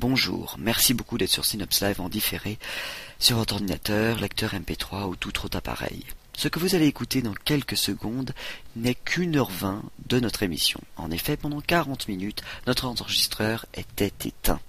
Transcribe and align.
bonjour. 0.00 0.56
Merci 0.58 0.94
beaucoup 0.94 1.18
d'être 1.18 1.30
sur 1.30 1.44
Synops 1.44 1.82
Live 1.82 2.00
en 2.00 2.08
différé 2.08 2.58
sur 3.18 3.36
votre 3.36 3.54
ordinateur, 3.54 4.18
lecteur 4.18 4.54
MP3 4.54 5.06
ou 5.06 5.14
tout 5.14 5.44
autre 5.44 5.58
appareil. 5.58 6.06
Ce 6.32 6.48
que 6.48 6.58
vous 6.58 6.74
allez 6.74 6.86
écouter 6.86 7.20
dans 7.20 7.34
quelques 7.34 7.76
secondes 7.76 8.32
n'est 8.76 8.94
qu'une 8.94 9.36
heure 9.36 9.50
vingt 9.50 9.82
de 10.06 10.18
notre 10.18 10.42
émission. 10.42 10.80
En 10.96 11.10
effet, 11.10 11.36
pendant 11.36 11.60
quarante 11.60 12.08
minutes, 12.08 12.42
notre 12.66 12.86
enregistreur 12.86 13.66
était 13.74 14.12
éteint. 14.24 14.60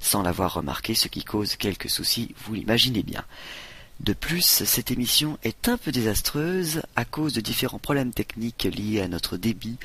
Sans 0.00 0.22
l'avoir 0.22 0.54
remarqué, 0.54 0.96
ce 0.96 1.06
qui 1.06 1.22
cause 1.22 1.54
quelques 1.54 1.88
soucis, 1.88 2.34
vous 2.44 2.54
l'imaginez 2.54 3.04
bien. 3.04 3.24
De 4.00 4.12
plus, 4.12 4.64
cette 4.64 4.90
émission 4.90 5.38
est 5.44 5.68
un 5.68 5.76
peu 5.76 5.92
désastreuse 5.92 6.82
à 6.96 7.04
cause 7.04 7.32
de 7.32 7.40
différents 7.40 7.78
problèmes 7.78 8.12
techniques 8.12 8.64
liés 8.64 9.00
à 9.00 9.08
notre 9.08 9.36
débit 9.36 9.78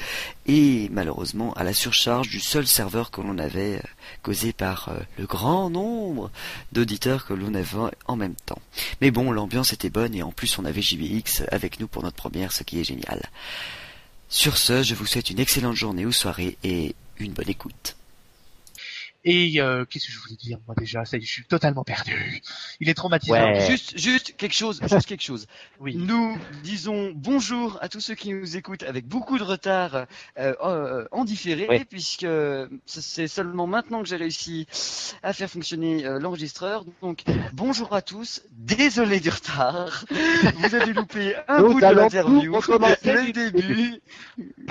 et 0.48 0.90
malheureusement 0.92 1.54
à 1.54 1.64
la 1.64 1.74
surcharge 1.74 2.30
du 2.30 2.40
seul 2.40 2.66
serveur 2.66 3.12
que 3.12 3.22
l'on 3.22 3.38
avait 3.38 3.78
euh, 3.78 3.88
causé 4.24 4.52
par 4.52 4.90
euh, 4.90 5.00
le 5.20 5.28
grand 5.28 5.70
nombre 5.70 6.32
d'auditeurs 6.72 7.26
que 7.26 7.34
l'on 7.34 7.54
avait 7.54 7.92
en 8.08 8.16
même 8.16 8.36
temps. 8.46 8.62
Mais 9.00 9.12
bon, 9.12 9.32
l'ambiance 9.32 9.74
était 9.74 9.92
bonne 9.92 10.16
et 10.16 10.24
en 10.24 10.32
plus 10.32 10.58
on 10.58 10.66
avait 10.66 10.82
JBX 10.82 11.44
avec 11.52 11.80
nous 11.80 11.88
pour 11.88 12.02
notre 12.02 12.18
première, 12.18 12.52
ce 12.52 12.64
qui 12.64 12.80
est 12.80 12.84
génial. 12.84 13.30
Sur 14.28 14.58
ce, 14.58 14.82
je 14.82 14.96
vous 14.96 15.06
souhaite 15.06 15.30
une 15.30 15.40
excellente 15.40 15.76
journée 15.76 16.06
ou 16.06 16.12
soirée 16.12 16.58
et 16.64 16.96
une 17.20 17.34
bonne 17.34 17.50
écoute. 17.50 17.96
Et 19.26 19.60
euh, 19.60 19.84
qu'est-ce 19.86 20.08
que 20.08 20.12
je 20.14 20.20
voulais 20.20 20.36
dire 20.38 20.60
moi 20.66 20.76
déjà? 20.78 21.04
Ça 21.04 21.18
y 21.18 21.20
est, 21.20 21.26
je 21.26 21.32
suis 21.32 21.44
totalement 21.46 21.84
perdu. 21.84 22.42
Il 22.80 22.88
est 22.90 22.94
traumatisant. 22.94 23.34
Ouais. 23.34 23.68
Juste, 23.68 23.98
juste 23.98 24.36
quelque 24.38 24.56
chose, 24.56 24.80
juste 24.90 25.06
quelque 25.08 25.24
chose. 25.24 25.46
Oui. 25.82 25.96
Nous 25.96 26.38
disons 26.64 27.12
bonjour 27.16 27.78
à 27.82 27.88
tous 27.88 28.02
ceux 28.02 28.16
qui 28.16 28.34
nous 28.34 28.58
écoutent 28.58 28.84
avec 28.84 29.08
beaucoup 29.08 29.38
de 29.38 29.44
retard 29.44 30.06
euh, 30.38 30.54
euh, 30.62 31.06
en 31.14 31.24
différé, 31.24 31.68
Oui. 31.70 31.86
puisque 31.86 32.28
c'est 32.86 33.28
seulement 33.30 33.66
maintenant 33.66 34.02
que 34.02 34.10
j'ai 34.10 34.18
réussi 34.18 34.68
à 35.24 35.32
faire 35.32 35.50
fonctionner 35.50 36.06
euh, 36.06 36.20
l'enregistreur. 36.20 36.84
Donc 37.02 37.24
bonjour 37.54 37.94
à 37.96 38.02
tous, 38.02 38.42
désolé 38.52 39.20
du 39.22 39.30
retard. 39.30 40.04
Vous 40.56 40.76
avez 40.76 40.92
loupé 40.94 41.36
un 41.48 41.62
bout 41.62 41.80
de 41.80 41.86
l'interview, 41.86 42.54
le 42.54 43.32
début. 43.32 44.02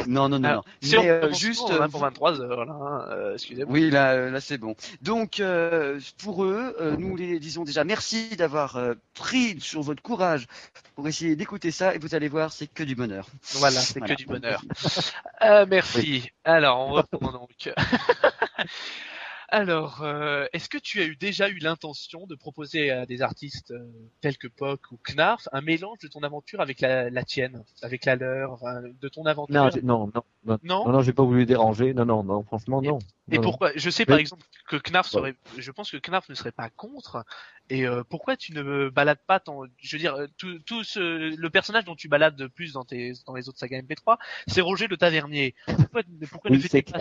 Non, 0.07 0.29
non, 0.29 0.39
non, 0.39 0.57
non. 0.57 0.63
si 0.83 0.97
on 0.99 1.03
Mais, 1.03 1.11
euh, 1.11 1.21
commence 1.23 1.41
juste, 1.41 1.71
euh, 1.71 1.89
pour 1.89 2.01
23 2.01 2.41
heures 2.41 2.65
là. 2.67 2.73
hein, 2.73 3.07
euh, 3.13 3.35
Excusez-moi. 3.35 3.73
oui, 3.73 3.91
là, 3.91 4.13
euh, 4.13 4.31
là 4.39 4.41
c'est 4.41 4.59
bon. 4.59 4.77
Donc, 5.03 5.41
euh, 5.41 6.01
pour 6.19 6.45
eux, 6.45 6.77
euh, 6.81 6.97
nous 6.97 7.17
les 7.17 7.41
disons 7.41 7.65
déjà 7.65 7.83
merci 7.83 8.37
d'avoir 8.37 8.77
euh, 8.77 8.95
pris 9.15 9.61
sur 9.61 9.83
votre 9.83 10.01
courage 10.03 10.47
pour 10.95 11.09
essayer 11.09 11.35
d'écouter 11.35 11.71
ça 11.73 11.95
et 11.95 11.99
vous 11.99 12.15
allez 12.15 12.29
voir, 12.29 12.53
c'est 12.53 12.69
que 12.69 12.85
du 12.85 12.95
bonheur. 12.95 13.27
Voilà, 13.55 13.81
c'est 13.81 13.99
Voilà. 13.99 14.15
que 14.15 14.21
du 14.21 14.27
bonheur. 14.27 14.63
Merci. 15.69 16.31
Alors, 16.45 16.79
on 16.81 16.93
reprend 16.93 17.33
donc. 17.33 17.73
Alors, 19.51 20.03
euh, 20.03 20.45
est-ce 20.53 20.69
que 20.69 20.77
tu 20.77 21.01
as 21.01 21.07
eu 21.07 21.17
déjà 21.17 21.49
eu 21.49 21.57
l'intention 21.59 22.27
de 22.27 22.35
proposer 22.35 22.91
à 22.91 23.07
des 23.07 23.23
artistes 23.23 23.71
euh, 23.71 23.91
tels 24.21 24.37
que 24.37 24.47
Poc 24.47 24.93
ou 24.93 24.99
Knarf 24.99 25.49
un 25.53 25.63
mélange 25.63 25.99
de 26.01 26.09
ton 26.09 26.23
aventure 26.23 26.61
avec 26.61 26.83
la, 26.83 27.09
la 27.09 27.25
tienne, 27.25 27.65
avec 27.81 28.05
la 28.05 28.17
leur, 28.17 28.53
enfin, 28.53 28.83
de 28.83 29.09
ton 29.09 29.25
aventure? 29.25 29.55
Non, 29.55 29.71
non, 29.83 30.13
non, 30.15 30.23
non, 30.45 30.59
Non? 30.63 30.85
Non, 30.85 30.93
non, 30.93 31.01
j'ai 31.01 31.15
pas 31.15 31.23
voulu 31.23 31.47
déranger. 31.47 31.95
Non, 31.95 32.05
non, 32.05 32.23
non, 32.23 32.43
franchement, 32.43 32.83
non. 32.83 32.99
Et 33.31 33.39
pourquoi? 33.39 33.73
Je 33.75 33.89
sais 33.89 34.05
par 34.05 34.19
exemple 34.19 34.45
que 34.69 34.77
Knarf 34.77 35.09
serait, 35.09 35.35
je 35.57 35.71
pense 35.71 35.91
que 35.91 35.97
Knarf 35.97 36.29
ne 36.29 36.35
serait 36.35 36.53
pas 36.53 36.69
contre. 36.69 37.25
Et 37.71 37.87
euh, 37.87 38.03
pourquoi 38.09 38.37
tu 38.37 38.53
ne 38.53 38.89
balades 38.91 39.21
pas 39.27 39.41
ton, 39.41 39.65
je 39.79 39.97
veux 39.97 40.01
dire, 40.01 40.15
euh, 40.15 40.27
tout, 40.39 40.59
tout 40.61 40.85
ce, 40.85 41.35
le 41.35 41.51
personnage 41.51 41.85
dont 41.85 41.97
tu 41.97 42.09
balades 42.09 42.39
le 42.39 42.49
plus 42.49 42.73
dans 42.73 42.85
tes, 42.85 43.13
dans 43.27 43.35
les 43.35 43.49
autres 43.49 43.59
sagas 43.59 43.81
MP3, 43.81 44.19
c'est 44.47 44.63
Roger 44.63 44.89
le 44.89 44.97
Tavernier. 44.97 45.55
Pourquoi, 45.67 46.03
pourquoi, 46.31 46.51
Oui, 46.51 46.59
ne 46.59 46.63
fais-tu 46.63 46.93
pas, 46.93 47.01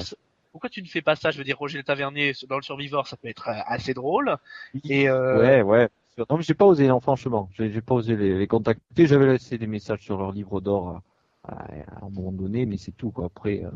pourquoi 0.51 0.69
tu 0.69 0.81
ne 0.81 0.87
fais 0.87 1.01
pas 1.01 1.15
ça? 1.15 1.31
Je 1.31 1.37
veux 1.37 1.43
dire, 1.43 1.57
Roger 1.57 1.77
le 1.77 1.83
Tavernier 1.83 2.33
dans 2.47 2.57
le 2.57 2.61
Survivor, 2.63 3.07
ça 3.07 3.17
peut 3.17 3.27
être 3.27 3.49
euh, 3.49 3.59
assez 3.65 3.93
drôle. 3.93 4.35
Et 4.83 5.09
euh, 5.09 5.39
Ouais, 5.39 5.61
ouais. 5.61 5.89
Non, 6.29 6.37
mais 6.37 6.43
j'ai 6.43 6.55
pas 6.55 6.65
osé, 6.65 6.87
non, 6.87 6.99
franchement. 6.99 7.49
J'ai 7.53 7.81
pas 7.81 7.93
osé 7.95 8.15
les, 8.15 8.37
les 8.37 8.47
contacter. 8.47 9.05
J'avais 9.05 9.27
laissé 9.27 9.57
des 9.57 9.67
messages 9.67 10.01
sur 10.01 10.17
leur 10.17 10.31
livre 10.31 10.61
d'or 10.61 11.01
à, 11.43 11.51
à- 11.51 12.01
à 12.01 12.05
un 12.05 12.09
moment 12.09 12.31
donné, 12.31 12.65
mais 12.65 12.77
c'est 12.77 12.91
tout, 12.91 13.11
quoi. 13.11 13.25
Après, 13.25 13.63
euh... 13.63 13.69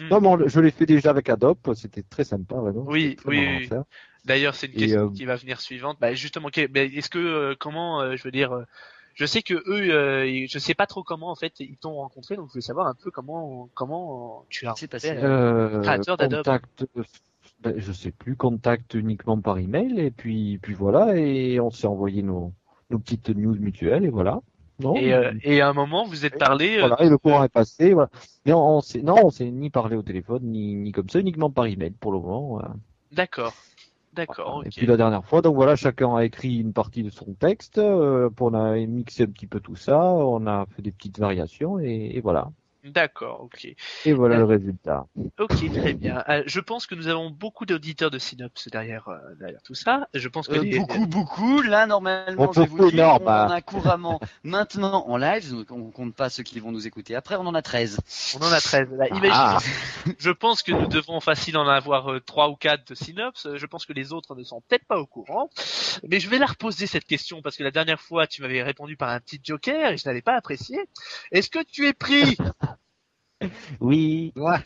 Hmm. 0.00 0.08
non, 0.08 0.36
mais 0.36 0.48
je 0.48 0.60
l'ai 0.60 0.70
fait 0.70 0.86
déjà 0.86 1.10
avec 1.10 1.28
Adobe. 1.28 1.58
C'était 1.74 2.02
très 2.02 2.24
sympa, 2.24 2.54
vraiment. 2.56 2.84
Oui, 2.86 3.16
oui, 3.26 3.68
oui. 3.70 3.78
D'ailleurs, 4.24 4.54
c'est 4.54 4.68
une 4.68 4.74
Et, 4.74 4.76
question 4.78 5.00
euh, 5.06 5.10
qui 5.10 5.24
va 5.26 5.36
venir 5.36 5.60
suivante. 5.60 5.98
Bah, 6.00 6.14
justement, 6.14 6.48
est-ce 6.54 7.10
que 7.10 7.54
comment, 7.54 8.16
je 8.16 8.22
veux 8.22 8.30
dire, 8.30 8.64
je 9.14 9.26
sais 9.26 9.42
que 9.42 9.54
eux, 9.54 9.94
euh, 9.94 10.46
je 10.48 10.58
sais 10.58 10.74
pas 10.74 10.86
trop 10.86 11.02
comment 11.02 11.30
en 11.30 11.34
fait 11.36 11.54
ils 11.60 11.76
t'ont 11.76 11.94
rencontré, 11.94 12.36
donc 12.36 12.48
je 12.48 12.52
voulais 12.52 12.62
savoir 12.62 12.86
un 12.86 12.94
peu 12.94 13.10
comment 13.10 13.68
comment 13.74 14.44
tu 14.48 14.66
as 14.66 14.74
C'est 14.76 14.88
passé. 14.88 15.08
rencontré, 15.10 15.26
euh, 15.26 15.78
Euh, 15.78 15.80
créateur 15.82 16.16
d'Adobe. 16.16 16.44
contact, 16.44 16.86
ben, 17.60 17.74
je 17.76 17.92
sais 17.92 18.10
plus, 18.12 18.36
contact 18.36 18.94
uniquement 18.94 19.40
par 19.40 19.58
email, 19.58 19.98
et 20.00 20.10
puis, 20.10 20.58
puis 20.62 20.74
voilà, 20.74 21.16
et 21.16 21.60
on 21.60 21.70
s'est 21.70 21.86
envoyé 21.86 22.22
nos, 22.22 22.52
nos 22.90 22.98
petites 22.98 23.28
news 23.30 23.54
mutuelles, 23.58 24.04
et 24.04 24.10
voilà. 24.10 24.40
Non, 24.80 24.96
Et, 24.96 25.12
euh, 25.12 25.32
et 25.42 25.60
à 25.60 25.68
un 25.68 25.72
moment, 25.74 26.04
vous 26.04 26.24
êtes 26.24 26.38
parlé. 26.38 26.76
euh, 26.78 26.80
voilà, 26.80 26.96
et 27.04 27.08
le 27.08 27.18
courant 27.18 27.44
est 27.44 27.48
passé, 27.48 27.92
voilà. 27.92 28.10
Mais 28.46 28.52
on, 28.52 28.78
on 28.78 28.80
s'est, 28.80 29.02
non, 29.02 29.16
on 29.26 29.30
s'est 29.30 29.48
ni 29.50 29.70
parlé 29.70 29.94
au 29.96 30.02
téléphone, 30.02 30.42
ni, 30.42 30.74
ni 30.74 30.90
comme 30.92 31.08
ça, 31.08 31.20
uniquement 31.20 31.50
par 31.50 31.66
email 31.66 31.92
pour 31.92 32.10
le 32.12 32.18
moment. 32.18 32.60
euh. 32.60 32.68
D'accord, 33.12 33.52
d'accord, 34.12 34.62
Et 34.66 34.70
puis 34.70 34.86
la 34.86 34.96
dernière 34.96 35.24
fois, 35.24 35.42
donc 35.42 35.54
voilà, 35.54 35.76
chacun 35.76 36.14
a 36.14 36.24
écrit 36.24 36.58
une 36.58 36.72
partie 36.72 37.02
de 37.02 37.10
son 37.10 37.34
texte, 37.34 37.78
euh, 37.78 38.30
on 38.40 38.54
a 38.54 38.76
mixé 38.86 39.24
un 39.24 39.26
petit 39.26 39.46
peu 39.46 39.60
tout 39.60 39.76
ça, 39.76 39.98
on 40.02 40.46
a 40.46 40.66
fait 40.66 40.82
des 40.82 40.92
petites 40.92 41.18
variations, 41.18 41.78
et, 41.78 42.12
et 42.14 42.20
voilà. 42.20 42.50
D'accord, 42.84 43.42
ok. 43.42 43.64
Et 44.04 44.12
voilà 44.12 44.34
Euh, 44.34 44.38
le 44.38 44.44
résultat. 44.44 45.06
Ok, 45.38 45.72
très 45.72 45.92
bien. 45.92 46.24
Euh, 46.28 46.42
je 46.46 46.58
pense 46.58 46.86
que 46.86 46.94
nous 46.96 47.06
avons 47.06 47.30
beaucoup 47.30 47.64
d'auditeurs 47.64 48.10
de 48.10 48.18
Synops 48.18 48.68
derrière, 48.72 49.08
euh, 49.08 49.18
derrière 49.38 49.62
tout 49.62 49.74
ça. 49.74 50.08
Je 50.14 50.28
pense 50.28 50.48
que 50.48 50.54
Euh, 50.56 50.62
les- 50.62 50.78
beaucoup, 50.78 51.06
beaucoup. 51.06 51.62
Là, 51.62 51.86
normalement, 51.86 52.46
Bon, 52.46 52.52
je 52.52 52.60
vais 52.60 52.66
vous 52.66 52.90
dire, 52.90 53.18
on 53.20 53.24
en 53.26 53.50
a 53.50 53.60
couramment 53.60 54.20
maintenant 54.44 55.06
en 55.08 55.16
live. 55.16 55.48
donc 55.52 55.70
On 55.70 55.90
compte 55.90 56.14
pas 56.14 56.28
ceux 56.28 56.42
qui 56.42 56.58
vont 56.58 56.72
nous 56.72 56.86
écouter. 56.86 57.14
Après, 57.14 57.36
on 57.36 57.46
en 57.46 57.54
a 57.54 57.62
13. 57.62 57.98
on 58.40 58.44
en 58.44 58.52
a 58.52 58.60
13. 58.60 58.88
Là, 58.92 59.06
imagine- 59.08 59.30
Ah. 59.32 59.58
Je 60.18 60.30
pense 60.30 60.62
que 60.64 60.72
nous 60.72 60.88
devons 60.88 61.20
facile 61.20 61.56
en 61.56 61.68
avoir 61.68 62.10
euh, 62.12 62.20
trois 62.20 62.48
ou 62.50 62.56
quatre 62.56 62.88
de 62.88 62.94
Synops. 62.96 63.46
Euh, 63.46 63.56
Je 63.58 63.66
pense 63.66 63.86
que 63.86 63.92
les 63.92 64.12
autres 64.12 64.34
ne 64.34 64.42
sont 64.42 64.60
peut-être 64.68 64.86
pas 64.86 64.98
au 64.98 65.06
courant. 65.06 65.48
Mais 66.08 66.18
je 66.18 66.28
vais 66.28 66.38
la 66.38 66.46
reposer 66.46 66.86
cette 66.86 67.04
question 67.04 67.42
parce 67.42 67.56
que 67.56 67.62
la 67.62 67.70
dernière 67.70 68.00
fois 68.00 68.26
tu 68.26 68.42
m'avais 68.42 68.62
répondu 68.62 68.96
par 68.96 69.10
un 69.10 69.20
petit 69.20 69.40
joker 69.42 69.92
et 69.92 69.96
je 69.96 70.08
n'avais 70.08 70.22
pas 70.22 70.34
apprécié. 70.34 70.78
Est-ce 71.30 71.48
que 71.48 71.62
tu 71.62 71.86
es 71.86 71.92
pris? 71.92 72.36
Oui, 73.80 74.32
Ouais. 74.36 74.56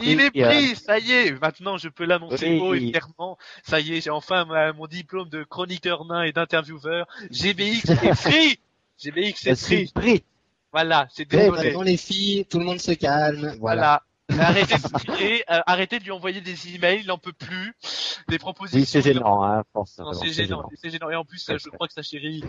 Il 0.00 0.20
est 0.20 0.30
pris, 0.30 0.42
euh, 0.42 0.48
pris, 0.48 0.76
ça 0.76 0.98
y 0.98 1.12
est. 1.12 1.40
Maintenant 1.40 1.76
je 1.78 1.88
peux 1.88 2.04
l'annoncer 2.04 2.50
Oui. 2.50 2.58
haut 2.60 2.74
et 2.74 2.90
fièrement. 2.90 3.38
Ça 3.64 3.80
y 3.80 3.94
est, 3.94 4.00
j'ai 4.00 4.10
enfin 4.10 4.44
ma- 4.44 4.72
mon 4.72 4.86
diplôme 4.86 5.28
de 5.28 5.44
chroniqueur 5.44 6.04
nain 6.04 6.22
et 6.22 6.32
d'intervieweur. 6.32 7.06
GBX 7.30 7.88
est 7.90 7.94
pris. 8.24 8.58
GBX 9.02 9.46
est 9.46 9.64
pris. 9.64 9.92
pris. 9.94 10.24
Voilà, 10.72 11.06
c'est 11.12 11.28
désolé. 11.28 11.50
maintenant 11.50 11.82
les 11.82 11.96
filles, 11.98 12.46
tout 12.46 12.58
le 12.58 12.64
monde 12.64 12.80
se 12.80 12.92
calme. 12.92 13.40
Voilà. 13.40 13.56
Voilà. 13.60 14.02
Arrêtez 14.28 14.76
de 14.76 15.12
crier, 15.12 15.44
euh, 15.50 15.60
arrêtez 15.66 15.98
de 15.98 16.04
lui 16.04 16.10
envoyer 16.10 16.40
des 16.40 16.74
emails, 16.74 17.00
il 17.00 17.06
n'en 17.06 17.18
peut 17.18 17.32
plus. 17.32 17.74
Des 18.28 18.38
propositions. 18.38 18.78
Oui, 18.78 18.86
c'est 18.86 19.02
gênant, 19.02 19.42
hein, 19.44 19.64
Non, 19.74 19.84
c'est 19.84 20.32
gênant, 20.32 20.68
c'est 20.76 20.90
gênant. 20.90 21.10
Et 21.10 21.16
en 21.16 21.24
plus, 21.24 21.44
je 21.58 21.68
crois 21.70 21.88
que 21.88 21.92
sa 21.92 22.02
chérie 22.02 22.42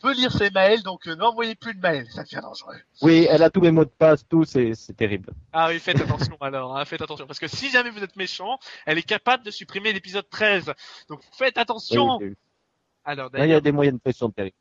peut 0.00 0.14
lire 0.14 0.32
ses 0.32 0.50
mails, 0.50 0.82
donc 0.82 1.06
euh, 1.08 1.16
n'envoyez 1.16 1.54
plus 1.54 1.74
de 1.74 1.80
mails, 1.80 2.06
ça 2.10 2.22
devient 2.22 2.40
dangereux. 2.42 2.76
Oui, 3.02 3.26
elle 3.28 3.42
a 3.42 3.50
tous 3.50 3.60
mes 3.60 3.70
mots 3.70 3.84
de 3.84 3.90
passe, 3.90 4.26
tout, 4.28 4.44
c'est 4.44 4.74
terrible. 4.96 5.32
Ah 5.52 5.68
oui, 5.68 5.80
faites 5.80 6.00
attention 6.00 6.36
alors, 6.40 6.76
hein, 6.76 6.84
faites 6.84 7.02
attention. 7.02 7.26
Parce 7.26 7.38
que 7.38 7.48
si 7.48 7.70
jamais 7.70 7.90
vous 7.90 8.02
êtes 8.02 8.16
méchant, 8.16 8.58
elle 8.86 8.98
est 8.98 9.02
capable 9.02 9.44
de 9.44 9.50
supprimer 9.50 9.92
l'épisode 9.92 10.28
13. 10.30 10.72
Donc 11.08 11.20
faites 11.32 11.58
attention 11.58 12.18
Oui. 12.20 12.34
Alors 13.04 13.30
Là, 13.32 13.46
il 13.46 13.50
y 13.50 13.54
a 13.54 13.60
des 13.60 13.72
moyens 13.72 13.96
de 13.96 14.00
pression 14.00 14.30
terribles. 14.30 14.56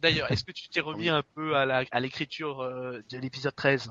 d'ailleurs, 0.00 0.30
est-ce 0.30 0.44
que 0.44 0.52
tu 0.52 0.68
t'es 0.68 0.80
remis 0.80 1.08
un 1.08 1.22
peu 1.34 1.56
à 1.56 2.00
l'écriture 2.00 2.60
euh, 2.60 3.02
de 3.10 3.18
l'épisode 3.18 3.54
13 3.54 3.90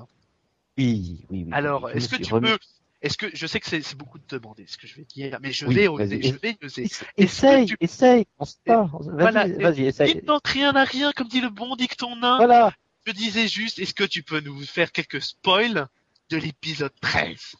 Oui, 0.78 1.24
oui, 1.30 1.44
oui. 1.46 1.50
Alors, 1.52 1.90
est-ce 1.90 2.08
que 2.08 2.16
tu 2.22 2.32
remis- 2.32 2.48
peux... 2.50 2.58
Est-ce 3.02 3.18
que 3.18 3.26
je 3.34 3.46
sais 3.46 3.60
que 3.60 3.66
c'est 3.68 3.94
beaucoup 3.96 4.18
de 4.18 4.24
demander 4.28 4.66
ce 4.66 4.78
que 4.78 4.86
je 4.86 4.96
vais 4.96 5.04
dire, 5.04 5.38
mais 5.40 5.52
je 5.52 5.66
Oui, 5.66 5.74
vais 5.74 5.86
oser, 5.88 6.22
je 6.22 6.32
vais 6.34 6.56
oser. 6.64 6.88
Essaye, 7.18 7.66
tu- 7.66 7.76
essaye, 7.78 8.26
on 8.38 8.44
se 8.46 8.56
part. 8.64 8.98
Vas-y, 9.02 9.16
Voilà, 9.20 9.46
vas-y, 9.46 9.82
essaye. 9.84 10.10
Il 10.12 10.16
ne 10.22 10.26
manque 10.26 10.48
rien 10.48 10.74
à 10.74 10.84
rien, 10.84 11.12
comme 11.12 11.28
dit 11.28 11.40
le 11.42 11.50
bon 11.50 11.76
dicton 11.76 12.16
nain. 12.16 12.38
Voilà. 12.38 12.72
Je 13.06 13.12
disais 13.12 13.48
juste, 13.48 13.78
est-ce 13.78 13.92
que 13.94 14.02
tu 14.02 14.22
peux 14.22 14.40
nous 14.40 14.60
faire 14.62 14.90
quelques 14.92 15.20
spoils 15.22 15.86
de 16.30 16.36
l'épisode 16.38 16.92
13 17.00 17.54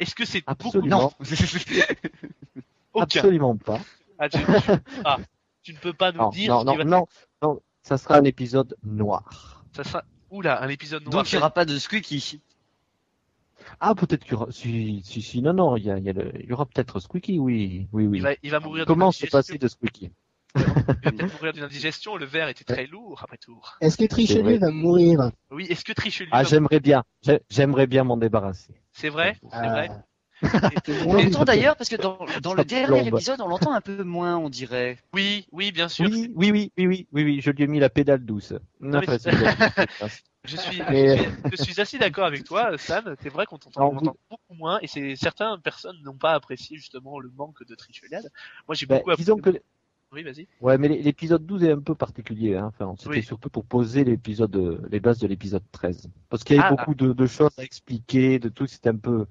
Est-ce 0.00 0.14
que 0.14 0.24
c'est 0.24 0.42
beaucoup? 0.46 0.68
Absolument. 0.78 1.12
Aucun. 2.94 3.02
Absolument 3.20 3.56
pas. 3.56 3.80
Ah, 4.18 4.28
tu, 4.28 4.38
tu 5.62 5.72
ne 5.74 5.78
peux 5.78 5.92
pas 5.92 6.10
nous 6.10 6.18
Non, 6.18 6.28
dire 6.30 6.50
non, 6.50 6.64
non, 6.64 6.76
va- 6.76 6.84
non, 6.84 7.06
non, 7.42 7.60
ça 7.82 7.98
sera 7.98 8.16
un 8.16 8.24
épisode 8.24 8.76
noir. 8.82 9.64
Ça 9.76 9.84
sera... 9.84 10.04
Oula, 10.34 10.60
un 10.62 10.68
épisode 10.68 11.04
noir. 11.04 11.12
Donc, 11.22 11.30
il 11.32 11.36
n'y 11.36 11.38
aura 11.38 11.50
pas 11.54 11.64
de 11.64 11.78
squeaky. 11.78 12.40
Ah, 13.80 13.94
peut-être 13.94 14.24
qu'il 14.24 14.32
y 14.32 14.34
aura, 14.34 14.50
si, 14.50 15.00
si, 15.04 15.22
si, 15.22 15.40
non, 15.40 15.52
non, 15.52 15.76
il 15.76 15.84
y 15.84 15.90
a, 15.90 15.98
il 15.98 16.04
y 16.04 16.10
a 16.10 16.12
le- 16.12 16.32
il 16.40 16.46
y 16.48 16.52
aura 16.52 16.66
peut-être 16.66 16.98
Squeaky, 16.98 17.38
oui, 17.38 17.88
oui, 17.92 18.06
oui. 18.06 18.18
il, 18.18 18.22
va, 18.22 18.30
il 18.42 18.50
va 18.50 18.60
mourir 18.60 18.84
Comment 18.84 19.12
se 19.12 19.20
d'une 19.20 19.30
passer 19.30 19.52
indigestion. 19.54 19.84
de 19.84 19.88
Squeaky? 19.88 20.10
Il 20.56 20.62
va 20.62 21.14
peut-être 21.14 21.32
mourir 21.34 21.52
d'une 21.52 21.62
indigestion, 21.62 22.16
le 22.16 22.26
verre 22.26 22.48
était 22.48 22.64
très 22.64 22.86
lourd 22.86 23.20
après 23.22 23.38
tout. 23.38 23.60
Est-ce 23.80 23.96
que 23.96 24.04
Trichelieu 24.04 24.58
va 24.58 24.70
mourir? 24.70 25.30
Oui, 25.50 25.66
est-ce 25.70 25.84
que 25.84 25.92
Trichelieu... 25.92 26.30
Ah, 26.32 26.42
va- 26.42 26.48
j'aimerais 26.48 26.80
bien, 26.80 27.04
j'ai- 27.22 27.40
j'aimerais 27.48 27.86
bien 27.86 28.02
m'en 28.04 28.16
débarrasser. 28.16 28.74
C'est 28.92 29.08
vrai? 29.08 29.36
C'est 29.40 29.48
Ah, 29.52 29.68
vrai 29.70 29.90
On 31.06 31.14
l'entend 31.14 31.44
d'ailleurs 31.44 31.76
parce 31.76 31.88
que 31.90 31.96
dans, 31.96 32.18
dans 32.42 32.54
le 32.54 32.64
dernier 32.64 32.86
plombe. 33.02 33.14
épisode, 33.18 33.40
on 33.40 33.48
l'entend 33.48 33.72
un 33.72 33.80
peu 33.80 34.02
moins, 34.04 34.36
on 34.36 34.48
dirait. 34.48 34.98
Oui, 35.12 35.46
oui, 35.52 35.72
bien 35.72 35.88
sûr. 35.88 36.06
Oui, 36.10 36.30
oui, 36.34 36.50
oui, 36.50 36.72
oui, 36.76 36.86
oui, 36.86 37.06
oui, 37.12 37.24
oui, 37.24 37.40
je 37.40 37.50
lui 37.50 37.64
ai 37.64 37.66
mis 37.66 37.78
la 37.80 37.88
pédale 37.90 38.24
douce. 38.24 38.52
Non, 38.80 38.98
Enfin, 38.98 39.16
Je 40.46 40.58
suis, 40.58 40.82
Mais- 40.90 41.26
je 41.50 41.62
suis, 41.62 41.80
assez 41.80 41.96
d'accord 41.96 42.24
avec 42.26 42.44
toi, 42.44 42.76
Stan. 42.76 43.00
C'est 43.22 43.30
vrai 43.30 43.46
qu'on 43.46 43.56
t'entend 43.56 43.88
t'entend 43.94 44.16
beaucoup 44.28 44.54
moins, 44.54 44.78
et 44.82 44.86
c'est 44.86 45.16
certaines 45.16 45.58
personnes 45.62 45.96
n'ont 46.04 46.18
pas 46.18 46.32
apprécié 46.32 46.76
justement 46.76 47.18
le 47.18 47.30
manque 47.34 47.66
de 47.66 47.74
tricheliade. 47.74 48.30
Moi, 48.68 48.74
j'ai 48.74 48.84
Ben, 48.84 48.98
beaucoup 48.98 49.16
disons 49.16 49.38
apprécié. 49.38 49.60
que 49.60 49.64
Oui, 50.14 50.22
vas-y. 50.22 50.46
Ouais, 50.60 50.76
mais 50.76 50.88
l'épisode 50.88 51.46
12 51.46 51.64
est 51.64 51.72
un 51.72 51.80
peu 51.80 51.94
particulier. 51.94 52.56
Hein. 52.56 52.66
Enfin, 52.78 52.94
c'était 52.98 53.08
Oui. 53.08 53.22
surtout 53.22 53.48
pour 53.48 53.64
poser 53.64 54.04
l'épisode, 54.04 54.54
euh, 54.56 54.82
les 54.90 55.00
bases 55.00 55.18
de 55.18 55.26
l'épisode 55.26 55.62
13. 55.72 56.10
Parce 56.28 56.44
qu'il 56.44 56.56
y 56.56 56.58
avait 56.58 56.68
Ah. 56.68 56.76
beaucoup 56.76 56.94
de, 56.94 57.14
de 57.14 57.26
choses 57.26 57.50
à 57.58 57.62
expliquer, 57.64 58.38
de 58.38 58.50
tout. 58.50 58.66
C'était 58.66 58.90
un 58.90 58.96
peu, 58.96 59.24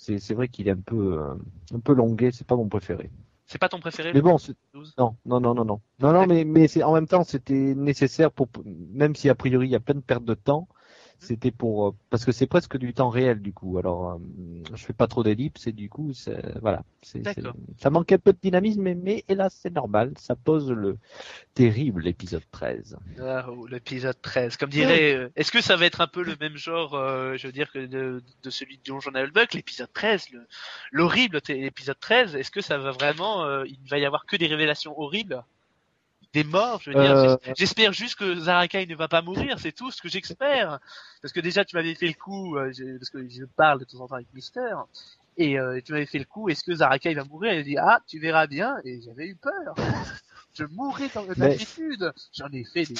c'est 0.00 0.18
c'est 0.18 0.34
vrai 0.34 0.48
qu'il 0.48 0.66
est 0.66 0.72
un 0.72 0.80
peu, 0.80 1.18
euh, 1.20 1.34
un 1.74 1.80
peu 1.80 1.92
longué. 1.92 2.30
C'est 2.32 2.46
pas 2.46 2.56
mon 2.56 2.68
préféré. 2.68 3.10
C'est 3.46 3.58
pas 3.58 3.68
ton 3.68 3.80
préféré 3.80 4.12
Mais 4.14 4.22
bon, 4.22 4.38
c'est- 4.38 4.54
12 4.72 4.94
non, 4.96 5.16
non, 5.26 5.40
non, 5.40 5.54
non, 5.54 5.64
non, 5.64 5.80
non, 6.00 6.12
non, 6.12 6.26
mais 6.26 6.44
mais 6.44 6.68
c'est 6.68 6.82
en 6.82 6.94
même 6.94 7.06
temps, 7.06 7.24
c'était 7.24 7.74
nécessaire 7.74 8.30
pour, 8.32 8.48
même 8.64 9.14
si 9.14 9.28
a 9.28 9.34
priori 9.34 9.66
il 9.68 9.70
y 9.72 9.76
a 9.76 9.80
plein 9.80 9.96
de 9.96 10.00
pertes 10.00 10.24
de 10.24 10.34
temps. 10.34 10.68
C'était 11.20 11.50
pour 11.50 11.88
euh, 11.88 11.90
parce 12.10 12.24
que 12.24 12.32
c'est 12.32 12.46
presque 12.46 12.76
du 12.76 12.92
temps 12.94 13.10
réel 13.10 13.40
du 13.40 13.52
coup. 13.52 13.78
Alors 13.78 14.12
euh, 14.12 14.18
je 14.74 14.84
fais 14.84 14.92
pas 14.92 15.06
trop 15.06 15.22
d'ellipses 15.22 15.66
et 15.66 15.72
du 15.72 15.88
coup 15.88 16.12
voilà, 16.62 16.82
c'est 17.02 17.22
ça 17.78 17.90
manque 17.90 18.12
un 18.12 18.18
peu 18.18 18.32
de 18.32 18.38
dynamisme 18.42 18.82
mais, 18.82 18.94
mais 18.94 19.24
hélas 19.28 19.54
c'est 19.60 19.72
normal. 19.74 20.12
Ça 20.18 20.34
pose 20.34 20.70
le 20.70 20.96
terrible 21.54 22.06
épisode 22.06 22.42
13. 22.50 22.96
Ah, 23.20 23.46
l'épisode 23.68 24.20
13. 24.20 24.56
Comme 24.56 24.70
dirait, 24.70 25.14
euh, 25.14 25.28
est-ce 25.36 25.52
que 25.52 25.60
ça 25.60 25.76
va 25.76 25.86
être 25.86 26.00
un 26.00 26.06
peu 26.06 26.22
le 26.22 26.36
même 26.40 26.56
genre, 26.56 26.94
euh, 26.94 27.36
je 27.36 27.46
veux 27.46 27.52
dire, 27.52 27.70
que 27.70 27.78
de, 27.86 28.22
de 28.42 28.50
celui 28.50 28.78
de 28.78 28.82
Donjon 28.84 29.12
Buck, 29.34 29.54
l'épisode 29.54 29.92
13, 29.92 30.30
le- 30.30 30.46
l'horrible 30.92 31.40
épisode 31.48 31.98
13, 32.00 32.34
est-ce 32.36 32.50
que 32.50 32.60
ça 32.60 32.78
va 32.78 32.92
vraiment, 32.92 33.44
euh, 33.44 33.64
il 33.66 33.78
va 33.88 33.98
y 33.98 34.04
avoir 34.06 34.26
que 34.26 34.36
des 34.36 34.46
révélations 34.46 34.98
horribles? 34.98 35.42
Des 36.32 36.44
morts, 36.44 36.80
je 36.82 36.90
veux 36.90 37.00
dire. 37.00 37.16
Euh, 37.16 37.36
J'es- 37.44 37.52
J'espère 37.56 37.92
juste 37.92 38.16
que 38.16 38.38
Zarakai 38.38 38.86
ne 38.86 38.94
va 38.94 39.08
pas 39.08 39.22
mourir, 39.22 39.58
c'est 39.58 39.72
tout 39.72 39.90
ce 39.90 40.00
que 40.00 40.08
j'espère. 40.08 40.78
Parce 41.22 41.32
que 41.32 41.40
déjà, 41.40 41.64
tu 41.64 41.76
m'avais 41.76 41.94
fait 41.94 42.06
le 42.08 42.14
coup, 42.14 42.56
euh, 42.56 42.72
parce 42.98 43.10
que 43.10 43.28
je 43.28 43.44
parle 43.44 43.80
de 43.80 43.84
temps 43.84 44.00
en 44.00 44.06
temps 44.08 44.14
avec 44.16 44.32
Mister, 44.34 44.74
et 45.36 45.58
euh, 45.58 45.80
tu 45.84 45.92
m'avais 45.92 46.06
fait 46.06 46.18
le 46.18 46.24
coup, 46.24 46.48
est-ce 46.48 46.62
que 46.64 46.74
Zarakai 46.74 47.14
va 47.14 47.24
mourir? 47.24 47.52
Et 47.52 47.58
il 47.60 47.64
dit, 47.64 47.78
ah, 47.78 48.00
tu 48.06 48.18
verras 48.20 48.46
bien, 48.46 48.76
et 48.84 49.00
j'avais 49.02 49.26
eu 49.26 49.34
peur. 49.36 49.74
je 50.54 50.64
mourrais 50.64 51.08
dans 51.14 51.24
Mais- 51.24 51.34
d'habitude. 51.34 52.12
J'en 52.36 52.48
ai 52.52 52.64
fait 52.64 52.84
des, 52.84 52.94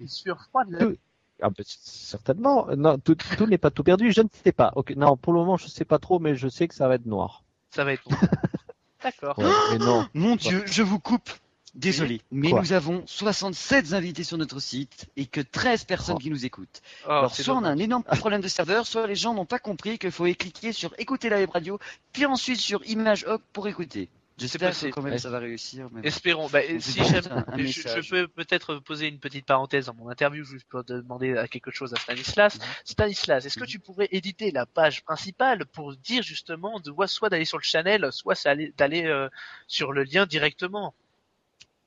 des 0.00 0.08
sueurs 0.08 0.42
froides. 0.44 0.70
là. 0.70 0.78
Tout- 0.78 0.96
Ah 1.42 1.48
ben, 1.50 1.64
certainement. 1.66 2.66
Non, 2.76 2.98
tout, 2.98 3.14
tout 3.14 3.46
n'est 3.46 3.56
pas 3.58 3.70
tout 3.70 3.82
perdu. 3.82 4.12
Je 4.12 4.20
ne 4.20 4.28
sais 4.44 4.52
pas. 4.52 4.72
Ok, 4.76 4.90
non, 4.94 5.16
pour 5.16 5.32
le 5.32 5.38
moment, 5.38 5.56
je 5.56 5.68
sais 5.68 5.86
pas 5.86 5.98
trop, 5.98 6.18
mais 6.18 6.34
je 6.36 6.48
sais 6.48 6.68
que 6.68 6.74
ça 6.74 6.86
va 6.86 6.96
être 6.96 7.06
noir. 7.06 7.42
Ça 7.70 7.82
va 7.84 7.94
être 7.94 8.02
bon. 8.08 8.16
D'accord. 9.02 9.38
Ouais, 9.38 9.50
mais 9.72 9.78
non. 9.78 10.06
Mon 10.14 10.36
Dieu, 10.36 10.62
je 10.66 10.82
vous 10.82 10.98
coupe. 10.98 11.30
Désolé, 11.74 12.20
mais 12.32 12.50
Quoi 12.50 12.60
nous 12.62 12.72
avons 12.72 13.04
67 13.06 13.92
invités 13.92 14.24
sur 14.24 14.36
notre 14.38 14.58
site 14.60 15.06
et 15.16 15.26
que 15.26 15.40
13 15.40 15.84
personnes 15.84 16.16
Oh. 16.16 16.18
qui 16.18 16.30
nous 16.30 16.44
écoutent. 16.44 16.80
Oh, 17.06 17.10
Alors 17.10 17.34
soit 17.34 17.54
on 17.54 17.64
a 17.64 17.68
un 17.68 17.78
énorme 17.78 18.02
problème 18.02 18.40
de 18.40 18.48
serveur, 18.48 18.86
soit 18.86 19.06
les 19.06 19.14
gens 19.14 19.34
n'ont 19.34 19.46
pas 19.46 19.58
compris 19.60 19.98
qu'il 19.98 20.10
faut 20.10 20.24
cliquer 20.24 20.72
sur 20.72 20.92
écouter 20.98 21.28
la 21.28 21.36
web 21.36 21.50
radio, 21.50 21.78
puis 22.12 22.26
ensuite 22.26 22.58
sur 22.60 22.84
image 22.86 23.24
hop 23.28 23.42
pour 23.52 23.68
écouter. 23.68 24.08
J'espère 24.36 24.70
que 24.78 24.86
quand 24.86 25.02
même 25.02 25.18
ça 25.18 25.28
va 25.28 25.38
réussir. 25.38 25.88
mais. 25.92 26.00
Espérons. 26.08 26.48
Bah, 26.48 26.60
si 26.78 26.98
un- 27.00 27.04
un 27.04 27.56
je, 27.58 28.08
peux 28.10 28.26
peut-être 28.26 28.76
poser 28.76 29.06
une 29.08 29.18
petite 29.18 29.44
parenthèse 29.44 29.84
dans 29.86 29.94
mon 29.94 30.08
interview 30.08 30.44
juste 30.44 30.66
pour 30.70 30.82
demander 30.82 31.36
à 31.36 31.46
quelque 31.46 31.70
chose 31.70 31.92
à 31.92 31.96
Stanislas. 31.96 32.56
Mhm. 32.58 32.64
Stanislas, 32.86 33.44
est-ce 33.44 33.58
que 33.58 33.66
tu 33.66 33.78
pourrais 33.78 34.08
éditer 34.12 34.50
la 34.50 34.64
page 34.64 35.04
principale 35.04 35.66
pour 35.66 35.94
dire 35.94 36.22
justement 36.22 36.80
de 36.80 36.90
soit 37.06 37.28
d'aller 37.28 37.44
sur 37.44 37.58
le 37.58 37.62
channel, 37.62 38.08
soit 38.12 38.42
d'aller 38.78 39.04
euh, 39.04 39.28
sur 39.66 39.92
le 39.92 40.04
lien 40.04 40.24
directement? 40.24 40.94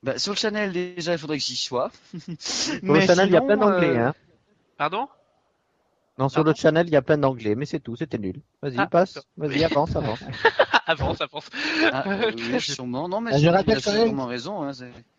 Bah, 0.03 0.19
sur 0.19 0.33
le 0.33 0.37
channel 0.37 0.71
déjà 0.73 1.13
il 1.13 1.17
faudrait 1.17 1.37
que 1.37 1.43
j'y 1.43 1.55
sois. 1.55 1.89
Sur 2.39 2.79
le 2.83 2.99
channel, 3.01 3.29
il 3.29 3.33
y 3.33 3.37
a 3.37 3.41
plein 3.41 3.57
d'anglais. 3.57 3.97
euh, 3.97 4.07
Hein. 4.07 4.13
Pardon? 4.77 5.07
Non, 6.19 6.29
sur 6.29 6.35
Pardon? 6.43 6.51
le 6.51 6.55
channel, 6.55 6.87
il 6.87 6.93
y 6.93 6.95
a 6.95 7.01
plein 7.01 7.17
d'anglais, 7.17 7.55
mais 7.55 7.65
c'est 7.65 7.79
tout. 7.79 7.95
C'était 7.95 8.17
nul. 8.19 8.35
Vas-y, 8.61 8.75
Ah, 8.77 8.87
passe. 8.87 9.17
Vas-y, 9.37 9.63
avance, 9.63 9.95
avance. 9.95 10.19
Avance, 10.85 11.21
avance. 11.21 11.49
Ah, 11.93 12.03
euh, 12.07 12.31
oui, 12.35 12.59
sûrement. 12.59 13.07
Non, 13.07 13.21
mais 13.21 13.31
Ah, 13.33 13.37
je 13.39 13.47
rappelle 13.47 13.81
quand 13.81 13.93
même- 13.93 14.07
sûrement 14.07 14.25
raison. 14.25 14.61
Hein, 14.63 14.71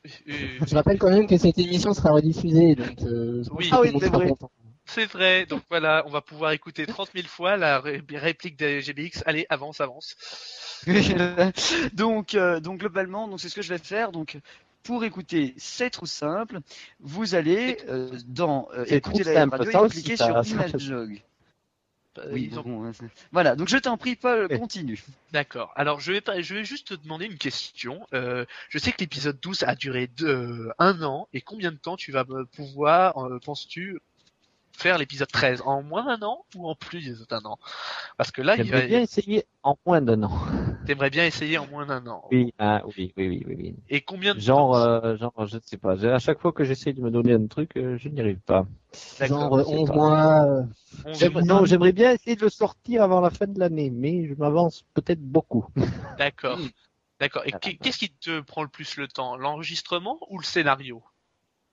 Je 0.04 0.74
rappelle 0.74 0.98
quand 0.98 1.08
même 1.08 1.26
que 1.26 1.38
cette 1.38 1.58
émission 1.58 1.94
sera 1.94 2.10
rediffusée, 2.12 2.74
donc 2.74 3.00
euh, 3.02 3.42
Oui. 3.50 3.70
Ah 3.72 3.80
oui, 3.80 3.90
c'est 3.98 4.10
vrai. 4.10 4.30
C'est 4.86 5.06
vrai, 5.06 5.46
donc 5.46 5.62
voilà, 5.70 6.04
on 6.06 6.10
va 6.10 6.20
pouvoir 6.20 6.52
écouter 6.52 6.84
30 6.86 7.08
000 7.14 7.26
fois 7.26 7.56
la 7.56 7.80
ré- 7.80 8.02
réplique 8.12 8.56
des 8.58 8.82
GBX. 8.82 9.22
Allez, 9.24 9.46
avance, 9.48 9.80
avance. 9.80 10.14
donc, 11.94 12.34
euh, 12.34 12.60
donc 12.60 12.80
globalement, 12.80 13.26
donc 13.26 13.40
c'est 13.40 13.48
ce 13.48 13.54
que 13.54 13.62
je 13.62 13.70
vais 13.70 13.78
faire. 13.78 14.12
Donc, 14.12 14.36
pour 14.84 15.02
écouter, 15.04 15.54
c'est 15.56 15.90
tout 15.90 16.06
simple. 16.06 16.60
Vous 17.00 17.34
allez 17.34 17.78
euh, 17.88 18.10
dans 18.26 18.68
euh, 18.74 18.84
écouter 18.86 19.24
la 19.24 19.40
radio 19.46 19.86
et 19.86 19.88
cliquer 19.90 20.16
sur 20.16 20.26
Imagelog. 20.52 21.22
Euh, 22.18 22.30
Oui, 22.32 22.48
ont- 22.64 22.84
hein, 22.84 22.92
voilà. 23.32 23.56
Donc 23.56 23.66
je 23.68 23.76
t'en 23.76 23.96
prie, 23.96 24.14
Paul, 24.14 24.46
continue. 24.58 25.02
D'accord. 25.32 25.72
Alors 25.74 25.98
je 25.98 26.12
vais 26.12 26.20
pas, 26.20 26.40
je 26.40 26.54
vais 26.54 26.64
juste 26.64 26.88
te 26.88 26.94
demander 26.94 27.26
une 27.26 27.38
question. 27.38 28.06
Euh, 28.14 28.44
je 28.68 28.78
sais 28.78 28.92
que 28.92 28.98
l'épisode 29.00 29.40
12 29.40 29.64
a 29.64 29.74
duré 29.74 30.06
deux, 30.06 30.28
euh, 30.28 30.72
un 30.78 31.02
an. 31.02 31.26
Et 31.32 31.40
combien 31.40 31.72
de 31.72 31.76
temps 31.76 31.96
tu 31.96 32.12
vas 32.12 32.24
pouvoir, 32.54 33.18
euh, 33.18 33.40
penses-tu, 33.44 33.98
faire 34.76 34.98
l'épisode 34.98 35.28
13 35.30 35.62
En 35.64 35.82
moins 35.82 36.04
d'un 36.04 36.26
an 36.26 36.44
ou 36.56 36.68
en 36.68 36.74
plus 36.74 37.26
d'un 37.28 37.44
an? 37.44 37.58
Parce 38.16 38.30
que 38.30 38.42
là, 38.42 38.56
il 38.56 38.70
va, 38.70 38.78
J'aimerais 38.78 38.88
bien 38.88 39.00
essayer 39.02 39.44
en 39.62 39.76
moins 39.86 40.00
d'un 40.00 40.22
an. 40.24 40.30
t'aimerais 40.86 41.10
bien 41.10 41.24
essayer 41.26 41.58
en 41.58 41.66
moins 41.66 41.86
d'un 41.86 42.06
an. 42.06 42.24
Oui, 42.30 42.52
ah, 42.58 42.82
oui, 42.96 43.12
oui, 43.16 43.28
oui, 43.28 43.44
oui, 43.46 43.56
oui. 43.58 43.74
Et 43.88 44.00
combien 44.00 44.34
de 44.34 44.40
Genre, 44.40 44.74
temps? 44.74 44.80
euh, 44.80 45.16
genre, 45.16 45.46
je 45.46 45.56
ne 45.56 45.60
sais 45.62 45.76
pas. 45.76 46.04
À 46.06 46.18
chaque 46.18 46.40
fois 46.40 46.52
que 46.52 46.64
j'essaie 46.64 46.92
de 46.92 47.00
me 47.00 47.10
donner 47.10 47.32
un 47.32 47.46
truc, 47.46 47.76
euh, 47.76 47.96
je 47.98 48.08
n'y 48.08 48.20
arrive 48.20 48.40
pas. 48.40 48.66
D'accord. 49.18 49.38
Genre 49.38 49.54
euh, 49.56 49.62
je 49.62 49.64
sais 49.64 49.76
11 49.78 49.88
pas. 49.88 49.94
mois. 49.94 50.42
euh, 50.44 50.62
verra. 51.18 51.42
non, 51.42 51.64
j'aimerais 51.64 51.92
bien 51.92 52.12
essayer 52.12 52.36
de 52.36 52.42
le 52.42 52.48
sortir 52.50 53.02
avant 53.02 53.20
la 53.20 53.30
fin 53.30 53.46
de 53.46 53.58
l'année, 53.58 53.90
mais 53.90 54.26
je 54.26 54.34
m'avance 54.34 54.84
peut-être 54.94 55.20
beaucoup. 55.20 55.66
D'accord. 56.18 56.58
D'accord. 57.20 57.42
Et 57.46 57.52
qu'est- 57.52 57.76
qu'est-ce 57.76 57.98
qui 57.98 58.10
te 58.12 58.40
prend 58.40 58.62
le 58.62 58.68
plus 58.68 58.96
le 58.96 59.06
temps? 59.08 59.36
L'enregistrement 59.36 60.18
ou 60.30 60.38
le 60.38 60.44
scénario? 60.44 61.02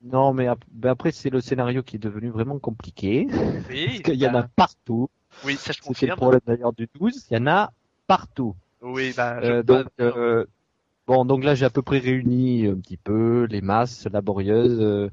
Non, 0.03 0.33
mais 0.33 0.47
ap- 0.47 0.63
ben 0.71 0.89
après, 0.91 1.11
c'est 1.11 1.29
le 1.29 1.41
scénario 1.41 1.83
qui 1.83 1.95
est 1.97 1.99
devenu 1.99 2.29
vraiment 2.29 2.59
compliqué. 2.59 3.27
Oui. 3.69 3.85
Parce 3.87 4.01
qu'il 4.01 4.15
y 4.15 4.25
en 4.25 4.29
a 4.33 4.41
bah, 4.43 4.49
partout. 4.55 5.09
Oui, 5.45 5.55
ça 5.55 5.71
je 5.73 5.77
C'était 5.81 6.07
le 6.07 6.15
confirme. 6.15 6.17
problème 6.17 6.41
d'ailleurs 6.45 6.73
du 6.73 6.89
12. 6.99 7.27
Il 7.29 7.35
y 7.35 7.37
en 7.37 7.47
a 7.47 7.71
partout. 8.07 8.55
Oui, 8.81 9.13
bah. 9.15 9.41
je- 9.41 9.51
Euh, 9.51 9.63
donc, 9.63 9.87
euh, 9.99 10.45
bon, 11.07 11.25
donc 11.25 11.43
là, 11.43 11.55
j'ai 11.55 11.65
à 11.65 11.69
peu 11.69 11.81
près 11.81 11.99
réuni 11.99 12.67
un 12.67 12.75
petit 12.75 12.97
peu 12.97 13.45
les 13.49 13.61
masses 13.61 14.07
laborieuses. 14.11 14.79
euh, 14.81 15.09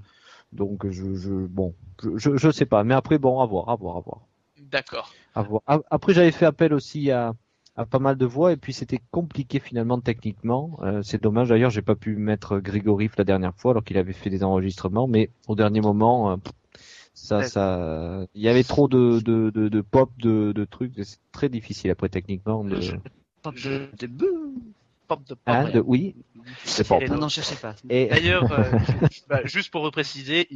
donc, 0.53 0.89
je, 0.91 1.15
je, 1.15 1.31
bon, 1.33 1.75
je, 2.17 2.37
je, 2.37 2.51
sais 2.51 2.65
pas. 2.67 2.83
Mais 2.85 2.95
après, 2.95 3.19
bon, 3.19 3.41
à 3.41 3.47
voir, 3.47 3.69
à 3.69 3.77
voir, 3.77 3.99
à 3.99 4.01
voir. 4.01 4.21
D'accord. 4.59 5.13
À 5.35 5.43
voir. 5.43 5.61
A- 5.67 5.81
Après, 5.91 6.15
j'avais 6.15 6.33
fait 6.33 6.47
appel 6.47 6.73
aussi 6.73 7.11
à, 7.11 7.35
à 7.79 7.87
pas 7.87 8.01
mal 8.01 8.17
de 8.17 8.27
voix 8.27 8.53
et 8.53 8.57
puis 8.57 8.73
c'était 8.73 9.01
compliqué 9.13 9.61
finalement 9.61 10.01
techniquement. 10.01 10.79
Euh, 10.83 11.01
c'est 11.03 11.23
dommage. 11.23 11.49
D'ailleurs, 11.49 11.71
j'ai 11.71 11.81
pas 11.81 11.95
pu 11.95 12.17
mettre 12.17 12.59
Grigorif 12.59 13.17
la 13.17 13.25
dernière 13.25 13.55
fois 13.55 13.71
alors 13.71 13.85
qu'il 13.85 13.97
avait 13.97 14.13
fait 14.13 14.31
des 14.31 14.43
enregistrements, 14.43 15.07
mais 15.07 15.31
au 15.47 15.55
dernier 15.55 15.81
moment, 15.81 16.33
euh, 16.33 16.37
ça, 17.15 17.43
ça, 17.45 18.27
il 18.35 18.43
y 18.43 18.49
avait 18.49 18.65
trop 18.65 18.89
de, 18.89 19.21
de, 19.21 19.51
de, 19.51 19.69
de 19.69 19.81
pop, 19.81 20.11
de, 20.19 20.53
de 20.53 20.65
trucs. 20.65 20.93
C'est 21.03 21.19
très 21.33 21.49
difficile 21.49 21.91
après 21.91 22.09
techniquement 22.09 22.65
de, 22.65 22.81
Pop 23.43 23.55
Je- 23.57 23.87
de, 25.17 25.73
de 25.73 25.81
oui, 25.81 26.15
de. 26.45 27.09
Non, 27.09 27.19
non, 27.19 27.29
cherchez 27.29 27.57
pas. 27.57 27.75
Et 27.89 28.07
D'ailleurs, 28.11 28.51
euh, 28.53 28.65
bah, 29.29 29.41
juste 29.45 29.71
pour 29.71 29.85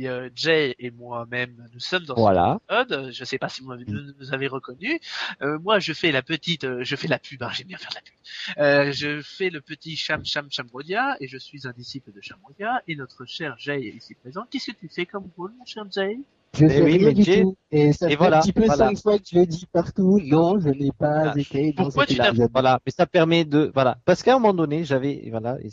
a 0.07 0.29
Jay 0.35 0.75
et 0.79 0.91
moi-même, 0.91 1.69
nous 1.73 1.81
sommes 1.81 2.05
dans 2.05 2.15
voilà. 2.15 2.61
cet 2.69 2.91
épisode. 2.91 3.13
Je 3.13 3.25
sais 3.25 3.39
pas 3.39 3.49
si 3.49 3.63
vous 3.63 3.75
nous, 3.75 4.13
nous 4.19 4.35
avez 4.35 4.47
reconnu. 4.47 5.01
Euh, 5.43 5.59
moi, 5.59 5.79
je 5.79 5.93
fais 5.93 6.13
la 6.13 6.23
petite, 6.23 6.65
euh, 6.65 6.83
je 6.83 6.97
fais 6.97 7.09
la 7.09 7.19
pub. 7.19 7.43
Hein, 7.43 7.51
J'aime 7.53 7.69
bien 7.69 7.79
faire 7.79 7.91
de 7.91 7.97
la 7.97 8.01
pub. 8.03 8.15
Euh, 8.59 8.93
je 8.93 9.23
fais 9.23 9.51
le 9.51 9.61
petit 9.61 9.97
Cham 9.97 10.25
Cham 10.25 10.49
Chamrodia 10.51 11.17
et 11.21 11.29
je 11.29 11.39
suis 11.39 11.67
un 11.67 11.73
disciple 11.73 12.13
de 12.13 12.21
Chamrodia. 12.21 12.83
Et 12.89 12.97
notre 12.97 13.25
cher 13.25 13.57
Jay 13.59 13.87
est 13.87 13.97
ici 13.97 14.15
présent. 14.15 14.45
Qu'est-ce 14.51 14.73
que 14.73 14.77
tu 14.77 14.89
fais 14.89 15.07
comme 15.07 15.31
rôle, 15.37 15.53
mon 15.59 15.65
cher 15.65 15.85
Jay? 15.91 16.19
Je 16.55 16.67
Eh 16.67 16.69
fais 16.69 16.83
oui, 16.83 16.93
rien 16.99 17.07
mais 17.09 17.15
du 17.15 17.23
Jay- 17.23 17.43
tout. 17.43 17.57
Et 17.71 17.93
ça 17.95 18.07
et 18.09 18.11
fait 18.11 18.17
voilà, 18.17 18.39
un 18.39 18.41
petit 18.43 18.53
peu 18.53 18.67
voilà. 18.67 18.89
cinq 18.89 18.99
fois 19.01 19.19
que 19.19 19.25
je 19.33 19.39
le 19.39 19.47
dis 19.47 19.65
partout. 19.73 20.21
Non, 20.23 20.61
je 20.61 20.69
n'ai 20.69 20.91
pas 20.93 21.33
Ah, 21.33 21.39
été 21.39 21.73
dans 21.73 21.85
pourquoi 21.85 22.05
cet 22.07 22.17
tu. 22.21 22.43
Voilà, 22.53 22.79
mais 22.85 22.93
ça 22.93 23.07
permet 23.07 23.45
de 23.47 23.71
voilà 23.73 23.99
parce 24.05 24.23
qu'à 24.23 24.33
un 24.35 24.39
moment 24.39 24.53
donné 24.53 24.85
j'avais 24.85 25.29
voilà 25.31 25.57
et 25.63 25.71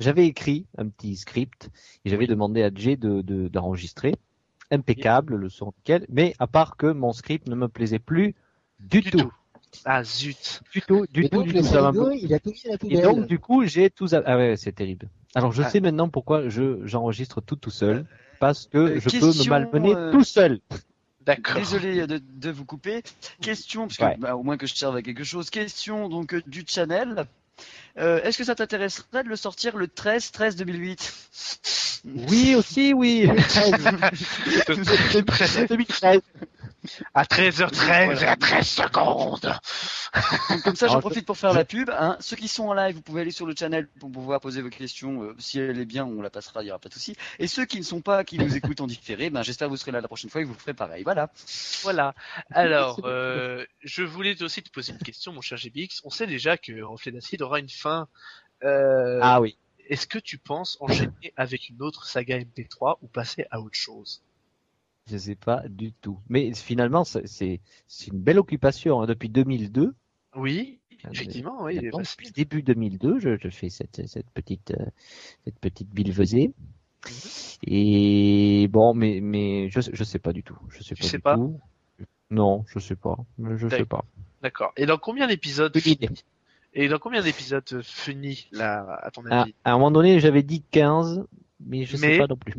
j'avais 0.00 0.26
écrit 0.26 0.66
un 0.76 0.88
petit 0.88 1.14
script 1.14 1.70
et 2.04 2.10
j'avais 2.10 2.26
demandé 2.26 2.64
à 2.64 2.70
Jay 2.74 2.96
de 2.96 3.20
de- 3.22 3.46
d'enregistrer 3.46 4.16
impeccable 4.72 5.36
le 5.36 5.48
son 5.48 5.66
nickel 5.76 6.04
mais 6.08 6.34
à 6.40 6.48
part 6.48 6.76
que 6.76 6.86
mon 6.88 7.12
script 7.12 7.48
ne 7.48 7.54
me 7.54 7.68
plaisait 7.68 8.00
plus 8.00 8.34
du, 8.80 9.00
Du 9.00 9.10
tout. 9.12 9.18
tout. 9.18 9.32
Ah 9.84 10.02
zut. 10.02 10.62
du 10.72 10.82
tout 10.82 11.06
du 11.12 11.24
Et 11.26 11.28
tout 11.28 11.36
donc 11.36 11.46
du 11.46 11.52
tout 11.52 11.58
il 11.60 12.34
a 12.34 12.40
tout 12.40 12.50
mis 12.50 12.62
à 12.66 12.68
la 12.70 12.74
et 12.74 12.78
poubelle. 12.78 13.02
donc 13.02 13.26
du 13.26 13.38
coup 13.38 13.64
j'ai 13.66 13.88
tout 13.90 14.08
a- 14.14 14.22
ah 14.26 14.36
ouais 14.36 14.56
c'est 14.56 14.72
terrible 14.72 15.08
alors 15.36 15.52
je 15.52 15.62
Ah. 15.62 15.68
sais 15.70 15.78
maintenant 15.80 16.08
pourquoi 16.08 16.48
je 16.48 16.84
j'enregistre 16.86 17.40
tout 17.40 17.56
tout 17.56 17.70
seul 17.70 18.04
parce 18.40 18.66
que 18.66 18.78
Euh, 18.78 19.00
je 19.00 19.18
peux 19.18 19.26
me 19.26 19.48
malmener 19.48 19.94
euh, 19.94 20.12
tout 20.12 20.24
seul 20.24 20.60
D'accord. 21.26 21.56
Désolé 21.56 22.06
de, 22.06 22.20
de 22.22 22.50
vous 22.50 22.64
couper. 22.64 23.02
Question, 23.42 23.86
parce 23.86 23.98
que 23.98 24.04
Ouais. 24.04 24.16
bah, 24.18 24.34
au 24.34 24.42
moins 24.42 24.56
que 24.56 24.66
je 24.66 24.74
serve 24.74 24.96
à 24.96 25.02
quelque 25.02 25.24
chose. 25.24 25.50
Question 25.50 26.08
donc 26.08 26.32
euh, 26.32 26.42
du 26.46 26.64
channel. 26.66 27.26
Euh, 27.98 28.22
Est-ce 28.22 28.38
que 28.38 28.44
ça 28.44 28.54
t'intéresserait 28.54 29.24
de 29.24 29.28
le 29.28 29.36
sortir 29.36 29.76
le 29.76 29.88
13 29.88 30.30
13 30.30 30.56
2008 30.56 31.12
Oui, 32.30 32.54
aussi, 32.54 32.94
oui. 32.94 33.28
2013. 35.68 36.20
À 37.14 37.24
13h13 37.24 38.22
et 38.22 38.26
à 38.26 38.36
13 38.36 38.66
secondes. 38.66 39.58
Donc, 40.50 40.62
Comme 40.62 40.76
ça, 40.76 40.88
j'en 40.88 41.00
profite 41.00 41.26
pour 41.26 41.36
faire 41.36 41.52
la 41.52 41.64
pub. 41.64 41.90
Hein. 41.90 42.16
Ceux 42.20 42.36
qui 42.36 42.48
sont 42.48 42.68
en 42.68 42.74
live, 42.74 42.94
vous 42.94 43.02
pouvez 43.02 43.20
aller 43.22 43.30
sur 43.30 43.46
le 43.46 43.54
channel 43.58 43.88
pour 44.00 44.10
pouvoir 44.10 44.40
poser 44.40 44.62
vos 44.62 44.70
questions. 44.70 45.22
Euh, 45.22 45.34
si 45.38 45.58
elle 45.58 45.78
est 45.78 45.84
bien, 45.84 46.04
on 46.04 46.22
la 46.22 46.30
passera, 46.30 46.62
il 46.62 46.66
n'y 46.66 46.70
aura 46.70 46.78
pas 46.78 46.88
de 46.88 46.94
souci. 46.94 47.16
Et 47.38 47.46
ceux 47.46 47.64
qui 47.64 47.78
ne 47.78 47.84
sont 47.84 48.00
pas, 48.00 48.24
qui 48.24 48.38
nous 48.38 48.56
écoutent 48.56 48.80
en 48.80 48.86
différé, 48.86 49.30
ben, 49.30 49.42
j'espère 49.42 49.68
que 49.68 49.70
vous 49.70 49.76
serez 49.76 49.92
là 49.92 50.00
la 50.00 50.08
prochaine 50.08 50.30
fois 50.30 50.40
et 50.40 50.44
vous 50.44 50.54
ferez 50.54 50.74
pareil. 50.74 51.02
Voilà. 51.04 51.30
Voilà. 51.82 52.14
Alors, 52.50 53.00
euh, 53.04 53.64
je 53.82 54.02
voulais 54.02 54.42
aussi 54.42 54.62
te 54.62 54.70
poser 54.70 54.92
une 54.92 54.98
question, 54.98 55.32
mon 55.32 55.40
cher 55.40 55.58
GBX. 55.58 56.00
On 56.04 56.10
sait 56.10 56.26
déjà 56.26 56.56
que 56.56 56.80
Reflet 56.82 57.12
d'Acide 57.12 57.42
aura 57.42 57.58
une 57.58 57.68
fin. 57.68 58.08
Euh, 58.64 59.20
Ah 59.22 59.40
oui. 59.40 59.56
Est-ce 59.88 60.06
que 60.06 60.18
tu 60.18 60.36
penses 60.38 60.76
enchaîner 60.80 61.32
avec 61.36 61.70
une 61.70 61.82
autre 61.82 62.06
saga 62.06 62.38
MP3 62.38 62.98
ou 63.00 63.08
passer 63.08 63.46
à 63.50 63.60
autre 63.60 63.78
chose? 63.78 64.22
Je 65.10 65.16
sais 65.16 65.34
pas 65.36 65.62
du 65.68 65.92
tout. 65.92 66.18
Mais 66.28 66.52
finalement, 66.54 67.04
c'est 67.04 67.60
une 68.12 68.18
belle 68.20 68.38
occupation. 68.38 69.00
hein. 69.02 69.06
Depuis 69.06 69.28
2002, 69.28 69.94
Oui, 70.36 70.78
Ah, 71.04 71.08
effectivement, 71.12 71.62
oui. 71.62 71.78
Depuis 71.80 72.30
début 72.32 72.62
2002, 72.62 73.18
je, 73.20 73.36
je 73.38 73.48
fais 73.48 73.70
cette, 73.70 74.06
cette 74.06 74.30
petite 74.30 74.72
euh, 74.72 74.84
cette 75.44 75.58
petite 75.58 75.88
billevesée. 75.90 76.52
Mhm. 77.06 77.12
Et 77.66 78.68
bon, 78.70 78.94
mais 78.94 79.20
mais 79.20 79.68
je 79.70 79.80
je 79.92 80.04
sais 80.04 80.18
pas 80.18 80.32
du 80.32 80.42
tout. 80.42 80.58
Je 80.68 80.82
sais 80.82 80.94
Tu 80.94 81.02
pas 81.02 81.08
sais 81.08 81.16
du 81.18 81.22
pas? 81.22 81.34
tout. 81.36 81.60
Non, 82.30 82.64
je 82.68 82.78
sais 82.78 82.96
pas. 82.96 83.16
Je 83.42 83.68
sais 83.68 83.84
pas. 83.86 84.04
D'accord. 84.42 84.72
Et 84.76 84.84
dans 84.86 84.98
combien 84.98 85.26
d'épisodes. 85.26 85.74
Et 86.74 86.88
dans 86.88 86.98
combien 86.98 87.22
d'épisodes 87.22 87.64
euh, 87.72 87.82
finit 87.82 88.46
là, 88.52 89.00
à 89.02 89.10
ton 89.10 89.24
À, 89.26 89.42
avis? 89.42 89.54
à 89.64 89.70
un 89.72 89.74
moment 89.78 89.90
donné, 89.90 90.20
j'avais 90.20 90.42
dit 90.42 90.62
15, 90.70 91.24
mais 91.60 91.84
je 91.84 91.96
Mais- 91.96 92.12
sais 92.12 92.18
pas 92.18 92.26
non 92.26 92.36
plus. 92.36 92.54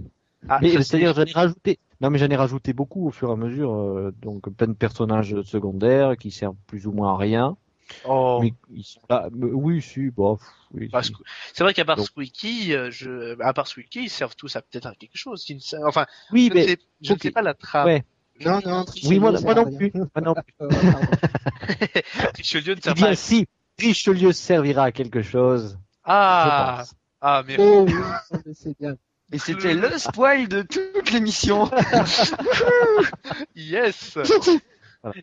Ah, 0.47 0.59
Mais 0.61 0.71
c'est-à-dire, 0.71 1.13
j'en 1.13 1.23
ai 1.25 1.31
rajouté. 1.31 1.79
Non, 2.01 2.09
mais 2.09 2.17
j'en 2.17 2.27
ai 2.29 2.35
rajouté 2.35 2.73
beaucoup 2.73 3.07
au 3.07 3.11
fur 3.11 3.29
et 3.29 3.33
à 3.33 3.35
mesure. 3.35 3.73
euh, 3.73 4.13
donc, 4.21 4.49
plein 4.55 4.67
de 4.67 4.73
personnages 4.73 5.41
secondaires 5.43 6.17
qui 6.17 6.31
servent 6.31 6.55
plus 6.67 6.87
ou 6.87 6.91
moins 6.93 7.13
à 7.13 7.17
rien. 7.17 7.57
Oh. 8.05 8.39
Mais 8.41 8.53
ils 8.71 8.83
sont 8.83 9.01
là. 9.09 9.27
Mais 9.33 9.47
oui, 9.51 9.81
si, 9.81 10.09
bof. 10.11 10.39
Oui, 10.73 10.87
Bah, 10.89 11.01
si. 11.03 11.11
Sque- 11.11 11.21
C'est 11.53 11.63
vrai 11.63 11.73
qu'à 11.73 11.83
part 11.85 11.97
Donc- 11.97 12.05
Squeaky, 12.05 12.73
euh, 12.73 12.89
je... 12.91 13.35
à 13.41 13.51
part 13.53 13.67
Squeaky, 13.67 14.03
ils 14.03 14.09
servent 14.09 14.35
tous 14.35 14.55
à 14.55 14.61
peut-être 14.61 14.85
à 14.85 14.93
quelque 14.95 15.17
chose. 15.17 15.43
Ne 15.49 15.87
Enfin, 15.87 16.05
Oui, 16.31 16.45
je 16.47 16.49
ne 16.49 16.55
mais 16.59 16.67
sais, 16.67 16.77
je 17.01 17.09
ne 17.11 17.15
ok. 17.15 17.21
sais 17.23 17.31
pas 17.31 17.41
la 17.41 17.53
trame. 17.55 17.85
Ouais. 17.87 18.03
Non, 18.45 18.61
non, 18.65 18.85
oui, 19.05 19.19
moi, 19.19 19.31
Richelieu, 19.31 19.45
moi 19.45 19.55
non 19.55 19.75
plus. 19.75 19.91
Moi 19.93 20.09
non 20.23 20.33
plus. 20.35 20.55
Richelieu 22.37 22.73
ne 22.75 22.79
Eh 22.79 22.81
sert 22.81 22.95
pas. 22.95 23.15
si 23.15 23.47
Richelieu 23.79 24.31
servira 24.31 24.83
à 24.85 24.91
quelque 24.91 25.21
chose, 25.21 25.77
Ah, 26.03 26.83
ah, 27.21 27.43
mais 27.45 27.55
Oh 27.59 27.85
oui, 27.87 27.93
sais 28.53 28.75
bien. 28.79 28.95
Et 29.31 29.37
c'était 29.37 29.73
le 29.73 29.97
spoil 29.97 30.47
de 30.47 30.61
toute 30.63 31.11
l'émission. 31.11 31.69
yes, 33.55 34.13
Voilà. 34.15 34.29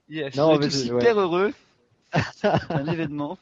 yes. 0.09 0.35
Non, 0.37 0.53
On 0.53 0.59
mais 0.59 0.67
est 0.67 0.69
tous 0.71 0.85
je- 0.87 0.95
hyper 0.95 1.19
heureux. 1.21 1.53
Un 2.71 2.87
événement. 2.87 3.39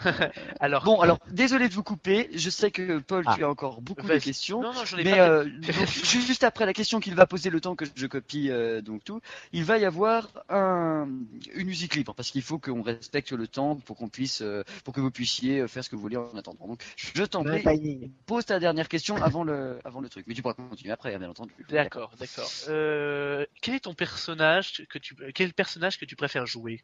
Alors, 0.60 0.84
Bon, 0.84 1.00
alors, 1.00 1.18
désolé 1.30 1.68
de 1.68 1.74
vous 1.74 1.82
couper. 1.84 2.28
Je 2.34 2.50
sais 2.50 2.70
que 2.70 2.98
Paul, 2.98 3.22
Ah. 3.26 3.34
tu 3.36 3.44
as 3.44 3.48
encore 3.48 3.80
beaucoup 3.80 4.06
de 4.06 4.18
questions. 4.18 4.60
non, 4.60 4.74
non, 4.74 4.84
j'en 4.84 4.98
ai 4.98 5.04
Mais 5.04 5.12
pas. 5.12 5.28
euh, 5.28 5.44
donc, 5.44 5.88
juste 5.88 6.42
après 6.44 6.66
la 6.66 6.72
question 6.72 6.98
qu'il 7.00 7.14
va 7.14 7.26
poser, 7.26 7.50
le 7.50 7.60
temps 7.60 7.76
que 7.76 7.84
je 7.94 8.06
copie 8.06 8.50
euh, 8.50 8.80
donc 8.82 9.04
tout, 9.04 9.20
il 9.52 9.64
va 9.64 9.78
y 9.78 9.84
avoir 9.84 10.28
un, 10.48 11.08
une 11.54 11.66
musique 11.66 11.94
libre 11.94 12.14
parce 12.14 12.30
qu'il 12.30 12.42
faut 12.42 12.58
qu'on 12.58 12.82
respecte 12.82 13.30
le 13.32 13.46
temps 13.46 13.76
pour 13.76 13.96
qu'on 13.96 14.08
puisse, 14.08 14.42
euh, 14.42 14.64
pour 14.84 14.92
que 14.92 15.00
vous 15.00 15.10
puissiez 15.12 15.60
euh, 15.60 15.68
faire 15.68 15.84
ce 15.84 15.88
que 15.88 15.94
vous 15.96 16.02
voulez 16.02 16.16
en 16.16 16.36
attendant. 16.36 16.66
Donc, 16.66 16.82
je 16.96 17.22
t'en 17.22 17.44
prie, 17.44 18.10
pose 18.26 18.44
ta 18.46 18.58
dernière 18.58 18.88
question 18.88 19.16
avant 19.22 19.44
le, 19.44 19.78
avant 19.84 20.00
le 20.00 20.08
truc. 20.08 20.24
Mais 20.26 20.34
tu 20.34 20.42
pourras 20.42 20.54
continuer 20.54 20.92
après, 20.92 21.14
hein, 21.14 21.18
bien 21.18 21.30
entendu. 21.30 21.52
D'accord, 21.68 22.12
d'accord. 22.18 22.50
Euh, 22.68 23.46
quel 23.60 23.76
est 23.76 23.80
ton 23.80 23.94
personnage 23.94 24.84
que 24.90 24.98
tu, 24.98 25.14
quel 25.34 25.52
personnage 25.54 25.98
que 25.98 26.04
tu 26.04 26.16
préfères 26.16 26.46
jouer? 26.46 26.82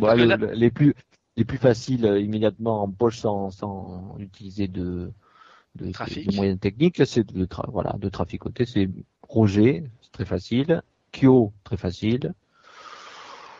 Bah, 0.00 0.14
le- 0.14 0.24
là- 0.24 0.36
le- 0.36 0.52
les 0.52 0.70
plus 0.70 0.94
les 1.36 1.44
plus 1.44 1.58
faciles 1.58 2.04
euh, 2.04 2.18
immédiatement 2.20 2.82
en 2.82 2.88
poche 2.90 3.18
sans, 3.18 3.50
sans 3.50 4.16
utiliser 4.18 4.66
de, 4.66 5.12
de, 5.76 5.92
Trafic. 5.92 6.28
de 6.28 6.34
moyens 6.36 6.58
techniques, 6.58 7.00
c'est 7.06 7.24
de 7.32 7.44
tra- 7.44 7.70
voilà 7.70 7.94
de 7.98 8.08
traficoter. 8.08 8.66
C'est 8.66 8.88
Roger, 9.22 9.84
c'est 10.02 10.10
très 10.12 10.24
facile. 10.24 10.82
Kyo, 11.12 11.52
très 11.64 11.76
facile. 11.76 12.34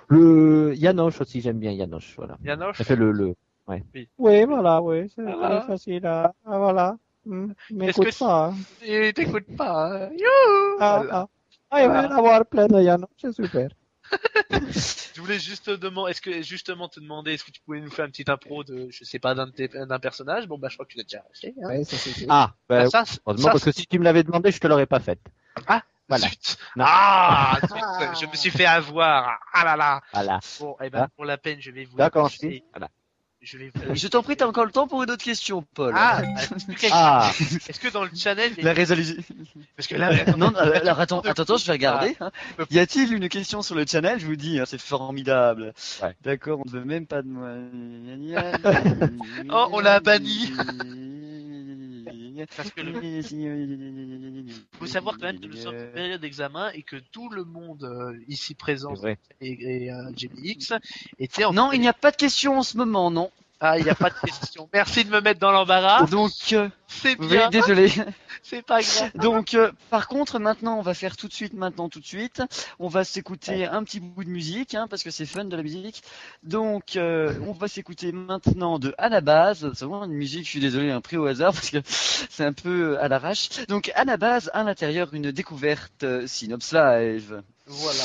Le 0.09 0.75
Yanoche 0.75 1.21
aussi, 1.21 1.41
j'aime 1.41 1.59
bien 1.59 1.71
Yanoche. 1.73 2.15
Voilà. 2.17 2.37
Yanoche 2.43 2.79
Ça 2.79 2.85
fait 2.85 2.97
le 2.97 3.13
le. 3.13 3.35
Ouais. 3.69 3.85
Oui. 3.95 4.09
Oui, 4.19 4.45
voilà, 4.45 4.83
oui, 4.83 5.09
c'est 5.15 5.23
Ah. 5.27 5.59
très 5.61 5.67
facile. 5.69 6.07
Ah, 6.07 6.33
ah, 6.47 6.59
voilà. 6.59 6.97
Hum, 7.29 7.53
Mais 7.71 7.87
Est-ce 7.89 8.01
écoute 8.01 8.07
que- 8.07 8.15
ça. 8.15 8.47
hein. 8.47 8.55
Et 8.83 9.13
t'écoutes 9.13 9.55
pas. 9.57 10.07
hein. 10.07 10.11
Youhou 10.13 10.77
Ah, 10.81 10.97
Voilà. 11.03 11.15
ah. 11.15 11.29
Ah, 11.71 11.83
il 11.85 11.89
va 11.91 12.03
y 12.03 12.07
en 12.07 12.11
avoir 12.11 12.47
plein 12.47 12.67
de 12.67 12.81
Yanoche, 12.81 13.11
c'est 13.19 13.33
super. 13.33 13.69
Je 14.51 15.21
voulais 15.21 15.39
juste 15.39 15.67
te 15.67 15.71
demander, 15.73 16.11
est-ce 16.13 16.21
que 16.23 16.43
justement 16.43 16.89
te 16.89 17.01
demander, 17.01 17.35
est-ce 17.35 17.45
que 17.45 17.51
tu 17.51 17.61
pouvais 17.61 17.81
nous 17.81 17.91
faire 17.91 18.05
une 18.05 18.11
petite 18.13 18.29
impro 18.29 18.65
de, 18.65 18.89
je 18.91 19.05
sais 19.05 19.19
pas, 19.19 19.35
d'un 19.35 19.47
d'un 19.49 19.99
personnage? 19.99 20.47
Bon 20.47 20.59
bah 20.59 20.69
je 20.71 20.75
crois 20.77 20.87
que 20.87 20.93
tu 20.93 20.99
l'as 20.99 21.05
déjà 21.05 21.23
fait. 21.35 21.55
Hein. 21.63 21.69
Ouais, 21.69 21.85
ça. 21.85 21.97
Ah, 22.29 22.55
ben, 22.69 22.85
Ah, 22.87 22.91
ça, 22.91 23.05
c'est- 23.05 23.21
heureusement, 23.27 23.45
ça, 23.47 23.51
parce 23.53 23.65
que 23.65 23.73
si 23.73 23.87
tu 23.87 23.99
me 23.99 24.05
l'avais 24.05 24.23
demandé, 24.23 24.51
je 24.53 24.59
te 24.61 24.67
l'aurais 24.67 24.87
pas 24.87 25.01
faite. 25.01 25.21
voilà. 26.09 26.29
Zut. 26.29 26.57
Non. 26.77 26.85
Ah, 26.89 27.59
zut, 27.63 28.21
je 28.21 28.27
me 28.27 28.35
suis 28.37 28.51
fait 28.51 28.65
avoir. 28.67 29.39
Ah 29.53 29.65
là 29.65 29.77
là. 29.77 30.01
Voilà. 30.13 30.41
Bon, 30.61 30.77
eh 30.83 30.89
ben 30.91 31.03
Ah. 31.05 31.09
pour 31.15 31.25
la 31.25 31.37
peine, 31.37 31.61
je 31.61 31.71
vais 31.71 31.85
vous. 31.85 31.97
D'accord, 31.97 32.25
lâcher. 32.25 32.63
voilà. 32.73 32.89
Je 33.41 33.57
vais 33.57 33.71
vous. 33.73 33.95
Je 33.95 34.09
t'en 34.09 34.23
prie, 34.23 34.37
t'as 34.37 34.47
encore 34.47 34.65
le 34.67 34.73
temps 34.73 34.89
pour 34.89 35.03
une 35.03 35.11
autre 35.11 35.23
question, 35.23 35.65
Paul. 35.75 35.95
Ah, 35.97 36.23
quelque- 36.81 36.89
Ah, 36.93 37.31
est-ce 37.69 37.79
que 37.79 37.89
dans 37.89 38.03
le 38.03 38.11
a- 38.11 38.63
La 38.63 38.73
résolution. 38.73 39.15
parce 39.77 39.87
que 39.87 39.95
là, 39.95 40.11
non, 40.37 40.53
euh, 40.57 40.73
alors 40.81 40.99
attends, 40.99 41.21
attends, 41.21 41.43
attends, 41.45 41.57
je 41.57 41.65
vais 41.67 41.73
regarder. 41.73 42.17
hein. 42.21 42.33
Ah. 42.59 42.65
Y 42.71 42.79
a-t-il 42.81 43.13
une 43.15 43.29
question 43.29 43.63
sur 43.63 43.77
le 43.77 43.87
channel? 43.87 44.19
Je 44.19 44.27
vous 44.27 44.35
dis, 44.37 44.59
hein, 44.59 44.65
c'est 44.67 44.81
formidable. 44.81 45.73
Ouais. 46.03 46.17
D'accord, 46.25 46.61
on 46.65 46.69
ne 46.69 46.71
veut 46.81 46.85
même 46.85 47.07
pas 47.07 47.23
de 47.23 47.29
moi. 47.29 47.51
Oh, 49.51 49.69
on 49.73 49.79
l'a 49.81 50.01
banni. 50.01 50.53
parce 52.57 52.71
que 52.71 52.81
le, 52.81 52.93
faut 54.79 54.87
savoir 54.87 55.17
quand 55.19 55.27
même 55.27 55.41
que 55.41 55.47
nous 55.47 55.57
sommes 55.57 55.77
en 55.77 55.93
période 55.93 56.21
d'examen 56.21 56.71
et 56.73 56.83
que 56.83 56.97
tout 56.97 57.29
le 57.31 57.45
monde 57.45 57.85
euh, 57.85 58.19
ici 58.29 58.55
présent 58.55 58.95
et, 59.05 59.17
et 59.41 59.93
euh, 59.93 60.11
GBX 60.17 60.75
était 61.19 61.45
en. 61.45 61.53
Non, 61.53 61.73
il 61.73 61.81
n'y 61.81 61.89
a 61.89 61.93
pas 61.93 62.11
de 62.11 62.17
question 62.17 62.59
en 62.59 62.63
ce 62.63 62.77
moment, 62.77 63.11
non. 63.11 63.31
Ah, 63.61 63.77
il 63.77 63.85
n'y 63.85 63.91
a 63.91 63.95
pas 63.97 64.11
de 64.11 64.15
question. 64.25 64.69
Merci 64.73 65.05
de 65.05 65.11
me 65.11 65.21
mettre 65.21 65.41
dans 65.41 65.51
l'embarras. 65.51 66.07
Donc, 66.07 66.31
euh, 66.53 66.69
C'est 66.87 67.19
oui, 67.19 67.27
bien. 67.27 67.51
désolé. 67.51 67.91
C'est 68.45 68.63
pas 68.63 68.81
grave. 68.83 69.11
Donc, 69.17 69.55
euh, 69.55 69.73
par 69.91 70.07
contre, 70.07 70.39
maintenant, 70.39 70.79
on 70.79 70.83
va 70.83 70.95
faire 70.95 71.17
tout 71.17 71.27
de 71.27 71.33
suite, 71.33 71.55
maintenant, 71.55 71.89
tout 71.89 71.99
de 71.99 72.07
suite. 72.07 72.41
On 72.79 72.87
va 72.87 73.03
s'écouter 73.03 73.67
un 73.67 73.83
petit 73.83 73.99
bout 73.99 74.23
de 74.23 74.29
musique, 74.31 74.77
hein, 74.77 74.87
parce 74.89 75.03
que 75.03 75.11
c'est 75.11 75.27
fun 75.27 75.45
de 75.45 75.57
la 75.57 75.65
musique. 75.65 76.03
Donc, 76.45 76.95
euh, 76.95 77.35
on 77.49 77.53
va 77.53 77.67
s'écouter 77.67 78.13
maintenant 78.13 78.79
de 78.79 78.95
Anabase. 78.97 79.73
C'est 79.75 79.85
vraiment 79.85 80.05
une 80.05 80.13
musique, 80.13 80.45
je 80.45 80.51
suis 80.51 80.61
désolé, 80.61 80.93
un 80.93 81.01
prix 81.01 81.17
au 81.17 81.27
hasard, 81.27 81.53
parce 81.55 81.71
que 81.71 81.79
c'est 81.85 82.45
un 82.45 82.53
peu 82.53 82.97
à 83.01 83.09
l'arrache. 83.09 83.49
Donc, 83.67 83.91
Anabase, 83.97 84.51
à 84.55 84.63
l'intérieur, 84.63 85.13
une 85.13 85.33
découverte 85.33 86.05
euh, 86.05 86.29
Synops 86.29 86.73
Live. 86.73 87.43
Voilà. 87.67 88.05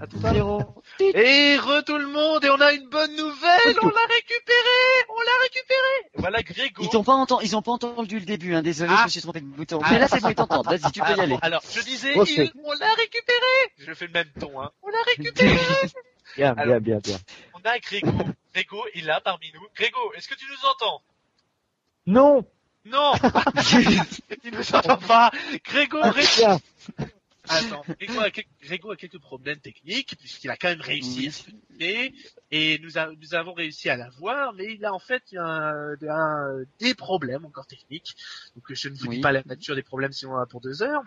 À 0.00 0.06
tout 0.06 0.16
à 0.24 0.32
l'heure. 0.32 0.34
Zéro. 0.34 0.82
Et 1.14 1.56
re 1.58 1.84
tout 1.84 1.98
le 1.98 2.06
monde, 2.06 2.42
et 2.44 2.48
on 2.50 2.60
a 2.60 2.72
une 2.72 2.88
bonne 2.88 3.14
nouvelle, 3.16 3.76
on 3.82 3.88
l'a 3.88 4.06
récupéré, 4.08 5.04
on 5.10 5.20
l'a 5.20 5.42
récupéré. 5.42 6.10
Voilà 6.14 6.42
Grégo. 6.42 6.82
Ils 6.82 6.88
t'ont 6.88 7.04
pas 7.04 7.12
entendu, 7.12 7.44
ils 7.44 7.54
ont 7.56 7.60
pas 7.62 7.72
entendu 7.72 8.18
le 8.18 8.24
début, 8.24 8.54
hein, 8.54 8.62
désolé, 8.62 8.90
Ah. 8.94 9.00
je 9.00 9.04
me 9.04 9.08
suis 9.10 9.20
trompé 9.20 9.40
de 9.40 9.46
bouton. 9.46 9.78
Ah. 9.82 9.88
Mais 9.92 9.98
là, 9.98 10.08
c'est 10.08 10.20
bon, 10.20 10.30
ils 10.30 10.34
t'entendent. 10.34 10.66
Vas-y, 10.66 10.90
tu 10.92 11.00
peux 11.00 11.10
y 11.16 11.20
aller. 11.20 11.36
Alors, 11.42 11.62
je 11.70 11.80
disais, 11.82 12.14
il- 12.14 12.52
on 12.64 12.72
l'a 12.72 12.94
récupéré. 12.94 13.72
Je 13.78 13.92
fais 13.92 14.06
le 14.06 14.12
même 14.12 14.30
ton, 14.38 14.60
hein. 14.62 14.70
On 14.82 14.88
l'a 14.88 15.02
récupéré. 15.02 15.58
Bien, 16.36 16.54
Alors- 16.56 16.78
bien, 16.78 16.78
bien, 16.78 16.98
bien. 16.98 17.16
on 17.54 17.68
a 17.68 17.78
Grégo. 17.80 18.08
Grégo, 18.54 18.84
il 18.94 19.02
est 19.02 19.06
là 19.06 19.20
parmi 19.20 19.50
nous. 19.52 19.66
Grégo, 19.74 19.98
est-ce 20.16 20.28
que 20.28 20.34
tu 20.36 20.44
nous 20.48 20.68
entends? 20.70 21.02
Non. 22.06 22.44
Non. 22.84 23.12
il 24.44 24.52
nous 24.54 24.74
entend 24.76 24.96
pas. 24.96 25.32
Grégo, 25.64 25.98
Ah, 26.00 26.12
bien. 26.12 26.58
Attends, 27.52 27.82
Grégo 28.00 28.20
a, 28.20 28.30
quelques, 28.30 28.48
Grégo 28.62 28.90
a 28.92 28.96
quelques 28.96 29.18
problèmes 29.18 29.58
techniques 29.58 30.16
puisqu'il 30.18 30.50
a 30.50 30.56
quand 30.56 30.68
même 30.68 30.80
réussi 30.80 31.28
à 31.28 31.30
se 31.32 31.44
connecter 31.50 32.14
et 32.52 32.78
nous, 32.78 32.96
a- 32.96 33.10
nous 33.12 33.34
avons 33.34 33.52
réussi 33.54 33.90
à 33.90 33.96
l'avoir, 33.96 34.52
mais 34.54 34.72
il 34.74 34.84
a 34.84 34.94
en 34.94 34.98
fait 34.98 35.22
un, 35.36 35.94
un- 36.08 36.62
des 36.78 36.94
problèmes 36.94 37.44
encore 37.44 37.66
techniques. 37.66 38.14
Donc 38.54 38.64
je 38.70 38.88
ne 38.88 38.94
vous 38.94 39.02
dis 39.08 39.16
Oui. 39.16 39.20
pas 39.20 39.32
la 39.32 39.42
nature 39.44 39.74
des 39.74 39.82
problèmes 39.82 40.12
sinon 40.12 40.32
on 40.32 40.36
en 40.36 40.40
a 40.42 40.46
pour 40.46 40.60
deux 40.60 40.82
heures. 40.82 41.02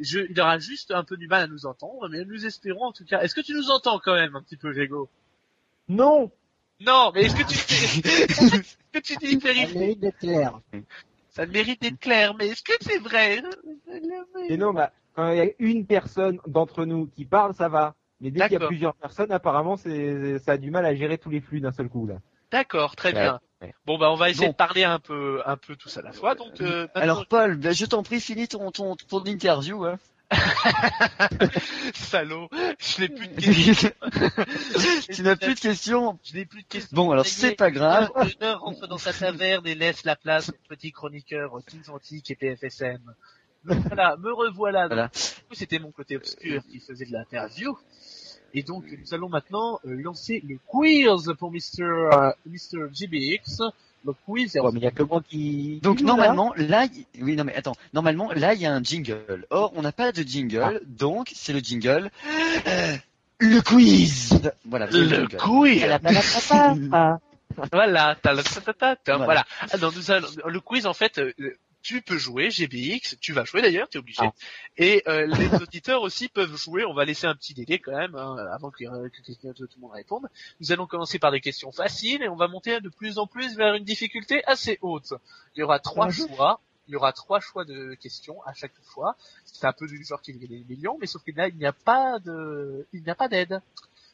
Je, 0.00 0.20
il 0.30 0.40
aura 0.40 0.58
juste 0.58 0.90
un 0.92 1.04
peu 1.04 1.16
du 1.16 1.28
mal 1.28 1.42
à 1.42 1.46
nous 1.46 1.66
entendre, 1.66 2.08
mais 2.08 2.24
nous 2.24 2.46
espérons 2.46 2.86
en 2.86 2.92
tout 2.92 3.04
cas. 3.04 3.20
Est-ce 3.20 3.34
que 3.34 3.40
tu 3.42 3.52
nous 3.52 3.70
entends 3.70 3.98
quand 3.98 4.14
même 4.14 4.34
un 4.34 4.42
petit 4.42 4.56
peu, 4.56 4.72
Grégo 4.72 5.10
Non. 5.88 6.30
Non, 6.80 7.12
mais 7.14 7.24
est-ce 7.24 7.36
que 7.36 7.42
tu 7.42 7.54
est-ce 8.08 8.74
que 8.92 8.98
tu 8.98 9.16
dis 9.16 9.40
Ça 9.40 9.52
vérifie 9.52 9.78
mérite 9.78 10.00
d'être 10.00 10.18
clair. 10.18 10.60
Ça 11.30 11.46
mérite 11.46 11.80
d'être 11.80 11.98
clair, 12.00 12.34
mais 12.34 12.48
est-ce 12.48 12.62
que 12.62 12.72
c'est 12.80 12.98
vrai? 12.98 13.42
Et 14.48 14.56
non, 14.56 14.72
mais 14.72 14.86
quand 15.14 15.30
il 15.30 15.38
y 15.38 15.40
a 15.40 15.46
une 15.58 15.86
personne 15.86 16.38
d'entre 16.46 16.84
nous 16.84 17.06
qui 17.06 17.24
parle, 17.24 17.54
ça 17.54 17.68
va. 17.68 17.94
Mais 18.20 18.30
dès 18.30 18.40
qu'il 18.40 18.52
y 18.52 18.56
a 18.56 18.58
D'accord. 18.58 18.68
plusieurs 18.68 18.94
personnes, 18.94 19.32
apparemment, 19.32 19.76
c'est, 19.76 20.38
ça 20.38 20.52
a 20.52 20.56
du 20.56 20.70
mal 20.70 20.86
à 20.86 20.94
gérer 20.94 21.18
tous 21.18 21.30
les 21.30 21.40
flux 21.40 21.60
d'un 21.60 21.72
seul 21.72 21.88
coup, 21.88 22.06
là. 22.06 22.14
D'accord, 22.52 22.94
très 22.96 23.14
Ouais, 23.14 23.20
bien. 23.20 23.40
ouais. 23.62 23.74
Bon 23.86 23.96
bah 23.98 24.10
on 24.12 24.14
va 24.16 24.28
essayer 24.30 24.46
Bon. 24.46 24.52
de 24.52 24.56
parler 24.56 24.84
un 24.84 24.98
peu, 24.98 25.40
un 25.46 25.56
peu 25.56 25.74
tous 25.74 25.96
à 25.96 26.02
la 26.02 26.12
fois. 26.12 26.34
Donc 26.34 26.60
euh, 26.60 26.86
Alors 26.94 27.26
Paul, 27.26 27.56
ben, 27.56 27.72
je 27.72 27.86
t'en 27.86 28.02
prie, 28.02 28.20
finis 28.20 28.46
ton, 28.48 28.70
ton, 28.70 28.94
ton 28.96 29.24
interview. 29.24 29.84
Hein. 29.84 29.98
salaud, 31.94 32.48
je 32.78 33.00
n'ai 33.02 33.08
plus 33.08 33.28
de 33.28 33.34
questions. 33.40 33.90
tu 35.12 35.22
n'as 35.22 35.36
plus 35.36 35.54
de 35.54 35.60
questions? 35.60 36.18
Je 36.24 36.34
n'ai 36.34 36.44
plus 36.46 36.62
de 36.62 36.68
questions. 36.68 36.94
Bon, 36.94 37.10
alors 37.10 37.26
c'est 37.26 37.52
est, 37.52 37.54
pas 37.54 37.70
grave. 37.70 38.10
L'honneur 38.16 38.60
rentre 38.60 38.86
dans 38.86 38.98
sa 38.98 39.12
taverne 39.12 39.66
et 39.66 39.74
laisse 39.74 40.04
la 40.04 40.16
place 40.16 40.50
au 40.50 40.52
petit 40.68 40.92
chroniqueur 40.92 41.58
Kings 41.66 41.88
Antique 41.90 42.30
et 42.30 42.34
PFSM. 42.36 43.00
Voilà, 43.86 44.16
me 44.18 44.32
revoilà. 44.32 44.86
Voilà. 44.88 45.10
C'était 45.52 45.78
mon 45.78 45.90
côté 45.90 46.16
obscur 46.16 46.62
qui 46.70 46.80
faisait 46.80 47.04
de 47.06 47.12
l'interview. 47.12 47.76
Et 48.54 48.62
donc, 48.62 48.84
nous 48.90 49.14
allons 49.14 49.28
maintenant 49.28 49.80
euh, 49.86 49.94
lancer 50.02 50.42
le 50.46 50.58
quiz 50.66 51.32
pour 51.38 51.50
Mr. 51.52 51.82
euh, 51.82 52.32
Mr. 52.46 52.88
GBX. 52.92 53.62
Le 54.04 54.12
quiz 54.26 54.56
est 54.56 54.60
Ouais, 54.60 54.70
mais 54.72 54.80
il 54.80 54.82
y 54.82 54.86
a 54.86 54.90
que 54.90 55.04
moi 55.04 55.22
qui. 55.26 55.78
Donc 55.80 56.00
là 56.00 56.06
normalement, 56.06 56.52
là, 56.56 56.86
y- 56.86 57.06
oui, 57.22 57.36
non 57.36 57.44
mais 57.44 57.54
attends, 57.54 57.76
normalement, 57.94 58.32
là, 58.32 58.52
il 58.52 58.60
y 58.60 58.66
a 58.66 58.72
un 58.74 58.82
jingle. 58.82 59.46
Or, 59.50 59.72
on 59.76 59.82
n'a 59.82 59.92
pas 59.92 60.10
de 60.10 60.22
jingle, 60.22 60.60
Ah. 60.60 60.72
donc 60.86 61.30
c'est 61.34 61.52
le 61.52 61.60
jingle. 61.60 62.10
euh, 62.66 62.96
le 63.38 63.60
quiz. 63.60 64.40
Voilà. 64.64 64.86
le 64.90 65.26
quiz. 65.38 65.80
Voilà, 67.54 67.78
Voilà. 69.06 69.24
voilà. 69.24 69.44
Ah, 69.70 69.76
non, 69.78 69.90
nous 69.94 70.10
allons- 70.10 70.26
le 70.46 70.60
quiz, 70.60 70.86
en 70.86 70.94
fait, 70.94 71.18
euh, 71.18 71.32
tu 71.82 72.02
peux 72.02 72.18
jouer 72.18 72.50
GBX, 72.50 73.16
tu 73.20 73.32
vas 73.32 73.44
jouer 73.44 73.62
d'ailleurs, 73.62 73.88
tu 73.88 73.98
es 73.98 74.00
obligé. 74.00 74.22
Ah. 74.24 74.32
Et 74.76 75.02
euh, 75.08 75.26
les 75.26 75.54
auditeurs 75.62 76.02
aussi 76.02 76.28
peuvent 76.28 76.56
jouer. 76.56 76.84
On 76.84 76.94
va 76.94 77.04
laisser 77.04 77.26
un 77.26 77.34
petit 77.34 77.54
délai 77.54 77.78
quand 77.78 77.92
même 77.92 78.14
hein, 78.14 78.36
avant 78.52 78.70
que, 78.70 78.78
tout 78.78 79.66
le 79.76 79.80
monde 79.80 79.92
réponde. 79.92 80.28
Nous 80.60 80.72
allons 80.72 80.86
commencer 80.86 81.18
par 81.18 81.32
des 81.32 81.40
questions 81.40 81.72
faciles 81.72 82.22
et 82.22 82.28
on 82.28 82.36
va 82.36 82.48
monter 82.48 82.80
de 82.80 82.88
plus 82.88 83.18
en 83.18 83.26
plus 83.26 83.56
vers 83.56 83.74
une 83.74 83.84
difficulté 83.84 84.44
assez 84.46 84.78
haute. 84.82 85.12
Il 85.56 85.60
y 85.60 85.62
aura 85.62 85.78
trois 85.78 86.10
choix. 86.10 86.60
Il 86.88 86.92
y 86.92 86.96
aura 86.96 87.12
trois 87.12 87.40
choix 87.40 87.64
de 87.64 87.94
questions 87.94 88.42
à 88.44 88.54
chaque 88.54 88.74
fois. 88.82 89.16
C'est 89.44 89.66
un 89.66 89.72
peu 89.72 89.86
du 89.86 90.04
genre 90.04 90.20
qui 90.20 90.32
gagne 90.32 90.48
des 90.48 90.64
millions, 90.68 90.98
mais 91.00 91.06
sauf 91.06 91.22
que 91.22 91.30
là 91.34 91.48
il 91.48 91.56
n'y 91.56 91.64
a 91.64 91.72
pas 91.72 92.18
de, 92.18 92.86
il 92.92 93.02
n'y 93.02 93.10
a 93.10 93.14
pas 93.14 93.28
d'aide. 93.28 93.60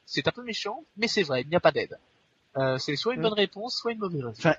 C'est 0.04 0.26
un 0.28 0.32
peu 0.32 0.42
méchant, 0.42 0.84
mais 0.96 1.08
c'est 1.08 1.22
vrai, 1.22 1.42
il 1.42 1.48
n'y 1.48 1.56
a 1.56 1.60
pas 1.60 1.72
d'aide. 1.72 1.98
Euh, 2.56 2.78
c'est 2.78 2.96
soit 2.96 3.14
une 3.14 3.20
Mm. 3.20 3.22
bonne 3.24 3.32
réponse, 3.34 3.76
soit 3.76 3.92
une 3.92 3.98
mauvaise 3.98 4.22
réponse. 4.22 4.38
Enfin, 4.38 4.54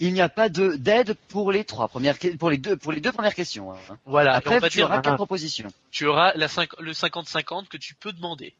il- 0.00 0.12
n'y 0.14 0.20
a 0.20 0.28
pas 0.28 0.48
de 0.48 0.74
d'aide 0.76 1.14
pour 1.28 1.52
les 1.52 1.64
trois 1.64 1.88
premières, 1.88 2.16
pour 2.38 2.50
les 2.50 2.58
deux, 2.58 2.76
pour 2.76 2.92
les 2.92 3.00
deux 3.00 3.12
premières 3.12 3.34
questions. 3.34 3.72
hein. 3.72 3.78
Voilà, 4.04 4.32
on 4.32 4.38
Après, 4.38 4.58
va 4.58 4.68
tu 4.68 4.78
dire, 4.78 4.86
auras 4.86 5.00
quatre 5.00 5.14
propositions. 5.16 5.68
tu 5.90 6.06
auras 6.06 6.32
la 6.34 6.48
le 6.78 6.92
50-50 6.92 7.68
que 7.68 7.76
tu 7.76 7.94
peux 7.94 8.12
demander. 8.12 8.54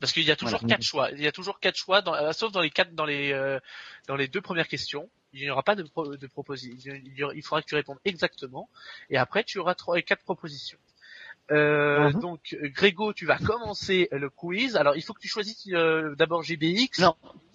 Parce 0.00 0.12
qu'il 0.12 0.22
y 0.22 0.30
a 0.30 0.36
toujours 0.36 0.60
Voilà. 0.60 0.76
quatre 0.76 0.84
choix. 0.84 1.10
Il 1.10 1.20
y 1.22 1.26
a 1.26 1.32
toujours 1.32 1.58
quatre 1.58 1.76
choix, 1.76 2.02
dans, 2.02 2.14
euh, 2.14 2.32
sauf 2.32 2.52
dans 2.52 2.60
les 2.60 2.70
quatre, 2.70 2.94
dans 2.94 3.04
les, 3.04 3.32
euh, 3.32 3.58
dans 4.06 4.14
les 4.16 4.28
deux 4.28 4.40
premières 4.40 4.68
questions. 4.68 5.08
Il 5.32 5.40
n'y 5.42 5.50
aura 5.50 5.62
pas 5.62 5.74
de, 5.74 5.82
pro- 5.82 6.16
de 6.16 6.26
proposition. 6.28 6.94
Il, 6.94 7.12
il 7.34 7.42
faudra 7.42 7.62
que 7.62 7.66
tu 7.68 7.74
répondes 7.74 7.98
exactement. 8.04 8.68
Et 9.10 9.16
après, 9.18 9.42
tu 9.44 9.58
auras 9.58 9.74
trois 9.74 9.98
et 9.98 10.02
quatre 10.04 10.22
propositions. 10.22 10.78
Euh, 11.50 12.10
Mhm. 12.12 12.20
Donc, 12.20 12.56
Grégo, 12.74 13.12
tu 13.12 13.24
vas 13.26 13.38
commencer 13.38 14.08
le 14.12 14.28
quiz. 14.30 14.76
Alors, 14.76 14.96
il 14.96 15.02
faut 15.02 15.14
que 15.14 15.20
tu 15.20 15.28
choisisses 15.28 15.66
euh, 15.72 16.14
d'abord 16.16 16.42
GBX. 16.42 16.98
Non. 17.00 17.14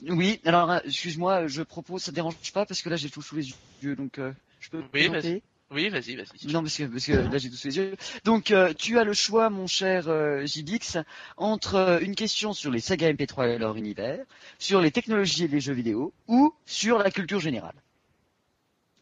Oui. 0.10 0.40
Alors, 0.46 0.72
euh, 0.72 0.80
excuse-moi, 0.86 1.48
je 1.48 1.62
propose, 1.62 2.02
ça 2.04 2.12
te 2.12 2.16
dérange 2.16 2.36
pas 2.54 2.66
parce 2.66 2.82
que 2.82 2.90
là 2.90 2.96
j'ai 2.96 3.10
tout 3.10 3.22
sous 3.22 3.36
les 3.36 3.54
yeux, 3.84 3.96
donc 3.96 4.18
euh, 4.20 4.32
je 4.60 4.70
peux. 4.70 4.84
Oui, 4.94 5.10
présenter 5.10 5.44
Oui, 5.72 5.90
vas-y, 5.90 6.16
vas-y. 6.16 6.52
Non, 6.52 6.62
parce 6.62 6.76
que, 6.78 6.84
parce 6.84 7.06
que 7.06 7.14
là 7.14 7.38
j'ai 7.38 7.50
tout 7.50 7.56
sous 7.56 7.68
les 7.68 7.78
yeux. 7.78 7.96
Donc, 8.26 8.52
euh, 8.52 8.74
tu 8.74 8.98
as 9.00 9.04
le 9.04 9.14
choix, 9.14 9.50
mon 9.50 9.68
cher 9.68 10.08
euh, 10.08 10.46
JBX, 10.46 10.98
entre 11.38 11.76
euh, 11.76 12.00
une 12.00 12.16
question 12.16 12.54
sur 12.54 12.72
les 12.72 12.80
sagas 12.80 13.12
MP3 13.14 13.48
et 13.56 13.58
leur 13.60 13.76
univers, 13.78 14.26
sur 14.60 14.82
les 14.82 14.92
technologies 14.92 15.46
et 15.46 15.48
les 15.48 15.60
jeux 15.60 15.74
vidéo, 15.74 16.14
ou 16.28 16.54
sur 16.66 16.98
la 16.98 17.12
culture 17.12 17.40
générale. 17.40 17.76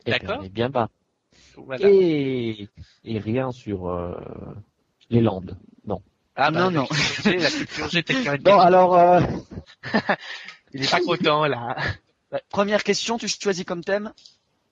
Eh 0.05 0.11
ben, 0.11 0.19
D'accord. 0.19 0.37
on 0.41 0.43
est 0.45 0.49
bien 0.49 0.69
bas. 0.69 0.89
Voilà. 1.57 1.89
Et, 1.89 2.67
et 3.03 3.19
rien 3.19 3.51
sur 3.51 3.87
euh, 3.89 4.15
les 5.11 5.21
Landes. 5.21 5.55
Non. 5.85 6.01
Ah, 6.35 6.49
bah, 6.49 6.59
non, 6.59 6.71
non. 6.71 6.87
la 7.25 7.51
culture 7.51 7.89
G, 7.89 8.03
Bon, 8.39 8.57
alors, 8.59 8.97
euh, 8.97 9.21
il 10.73 10.83
est 10.83 10.89
pas 10.89 11.01
content, 11.01 11.45
là. 11.45 11.75
Première 12.49 12.83
question, 12.83 13.17
tu 13.17 13.27
choisis 13.27 13.65
comme 13.65 13.83
thème? 13.83 14.13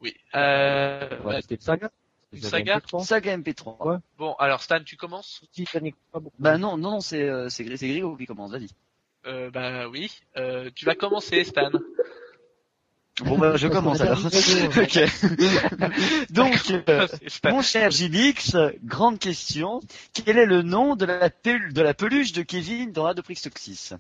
Oui. 0.02 0.16
Euh, 0.34 1.08
rester 1.26 1.58
de 1.58 1.62
saga. 1.62 1.92
Saga 2.42 2.58
avez 2.58 2.72
un 2.72 2.80
peu 2.80 3.00
Saga 3.04 3.38
MP3. 3.38 3.88
Ouais. 3.88 3.98
bon, 4.18 4.34
alors 4.40 4.62
Stan, 4.62 4.82
tu 4.84 4.96
commences? 4.96 5.42
Bah 6.38 6.58
non, 6.58 6.78
non, 6.78 6.92
non, 6.92 7.00
c'est 7.02 7.24
euh, 7.28 7.50
c'est 7.50 7.64
Grégo 7.66 8.16
qui 8.16 8.26
commence, 8.26 8.52
vas-y. 8.52 8.70
euh, 9.26 9.50
Bah 9.50 9.90
oui. 9.90 10.12
Euh, 10.38 10.70
tu 10.74 10.86
vas 10.86 10.96
commencer, 10.96 11.44
Stan. 11.44 11.72
Bon 13.24 13.38
bah 13.38 13.58
je 13.58 13.68
commence 13.68 14.02
alors. 14.02 14.20
ok. 14.26 15.00
Donc, 16.30 16.72
euh, 16.90 17.08
mon 17.46 17.62
cher 17.62 17.92
JBX, 17.92 18.56
grande 18.84 19.20
question. 19.20 19.82
Quel 20.14 20.38
est 20.38 20.46
le 20.46 20.62
nom 20.62 20.96
de 20.96 21.06
la, 21.06 21.30
pel- 21.30 21.74
de 21.74 21.82
la 21.82 21.94
peluche 21.94 22.32
de 22.32 22.42
Kevin 22.44 22.92
dans 22.92 23.06
Adoprix 23.06 23.36
Toxis 23.42 23.76
Ça, 23.76 23.98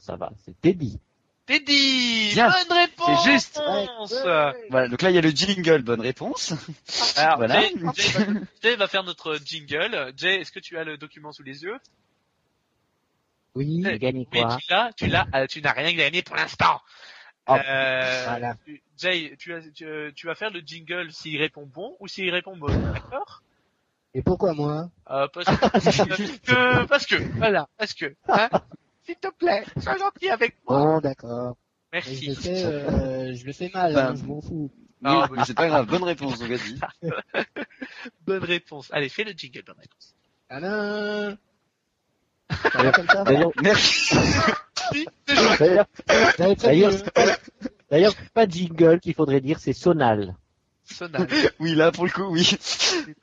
ça 0.00 0.16
va. 0.16 0.30
C'est 0.44 0.58
Teddy. 0.60 0.98
Teddy 1.46 2.30
Bien. 2.34 2.48
Bonne 2.68 2.78
réponse 2.78 3.24
C'est 3.24 3.30
juste. 3.32 3.60
Voilà, 4.70 4.88
donc 4.88 5.02
là 5.02 5.10
il 5.10 5.14
y 5.14 5.18
a 5.18 5.22
le 5.22 5.30
jingle, 5.30 5.82
bonne 5.82 6.00
réponse. 6.00 6.52
Alors, 7.16 7.38
Voilà. 7.38 7.60
Jay, 7.60 7.72
Jay 7.96 8.12
va, 8.12 8.24
Jay 8.62 8.76
va 8.76 8.86
faire 8.88 9.02
notre 9.04 9.38
jingle. 9.44 10.12
Jay, 10.16 10.40
est-ce 10.40 10.52
que 10.52 10.60
tu 10.60 10.76
as 10.78 10.84
le 10.84 10.96
document 10.96 11.32
sous 11.32 11.42
les 11.42 11.62
yeux? 11.64 11.78
Oui, 13.56 13.82
J'ai 13.84 13.98
gagné 13.98 14.28
Oui, 14.32 14.40
quoi? 14.40 14.58
tu 14.60 14.66
l'as, 14.70 14.90
tu 14.96 15.06
l'as, 15.08 15.26
euh, 15.34 15.46
tu 15.48 15.60
n'as 15.60 15.72
rien 15.72 15.92
gagné 15.92 16.22
pour 16.22 16.36
l'instant. 16.36 16.80
Oh, 17.46 17.56
Euh, 17.56 18.24
voilà. 18.26 18.54
tu- 18.64 18.82
Jay, 18.96 19.34
tu, 19.38 19.54
as, 19.54 19.60
tu, 19.72 19.84
euh, 19.86 20.10
tu 20.14 20.26
vas 20.26 20.34
faire 20.34 20.50
le 20.50 20.60
jingle 20.60 21.10
s'il 21.12 21.40
répond 21.40 21.66
bon 21.66 21.96
ou 22.00 22.06
s'il 22.08 22.30
répond 22.30 22.56
bon, 22.56 22.66
d'accord? 22.92 23.42
Et 24.14 24.22
pourquoi 24.22 24.52
moi? 24.54 24.90
Euh, 25.10 25.26
parce, 25.32 25.46
que, 25.46 25.60
parce 25.60 25.98
que, 26.38 26.86
parce 26.86 27.06
que, 27.06 27.38
voilà, 27.38 27.68
parce 27.76 27.94
que, 27.94 28.14
hein? 28.28 28.48
S'il 29.04 29.16
te 29.16 29.28
plaît, 29.32 29.64
sois 29.78 29.96
gentil 29.96 30.28
avec 30.28 30.56
moi. 30.68 30.78
Bon, 30.78 31.00
d'accord. 31.00 31.56
Je 31.92 31.92
Merci. 31.92 32.26
le 32.28 32.34
fais, 32.34 32.64
euh, 32.66 33.34
je 33.34 33.44
le 33.46 33.52
fais 33.52 33.70
mal, 33.72 33.94
Ben, 33.94 34.10
hein, 34.10 34.14
je 34.16 34.24
m'en 34.24 34.40
fous. 34.40 34.70
Non, 35.00 35.26
Oui, 35.30 35.38
mais 35.38 35.44
c'est 35.44 35.54
pas 35.54 35.66
grave, 35.68 35.86
bonne 35.86 36.04
réponse, 36.04 36.38
donc 36.38 36.50
vas-y. 36.50 36.78
Bonne 38.26 38.44
réponse. 38.44 38.88
Allez, 38.92 39.08
fais 39.08 39.24
le 39.24 39.32
jingle, 39.32 39.62
bonne 39.64 39.78
réponse. 39.78 40.14
Alain 40.50 41.36
Ça 42.72 42.82
va 42.82 42.92
comme 42.92 43.08
ça? 43.08 43.24
D'ailleurs, 43.24 43.52
Merci. 43.62 44.14
D'ailleurs, 45.58 45.86
d'ailleurs, 46.56 46.92
c'est 46.92 47.10
pas- 47.12 47.36
d'ailleurs, 47.90 48.12
c'est 48.16 48.32
pas 48.32 48.46
jingle 48.48 49.00
qu'il 49.00 49.14
faudrait 49.14 49.40
dire, 49.40 49.58
c'est 49.58 49.72
sonal. 49.72 50.34
Sonal. 50.84 51.26
Oui, 51.60 51.74
là 51.74 51.92
pour 51.92 52.04
le 52.04 52.10
coup, 52.10 52.24
oui. 52.24 52.50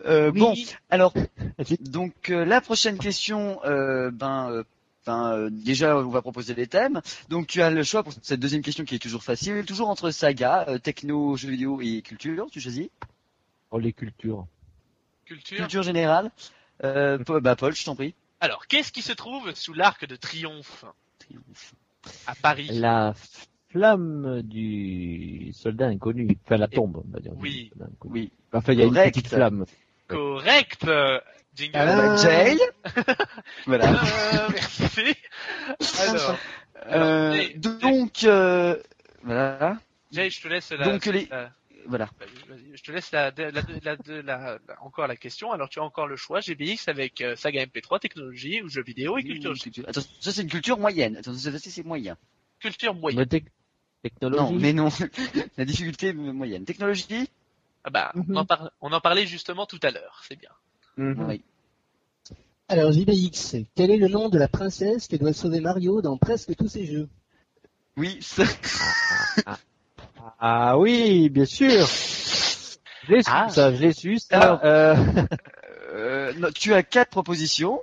Euh, 0.06 0.32
Oui. 0.34 0.40
Bon, 0.40 0.54
alors, 0.90 1.14
donc 1.82 2.30
euh, 2.30 2.46
la 2.46 2.62
prochaine 2.62 2.98
question, 2.98 3.60
euh, 3.66 4.10
ben, 4.12 4.50
euh, 4.52 4.64
ben, 5.06 5.32
euh, 5.34 5.50
déjà 5.52 5.98
on 5.98 6.10
va 6.10 6.22
proposer 6.22 6.54
des 6.54 6.68
thèmes. 6.68 7.02
Donc 7.30 7.48
tu 7.48 7.62
as 7.62 7.70
le 7.70 7.84
choix 7.84 8.04
pour 8.04 8.14
cette 8.22 8.40
deuxième 8.40 8.62
question 8.62 8.86
qui 8.86 8.96
est 8.96 9.00
toujours 9.00 9.24
facile, 9.24 9.66
toujours 9.66 9.90
entre 9.90 10.12
saga, 10.12 10.66
euh, 10.70 10.78
techno, 10.78 11.36
jeux 11.36 11.50
vidéo 11.50 11.82
et 11.82 12.02
culture. 12.02 12.48
Tu 12.52 12.62
choisis 12.62 12.88
Oh, 13.72 13.80
les 13.80 13.92
cultures. 13.92 14.48
Culture. 15.26 15.58
Culture 15.58 15.84
générale. 15.84 16.32
Euh, 16.86 17.18
Paul- 17.18 17.42
bah 17.42 17.56
Paul, 17.58 17.76
je 17.76 17.84
t'en 17.84 17.96
prie. 17.96 18.14
Alors, 18.40 18.68
qu'est-ce 18.68 18.94
qui 18.94 19.02
se 19.02 19.12
trouve 19.12 19.54
sous 19.56 19.74
l'arc 19.74 20.06
de 20.06 20.16
triomphe? 20.16 20.86
À 22.26 22.36
Paris 22.36 22.68
La 22.72 23.14
flamme 23.70 24.42
du 24.44 25.52
soldat 25.54 25.88
inconnu. 25.88 26.28
Enfin, 26.46 26.58
la 26.58 26.68
tombe, 26.68 27.04
on 27.06 27.12
va 27.12 27.20
dire. 27.20 27.34
Oui. 27.38 27.72
Enfin, 28.54 28.74
il 28.74 28.80
y 28.80 28.82
a 28.82 28.86
une 28.86 28.94
Correct. 28.94 29.14
petite 29.14 29.28
flamme. 29.28 29.66
Correct. 30.08 30.86
euh, 30.88 31.20
Jingle. 31.56 31.74
Bah, 31.74 32.16
Jay. 32.18 32.58
voilà. 33.66 33.90
Euh, 33.92 34.50
merci. 34.52 35.16
Alors, 36.00 36.38
Euh, 36.92 37.34
Jay, 37.34 37.54
donc 37.56 38.24
euh, 38.24 38.78
voilà. 39.24 39.78
Jay, 40.12 40.30
je 40.30 40.42
te 40.42 40.48
laisse 40.48 40.72
la, 40.72 40.86
Donc 40.86 41.06
les 41.08 41.26
la- 41.26 41.52
voilà. 41.88 42.10
vas-y, 42.48 42.76
je 42.78 42.84
te 42.84 42.92
laisse 42.92 43.12
la, 43.12 43.32
la, 43.38 43.52
la, 43.52 43.62
la, 43.84 43.98
la- 44.08 44.22
la- 44.22 44.60
encore 44.82 45.08
la 45.08 45.16
question. 45.16 45.52
Alors, 45.52 45.70
tu 45.70 45.80
as 45.80 45.84
encore 45.84 46.08
le 46.08 46.16
choix 46.16 46.40
GBX 46.42 46.88
avec 46.88 47.22
euh, 47.22 47.36
saga 47.36 47.66
MP3, 47.66 48.00
technologie 48.00 48.62
ou 48.62 48.70
jeux 48.70 48.84
vidéo 48.84 49.18
et 49.18 49.24
culture, 49.24 49.54
Attends, 49.88 50.02
ça 50.20 50.32
c'est 50.32 50.42
une 50.42 50.50
culture 50.50 50.78
moyenne. 50.78 51.18
Attends, 51.18 51.34
ça 51.34 51.52
c'est 51.58 51.84
moyen. 51.84 52.18
culture 52.60 52.94
moyenne. 52.94 53.26
Technologie. 54.04 54.54
Non, 54.54 54.60
mais 54.60 54.74
non. 54.74 54.90
La 55.58 55.66
difficulté 55.66 56.14
moyenne. 56.14 56.66
Technologie? 56.66 57.30
Ah 57.84 57.90
bah, 57.90 58.12
on, 58.16 58.20
Mhm. 58.20 58.38
en 58.38 58.46
par- 58.46 58.72
on 58.82 58.92
en 58.92 59.02
parlait 59.02 59.26
justement 59.26 59.66
tout 59.66 59.80
à 59.84 59.92
l'heure. 59.92 60.22
C'est 60.28 60.36
bien. 60.38 60.52
Mhm. 60.98 61.26
Oui. 61.30 61.42
Alors, 62.70 62.92
JBX, 62.92 63.56
quel 63.76 63.92
est 63.92 63.98
le 63.98 64.10
nom 64.10 64.28
de 64.30 64.38
la 64.38 64.48
princesse 64.50 65.08
que 65.08 65.16
doit 65.16 65.32
sauver 65.34 65.62
Mario 65.62 66.02
dans 66.02 66.18
presque 66.18 66.54
tous 66.56 66.68
ses 66.68 66.86
jeux? 66.86 67.08
Oui, 67.96 68.20
ça- 68.22 68.44
Ah 70.40 70.78
oui, 70.78 71.30
bien 71.30 71.46
sûr. 71.46 71.86
Je 73.04 73.14
l'ai 73.14 73.24
su, 73.24 73.30
Ah. 73.32 73.50
ça, 73.50 73.74
je 73.74 73.82
l'ai 73.82 73.94
su, 73.94 74.20
ça. 74.20 74.42
Alors, 74.42 74.60
Euh, 74.64 74.96
euh, 75.94 76.34
non, 76.34 76.50
tu 76.54 76.74
as 76.74 76.84
quatre 76.84 77.10
propositions 77.10 77.82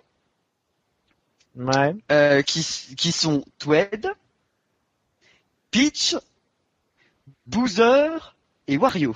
Ouais. 1.56 1.94
euh, 2.10 2.42
qui, 2.42 2.64
qui 2.96 3.12
sont 3.12 3.44
Twed, 3.58 4.08
Peach, 5.70 6.16
Boozer 7.46 8.36
et 8.66 8.76
Wario. 8.76 9.14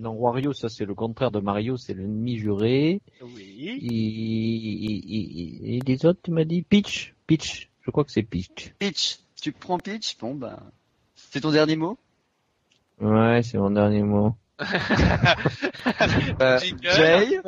Non, 0.00 0.10
Wario, 0.12 0.52
ça 0.52 0.68
c'est 0.68 0.84
le 0.84 0.94
contraire 0.94 1.30
de 1.30 1.40
Mario, 1.40 1.78
c'est 1.78 1.94
l'ennemi 1.94 2.36
juré. 2.38 3.00
Oui. 3.22 3.78
Et, 3.80 3.86
et- 3.86 5.14
et- 5.16 5.76
et 5.76 5.80
les 5.80 6.04
autres, 6.04 6.20
tu 6.22 6.30
m'as 6.30 6.44
dit 6.44 6.60
Peach? 6.62 7.14
Peach, 7.26 7.70
je 7.82 7.90
crois 7.90 8.04
que 8.04 8.12
c'est 8.12 8.22
Peach. 8.22 8.74
Peach, 8.78 9.18
tu 9.40 9.52
prends 9.52 9.78
Peach? 9.78 10.18
Bon 10.18 10.34
ben, 10.34 10.58
c'est 11.30 11.40
ton 11.40 11.50
dernier 11.50 11.76
mot? 11.76 11.98
Ouais, 13.00 13.42
c'est 13.42 13.58
mon 13.58 13.70
dernier 13.70 14.02
mot. 14.02 14.34
Euh. 16.40 16.58
Jay, 16.82 17.40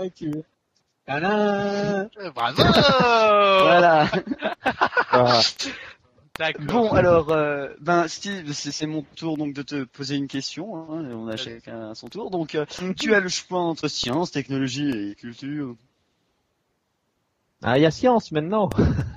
Tadam 1.07 2.09
Bravo 2.35 2.63
voilà. 2.63 4.11
Ah, 5.13 5.41
D'accord. 6.39 6.65
Bon 6.65 6.93
alors, 6.93 7.31
euh, 7.33 7.69
ben 7.81 8.09
Steve, 8.09 8.53
c'est 8.53 8.71
c'est 8.71 8.87
mon 8.87 9.03
tour 9.17 9.37
donc 9.37 9.53
de 9.53 9.63
te 9.63 9.85
poser 9.85 10.17
une 10.17 10.29
question. 10.29 10.77
Hein, 10.77 11.05
on 11.13 11.29
a 11.29 11.37
chacun 11.37 11.95
son 11.95 12.09
tour. 12.09 12.31
Donc, 12.31 12.55
euh, 12.55 12.65
tu 12.99 13.15
as 13.15 13.21
le 13.21 13.29
choix 13.29 13.61
entre 13.61 13.89
science, 13.89 14.31
technologie 14.31 14.89
et 14.89 15.15
culture. 15.17 15.75
Ah, 17.63 17.77
il 17.77 17.83
y 17.83 17.87
a 17.87 17.91
science 17.91 18.33
maintenant. 18.33 18.71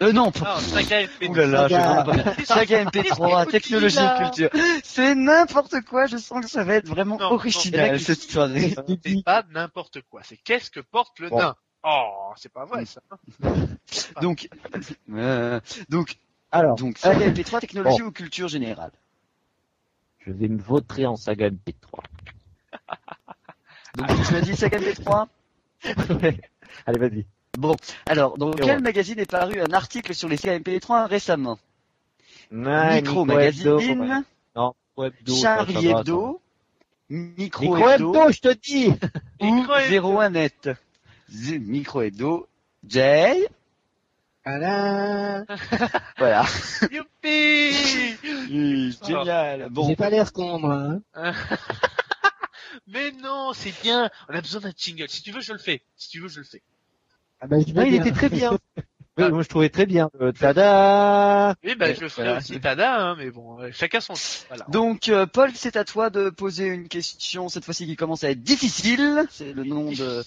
Euh, 0.00 0.12
non, 0.12 0.24
Non, 0.26 0.32
pas. 0.32 0.58
saga 0.60 1.02
MP. 1.02 1.28
Ouh 1.28 1.34
là 1.34 1.46
là, 1.46 1.68
je 1.68 1.74
Saga. 1.74 2.02
comprends 2.04 2.22
pas. 2.34 2.44
Saga 2.44 2.84
MP3, 2.84 3.50
technologie 3.50 3.98
et 3.98 4.22
culture. 4.24 4.50
C'est 4.82 5.14
n'importe 5.14 5.80
quoi, 5.82 6.06
je 6.06 6.16
sens 6.16 6.44
que 6.44 6.50
ça 6.50 6.64
va 6.64 6.74
être 6.74 6.88
vraiment 6.88 7.18
Non, 7.18 7.32
original 7.32 7.92
non. 7.92 7.98
cette 7.98 8.22
soirée. 8.22 8.74
C'est 9.04 9.24
pas 9.24 9.44
n'importe 9.52 10.00
quoi. 10.10 10.22
C'est 10.24 10.36
qu'est-ce 10.38 10.70
que 10.70 10.80
porte 10.80 11.18
le 11.20 11.28
Bon. 11.28 11.38
nain 11.38 11.54
Oh, 11.84 12.32
c'est 12.36 12.52
pas 12.52 12.64
vrai 12.64 12.84
ça. 12.84 13.00
Donc, 14.22 14.48
euh, 15.12 15.60
donc, 15.88 16.16
Alors, 16.52 16.76
donc, 16.76 16.96
Saga 16.98 17.26
MP3, 17.28 17.60
technologie 17.60 18.02
ou 18.02 18.12
culture 18.12 18.46
générale? 18.48 18.92
Je 20.24 20.30
vais 20.32 20.46
me 20.48 20.60
voter 20.62 21.06
en 21.06 21.16
saga 21.16 21.50
MP3. 21.50 22.02
Donc, 23.96 24.08
tu 24.28 24.34
as 24.36 24.40
dit 24.40 24.54
Saga 24.56 24.78
MP3 24.78 25.26
Allez, 26.86 26.98
vas-y. 26.98 27.26
Bon, 27.58 27.76
alors, 28.06 28.38
dans 28.38 28.50
quel 28.52 28.76
ouais. 28.76 28.80
magazine 28.80 29.18
est 29.18 29.30
paru 29.30 29.60
un 29.60 29.72
article 29.72 30.14
sur 30.14 30.28
les 30.28 30.38
Saga 30.38 30.58
MP3 30.58 31.06
récemment? 31.06 31.58
Micro. 32.50 33.24
Magazine, 33.26 33.64
Non, 34.56 34.74
Micro 34.96 35.04
Hebdo, 35.04 35.34
ça, 35.34 35.56
Charlie 35.56 35.86
Hebdo, 35.88 36.40
Micro 37.10 37.62
Micro 37.62 37.88
Hebdo 37.90 38.14
Hebdo, 38.14 38.32
je 38.32 38.40
te 38.40 38.54
dis 38.54 38.88
ou 39.40 39.54
Micro 39.54 39.76
Hebdo. 39.76 40.18
01 40.20 40.30
net. 40.30 40.70
Z- 41.30 41.58
Micro 41.60 42.00
Hebdo, 42.02 42.48
Jay, 42.86 43.46
Tadam 44.44 45.44
voilà. 46.18 46.44
Youpi 46.90 48.16
Génial. 49.06 49.68
Bon, 49.70 49.88
J'ai 49.88 49.96
pas 49.96 50.08
l'air 50.10 50.32
con, 50.32 50.58
moi. 50.58 50.98
hein. 51.14 51.34
Mais 52.86 53.12
non, 53.12 53.52
c'est 53.52 53.74
bien. 53.82 54.10
On 54.28 54.34
a 54.34 54.40
besoin 54.40 54.62
d'un 54.62 54.72
jingle. 54.76 55.08
Si 55.08 55.22
tu 55.22 55.32
veux, 55.32 55.40
je 55.40 55.52
le 55.52 55.58
fais. 55.58 55.82
Si 55.96 56.08
tu 56.08 56.20
veux, 56.20 56.28
je 56.28 56.40
le 56.40 56.46
fais. 56.46 56.62
Ah 57.42 57.48
bah, 57.48 57.56
Ah, 57.76 57.84
il 57.84 57.94
était 57.96 58.12
très 58.12 58.28
bien. 58.28 58.56
Oui, 59.18 59.30
moi 59.30 59.42
je 59.42 59.48
trouvais 59.48 59.68
très 59.68 59.84
bien. 59.84 60.08
Euh, 60.22 60.32
tada 60.32 61.54
Oui, 61.62 61.74
bah, 61.74 61.88
Ouais, 61.88 61.94
je 61.94 62.00
le 62.00 62.08
ferai 62.08 62.22
voilà. 62.22 62.38
aussi, 62.38 62.58
Tada, 62.58 62.98
hein, 63.10 63.14
mais 63.16 63.30
bon, 63.30 63.60
euh, 63.60 63.70
chacun 63.70 64.00
son. 64.00 64.14
Voilà. 64.48 64.64
donc 64.70 65.10
euh, 65.10 65.26
Paul, 65.26 65.50
c'est 65.54 65.76
à 65.76 65.84
toi 65.84 66.08
de 66.08 66.30
poser 66.30 66.68
une 66.68 66.88
question 66.88 67.50
cette 67.50 67.66
fois-ci 67.66 67.84
qui 67.84 67.94
commence 67.94 68.24
à 68.24 68.30
être 68.30 68.42
difficile. 68.42 69.26
C'est 69.30 69.52
le 69.52 69.64
nom 69.64 69.92
de 69.92 70.24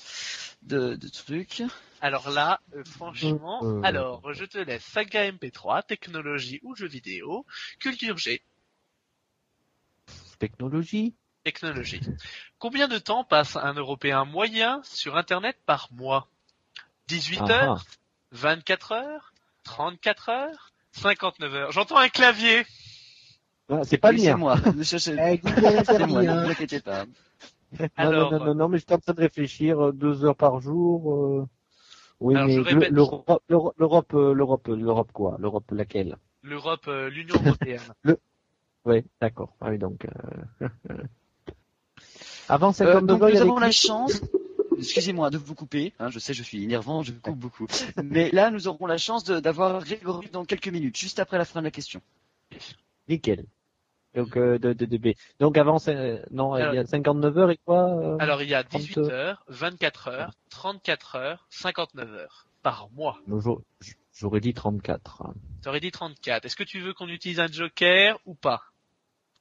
de, 0.62 0.96
de 0.98 1.08
truc. 1.10 1.64
Alors 2.00 2.30
là, 2.30 2.60
euh, 2.76 2.84
franchement, 2.86 3.60
Euh. 3.64 3.82
alors, 3.84 4.32
je 4.34 4.46
te 4.46 4.60
laisse 4.60 4.84
saga 4.84 5.32
MP3, 5.32 5.84
technologie 5.88 6.60
ou 6.62 6.76
jeux 6.76 6.88
vidéo, 6.88 7.44
culture 7.80 8.18
G, 8.18 8.44
Technologie 10.38 11.16
technologie. 11.44 12.02
Combien 12.60 12.88
de 12.88 12.98
temps 12.98 13.24
passe 13.24 13.56
un 13.56 13.74
Européen 13.74 14.26
moyen 14.26 14.82
sur 14.84 15.16
Internet 15.16 15.58
par 15.66 15.90
mois? 15.92 16.28
18 17.08 17.42
Ah, 17.42 17.52
heures 17.52 17.86
24 18.32 18.92
heures 18.94 19.34
34 19.64 20.30
heures 20.30 20.72
59 20.94 21.54
heures 21.56 21.72
J'entends 21.72 21.98
un 21.98 22.10
clavier 22.10 22.66
ah. 23.70 23.82
C'est 23.84 23.98
pas 23.98 24.12
Oui, 24.12 24.18
le 24.18 24.24
c'est 24.24 24.30
mien. 24.30 24.38
moi. 24.38 24.56
Eh, 25.18 25.38
Google 25.40 25.84
C'est 25.86 26.06
moi, 26.06 26.24
ne 26.24 26.44
vous 26.44 26.50
inquiétez 26.50 26.80
pas. 26.82 27.06
Non, 27.80 27.88
Alors, 27.98 28.32
non, 28.32 28.40
non, 28.40 28.46
non, 28.46 28.56
non, 28.56 28.70
mais 28.70 28.78
j'étais 28.78 28.94
en 28.94 29.00
train 29.00 29.14
de 29.14 29.20
réfléchir, 29.22 29.88
euh, 29.88 29.92
deux 29.92 30.24
heures 30.24 30.36
par 30.36 30.62
jour. 30.62 31.14
euh, 31.14 31.48
Oui, 32.22 32.36
Alors, 32.36 32.48
mais 32.48 32.54
je 32.56 32.60
le- 32.62 32.64
répète. 32.76 32.94
l'Europe, 32.94 33.44
l'Europe, 33.50 33.76
l'Europe, 33.78 34.14
euh, 34.16 34.34
l'Europe, 34.76 35.12
quoi? 35.12 35.36
L'Europe 35.40 35.66
laquelle? 35.72 36.18
l'Europe, 36.44 36.88
euh, 36.88 37.10
l'Union 37.10 37.36
Européenne. 37.36 37.82
Oui, 38.86 39.04
d'accord. 39.20 39.52
Ah 39.62 39.72
oui, 39.72 39.80
donc. 39.80 40.06
Euh... 40.62 40.68
Avant 42.48 42.70
Euh, 42.70 42.72
52 42.74 43.14
donc 43.14 43.22
heures, 43.24 43.30
il 43.30 43.34
y 43.34 43.36
nous 43.38 43.42
avons 43.42 43.58
la 43.58 43.72
chance, 43.72 44.22
excusez-moi 44.78 45.30
de 45.30 45.38
vous 45.38 45.56
couper, 45.56 45.94
hein, 46.00 46.10
je 46.10 46.20
sais 46.20 46.34
je 46.34 46.44
suis 46.44 46.64
énervant, 46.64 47.04
je 47.04 47.12
coupe 47.12 47.38
beaucoup, 47.38 47.68
mais 48.04 48.30
là 48.32 48.52
nous 48.52 48.68
aurons 48.68 48.86
la 48.86 48.98
chance 48.98 49.24
de- 49.24 49.40
d'avoir 49.40 49.84
Grégory 49.84 50.30
dans 50.32 50.46
quelques 50.46 50.68
minutes, 50.70 50.98
juste 50.98 51.20
après 51.20 51.38
la 51.38 51.46
fin 51.46 51.60
de 51.62 51.66
la 51.66 51.72
question. 51.72 52.02
Nickel. 53.08 53.46
Donc, 54.16 54.38
euh, 54.38 54.58
de, 54.58 54.72
de, 54.72 55.14
donc 55.40 55.58
avant, 55.58 55.78
c'est- 55.78 55.94
euh, 55.96 56.20
non, 56.32 56.56
il 56.58 56.74
y 56.76 56.78
a 56.78 56.86
59 56.86 57.38
heures 57.38 57.52
et 57.52 57.60
quoi 57.66 57.90
euh, 57.90 58.16
Alors 58.20 58.42
il 58.42 58.48
y 58.50 58.54
a 58.54 58.64
18 58.64 58.94
30 58.94 59.10
heures, 59.12 59.44
24 59.50 60.08
heures, 60.08 60.32
34 60.50 61.16
heures, 61.16 61.46
59 61.50 62.10
heures 62.14 62.46
par 62.64 62.90
mois. 62.96 63.20
j'aurais- 63.28 63.62
J'aurais 64.18 64.40
dit 64.40 64.54
34. 64.54 65.24
T'aurais 65.62 65.82
dit 65.82 65.92
34. 65.92 66.46
Est-ce 66.46 66.56
que 66.56 66.64
tu 66.64 66.80
veux 66.80 66.94
qu'on 66.94 67.10
utilise 67.10 67.42
un 67.42 67.48
joker 67.48 68.18
ou 68.26 68.34
pas? 68.34 68.62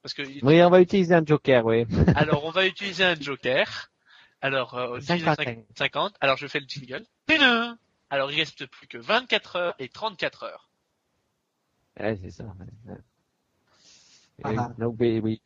Parce 0.03 0.13
que 0.13 0.23
Oui, 0.43 0.61
on 0.61 0.69
va 0.69 0.81
utiliser 0.81 1.15
un 1.15 1.25
joker, 1.25 1.65
oui. 1.65 1.85
alors 2.15 2.43
on 2.43 2.51
va 2.51 2.67
utiliser 2.67 3.05
un 3.05 3.15
joker. 3.15 3.89
Alors, 4.41 4.75
euh, 4.75 4.99
50. 4.99 6.15
Alors, 6.21 6.37
je 6.37 6.47
fais 6.47 6.59
le 6.59 6.67
jingle. 6.67 7.05
Alors, 8.09 8.31
il 8.31 8.39
reste 8.39 8.65
plus 8.67 8.87
que 8.87 8.97
24 8.97 9.55
heures 9.55 9.75
et 9.79 9.89
34 9.89 10.43
heures. 10.43 10.69
Ouais, 11.99 12.17
c'est 12.21 12.31
ça. 12.31 12.45
Non, 14.77 14.95
oui, 14.99 15.19
oui. 15.19 15.41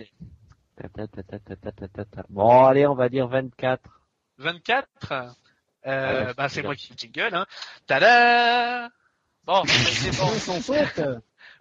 Bon, 2.29 2.65
allez, 2.65 2.87
on 2.87 2.95
va 2.95 3.09
dire 3.09 3.27
24. 3.27 4.01
24 4.37 4.87
euh, 5.11 6.25
ah 6.27 6.33
bah, 6.33 6.49
C'est 6.49 6.63
moi 6.63 6.75
qui 6.75 6.93
jingle. 6.95 7.35
Hein. 7.35 7.45
Tada 7.85 8.89
Bon, 9.45 9.63
c'est 9.65 10.17
bon. 10.17 10.27
Sans 10.27 10.61
faute 10.61 11.01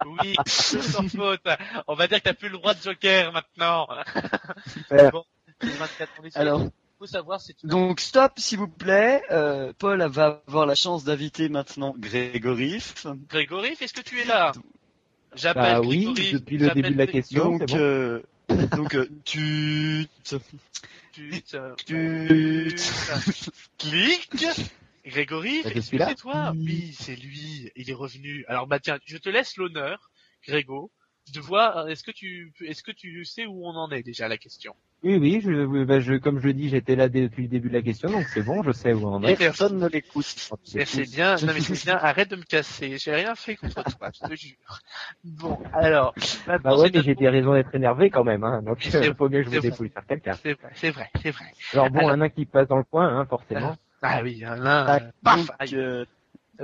Oui, 0.05 0.35
sans 0.45 1.07
faute. 1.07 1.41
On 1.87 1.95
va 1.95 2.07
dire 2.07 2.19
que 2.19 2.23
t'as 2.23 2.33
plus 2.33 2.49
le 2.49 2.57
droit 2.57 2.73
de 2.73 2.81
joker 2.81 3.31
maintenant. 3.31 3.87
Super. 4.67 5.11
Bon, 5.11 5.25
24 5.61 6.11
Alors, 6.35 6.61
faut 6.99 7.07
savoir 7.07 7.39
si 7.39 7.55
tu 7.55 7.65
donc 7.65 8.01
stop 8.01 8.33
s'il 8.37 8.59
vous 8.59 8.67
plaît, 8.67 9.23
euh, 9.31 9.71
Paul 9.79 10.03
va 10.03 10.43
avoir 10.47 10.65
la 10.65 10.75
chance 10.75 11.05
d'inviter 11.05 11.47
maintenant 11.47 11.95
Grégory. 11.97 12.83
Grégory, 13.29 13.69
est-ce 13.79 13.93
que 13.93 14.01
tu 14.01 14.19
es 14.19 14.25
là? 14.25 14.51
J'appelle 15.33 15.63
Bah 15.63 15.81
oui, 15.81 16.03
Grégory. 16.03 16.33
depuis 16.33 16.57
le 16.57 16.65
j'appelle 16.65 16.83
début 16.83 16.93
de 16.95 16.97
la 16.99 17.07
question, 17.07 17.51
Donc, 17.51 17.65
bon. 17.67 17.77
euh, 17.77 18.21
donc 18.75 18.95
euh, 18.95 19.07
tu, 19.23 20.07
Tu, 21.13 21.41
tu, 21.85 22.75
clique. 23.77 24.45
Grégory, 25.05 25.63
c'est 25.81 26.15
toi 26.15 26.51
Oui, 26.53 26.93
c'est 26.99 27.15
lui. 27.15 27.71
Il 27.77 27.89
est 27.89 27.93
revenu. 27.93 28.43
Alors 28.47 28.67
bah 28.67 28.79
tiens, 28.79 28.99
je 29.05 29.17
te 29.17 29.29
laisse 29.29 29.55
l'honneur, 29.55 30.11
Grégo, 30.45 30.91
de 31.33 31.39
voir. 31.39 31.87
Est-ce 31.87 32.03
que 32.03 32.11
tu, 32.11 32.51
est-ce 32.61 32.83
que 32.83 32.91
tu 32.91 33.23
sais 33.23 33.45
où 33.45 33.65
on 33.65 33.75
en 33.75 33.89
est 33.91 34.03
déjà 34.03 34.27
la 34.27 34.37
question? 34.37 34.75
Oui, 35.01 35.15
oui, 35.17 35.39
je, 35.41 35.83
bah, 35.85 36.01
je, 36.01 36.15
comme 36.15 36.39
je 36.41 36.49
dis, 36.49 36.67
j'étais 36.67 36.97
là 36.97 37.07
dès- 37.07 37.21
depuis 37.21 37.43
le 37.43 37.47
début 37.47 37.69
de 37.69 37.73
la 37.73 37.81
question, 37.81 38.09
donc 38.11 38.25
c'est 38.33 38.41
bon, 38.41 38.61
je 38.63 38.71
sais 38.73 38.91
où 38.91 39.07
on 39.07 39.23
Et 39.23 39.31
est. 39.31 39.35
personne 39.37 39.79
ne 39.79 39.87
l'écoute. 39.87 40.49
Mais 40.75 40.83
c'est 40.85 41.09
bien, 41.09 41.35
non 41.41 41.53
mais 41.53 41.61
c'est 41.61 41.85
bien, 41.85 41.95
arrête 41.95 42.29
de 42.29 42.35
me 42.35 42.43
casser, 42.43 42.97
j'ai 42.97 43.15
rien 43.15 43.33
fait 43.35 43.55
contre 43.55 43.81
toi, 43.97 44.09
je 44.13 44.27
te 44.27 44.35
jure. 44.35 44.79
Bon, 45.23 45.57
alors, 45.73 46.13
Bah 46.61 46.75
ouais, 46.75 46.91
mais 46.93 47.01
j'ai 47.01 47.15
des 47.15 47.29
raisons 47.29 47.53
d'être 47.53 47.73
énervé 47.73 48.09
quand 48.09 48.25
même, 48.25 48.43
hein, 48.43 48.61
donc 48.61 48.83
il 48.85 49.15
faut 49.15 49.29
bien 49.29 49.39
que 49.41 49.49
je 49.49 49.55
vous 49.55 49.61
dépouille 49.61 49.89
sur 49.89 50.05
quelqu'un. 50.05 50.33
C'est 50.43 50.53
vrai, 50.59 50.71
c'est 50.75 50.89
vrai, 50.91 51.09
c'est 51.21 51.31
vrai. 51.31 51.45
Alors 51.71 51.89
bon, 51.89 51.99
Alors- 51.99 52.11
un 52.11 52.17
nain 52.17 52.29
qui 52.29 52.45
passe 52.45 52.67
dans 52.67 52.77
le 52.77 52.83
coin, 52.83 53.07
hein, 53.07 53.25
forcément. 53.25 53.77
Ah 54.01 54.19
oui, 54.21 54.43
un 54.45 54.57
nain, 54.57 54.85
Tac. 54.85 55.03
euh, 55.03 55.11
paf, 55.23 55.49
euh, 55.73 55.75
Euh, 55.75 56.05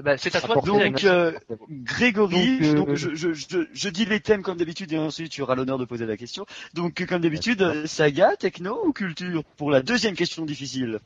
bah, 0.02 0.18
c'est 0.18 0.36
à 0.36 0.42
toi 0.42 0.62
donc, 0.62 1.04
euh, 1.04 1.32
Grégory, 1.70 2.58
Donc, 2.60 2.68
euh, 2.68 2.74
donc, 2.76 2.96
je, 2.96 3.16
je, 3.16 3.34
je, 3.34 3.60
je 3.72 3.90
dis 3.90 4.06
les 4.06 4.20
thèmes 4.20 4.42
comme 4.42 4.58
d'habitude 4.58 4.92
et 4.92 4.98
ensuite 4.98 5.32
tu 5.32 5.42
auras 5.42 5.56
l'honneur 5.56 5.78
de 5.78 5.86
poser 5.86 6.06
la 6.06 6.18
question. 6.18 6.46
Donc 6.74 7.06
comme 7.06 7.22
d'habitude, 7.22 7.62
euh, 7.62 7.86
saga, 7.86 8.36
techno 8.36 8.86
ou 8.86 8.92
culture 8.94 9.44
pour 9.58 9.72
la 9.72 9.82
deuxième 9.82 10.16
question 10.16 10.46
difficile? 10.46 11.00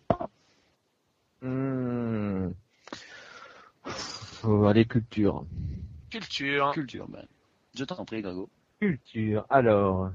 Hmm. 1.41 2.49
Oh, 4.43 4.65
allez, 4.65 4.85
culture. 4.85 5.45
Culture. 6.09 6.71
Culture, 6.73 7.07
ben. 7.07 7.25
Je 7.75 7.83
t'en 7.83 8.03
prie, 8.05 8.21
Grégo. 8.21 8.49
Culture. 8.79 9.45
Alors, 9.49 10.11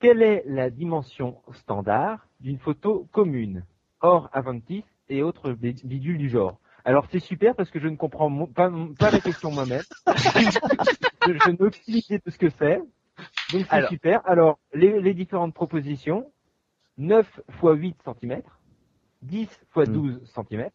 quelle 0.00 0.22
est 0.22 0.44
la 0.46 0.70
dimension 0.70 1.38
standard 1.52 2.26
d'une 2.40 2.58
photo 2.58 3.08
commune? 3.12 3.64
Or 4.00 4.28
Aventis 4.32 4.84
et 5.08 5.22
autres 5.22 5.52
bi- 5.52 5.80
bidules 5.84 6.18
du 6.18 6.28
genre. 6.28 6.58
Alors 6.84 7.06
c'est 7.10 7.20
super 7.20 7.54
parce 7.54 7.70
que 7.70 7.80
je 7.80 7.88
ne 7.88 7.96
comprends 7.96 8.46
pas, 8.46 8.70
pas 8.98 9.10
la 9.10 9.20
question 9.20 9.50
moi-même. 9.50 9.82
je 10.16 11.32
je 11.32 11.50
n'ai 11.50 11.60
aucune 11.62 11.94
idée 11.96 12.20
de 12.24 12.30
ce 12.30 12.36
que 12.38 12.50
c'est. 12.58 12.76
Donc 13.52 13.66
c'est 13.66 13.70
Alors. 13.70 13.88
super. 13.88 14.20
Alors 14.26 14.58
les, 14.74 15.00
les 15.00 15.14
différentes 15.14 15.54
propositions 15.54 16.30
9 16.98 17.26
x 17.48 17.58
8 17.62 17.96
cm, 18.04 18.42
10 19.22 19.42
x 19.42 19.58
Hmm. 19.74 19.84
12 19.84 20.20
cm, 20.34 20.70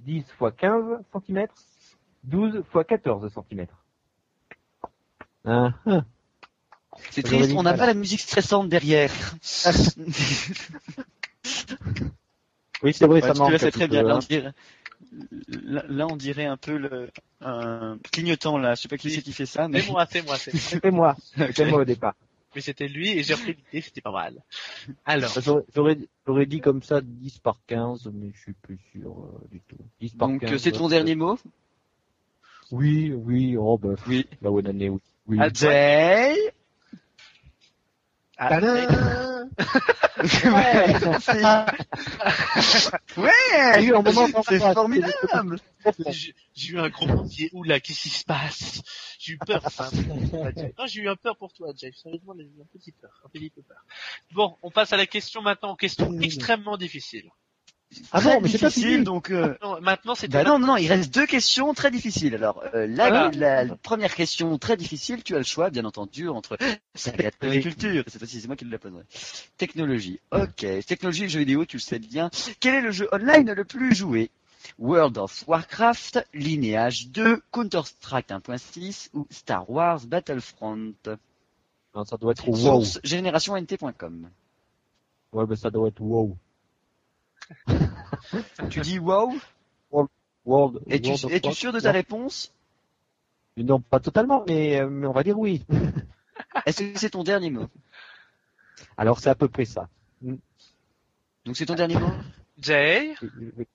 10 0.00 0.16
x 0.18 0.34
15 0.56 0.82
cm, 1.26 1.46
12 2.24 2.54
x 2.74 2.86
14 2.88 3.32
cm. 3.34 3.66
Hein, 5.44 5.74
hein. 5.86 6.04
C'est 7.10 7.22
triste, 7.22 7.52
on 7.56 7.62
n'a 7.62 7.74
pas, 7.74 7.86
la 7.86 7.94
musique 7.94 8.20
stressante 8.20 8.68
derrière. 8.68 9.10
Oui, 12.82 12.92
c'est 12.92 13.06
vrai, 13.06 13.20
Ouais, 13.20 13.26
ça 13.26 13.34
tu 13.34 13.40
manque. 13.40 13.56
très 13.72 13.88
bien. 13.88 14.20
Là, 15.10 15.26
on 15.30 15.36
dirait, 15.46 15.62
là, 15.72 15.84
là, 15.88 16.06
on 16.08 16.16
dirait 16.16 16.44
un 16.46 16.56
peu 16.56 16.76
le 16.76 17.10
un 17.40 17.98
clignotant 18.12 18.58
là. 18.58 18.74
Je 18.74 18.82
sais 18.82 18.88
pas 18.88 18.96
qui 18.98 19.10
c'est 19.10 19.22
qui 19.22 19.32
fait 19.32 19.46
ça, 19.46 19.68
mais 19.68 19.80
C'est 19.80 19.90
moi, 19.92 20.06
c'est 20.10 20.22
moi, 20.22 20.36
c'est 20.38 20.90
moi. 20.92 21.16
Au 21.80 21.84
départ. 21.84 22.14
Mais 22.54 22.60
c'était 22.62 22.88
lui 22.88 23.10
et 23.10 23.22
j'ai 23.22 23.34
repris 23.34 23.54
l'idée, 23.54 23.82
c'était 23.82 24.00
pas 24.00 24.10
mal. 24.10 24.42
Alors, 25.04 25.30
J'aurais- 25.74 25.98
J'aurais 26.26 26.46
dit 26.46 26.60
comme 26.60 26.82
ça 26.82 27.00
10 27.02 27.38
par 27.38 27.58
15, 27.66 28.10
mais 28.12 28.30
je 28.34 28.40
suis 28.40 28.52
plus 28.54 28.78
sûr 28.92 29.10
euh, 29.10 29.46
du 29.50 29.60
tout. 29.60 29.76
10 30.00 30.14
par 30.14 30.28
donc 30.28 30.40
15, 30.40 30.60
c'est 30.60 30.72
ton 30.72 30.86
euh, 30.86 30.90
dernier 30.90 31.14
mot? 31.14 31.38
Oui, 32.70 33.12
oui, 33.12 33.56
oh 33.56 33.78
bah, 33.78 33.94
Oui. 34.06 34.26
la 34.42 34.50
bonne 34.50 34.66
année, 34.66 34.88
oui. 34.88 35.00
oui. 35.26 35.38
Ajay. 35.40 36.34
Ah, 40.44 40.92
Tadam 41.00 41.66
Ah, 43.16 43.80
eu 43.80 43.94
un 43.94 44.02
moment 44.02 44.42
c'est 44.48 44.58
formidable. 44.58 45.58
j'ai 46.54 46.72
eu 46.72 46.78
un 46.78 46.88
gros 46.88 47.24
pied. 47.24 47.50
Oula, 47.52 47.80
qu'est-ce 47.80 48.02
qui 48.02 48.08
se 48.08 48.24
passe? 48.24 48.82
J'ai 49.18 49.34
eu 49.34 49.38
peur. 49.38 49.60
Enfin, 49.64 49.88
non, 50.78 50.86
j'ai 50.86 51.02
eu 51.02 51.08
un 51.08 51.16
peur 51.16 51.36
pour 51.36 51.52
toi, 51.52 51.72
Jeff. 51.76 51.94
Sérieusement, 51.96 52.34
j'ai 52.36 52.44
eu 52.44 52.60
un 52.60 52.78
petit 52.78 52.92
peur, 52.92 53.22
un 53.24 53.28
petit 53.28 53.50
peu 53.50 53.62
peur. 53.62 53.84
Bon, 54.32 54.56
on 54.62 54.70
passe 54.70 54.92
à 54.92 54.96
la 54.96 55.06
question 55.06 55.42
maintenant, 55.42 55.76
question 55.76 56.12
extrêmement 56.20 56.76
difficile. 56.76 57.30
Ah 58.12 58.20
non, 58.20 58.40
mais 58.40 58.48
c'est 58.48 58.58
pas 58.58 58.70
fini. 58.70 59.02
donc. 59.02 59.30
euh, 59.30 59.54
Non, 59.62 59.80
maintenant, 59.80 60.14
c'est 60.14 60.28
Bah 60.28 60.44
non, 60.44 60.58
non, 60.58 60.66
non, 60.68 60.76
il 60.76 60.88
reste 60.88 61.12
deux 61.14 61.26
questions 61.26 61.72
très 61.72 61.90
difficiles. 61.90 62.34
Alors, 62.34 62.62
euh, 62.74 62.86
la, 62.86 63.64
première 63.82 64.14
question 64.14 64.58
très 64.58 64.76
difficile, 64.76 65.22
tu 65.22 65.34
as 65.34 65.38
le 65.38 65.44
choix, 65.44 65.70
bien 65.70 65.84
entendu, 65.84 66.28
entre 66.28 66.58
saga 66.94 67.30
de 67.40 67.48
Oui. 67.48 67.62
culture, 67.62 68.04
cette 68.06 68.18
fois-ci 68.18 68.40
c'est 68.40 68.46
moi 68.46 68.56
qui 68.56 68.66
la 68.66 68.78
poserai. 68.78 69.02
Technologie, 69.56 70.20
ok. 70.32 70.66
Technologie 70.86 71.24
et 71.24 71.28
jeux 71.28 71.38
vidéo, 71.40 71.64
tu 71.64 71.76
le 71.76 71.82
sais 71.82 71.98
bien. 71.98 72.30
Quel 72.60 72.74
est 72.74 72.80
le 72.82 72.90
jeu 72.90 73.08
online 73.12 73.52
le 73.52 73.64
plus 73.64 73.94
joué? 73.94 74.30
World 74.78 75.16
of 75.16 75.44
Warcraft, 75.46 76.26
Lineage 76.34 77.08
2, 77.08 77.40
Counter-Strike 77.52 78.28
1.6 78.28 79.08
ou 79.14 79.26
Star 79.30 79.68
Wars 79.70 80.00
Battlefront? 80.06 80.92
Non, 81.94 82.04
ça 82.04 82.16
doit 82.18 82.32
être 82.32 82.46
wow. 82.48 82.84
Générationnt.com. 83.02 84.28
Ouais, 85.32 85.46
bah 85.46 85.56
ça 85.56 85.70
doit 85.70 85.88
être 85.88 86.00
wow. 86.00 86.36
Tu 88.70 88.80
dis 88.80 88.98
wow? 88.98 89.32
World, 90.44 90.80
Es-tu 90.88 91.10
World 91.10 91.30
es-tu 91.30 91.52
sûr 91.52 91.72
de 91.72 91.80
ta 91.80 91.92
réponse? 91.92 92.52
Non, 93.56 93.80
pas 93.80 94.00
totalement, 94.00 94.44
mais, 94.46 94.80
euh, 94.80 94.88
mais 94.88 95.06
on 95.06 95.12
va 95.12 95.22
dire 95.22 95.38
oui. 95.38 95.64
Est-ce 96.66 96.82
que 96.82 96.98
c'est 96.98 97.10
ton 97.10 97.22
dernier 97.22 97.50
mot? 97.50 97.68
Alors 98.96 99.20
c'est 99.20 99.30
à 99.30 99.34
peu 99.34 99.48
près 99.48 99.64
ça. 99.64 99.88
Donc 100.22 101.56
c'est 101.56 101.66
ton 101.66 101.74
dernier 101.74 101.96
mot? 101.96 102.10
Jay? 102.58 103.14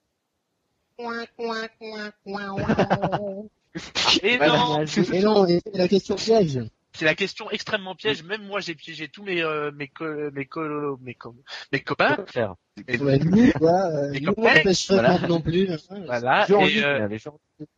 Et 4.22 4.38
non, 4.38 4.84
Et 5.12 5.20
non, 5.20 5.46
la 5.74 5.88
question 5.88 6.14
piège. 6.14 6.60
C'est 6.94 7.04
la 7.04 7.14
question 7.14 7.50
extrêmement 7.50 7.94
piège. 7.94 8.22
Même 8.22 8.44
moi, 8.46 8.60
j'ai 8.60 8.74
piégé 8.74 9.08
tous 9.08 9.22
mes 9.24 9.42
euh, 9.42 9.70
mes 9.72 9.88
co- 9.88 10.30
mes 10.32 10.46
co- 10.46 10.96
mes, 11.02 11.14
co- 11.14 11.34
mes 11.72 11.80
copains. 11.80 12.16
Ouais, 13.00 13.18
nous, 13.18 13.52
quoi, 13.52 13.86
euh, 13.86 14.12
nous, 14.20 14.34
voilà. 14.88 15.18
non 15.28 15.40
plus. 15.40 15.70
hein. 15.70 15.76
Voilà. 16.06 16.46
Et, 16.62 16.82
euh, 16.84 16.98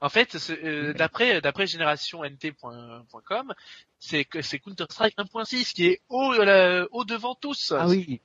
En 0.01 0.09
fait, 0.09 0.37
euh, 0.51 0.93
d'après 0.95 1.41
d'après 1.41 1.67
générationnt.com, 1.67 3.55
c'est 3.99 4.25
que 4.25 4.43
c'est 4.43 4.59
Counter 4.59 4.85
Strike 4.91 5.17
1.6 5.19 5.73
qui 5.75 5.87
est 5.87 6.01
haut 6.09 6.33
euh, 6.33 6.87
haut 6.93 7.05
devant 7.05 7.35
tous. 7.35 7.73
Ah 7.77 7.87
oui. 7.89 8.21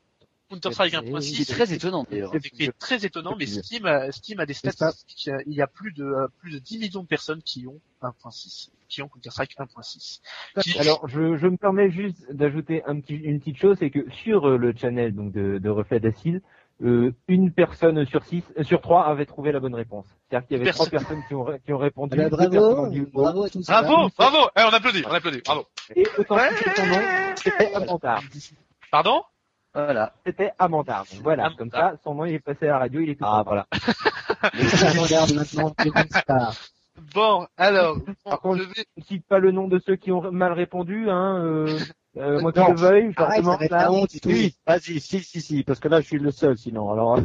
Counter 0.52 0.72
Strike 0.74 0.92
C'est- 0.94 1.00
C'est 1.00 1.12
1.6 1.12 1.46
très 1.52 1.74
étonnant 1.74 2.06
d'ailleurs. 2.10 2.32
c'est 2.54 2.78
très 2.78 3.06
étonnant, 3.06 3.36
mais 3.38 3.46
C'est 3.48 3.64
Steam 3.64 3.86
a, 3.86 4.12
Steam 4.12 4.40
a 4.40 4.46
des 4.46 4.54
C'est 4.54 4.72
statistiques. 4.72 5.30
Il 5.48 5.54
y 5.54 5.62
a 5.62 5.68
plus 5.68 5.92
de 5.94 6.04
euh, 6.04 6.28
plus 6.40 6.52
de 6.52 6.60
10 6.60 6.78
millions 6.80 7.02
de 7.04 7.08
personnes 7.08 7.42
qui 7.42 7.66
ont 7.68 7.80
1.6, 8.04 8.70
qui 8.90 9.02
ont 9.02 9.08
Counter 9.08 9.32
Strike 9.32 9.56
1.6. 9.58 10.22
Qui- 10.62 10.78
Alors, 10.80 11.08
je, 11.08 11.38
je 11.38 11.48
me 11.48 11.58
permets 11.58 11.90
juste 11.90 12.18
d'ajouter 12.32 12.84
un 12.86 13.00
petit, 13.00 13.16
une 13.16 13.40
petite 13.40 13.58
chose, 13.58 13.78
c'est 13.80 13.90
que 13.90 14.10
sur 14.12 14.48
euh, 14.48 14.58
le 14.58 14.74
channel 14.76 15.16
donc 15.16 15.32
de, 15.32 15.58
de 15.58 15.70
Reflet 15.70 16.00
d'Acide, 16.00 16.42
euh, 16.84 17.14
une 17.28 17.52
personne 17.52 18.06
sur 18.08 18.24
six, 18.24 18.44
euh, 18.58 18.64
sur 18.64 18.82
trois 18.82 19.06
avait 19.06 19.28
trouvé 19.28 19.52
la 19.52 19.60
bonne 19.60 19.76
réponse. 19.76 20.06
C'est-à-dire 20.30 20.48
qu'il 20.48 20.58
y 20.58 20.60
avait 20.62 20.66
Personne. 20.66 20.88
trois 20.88 21.00
personnes 21.00 21.24
qui 21.28 21.36
ont, 21.36 21.46
qui 21.64 21.74
ont 21.74 21.78
répondu. 21.78 22.18
Ah 22.20 22.28
bah, 22.30 22.48
bravo, 22.50 22.88
dit 22.90 23.02
bravo 23.02 23.44
à 23.44 23.50
tous. 23.52 23.66
Bravo, 23.68 24.10
bravo. 24.18 24.38
Eh, 24.58 24.62
on 24.64 24.70
applaudit, 24.70 25.04
on 25.06 25.12
applaudit. 25.12 25.42
Bravo. 25.46 25.66
Et 25.96 26.04
authentifier 26.18 26.72
son 26.76 26.86
nom, 26.88 27.02
c'était. 27.36 27.72
Pardon? 28.90 29.22
Voilà. 29.74 30.14
C'était 30.26 30.52
Amantard. 30.60 31.06
Donc 31.14 31.24
Voilà, 31.24 31.50
comme 31.58 31.70
ça, 31.72 31.94
son 32.04 32.14
nom 32.16 32.26
il 32.26 32.34
est 32.36 32.40
passé 32.40 32.66
à 32.68 32.72
la 32.72 32.78
radio, 32.80 33.00
il 33.02 33.10
est 33.12 33.16
tout 33.16 33.24
Ah 33.26 33.44
content. 33.46 33.50
voilà. 33.50 33.68
Maintenant. 35.34 36.52
Bon, 37.16 37.48
alors, 37.58 37.98
Par 38.24 38.42
bon, 38.42 38.50
contre, 38.52 38.64
je 38.64 38.68
vais- 38.70 38.86
ne 38.98 39.04
cite 39.04 39.26
pas 39.28 39.40
le 39.40 39.52
nom 39.52 39.68
de 39.68 39.80
ceux 39.80 39.96
qui 39.96 40.12
ont 40.12 40.32
mal 40.32 40.54
répondu, 40.54 41.10
hein, 41.10 41.38
euh, 41.44 41.80
euh, 42.18 42.40
moi 42.42 42.52
le 42.56 42.76
veuille, 42.76 43.12
je 43.12 43.20
leur 43.20 43.30
Arrête, 43.30 43.62
être 43.64 43.72
là. 43.72 43.82
la 43.84 43.92
honte. 43.92 44.10
Oui, 44.26 44.56
vas-y, 44.68 45.00
si, 45.00 45.20
si, 45.24 45.42
si, 45.42 45.64
parce 45.64 45.80
que 45.80 45.88
là 45.88 46.02
je 46.02 46.06
suis 46.08 46.20
le 46.20 46.32
seul 46.32 46.58
sinon. 46.58 46.92
Alors. 46.92 47.18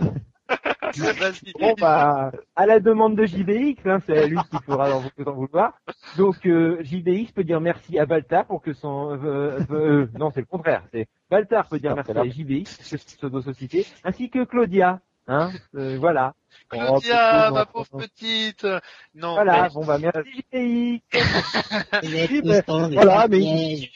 Bon 1.61 1.75
bah, 1.81 2.33
à 2.55 2.67
la 2.67 2.81
demande 2.81 3.17
de 3.17 3.25
JBX, 3.27 3.81
hein, 3.87 3.99
c'est 4.07 4.27
lui 4.27 4.39
qui 4.51 4.57
fera 4.65 4.89
dans 4.91 5.01
vous 5.01 5.25
en 5.27 5.33
vouloir. 5.33 5.73
Donc 6.17 6.45
euh, 6.47 6.79
JBX 6.83 7.33
peut 7.33 7.45
dire 7.45 7.61
merci 7.61 7.99
à 7.99 8.07
Baltar 8.07 8.45
pour 8.47 8.63
que 8.63 8.73
son 8.73 9.13
euh, 9.13 9.19
euh, 9.25 9.61
euh, 9.71 10.07
non 10.19 10.31
c'est 10.33 10.41
le 10.41 10.47
contraire, 10.47 10.83
c'est 10.93 11.07
Baltar 11.31 11.69
peut 11.69 11.79
dire 11.79 11.95
merci 11.95 12.11
à 12.13 12.25
JBX 12.25 12.97
pseudo 13.17 13.43
société, 13.43 13.87
ainsi 14.05 14.31
que 14.31 14.45
Claudia, 14.45 15.01
hein, 15.29 15.51
euh, 15.75 15.97
voilà, 15.99 16.35
Claudia, 16.69 17.49
Oh, 17.51 17.55
ma 17.55 17.67
pauvre, 17.67 17.99
petite. 17.99 18.67
Non, 19.15 19.35
voilà, 19.35 19.63
mais- 19.65 19.69
bon 19.75 19.85
bah 19.85 19.99
merci 19.99 20.45
JBX. 20.53 21.03
Voilà, 22.95 23.29
mais- 23.29 23.91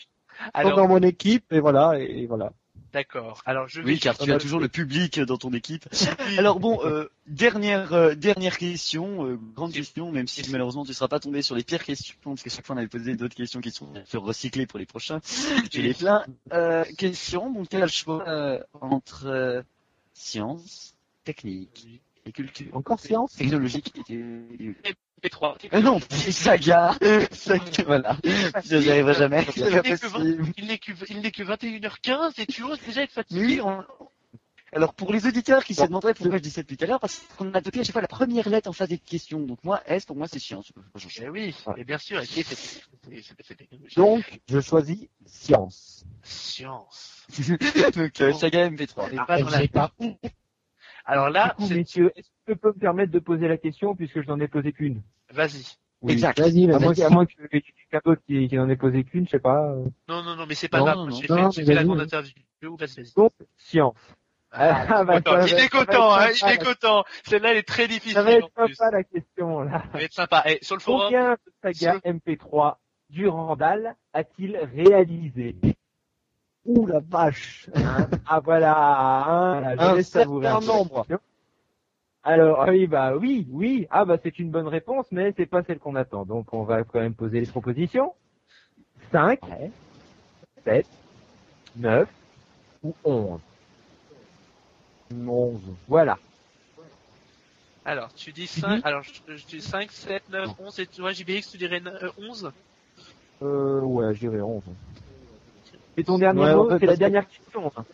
alors, 0.54 0.72
alors, 0.72 0.76
dans 0.78 0.88
mon 0.88 0.98
équipe 1.00 1.52
et 1.52 1.60
voilà 1.60 1.98
et 1.98 2.26
voilà. 2.26 2.50
D'accord. 2.92 3.42
Alors, 3.46 3.68
je 3.68 3.80
Oui, 3.82 3.98
car 3.98 4.16
tu 4.16 4.32
as 4.32 4.38
toujours 4.38 4.60
le 4.60 4.68
public 4.68 5.20
dans 5.20 5.36
ton 5.36 5.52
équipe. 5.52 5.86
Alors 6.38 6.60
bon, 6.60 6.80
euh, 6.84 7.08
dernière 7.26 7.92
euh, 7.92 8.14
dernière 8.14 8.58
question, 8.58 9.26
euh, 9.26 9.38
grande 9.54 9.72
question, 9.72 10.10
même 10.10 10.26
si 10.26 10.48
malheureusement 10.50 10.84
tu 10.84 10.90
ne 10.90 10.94
seras 10.94 11.08
pas 11.08 11.20
tombé 11.20 11.42
sur 11.42 11.54
les 11.54 11.64
pires 11.64 11.84
questions, 11.84 12.16
parce 12.24 12.42
que 12.42 12.50
chaque 12.50 12.66
fois 12.66 12.74
on 12.74 12.78
avait 12.78 12.88
posé 12.88 13.16
d'autres 13.16 13.36
questions 13.36 13.60
qui 13.60 13.70
sont 13.70 13.92
recyclées 14.14 14.66
pour 14.66 14.78
les 14.78 14.86
prochains. 14.86 15.20
J'ai 15.70 15.82
les 15.82 15.94
plein. 15.94 16.24
Euh, 16.52 16.84
question, 16.96 17.50
donc 17.50 17.68
tu 17.68 17.76
as 17.76 17.80
le 17.80 17.88
choix 17.88 18.28
euh, 18.28 18.60
entre 18.80 19.26
euh, 19.26 19.62
science, 20.14 20.94
technique 21.24 22.02
et 22.26 22.32
culture. 22.32 22.74
Encore 22.74 23.00
séance 23.00 23.34
Technologique 23.36 23.92
et... 24.08 24.74
P3. 25.22 25.56
Euh, 25.74 25.80
non, 25.82 26.00
c'est 26.08 26.32
saga. 26.32 26.96
Saga, 27.30 27.82
voilà. 27.86 28.16
Je 28.24 28.76
n'y 28.76 28.90
arriverai 28.90 29.14
jamais. 29.14 29.46
Il 29.56 29.64
n'est 29.64 29.82
que, 29.82 29.90
possible. 29.90 30.42
20 30.42 30.52
il 30.56 30.66
n'est 30.66 30.78
que, 30.78 30.92
il 31.10 31.20
n'est 31.20 31.30
que 31.30 31.42
21h15 31.42 32.40
et 32.40 32.46
tu 32.46 32.62
oses 32.62 32.80
déjà 32.80 33.02
être 33.02 33.12
fatigué. 33.12 33.60
Alors 34.72 34.94
pour 34.94 35.12
les 35.12 35.26
auditeurs 35.26 35.64
qui 35.64 35.74
se 35.74 35.84
demanderaient 35.84 36.14
pourquoi 36.14 36.36
je 36.36 36.42
dis 36.42 36.50
ça 36.50 36.62
depuis 36.62 36.76
tout 36.76 36.84
à 36.84 36.86
l'heure, 36.86 37.00
parce 37.00 37.20
qu'on 37.36 37.52
a 37.54 37.60
depuis 37.60 37.80
à 37.80 37.82
chaque 37.82 37.92
fois 37.92 38.02
la 38.02 38.08
première 38.08 38.48
lettre 38.48 38.70
en 38.70 38.72
face 38.72 38.88
des 38.88 38.98
questions. 38.98 39.40
Donc 39.40 39.58
moi, 39.64 39.82
S 39.86 40.06
pour 40.06 40.16
moi 40.16 40.28
c'est 40.28 40.38
changer. 40.38 40.72
Eh 41.20 41.28
oui, 41.28 41.54
et 41.76 41.84
bien 41.84 41.98
sûr. 41.98 42.22
Donc 43.96 44.40
je 44.48 44.60
choisis 44.60 45.08
science. 45.26 46.04
Science. 46.22 47.26
Donc 47.96 48.20
euh, 48.20 48.32
saga 48.32 48.70
MP3. 48.70 49.08
On 49.98 50.04
n'est 50.04 50.32
Alors 51.04 51.30
là, 51.30 51.54
coup, 51.56 51.68
messieurs, 51.68 52.12
est-ce 52.16 52.28
que 52.46 52.52
je 52.52 52.54
peux 52.54 52.68
me 52.68 52.78
permettre 52.78 53.10
de 53.12 53.18
poser 53.18 53.48
la 53.48 53.56
question 53.56 53.94
puisque 53.94 54.20
je 54.22 54.26
n'en 54.28 54.38
ai 54.40 54.48
posé 54.48 54.72
qu'une? 54.72 55.02
Vas-y. 55.32 55.64
Oui. 56.02 56.12
Exact. 56.14 56.40
Vas-y, 56.40 56.64
À 56.70 56.78
moins, 56.78 56.92
vas-y. 56.92 57.02
à 57.02 57.10
moins 57.10 57.26
que 57.26 57.32
quelqu'un 57.46 58.00
d'autre 58.04 58.22
qui, 58.26 58.48
qui 58.48 58.56
n'en 58.56 58.68
ait 58.70 58.76
posé 58.76 59.04
qu'une, 59.04 59.26
je 59.26 59.30
sais 59.32 59.38
pas. 59.38 59.70
euh. 59.72 59.84
Non, 60.08 60.22
non, 60.22 60.34
non, 60.36 60.46
mais 60.46 60.54
c'est 60.54 60.68
pas 60.68 60.78
Non, 60.78 60.84
grave. 60.84 61.10
J'ai 61.10 61.26
fait, 61.26 61.64
fait 61.64 61.74
la 61.74 61.84
grande 61.84 62.00
interview. 62.00 62.32
Vas-y, 62.62 62.76
vas-y. 63.02 63.12
Donc 63.16 63.32
science. 63.56 63.94
Ah, 64.52 64.86
Ah, 64.88 65.04
bah, 65.04 65.20
ça 65.24 65.30
va- 65.36 65.46
il 65.46 65.54
est 65.54 65.68
content, 65.68 66.12
hein, 66.14 66.26
il 66.30 66.48
est 66.52 66.64
content. 66.64 67.04
Celle-là, 67.24 67.50
elle 67.52 67.58
est 67.58 67.62
très 67.68 67.86
difficile. 67.86 68.14
Ça 68.14 68.22
va 68.24 68.30
en 68.30 68.34
être 68.38 68.50
plus. 68.50 68.74
sympa 68.74 68.90
la 68.90 69.04
question 69.04 69.60
là. 69.60 69.82
Ça 69.92 69.98
va 69.98 70.02
être 70.02 70.12
sympa. 70.12 70.42
Et 70.46 70.58
sur 70.62 70.74
le 70.74 70.80
forum, 70.80 71.02
Combien 71.04 71.32
de 71.34 71.52
sagas 71.62 72.00
Sur- 72.00 72.12
MP3 72.14 72.76
Durandal 73.10 73.94
a-t-il 74.12 74.56
réalisé? 74.74 75.54
Ouh 76.66 76.86
la 76.86 77.00
vache. 77.00 77.68
Ah 78.26 78.40
voilà, 78.40 79.24
hein, 79.26 79.74
je 79.74 79.80
Un 79.80 80.02
certain 80.02 80.60
nombre. 80.60 81.06
Alors, 82.22 82.66
oui, 82.68 82.86
bah 82.86 83.16
oui, 83.16 83.46
oui. 83.50 83.86
Ah 83.90 84.04
bah 84.04 84.18
c'est 84.22 84.38
une 84.38 84.50
bonne 84.50 84.68
réponse, 84.68 85.06
mais 85.10 85.32
c'est 85.36 85.46
pas 85.46 85.62
celle 85.62 85.78
qu'on 85.78 85.96
attend. 85.96 86.26
Donc 86.26 86.52
on 86.52 86.64
va 86.64 86.84
quand 86.84 87.00
même 87.00 87.14
poser 87.14 87.40
les 87.40 87.46
propositions. 87.46 88.12
5, 89.10 89.40
7, 90.64 90.86
9 91.76 92.08
ou 92.82 92.94
11. 93.04 93.40
11. 95.26 95.60
Voilà. 95.88 96.18
Alors, 97.84 98.12
tu 98.12 98.32
dis 98.32 98.46
5, 98.46 98.84
alors 98.84 99.02
je, 99.02 99.36
je 99.36 99.46
dis 99.46 99.60
5, 99.62 99.90
7, 99.90 100.28
9, 100.28 100.50
11, 100.60 100.78
et 100.80 100.86
toi, 100.86 101.12
JBX, 101.12 101.50
tu 101.50 101.56
dirais 101.56 101.82
euh, 101.84 102.10
11 102.18 102.52
Euh, 103.42 103.80
ouais, 103.80 104.14
je 104.14 104.20
dirais 104.20 104.40
11. 104.42 104.62
C'est 106.00 106.04
ton 106.04 106.18
dernier 106.18 106.40
Ouais, 106.40 106.54
mot, 106.54 106.70
c'est 106.80 106.86
la 106.86 106.96
dernière 106.96 107.26
question. 107.28 107.70
hein. 107.76 107.84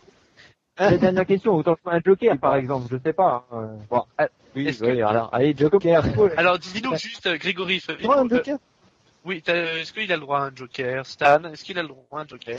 C'est 0.77 0.91
la 0.91 0.97
dernière 0.97 1.25
question. 1.25 1.55
Autant 1.55 1.75
que 1.75 1.89
un 1.89 1.99
joker, 2.05 2.37
par 2.37 2.55
exemple, 2.55 2.87
je 2.89 2.97
sais 3.03 3.11
pas. 3.11 3.45
hein. 3.51 3.71
Bon, 3.89 4.03
ah, 4.17 4.29
oui, 4.55 4.73
que- 4.77 5.03
alors, 5.03 5.29
allez, 5.33 5.53
Joker. 5.57 6.05
Alors, 6.37 6.57
dis-nous 6.57 6.95
juste, 6.95 7.27
euh, 7.27 7.37
Grégory, 7.37 7.81
fais- 7.81 7.97
Tu 7.97 8.05
vois 8.05 8.19
un 8.21 8.25
euh, 8.25 8.29
Joker? 8.29 8.57
oui, 9.25 9.43
est-ce 9.45 9.91
qu'il 9.91 10.09
a 10.09 10.15
le 10.15 10.21
droit 10.21 10.39
à 10.39 10.43
un 10.43 10.51
joker? 10.55 11.05
Stan, 11.05 11.43
est-ce 11.51 11.65
qu'il 11.65 11.77
a 11.79 11.81
le 11.81 11.89
droit 11.89 12.05
à 12.13 12.19
un 12.21 12.27
joker? 12.27 12.55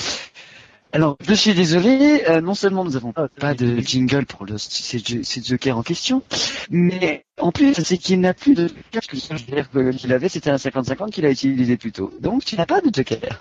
Alors, 0.92 1.16
je 1.26 1.32
suis 1.32 1.54
désolé, 1.54 2.24
euh, 2.28 2.42
non 2.42 2.54
seulement 2.54 2.84
nous 2.84 2.96
avons 2.96 3.14
Ah, 3.16 3.28
pas 3.40 3.54
de 3.54 3.78
jingle 3.80 4.26
pour 4.26 4.44
le, 4.44 4.58
ces, 4.58 4.98
ces 4.98 5.42
jokers 5.42 5.78
en 5.78 5.82
question, 5.82 6.22
mais 6.70 7.24
en 7.40 7.52
plus, 7.52 7.72
c'est 7.82 7.96
qu'il 7.96 8.20
n'a 8.20 8.34
plus 8.34 8.54
de 8.54 8.68
joker, 8.68 8.82
parce 8.92 9.06
que 9.06 9.32
le 9.32 9.38
joker 9.38 9.96
qu'il 9.96 10.12
avait, 10.12 10.28
c'était 10.28 10.50
un 10.50 10.56
50-50 10.58 11.10
qu'il 11.10 11.24
a 11.24 11.30
utilisé 11.30 11.78
plus 11.78 11.92
tôt. 11.92 12.12
Donc, 12.20 12.44
tu 12.44 12.56
n'as 12.56 12.66
pas 12.66 12.82
de 12.82 12.94
joker. 12.94 13.40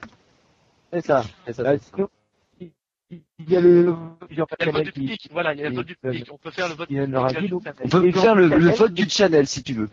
C'est 0.93 1.05
ça, 1.05 1.23
c'est 1.45 1.53
ça. 1.53 1.63
C'est 1.77 1.77
ça. 1.83 1.91
sinon, 1.95 2.09
il 3.09 3.49
y 3.51 3.55
a 3.55 3.61
le 3.61 3.93
Il 4.29 4.37
y 4.37 4.41
a 4.41 4.45
le 4.65 4.71
vote 4.71 4.83
du 4.83 4.91
qui, 4.91 4.99
public, 4.99 5.29
voilà, 5.31 5.53
il 5.53 5.59
y 5.61 5.63
a 5.65 5.69
le 5.69 5.75
vote 5.75 5.85
du 5.85 5.95
public. 5.95 6.27
On 6.31 6.37
peut 6.37 6.51
faire 6.51 6.67
le 6.67 6.73
vote 6.75 6.89
du 6.89 6.95
public. 6.95 7.39
dit, 7.39 7.47
donc, 7.47 7.63
On 7.83 7.87
peut 7.89 8.01
Les 8.03 8.11
gens 8.11 8.21
faire 8.21 8.35
le, 8.35 8.49
qui 8.49 8.55
le 8.55 8.67
appellent- 8.67 8.77
vote 8.79 8.93
du 8.93 9.09
channel, 9.09 9.47
si 9.47 9.63
tu 9.63 9.73
veux. 9.73 9.89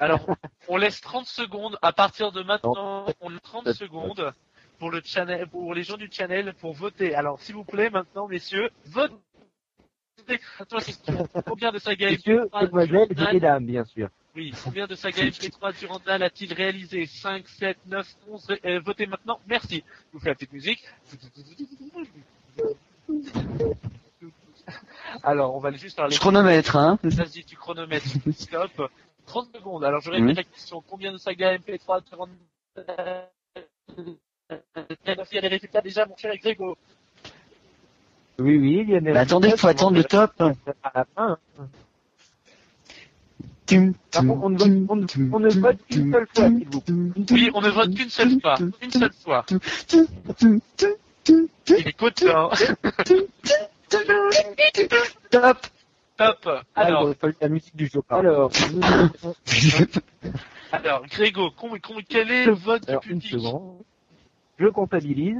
Alors, 0.00 0.26
on 0.68 0.76
laisse 0.76 1.00
30 1.00 1.26
secondes. 1.26 1.78
À 1.82 1.92
partir 1.92 2.32
de 2.32 2.42
maintenant, 2.42 3.06
on 3.20 3.34
a 3.34 3.38
30 3.40 3.72
secondes 3.72 4.32
pour 4.80 4.90
le 4.90 5.00
channel, 5.04 5.46
pour 5.46 5.74
les 5.74 5.84
gens 5.84 5.96
du 5.96 6.08
channel 6.10 6.54
pour 6.60 6.72
voter. 6.74 7.14
Alors, 7.14 7.40
s'il 7.40 7.54
vous 7.54 7.64
plaît, 7.64 7.90
maintenant, 7.90 8.26
messieurs, 8.26 8.70
votez. 8.86 9.14
Attention, 10.58 11.28
Combien 11.46 11.70
de 11.70 11.78
saga 11.78 12.10
Messieurs, 12.10 12.46
MP3 12.46 12.62
mesdemoiselles 12.62 13.08
Durandal- 13.10 13.30
et 13.30 13.32
mesdames, 13.34 13.64
bien 13.66 13.84
sûr. 13.84 14.08
Oui, 14.36 14.52
combien 14.62 14.86
de 14.86 14.94
saga 14.94 15.24
MP3 15.24 15.78
Durandal 15.78 16.22
a-t-il 16.22 16.52
réalisé? 16.52 17.06
5, 17.06 17.48
7, 17.48 17.78
9, 17.86 18.06
11 18.28 18.46
euh, 18.66 18.80
Votez 18.80 19.06
maintenant. 19.06 19.40
Merci. 19.48 19.82
Je 19.86 20.12
vous 20.12 20.20
fais 20.20 20.28
la 20.28 20.34
petite 20.34 20.52
musique. 20.52 20.84
Alors, 25.22 25.54
on 25.56 25.58
va 25.60 25.72
juste 25.72 25.96
parler. 25.96 26.14
Je 26.14 26.20
chronomètre, 26.20 26.76
hein. 26.76 26.98
Vas-y, 27.02 27.44
tu 27.44 27.56
chronomètres. 27.56 28.06
Stop. 28.32 28.90
30 29.26 29.48
secondes. 29.56 29.84
Alors, 29.84 30.00
je 30.02 30.10
répète 30.10 30.36
la 30.36 30.44
question. 30.44 30.82
Combien 30.88 31.12
de 31.12 31.16
sagas 31.18 31.56
MP3 31.56 32.02
te 32.02 32.14
rendent... 32.14 32.30
Il 33.98 34.16
y 35.32 35.38
a 35.38 35.40
les 35.40 35.48
résultats 35.48 35.80
déjà, 35.80 36.04
mon 36.06 36.16
cher 36.16 36.36
Grégo. 36.36 36.76
Oui, 38.38 38.58
oui, 38.58 38.80
il 38.82 38.90
y 38.90 38.96
a 38.96 39.00
des 39.00 39.12
Bah, 39.12 39.20
attendez, 39.20 39.56
faut 39.56 39.66
attendre 39.66 39.96
le 39.96 40.04
top. 40.04 40.32
à 40.40 40.92
la 40.94 41.04
fin. 41.14 41.38
hein. 41.58 41.68
Tum, 41.68 41.68
Par 41.68 41.68
contre, 43.38 43.55
on 43.72 44.50
ne 44.50 44.58
vote, 44.58 44.86
on 44.88 44.96
ne- 44.96 45.06
on 45.32 45.40
ne 45.40 45.48
vote 45.50 45.78
qu'une 45.90 46.12
seule 46.12 46.26
fois, 46.34 46.48
s'il 46.48 46.68
vous 46.68 46.80
plaît. 46.80 46.94
Oui, 47.30 47.50
on 47.54 47.60
ne 47.60 47.68
vote 47.70 47.94
qu'une 47.94 48.10
seule 48.10 48.40
fois. 48.40 48.56
Une 48.82 48.90
seule 48.90 49.12
fois. 49.12 49.44
Il 51.68 51.88
écoute, 51.88 52.24
hein. 52.28 52.50
Top. 55.30 55.58
Top. 56.16 56.48
Alors, 56.74 56.76
Alors, 56.76 57.14
la 57.40 57.48
musique 57.48 57.76
du. 57.76 57.90
Alors, 58.08 58.50
alors, 60.72 61.06
Grégo, 61.06 61.50
quel 62.08 62.30
est 62.30 62.46
le 62.46 62.52
vote 62.52 62.86
du 62.86 62.92
une 63.10 63.20
public 63.20 63.30
seconde. 63.32 63.82
Je 64.58 64.66
comptabilise. 64.68 65.36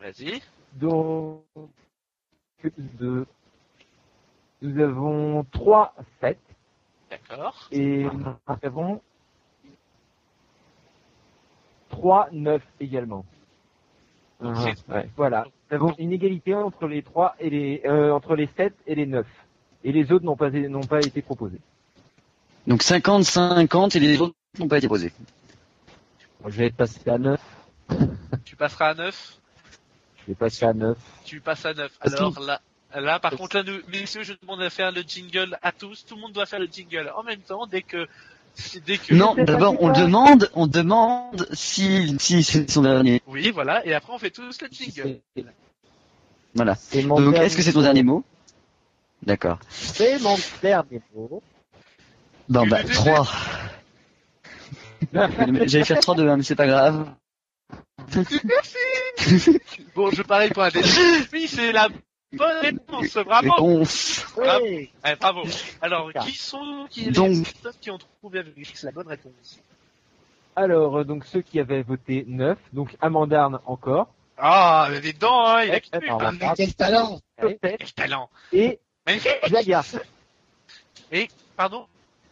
Vas-y. 0.00 0.42
Donc, 0.74 1.42
de, 3.00 3.26
nous 4.60 4.82
avons 4.82 5.44
3, 5.52 5.94
7 6.20 6.38
D'accord. 7.12 7.68
et 7.70 8.04
nous 8.04 8.36
avons 8.62 9.00
3, 11.90 12.28
9 12.32 12.62
également. 12.80 13.24
Ah, 14.42 14.64
ouais. 14.88 15.08
Voilà. 15.16 15.46
Nous 15.70 15.76
avons 15.76 15.94
une 15.98 16.12
égalité 16.12 16.54
entre 16.54 16.86
les 16.86 17.02
3 17.02 17.36
et 17.38 17.50
les, 17.50 17.82
euh, 17.84 18.12
entre 18.12 18.34
les 18.34 18.48
7 18.56 18.74
et 18.86 18.94
les 18.94 19.06
9. 19.06 19.26
Et 19.84 19.92
les 19.92 20.10
autres 20.10 20.24
n'ont 20.24 20.36
pas, 20.36 20.50
n'ont 20.50 20.80
pas 20.80 21.00
été 21.00 21.22
proposés. 21.22 21.60
Donc 22.66 22.82
50-50 22.82 23.96
et 23.96 24.00
les 24.00 24.20
autres 24.20 24.34
n'ont 24.58 24.68
pas 24.68 24.78
été 24.78 24.88
posés. 24.88 25.12
Je 26.46 26.56
vais 26.56 26.70
passer 26.70 27.08
à 27.10 27.18
9. 27.18 27.40
Tu 28.44 28.56
passeras 28.56 28.90
à 28.90 28.94
9. 28.94 29.38
Je 30.16 30.26
vais 30.28 30.34
passer 30.34 30.64
à 30.64 30.72
9. 30.72 30.98
Tu 31.24 31.40
passes 31.40 31.66
à 31.66 31.74
9. 31.74 31.98
Parce 31.98 32.14
Alors 32.14 32.40
là, 32.40 32.60
là, 32.94 33.18
par 33.18 33.32
contre, 33.32 33.56
là, 33.56 33.62
nous, 33.62 33.78
messieurs, 33.88 34.22
je 34.22 34.34
demande 34.40 34.62
à 34.62 34.70
faire 34.70 34.92
le 34.92 35.02
jingle 35.02 35.58
à 35.62 35.72
tous. 35.72 36.04
Tout 36.04 36.16
le 36.16 36.22
monde 36.22 36.32
doit 36.32 36.46
faire 36.46 36.60
le 36.60 36.68
jingle 36.70 37.12
en 37.16 37.22
même 37.22 37.40
temps 37.40 37.66
dès 37.66 37.82
que, 37.82 38.06
dès 38.86 38.98
que. 38.98 39.14
Non, 39.14 39.34
d'abord 39.34 39.76
on 39.80 39.92
demande, 39.92 40.50
on 40.54 40.66
demande 40.66 41.48
si, 41.52 42.16
si 42.18 42.42
c'est 42.42 42.70
son 42.70 42.82
dernier. 42.82 43.22
Oui, 43.26 43.50
voilà. 43.50 43.84
Et 43.86 43.94
après, 43.94 44.12
on 44.12 44.18
fait 44.18 44.30
tous 44.30 44.60
le 44.60 44.68
jingle. 44.70 45.20
Voilà. 46.54 46.76
Donc 46.94 47.36
est-ce 47.36 47.56
que 47.56 47.62
c'est 47.62 47.72
ton 47.72 47.82
dernier 47.82 48.02
mot? 48.02 48.24
D'accord. 49.22 49.58
C'est 49.70 50.18
mon 50.20 50.36
dernier 50.60 51.00
mot. 51.14 51.42
Bon 52.48 52.66
bah 52.66 52.82
le 52.82 52.88
3. 52.88 53.26
J'allais 55.66 55.84
faire 55.84 56.00
3 56.00 56.16
2 56.16 56.28
1 56.28 56.36
mais 56.36 56.42
c'est 56.42 56.54
pas 56.54 56.66
grave. 56.66 57.08
Bon, 59.94 60.10
je 60.10 60.22
parie 60.22 60.48
pour 60.50 60.62
un. 60.62 60.70
Oui, 61.32 61.46
c'est 61.54 61.70
la 61.72 61.88
bonne 62.32 62.58
réponse. 62.60 63.14
Bravo. 63.24 63.50
Réponse. 63.50 64.24
Bravo. 64.36 64.64
Oui. 64.64 64.90
Ouais, 65.04 65.16
bravo. 65.16 65.42
Alors, 65.80 66.12
qui 66.24 66.32
sont 66.36 66.86
qui, 66.90 67.04
les 67.06 67.10
Donc- 67.12 67.44
personnes 67.44 67.80
qui 67.80 67.90
ont 67.90 67.98
trouvé 67.98 68.40
avec 68.40 68.54
la 68.82 68.90
bonne 68.92 69.08
réponse? 69.08 69.60
Alors, 70.54 70.98
euh, 70.98 71.04
donc 71.04 71.24
ceux 71.24 71.40
qui 71.40 71.58
avaient 71.60 71.82
voté 71.82 72.24
9, 72.28 72.58
donc 72.72 72.94
Amandarne 73.00 73.58
encore, 73.66 74.08
Ah, 74.36 74.86
il 74.90 74.94
y 74.94 74.98
a 74.98 75.00
des 75.00 75.12
dents, 75.12 75.46
hein, 75.46 75.62
il 75.64 75.70
a 75.70 75.76
Eh, 75.76 75.82
ah, 76.10 76.30
Ah, 76.42 76.52
Quel 76.56 76.74
talent 76.74 77.20
quel 77.40 77.92
talent. 77.94 78.28
et 78.52 78.78
Magnifique. 79.06 79.32
Xaya. 79.48 79.82
Pardon? 81.56 81.86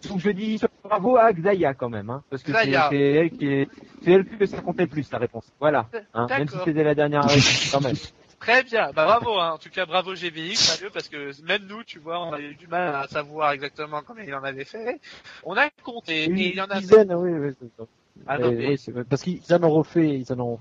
Donc 0.08 0.18
je 0.20 0.30
dis 0.30 0.58
bravo 0.82 1.16
à 1.18 1.32
Xaya 1.32 1.74
quand 1.74 1.90
même, 1.90 2.08
hein, 2.10 2.22
parce 2.30 2.42
que 2.42 2.52
c'est 2.52 2.66
Xaya. 2.68 2.88
c'est 2.90 2.98
elle 3.12 3.30
qui 3.30 3.46
est, 3.46 3.68
c'est 4.02 4.12
elle 4.12 4.24
que 4.24 4.46
ça 4.46 4.60
comptait 4.62 4.84
le 4.84 4.88
plus 4.88 5.10
la 5.12 5.18
réponse. 5.18 5.44
Voilà, 5.60 5.86
hein, 6.14 6.26
même 6.28 6.40
si 6.48 6.52
D'accord. 6.54 6.62
c'était 6.64 6.84
la 6.84 6.94
dernière 6.94 7.24
réponse 7.24 7.68
quand 7.70 7.80
même. 7.82 7.96
Très 8.40 8.62
bien, 8.62 8.90
bah 8.92 9.04
bravo, 9.04 9.38
hein. 9.38 9.52
en 9.52 9.58
tout 9.58 9.68
cas 9.68 9.84
bravo 9.84 10.16
sérieux, 10.16 10.90
parce 10.92 11.08
que 11.08 11.30
même 11.44 11.66
nous, 11.66 11.84
tu 11.84 11.98
vois, 11.98 12.20
on 12.26 12.32
a 12.32 12.40
eu 12.40 12.54
du 12.54 12.66
mal 12.66 12.94
à 12.94 13.06
savoir 13.06 13.52
exactement 13.52 14.02
combien 14.02 14.24
il 14.24 14.34
en 14.34 14.42
avait 14.42 14.64
fait. 14.64 14.98
On 15.44 15.56
a 15.56 15.68
compté, 15.82 16.24
et 16.24 16.30
il 16.30 16.54
y 16.54 16.60
en 16.60 16.64
a 16.70 16.76
Une 16.76 16.80
dizaine, 16.80 17.12
oui, 17.14 17.30
oui, 17.32 17.54
c'est 17.60 17.68
ça. 17.76 17.86
Ah 18.26 18.38
non, 18.38 18.50
mais- 18.52 18.68
oui, 18.68 19.04
parce 19.08 19.22
qu'ils 19.22 19.42
en 19.54 19.62
ont 19.62 19.70
refait, 19.70 20.18
ils 20.18 20.32
en 20.32 20.40
ont, 20.40 20.58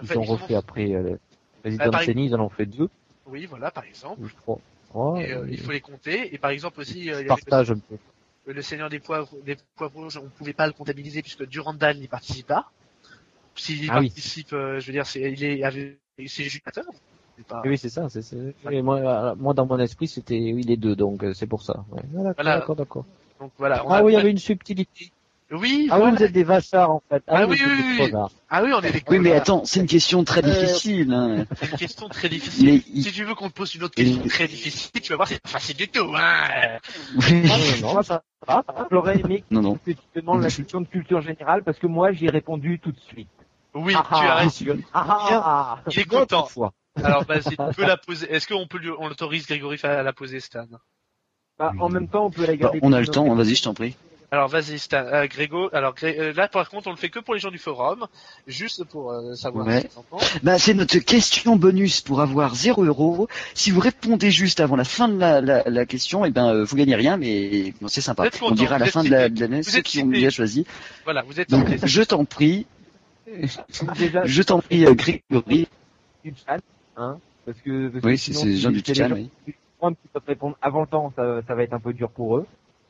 ils 0.00 0.04
Enfin, 0.04 0.16
ont 0.18 0.22
ils 0.22 0.28
en 0.30 0.32
refait 0.34 0.54
ont- 0.54 0.58
après, 0.58 0.92
euh, 0.92 1.16
Resident 1.64 1.90
par- 1.90 2.02
Evil, 2.02 2.24
ils 2.24 2.34
en 2.34 2.40
ont 2.40 2.48
fait 2.48 2.66
deux, 2.66 2.88
Oui, 3.26 3.46
voilà, 3.46 3.70
par 3.70 3.84
exemple. 3.84 4.28
trois. 4.38 4.58
Ouais, 4.94 5.28
Et, 5.28 5.32
euh, 5.32 5.46
il 5.48 5.60
faut 5.60 5.70
les 5.72 5.80
compter. 5.80 6.34
Et 6.34 6.38
par 6.38 6.50
exemple 6.50 6.80
aussi, 6.80 7.00
euh, 7.00 7.02
il 7.02 7.06
y 7.08 7.12
avait 7.12 7.24
partage 7.26 7.70
un 7.70 7.78
peu. 7.78 7.96
le, 8.46 8.62
Seigneur 8.62 8.88
des 8.88 8.98
poivres, 8.98 9.30
des 9.44 9.56
poivres 9.76 9.94
rouges, 9.94 10.16
on 10.16 10.28
pouvait 10.28 10.52
pas 10.52 10.66
le 10.66 10.72
comptabiliser 10.72 11.22
puisque 11.22 11.46
Durandal 11.46 11.98
n'y 11.98 12.08
participe 12.08 12.48
pas. 12.48 12.70
S'il 13.54 13.84
y 13.84 13.90
Ah 13.90 14.00
oui. 14.00 14.06
participe, 14.08 14.52
euh, 14.52 14.80
je 14.80 14.86
veux 14.86 14.92
dire, 14.92 15.06
c'est, 15.06 15.30
il 15.32 15.44
est, 15.44 15.62
avec- 15.62 15.99
c'est 16.28 16.44
Jupiter. 16.44 16.84
Pas- 17.48 17.62
Oui, 17.64 17.78
c'est 17.78 17.88
ça, 17.88 18.08
c'est, 18.10 18.20
c'est... 18.20 18.54
et 18.70 18.82
moi, 18.82 18.98
euh, 18.98 19.34
moi, 19.36 19.54
dans 19.54 19.64
mon 19.64 19.78
esprit, 19.78 20.06
c'était, 20.08 20.52
oui, 20.54 20.62
les 20.62 20.76
deux, 20.76 20.94
donc, 20.94 21.22
euh, 21.24 21.32
c'est 21.32 21.46
pour 21.46 21.62
ça. 21.62 21.84
Ouais. 21.90 22.02
Voilà, 22.12 22.32
Voilà. 22.34 22.58
D'accord, 22.58 22.76
d'accord. 22.76 23.04
Donc 23.40 23.52
voilà. 23.56 23.84
on 23.86 23.90
Ah 23.90 23.96
a- 23.98 24.02
oui, 24.02 24.12
il 24.12 24.16
y 24.16 24.18
avait 24.18 24.30
une 24.30 24.36
subtilité. 24.38 25.10
Oui, 25.52 25.88
Ah 25.90 25.96
voilà. 25.96 26.12
oui, 26.12 26.18
vous 26.18 26.24
êtes 26.24 26.32
des 26.32 26.44
vachards, 26.44 26.90
en 26.90 27.02
fait. 27.08 27.24
Ah 27.26 27.46
vous 27.46 27.52
oui, 27.52 27.58
oui, 27.66 28.06
des 28.06 28.12
oui. 28.14 28.20
Ah 28.50 28.62
oui, 28.62 28.70
on 28.72 28.80
est 28.82 28.92
des 28.92 29.02
Oui 29.08 29.18
mais 29.18 29.32
attends, 29.32 29.64
c'est 29.64 29.80
une 29.80 29.86
question 29.86 30.22
très 30.22 30.44
Euh, 30.44 30.50
difficile. 30.60 31.12
Hein. 31.12 31.44
C'est 31.58 31.70
une 31.72 31.76
question 31.78 32.08
très 32.08 32.28
difficile. 32.28 32.82
Il- 32.92 33.02
Si 33.02 33.10
tu 33.10 33.24
veux 33.24 33.34
qu'on 33.34 33.48
te 33.48 33.54
pose 33.54 33.74
une 33.74 33.82
autre 33.84 33.94
question 33.96 34.22
très 34.28 34.46
difficile, 34.46 35.00
tu 35.00 35.10
vas 35.10 35.16
voir, 35.16 35.26
c'est 35.28 35.40
pas 35.42 35.48
facile 35.48 35.76
du 35.76 35.88
tout, 35.88 36.12
hein. 36.14 36.78
Oui. 37.16 37.42
Ah, 37.50 37.56
non, 37.82 37.94
non, 37.94 38.02
ça, 38.02 38.22
Ah, 38.46 38.62
J'aurais 38.92 39.18
aimé 39.18 39.42
Non 39.50 39.60
non. 39.62 39.74
que 39.76 39.90
tu 39.90 39.96
te 39.96 40.20
demandes 40.20 40.42
la 40.42 40.50
question 40.50 40.80
de 40.82 40.86
culture 40.86 41.20
générale 41.22 41.62
parce 41.64 41.78
que 41.78 41.86
moi 41.86 42.12
j'ai 42.12 42.28
répondu 42.28 42.78
tout 42.78 42.92
de 42.92 43.00
suite. 43.00 43.28
Oui, 43.74 43.94
Ah, 43.96 44.04
tu 44.08 44.14
as 44.14 44.32
ah, 44.32 44.36
raison. 44.36 44.78
Ah, 44.92 45.28
ah. 45.44 45.78
Il 45.90 45.98
est 46.00 46.04
content. 46.04 46.48
Alors, 47.02 47.24
vas-y, 47.24 47.42
tu 47.56 47.56
peux 47.76 47.86
la 47.86 47.96
poser. 47.96 48.30
Est-ce 48.32 48.46
qu'on 48.48 48.66
peut 48.66 48.78
lui, 48.78 48.90
on 48.98 49.08
l'autorise 49.08 49.46
Grégory 49.46 49.78
à 49.82 50.02
la 50.02 50.12
poser, 50.12 50.40
Stan? 50.40 50.66
Bah, 51.58 51.72
en 51.78 51.88
même 51.88 52.08
temps, 52.08 52.26
on 52.26 52.30
peut 52.30 52.46
la 52.46 52.56
garder. 52.56 52.78
on 52.82 52.92
a 52.92 53.00
le 53.00 53.06
temps, 53.06 53.32
vas-y 53.34 53.54
je 53.54 53.62
t'en 53.62 53.74
prie. 53.74 53.94
Alors 54.32 54.46
vas-y, 54.46 54.78
Stan, 54.78 55.04
euh, 55.06 55.26
Grégo. 55.26 55.70
Alors 55.72 55.92
Gré- 55.92 56.16
euh, 56.16 56.32
là, 56.32 56.46
par 56.46 56.70
contre, 56.70 56.86
on 56.86 56.90
le 56.92 56.96
fait 56.96 57.08
que 57.08 57.18
pour 57.18 57.34
les 57.34 57.40
gens 57.40 57.50
du 57.50 57.58
forum, 57.58 58.06
juste 58.46 58.84
pour 58.84 59.10
euh, 59.10 59.34
savoir 59.34 59.66
Ouais. 59.66 59.88
ce. 60.20 60.38
Bah, 60.44 60.56
c'est 60.56 60.72
notre 60.72 60.98
question 61.00 61.56
bonus 61.56 62.00
pour 62.00 62.20
avoir 62.20 62.54
0 62.54 62.84
euros. 62.84 63.26
Si 63.54 63.72
vous 63.72 63.80
répondez 63.80 64.30
juste 64.30 64.60
avant 64.60 64.76
la 64.76 64.84
fin 64.84 65.08
de 65.08 65.18
la, 65.18 65.40
la, 65.40 65.64
la 65.66 65.84
question, 65.84 66.24
et 66.24 66.30
ben 66.30 66.46
euh, 66.54 66.64
vous 66.64 66.76
gagnez 66.76 66.94
rien, 66.94 67.16
mais 67.16 67.74
bon, 67.80 67.88
c'est 67.88 68.00
sympa. 68.00 68.28
On 68.42 68.52
dira 68.52 68.76
à 68.76 68.78
la 68.78 68.86
fin 68.86 69.02
de 69.02 69.10
la- 69.10 69.24
cité. 69.24 69.34
de 69.34 69.40
l'année 69.40 69.62
ceux 69.64 69.80
qui 69.80 70.00
ont 70.00 70.06
bien 70.06 70.30
choisi. 70.30 70.64
Voilà, 71.02 71.22
vous 71.22 71.40
êtes 71.40 71.50
Donc 71.50 71.66
je 71.84 72.02
t'en 72.02 72.24
prie, 72.24 72.66
Déjà, 73.98 74.24
je 74.26 74.42
t'en 74.42 74.58
prie, 74.60 74.84
Grégory. 74.84 75.68
du 76.24 76.34
chat, 76.46 76.58
hein, 76.96 77.18
parce 77.46 77.58
que, 77.60 77.88
parce 77.88 78.04
Oui, 78.04 78.12
que 78.12 78.16
c'est 78.18 78.32
sinon, 78.32 78.40
c'est 78.40 78.46
les 78.48 78.56
si- 78.56 78.60
gens 78.62 78.70
du 78.70 78.82
si 78.84 78.94
chat. 78.94 79.08
gens 79.08 79.14
oui. 79.14 79.30
qui 79.44 80.08
peuvent 80.12 80.22
répondre 80.26 80.58
avant 80.60 80.80
le 80.82 80.86
temps, 80.86 81.12
ça, 81.16 81.40
ça 81.46 81.54
va 81.54 81.62
être 81.62 81.72
un 81.72 81.80
peu 81.80 81.92
dur 81.92 82.10
pour 82.10 82.36
eux. 82.38 82.46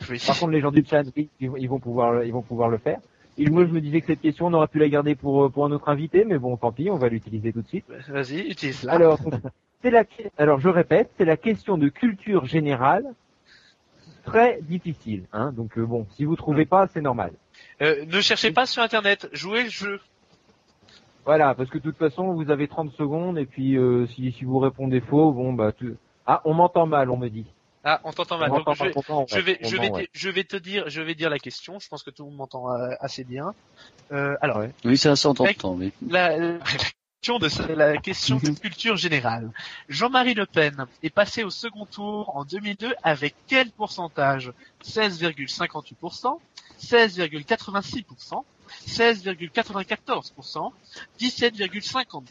Oui. 0.09 0.23
Par 0.27 0.39
contre, 0.39 0.53
les 0.53 0.61
gens 0.61 0.71
du 0.73 0.85
chat, 0.85 1.03
oui, 1.17 1.29
ils, 1.41 1.51
vont- 1.51 1.57
ils 1.57 1.69
vont 1.69 1.79
pouvoir, 1.79 2.13
le- 2.13 2.27
ils 2.27 2.33
vont 2.33 2.43
pouvoir 2.43 2.69
le 2.69 2.79
faire. 2.79 2.99
Et 3.39 3.49
moi, 3.49 3.65
je 3.65 3.71
me 3.71 3.81
disais 3.81 4.01
que 4.01 4.09
cette 4.09 4.21
question, 4.21 4.47
on 4.47 4.53
aurait 4.55 4.67
pu 4.69 4.79
la 4.79 4.89
garder 4.89 5.15
pour, 5.15 5.45
euh, 5.45 5.49
pour 5.51 5.65
un 5.65 5.71
autre 5.73 5.89
invité, 5.89 6.25
mais 6.25 6.39
bon, 6.39 6.57
tant 6.57 6.73
pis, 6.73 6.91
on 6.91 6.97
va 6.97 7.09
l'utiliser 7.09 7.53
tout 7.53 7.63
de 7.63 7.69
suite. 7.69 7.85
Vas-y, 8.09 8.41
utilise-la. 8.51 8.93
Alors, 8.93 9.19
donc, 9.23 9.35
c'est 9.83 9.91
la, 9.91 10.05
alors 10.37 10.59
je 10.61 10.69
répète, 10.69 11.11
c'est 11.17 11.25
la 11.25 11.37
question 11.37 11.79
de 11.79 11.89
culture 11.89 12.45
générale, 12.47 13.05
très 14.25 14.61
difficile. 14.63 15.25
Hein, 15.33 15.53
donc 15.53 15.79
euh, 15.79 15.85
bon, 15.87 16.07
si 16.17 16.25
vous 16.25 16.37
trouvez 16.37 16.67
pas, 16.67 16.87
c'est 16.89 17.01
normal. 17.01 17.33
Euh, 17.83 18.05
ne 18.07 18.21
cherchez 18.21 18.51
pas 18.51 18.67
sur 18.67 18.83
Internet, 18.83 19.29
jouez 19.33 19.65
le 19.65 19.71
jeu. 19.71 20.01
Voilà, 21.25 21.55
parce 21.55 21.69
que 21.71 21.79
de 21.79 21.83
toute 21.83 21.99
façon, 21.99 22.33
vous 22.33 22.51
avez 22.51 22.67
30 22.69 22.93
secondes, 22.93 23.39
et 23.39 23.47
puis 23.47 23.77
euh, 23.77 24.07
si, 24.09 24.33
si 24.33 24.45
vous 24.45 24.59
répondez 24.59 25.01
faux, 25.01 25.33
bon 25.33 25.53
bah, 25.53 25.73
tu... 25.73 25.97
ah, 26.27 26.41
on 26.45 26.55
m'entend 26.55 26.87
mal, 26.87 27.11
on 27.11 27.17
me 27.17 27.29
dit. 27.29 27.47
Ah, 27.83 28.01
on 28.05 28.13
t'entend 28.13 28.39
mal. 28.39 28.51
On 28.53 28.61
Donc, 28.61 29.29
je, 29.29 29.39
vais, 29.41 29.59
je 29.63 29.77
vais, 29.77 29.91
ouais. 29.91 30.09
je 30.13 30.29
vais 30.29 30.45
te 30.45 30.57
dire, 30.57 30.85
je 30.89 31.01
vais 31.01 31.15
dire 31.15 31.31
la 31.31 31.39
question. 31.39 31.79
Je 31.79 31.89
pense 31.89 32.03
que 32.03 32.11
tout 32.11 32.25
le 32.25 32.29
monde 32.29 32.39
m'entend 32.39 32.71
euh, 32.71 32.91
assez 33.01 33.25
bien. 33.25 33.55
Euh, 34.13 34.37
alors, 34.43 34.59
Ouais. 34.59 34.73
Oui, 34.85 34.99
ça 34.99 35.17
s'entend 35.17 35.47
temps, 35.55 35.75
oui. 35.75 35.93
la, 36.07 36.37
la 36.37 36.59
question 36.59 37.39
de 37.39 37.73
la 37.75 37.97
question 37.97 38.37
de 38.37 38.51
culture 38.51 38.97
générale. 38.97 39.51
Jean-Marie 39.89 40.35
Le 40.35 40.45
Pen 40.47 40.87
est 41.03 41.11
passé 41.11 41.43
au 41.43 41.51
second 41.51 41.87
tour 41.87 42.37
en 42.37 42.45
2002 42.45 42.95
avec 43.03 43.35
quel 43.47 43.71
pourcentage? 43.71 44.53
16,58%, 44.85 46.39
16,86%, 46.83 48.45
16,94%, 48.87 50.73
17,50%. 51.21 52.23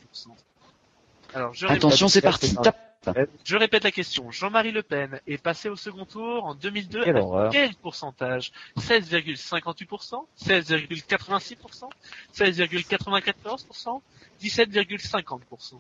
Alors, 1.34 1.54
je 1.54 1.66
répète, 1.68 1.84
Attention, 1.86 2.08
c'est 2.08 2.22
parti. 2.22 2.56
Je 3.46 3.56
répète 3.56 3.84
la 3.86 3.92
question. 3.92 4.30
Jean-Marie 4.30 4.72
Le 4.72 4.84
Pen 4.84 5.22
est 5.26 5.38
passé 5.38 5.70
au 5.70 5.76
second 5.78 6.06
tour 6.06 6.44
en 6.46 6.54
2002 6.56 7.00
Quelle 7.04 7.10
avec 7.16 7.24
horreur. 7.24 7.52
quel 7.52 7.74
pourcentage? 7.76 8.52
16,58%, 8.78 10.26
16,86%, 10.44 11.90
16,94%, 12.36 14.02
17,50%. 14.42 15.76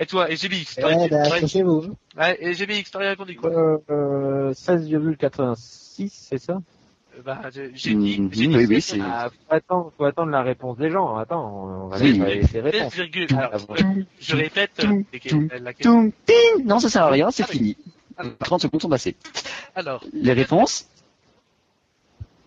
Et 0.00 0.06
toi, 0.06 0.28
et 0.28 0.34
GBX, 0.36 0.74
Eh 0.78 0.82
ben, 0.82 1.08
t'aurais- 1.08 1.32
accrochez-vous. 1.34 1.94
ouais, 2.16 2.36
et 2.40 2.54
GBX, 2.54 2.90
t'aurais 2.90 3.10
répondu 3.10 3.36
quoi? 3.36 3.50
Euh, 3.50 3.78
euh, 3.90 4.52
16,86, 4.54 6.08
c'est 6.10 6.38
ça? 6.38 6.58
Bah, 7.24 7.40
j'ai 7.52 7.68
dit, 7.70 7.76
j'ai 7.78 7.94
dit 7.94 8.46
oui, 8.56 8.66
oui, 8.68 8.80
16, 8.80 8.84
c'est- 8.84 9.00
Ah, 9.02 9.28
faut 9.30 9.54
attendre, 9.54 9.92
faut 9.96 10.04
attendre 10.04 10.30
la 10.30 10.42
réponse 10.42 10.76
des 10.76 10.90
gens. 10.90 11.16
Attends, 11.16 11.64
on 11.84 11.88
va 11.88 11.96
Oui. 11.98 12.12
les, 12.12 12.20
on 12.20 12.24
les 12.24 12.34
laisser 12.36 12.60
répondre. 12.60 12.92
16, 12.92 13.32
alors, 13.32 13.52
euh, 13.70 14.02
je 14.20 14.36
répète 14.36 14.70
euh, 14.84 15.02
la 15.60 15.72
question. 15.72 16.02
Toum, 16.02 16.12
ting 16.26 16.64
Non, 16.66 16.78
ça 16.78 16.88
sert 16.90 17.04
à 17.04 17.10
rien, 17.10 17.30
c'est 17.30 17.44
Ah 17.44 17.46
fini. 17.46 17.76
30 18.40 18.62
secondes 18.62 18.82
sont 18.82 18.88
passées. 18.88 19.16
Alors, 19.74 20.02
Les 20.12 20.32
réponses 20.32 20.88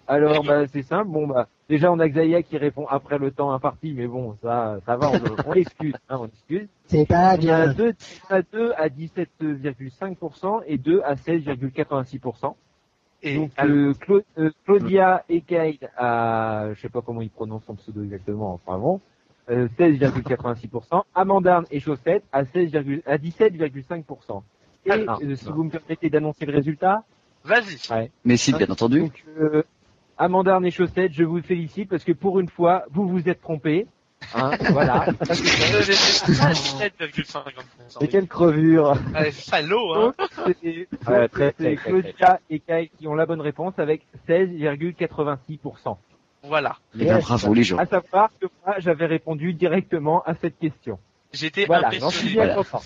Alors, 0.07 0.43
bah, 0.43 0.65
c'est 0.71 0.83
simple. 0.83 1.09
Bon, 1.09 1.27
bah, 1.27 1.47
déjà, 1.69 1.91
on 1.91 1.99
a 1.99 2.07
Xaya 2.07 2.41
qui 2.43 2.57
répond 2.57 2.85
après 2.87 3.17
le 3.17 3.31
temps 3.31 3.51
imparti, 3.51 3.93
mais 3.93 4.07
bon, 4.07 4.35
ça, 4.43 4.77
ça 4.85 4.97
va, 4.97 5.11
on, 5.11 5.21
on 5.45 5.51
l'excuse, 5.53 5.93
hein, 6.09 6.17
on 6.19 6.23
l'excuse. 6.25 6.67
C'est 6.87 7.05
pas 7.07 7.31
On 7.31 7.33
a 7.33 7.37
bien. 7.37 7.73
2 7.73 7.93
à 8.29 8.41
2 8.41 8.71
à 8.77 8.87
17,5% 8.89 10.61
et 10.67 10.77
2 10.77 11.01
à 11.03 11.15
16,86%. 11.15 12.55
Et, 13.21 13.35
Donc, 13.35 13.51
alors, 13.57 13.75
euh, 13.75 13.93
Cla- 13.93 14.23
euh, 14.37 14.51
Claudia 14.65 15.23
Ekaid 15.29 15.89
à, 15.97 16.69
je 16.73 16.79
sais 16.81 16.89
pas 16.89 17.01
comment 17.01 17.21
il 17.21 17.29
prononce 17.29 17.63
son 17.65 17.75
pseudo 17.75 18.03
exactement, 18.03 18.53
enfin 18.53 18.77
bon, 18.77 19.01
euh, 19.49 19.67
16,86%. 19.77 21.03
Amandarne 21.15 21.65
et 21.71 21.79
Chaussette 21.79 22.23
à 22.31 22.45
16, 22.45 22.75
à 23.05 23.17
17,5%. 23.17 24.43
Et 24.85 24.91
Alors, 24.91 25.19
euh, 25.23 25.35
si 25.35 25.51
vous 25.51 25.63
me 25.63 25.69
permettez 25.69 26.09
d'annoncer 26.09 26.45
le 26.45 26.53
résultat, 26.53 27.03
vas-y. 27.43 28.11
Mais 28.23 28.37
si, 28.37 28.53
bien 28.53 28.67
entendu. 28.69 28.99
donc 28.99 29.23
euh, 29.39 29.63
Amandarne 30.17 30.65
et 30.65 30.71
Chaussette, 30.71 31.13
je 31.13 31.23
vous 31.23 31.41
félicite 31.41 31.89
parce 31.89 32.03
que 32.03 32.11
pour 32.11 32.39
une 32.39 32.49
fois, 32.49 32.85
vous 32.91 33.07
vous 33.07 33.27
êtes 33.29 33.41
trompés. 33.41 33.87
Hein, 34.35 34.51
voilà. 34.71 35.05
J'ai- 35.31 35.83
j'ai- 35.83 35.93
ah, 36.41 36.51
17,50%. 36.53 37.99
Mais 38.01 38.07
quelle 38.07 38.27
crevure 38.27 38.95
Ah, 39.15 39.31
salaud, 39.31 39.93
hein. 39.93 40.13
C'est 40.45 40.87
Ouais, 41.07 41.27
très, 41.29 41.47
c'est 41.57 41.75
très, 41.75 41.75
très, 41.75 41.75
Claudia 41.75 42.39
et 42.49 42.59
Kai 42.59 42.91
qui 42.97 43.07
ont 43.07 43.15
la 43.15 43.25
bonne 43.25 43.41
réponse 43.41 43.73
avec 43.77 44.05
16,86%. 44.27 45.97
Voilà. 46.43 46.77
Eh 46.99 47.05
ben, 47.05 47.19
bravo 47.19 47.53
les 47.53 47.63
gens. 47.63 47.77
À 47.77 47.85
savoir 47.85 48.29
que 48.39 48.47
moi, 48.65 48.75
j'avais 48.79 49.05
répondu 49.07 49.53
directement 49.53 50.21
à 50.23 50.35
cette 50.35 50.57
question. 50.59 50.99
J'étais 51.33 51.65
Voilà, 51.65 51.89
j'en 51.91 52.09
suis 52.09 52.37
impressionné. 52.37 52.53
bien 52.53 52.63
Voilà. 52.63 52.85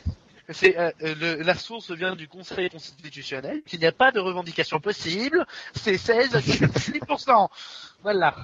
C'est 0.50 0.78
euh, 0.78 0.92
euh, 1.04 1.16
le- 1.20 1.44
la 1.44 1.56
source 1.56 1.92
vient 1.92 2.16
du 2.16 2.28
Conseil 2.28 2.70
constitutionnel. 2.70 3.62
Il 3.72 3.80
n'y 3.80 3.86
a 3.86 3.92
pas 3.94 4.12
de 4.12 4.20
revendication 4.20 4.80
possible. 4.80 5.46
C'est 5.74 5.96
16,6%. 5.96 7.48
Voilà. 8.04 8.36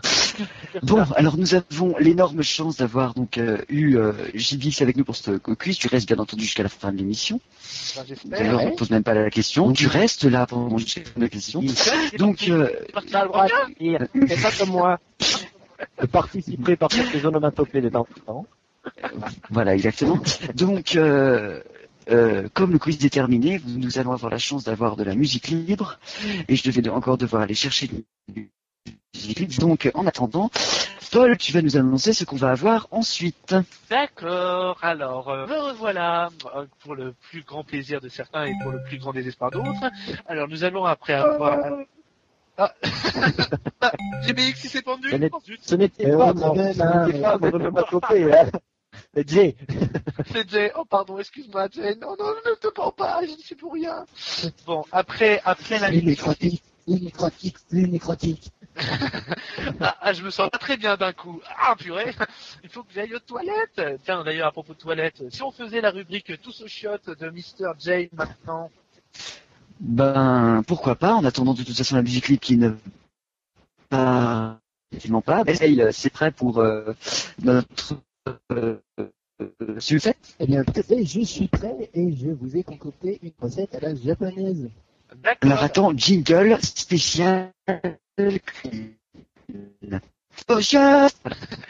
Bon, 0.84 1.04
alors 1.18 1.36
nous 1.38 1.54
avons 1.56 1.97
l'énorme 2.00 2.41
chance 2.41 2.78
d'avoir 2.78 3.14
donc 3.14 3.38
euh, 3.38 3.58
eu 3.68 3.97
euh, 3.97 4.14
JBX 4.34 4.82
avec 4.82 4.95
nous 4.95 5.04
pour 5.04 5.18
ce 5.18 5.32
quiz. 5.32 5.78
Tu 5.78 5.89
restes 5.89 6.08
bien 6.08 6.18
entendu 6.20 6.43
jusqu'à 6.45 6.64
la 6.64 6.70
fin 6.70 6.93
de 6.93 6.97
l'émission. 6.97 7.41
Enfin. 7.97 8.06
D'ailleurs, 8.26 8.62
on 8.64 8.70
ne 8.70 8.76
pose 8.76 8.89
même 8.91 9.04
pas 9.04 9.14
la 9.14 9.30
question. 9.30 9.74
Tu 9.74 9.88
restes 9.88 10.24
là 10.24 10.45
pendant 10.45 10.78
la 11.18 11.28
question. 11.28 11.62
Donc, 12.18 12.47
euh, 12.47 12.70
T'as 13.12 13.24
le 13.24 13.28
droit 13.28 13.47
de 13.47 13.74
dire, 13.78 14.08
c'est 14.30 14.41
pas 14.41 14.52
comme 14.58 14.70
moi. 14.70 15.00
Je 16.02 16.06
participerai 16.06 16.78
par 16.78 16.88
quelques 16.89 17.26
onomatopées 17.26 17.82
de 17.82 17.89
temps 17.89 18.08
en 18.22 18.26
temps. 18.26 18.45
Voilà, 19.50 19.76
exactement. 19.76 20.20
Donc, 20.56 20.95
euh, 20.95 21.62
euh, 22.12 22.47
comme 22.53 22.72
le 22.72 22.80
quiz 22.80 23.03
est 23.05 23.10
terminé, 23.10 23.62
nous 23.66 23.97
allons 23.99 24.12
avoir 24.12 24.32
la 24.32 24.38
chance 24.39 24.64
d'avoir 24.64 24.95
de 24.95 25.03
la 25.03 25.16
musique 25.16 25.47
libre, 25.49 25.99
et 26.47 26.55
je 26.55 26.64
devais 26.64 26.82
de- 26.82 26.89
encore 26.89 27.18
devoir 27.18 27.41
aller 27.43 27.53
chercher 27.55 27.88
de 27.88 28.03
la 28.36 28.41
musique 29.16 29.39
libre. 29.39 29.53
Donc, 29.60 29.89
en 29.93 30.05
attendant, 30.07 30.49
Paul, 31.12 31.38
tu 31.38 31.51
vas 31.51 31.62
nous 31.64 31.76
annoncer 31.76 32.14
ce 32.14 32.24
qu'on 32.24 32.36
va 32.36 32.51
avoir 32.51 32.88
ensuite. 32.91 33.55
D'accord. 33.89 34.78
Alors, 34.84 35.30
euh, 35.30 35.47
me 35.47 35.57
revoilà 35.60 36.30
euh, 36.55 36.66
pour 36.82 36.93
le 36.95 37.14
plus 37.30 37.41
grand 37.43 37.64
plaisir 37.64 37.99
de 37.99 38.10
certains 38.10 38.45
et 38.45 38.53
pour 38.62 38.72
le 38.72 38.84
plus 38.84 38.99
grand 38.99 39.12
désespoir 39.12 39.49
d'autres. 39.49 39.89
Alors, 40.28 40.47
nous 40.47 40.64
allons 40.64 40.86
après 40.86 41.14
avoir. 41.14 41.57
Ah. 42.62 42.74
ah, 43.82 43.91
GBX 44.28 44.66
il 44.66 44.70
s'est 44.70 44.82
pendu. 44.82 45.10
Ce 45.62 45.76
n'était 45.76 46.10
Et 46.10 46.12
pas 46.12 46.34
la- 46.34 47.07
n'était 47.07 47.22
pas 47.22 47.39
Mais 49.16 49.24
Jay, 49.26 49.55
C'est 50.32 50.49
Jay. 50.49 50.72
Oh 50.78 50.86
pardon, 50.86 51.18
excuse-moi 51.18 51.68
Jay. 51.72 51.95
Non, 51.95 52.16
non, 52.20 52.34
ne 52.45 52.55
te 52.55 52.68
prends 52.68 52.91
pas, 52.91 53.22
je 53.26 53.32
ne 53.32 53.38
suis 53.38 53.55
pour 53.55 53.74
rien. 53.74 54.05
Bon, 54.66 54.84
après, 54.91 55.41
après 55.45 55.80
la 55.80 55.89
Les 55.89 56.01
nécrotiques, 56.01 56.64
les 56.86 56.99
nécrotiques, 56.99 57.57
les 57.72 57.88
nécrotiques. 57.88 58.51
Ah, 59.82 59.95
ah, 60.01 60.14
je 60.14 60.24
me 60.24 60.30
sens 60.30 60.49
pas 60.49 60.57
très 60.57 60.78
bien 60.78 60.95
d'un 60.95 61.12
coup. 61.14 61.41
Ah, 61.57 61.76
purée, 61.78 62.14
il 62.64 62.70
faut 62.70 62.84
que 62.84 62.91
j'aille 62.93 63.14
aux 63.14 63.20
toilettes. 63.20 63.82
Tiens, 64.03 64.24
d'ailleurs, 64.24 64.47
à 64.47 64.51
propos 64.51 64.74
de 64.74 64.78
toilettes, 64.78 65.24
si 65.30 65.41
on 65.43 65.51
faisait 65.51 65.82
la 65.82 65.91
rubrique 65.91 66.32
Tous 66.41 66.62
aux 66.62 66.68
chiottes 66.68 67.10
de 67.10 67.30
Mr. 67.30 67.74
Jane 67.80 68.07
maintenant. 68.14 68.70
Ben, 69.80 70.64
pourquoi 70.68 70.95
pas, 70.95 71.14
en 71.14 71.24
attendant 71.24 71.53
de 71.53 71.64
toute 71.64 71.76
façon 71.78 71.95
la 71.95 72.01
musique 72.01 72.28
libre 72.28 72.41
qui 72.41 72.57
ne 72.57 72.72
pas, 73.89 74.60
effectivement 74.91 75.22
pas. 75.22 75.43
Euh, 75.47 75.91
c'est 75.91 76.10
prêt 76.10 76.32
pour 76.32 76.60
euh, 76.60 76.93
notre 77.41 77.95
euh, 78.51 78.77
succès. 79.80 80.15
Eh 80.39 80.45
bien, 80.45 80.63
tout 80.63 80.80
à 80.80 80.84
fait, 80.84 81.03
je 81.05 81.21
suis 81.21 81.47
prêt 81.47 81.89
et 81.93 82.11
je 82.15 82.30
vous 82.30 82.57
ai 82.57 82.63
concocté 82.63 83.19
une 83.23 83.32
recette 83.39 83.75
à 83.75 83.80
la 83.80 83.95
japonaise. 83.95 84.69
D'accord. 85.15 85.51
Alors 85.51 85.63
attends, 85.63 85.97
jingle 85.97 86.57
spécial. 86.61 87.51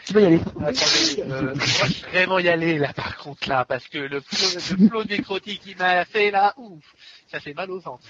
Tu 0.06 0.12
peux 0.12 0.22
y 0.22 0.26
aller. 0.26 0.40
Euh, 0.60 1.54
je 1.54 2.04
vais 2.04 2.10
vraiment 2.12 2.38
y 2.38 2.48
aller 2.48 2.78
là, 2.78 2.92
par 2.92 3.16
contre 3.18 3.48
là, 3.48 3.64
parce 3.64 3.86
que 3.88 3.98
le 3.98 4.20
flot, 4.20 4.76
le 4.78 4.88
flot 4.88 5.04
nécrotique 5.04 5.60
qu'il 5.62 5.76
m'a 5.76 6.04
fait 6.04 6.30
là, 6.30 6.54
ouf, 6.56 6.82
ça 7.30 7.40
fait 7.40 7.54
mal 7.54 7.70
aux 7.70 7.80
ventres. 7.80 8.02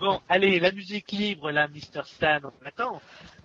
Bon, 0.00 0.20
allez, 0.28 0.58
la 0.58 0.72
musique 0.72 1.12
libre 1.12 1.50
là, 1.50 1.68
Mr. 1.68 2.02
Stan, 2.04 2.38
on 2.42 2.66
attend. 2.66 3.00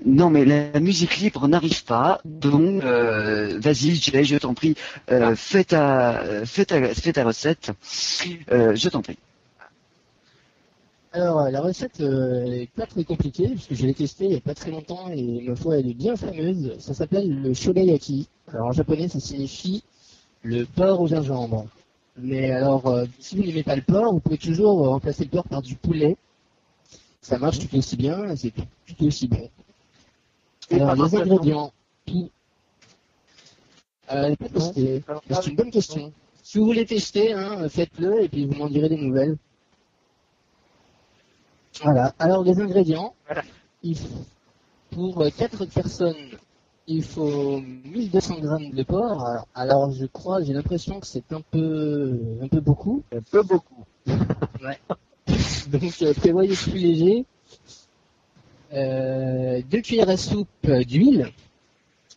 Non, 0.06 0.30
mais 0.30 0.46
la 0.46 0.80
musique 0.80 1.18
libre 1.18 1.48
n'arrive 1.48 1.84
pas. 1.84 2.22
Donc, 2.26 2.84
euh, 2.84 3.60
vas-y, 3.60 3.96
Jay, 3.96 4.24
je 4.24 4.38
t'en 4.38 4.54
prie, 4.54 4.76
euh, 5.12 5.36
fais, 5.36 5.64
ta, 5.64 6.46
fais, 6.46 6.66
ta, 6.66 6.94
fais 6.94 7.14
ta 7.14 7.24
recette. 7.24 7.72
Euh, 8.52 8.76
je 8.76 8.90
t'en 8.90 9.02
prie. 9.02 9.18
Alors, 11.14 11.42
euh, 11.42 11.50
la 11.50 11.62
recette 11.62 12.00
euh, 12.00 12.46
est 12.46 12.72
pas 12.72 12.86
très 12.86 13.04
compliquée, 13.04 13.50
puisque 13.50 13.74
je 13.74 13.86
l'ai 13.86 13.94
testée 13.94 14.26
il 14.26 14.32
y 14.32 14.38
a 14.38 14.42
pas 14.42 14.54
très 14.56 14.72
longtemps 14.72 15.10
et 15.10 15.42
ma 15.42 15.56
foi, 15.56 15.78
elle 15.78 15.90
est 15.90 15.94
bien 15.94 16.16
fameuse. 16.16 16.78
Ça 16.80 16.94
s'appelle 16.94 17.42
le 17.42 17.54
shogayaki. 17.54 18.30
Alors, 18.48 18.68
en 18.68 18.72
japonais, 18.72 19.10
ça 19.10 19.20
signifie 19.20 19.84
le 20.44 20.66
porc 20.66 21.02
au 21.02 21.08
gingembre. 21.08 21.66
Mais 22.18 22.52
alors, 22.52 22.88
euh, 22.88 23.06
si 23.20 23.36
vous 23.36 23.44
n'aimez 23.44 23.64
pas 23.64 23.76
le 23.76 23.82
porc, 23.82 24.14
vous 24.14 24.20
pouvez 24.20 24.38
toujours 24.38 24.86
euh, 24.86 24.90
remplacer 24.90 25.26
le 25.26 25.30
porc 25.30 25.48
par 25.50 25.62
du 25.62 25.76
poulet. 25.76 26.16
Ça 27.22 27.38
marche 27.38 27.60
tout 27.60 27.78
aussi 27.78 27.98
bien, 27.98 28.30
et 28.30 28.38
c'est 28.38 28.52
tout, 28.52 28.64
tout 28.88 29.06
aussi 29.06 29.28
bon. 29.28 29.50
Alors, 30.72 30.96
les 30.96 31.16
ingrédients. 31.16 31.74
Tout. 32.06 32.30
Euh, 34.14 34.36
C'est 34.56 35.48
une 35.48 35.56
bonne 35.56 35.72
question. 35.72 36.14
Si 36.42 36.58
vous 36.58 36.66
voulez 36.66 36.86
tester, 36.86 37.34
hein, 37.34 37.68
faites-le 37.70 38.24
et 38.24 38.30
puis 38.30 38.46
vous 38.46 38.56
m'en 38.56 38.68
direz 38.68 38.90
des 38.90 38.98
nouvelles. 38.98 39.38
Voilà. 41.84 42.14
Alors 42.20 42.44
les 42.44 42.60
ingrédients. 42.60 43.14
Voilà. 43.26 43.44
Il 43.84 43.98
faut- 43.98 44.26
pour 44.92 45.26
4 45.38 45.66
personnes, 45.66 46.16
il 46.88 47.04
faut 47.04 47.62
1200 47.62 48.40
grammes 48.40 48.72
de 48.72 48.84
porc. 48.84 49.26
Alors, 49.26 49.48
alors, 49.56 49.92
je 49.92 50.06
crois, 50.06 50.42
j'ai 50.44 50.54
l'impression 50.54 51.00
que 51.00 51.08
c'est 51.08 51.32
un 51.32 51.42
peu, 51.42 52.20
un 52.42 52.48
peu 52.48 52.60
beaucoup. 52.60 53.04
Un 53.16 53.22
peu 53.22 53.42
beaucoup. 53.44 53.86
Donc 55.72 56.02
euh, 56.02 56.14
prévoyez 56.14 56.56
plus 56.56 56.78
léger. 56.78 57.26
Euh, 58.74 59.62
2 59.70 59.82
cuillères 59.82 60.10
à 60.10 60.18
soupe 60.18 60.48
euh, 60.66 60.84
d'huile, 60.84 61.28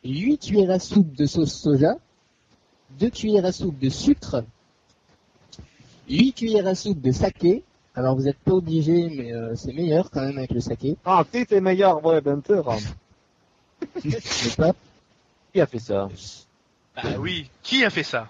8 0.04 0.38
cuillères 0.38 0.70
à 0.70 0.78
soupe 0.78 1.12
de 1.14 1.26
sauce 1.26 1.52
soja, 1.52 1.96
2 2.98 3.10
cuillères 3.10 3.44
à 3.44 3.52
soupe 3.52 3.78
de 3.78 3.88
sucre, 3.88 4.44
8 6.08 6.32
cuillères 6.32 6.66
à 6.66 6.74
soupe 6.74 7.00
de 7.00 7.10
saké. 7.12 7.64
Alors 7.94 8.16
vous 8.16 8.22
n'êtes 8.22 8.38
pas 8.38 8.52
obligé, 8.52 9.08
mais 9.08 9.32
euh, 9.32 9.54
c'est 9.54 9.72
meilleur 9.72 10.10
quand 10.10 10.20
même 10.20 10.38
avec 10.38 10.50
le 10.50 10.60
saké. 10.60 10.96
Ah, 11.04 11.24
si, 11.32 11.46
c'est 11.48 11.60
meilleur, 11.60 12.04
ouais, 12.04 12.20
bien 12.20 12.40
sûr. 12.44 12.64
pas 14.56 14.72
Qui 15.52 15.60
a 15.60 15.66
fait 15.66 15.78
ça? 15.78 16.08
Bah 16.96 17.02
oui. 17.18 17.48
Qui 17.62 17.84
a 17.84 17.90
fait 17.90 18.02
ça? 18.02 18.28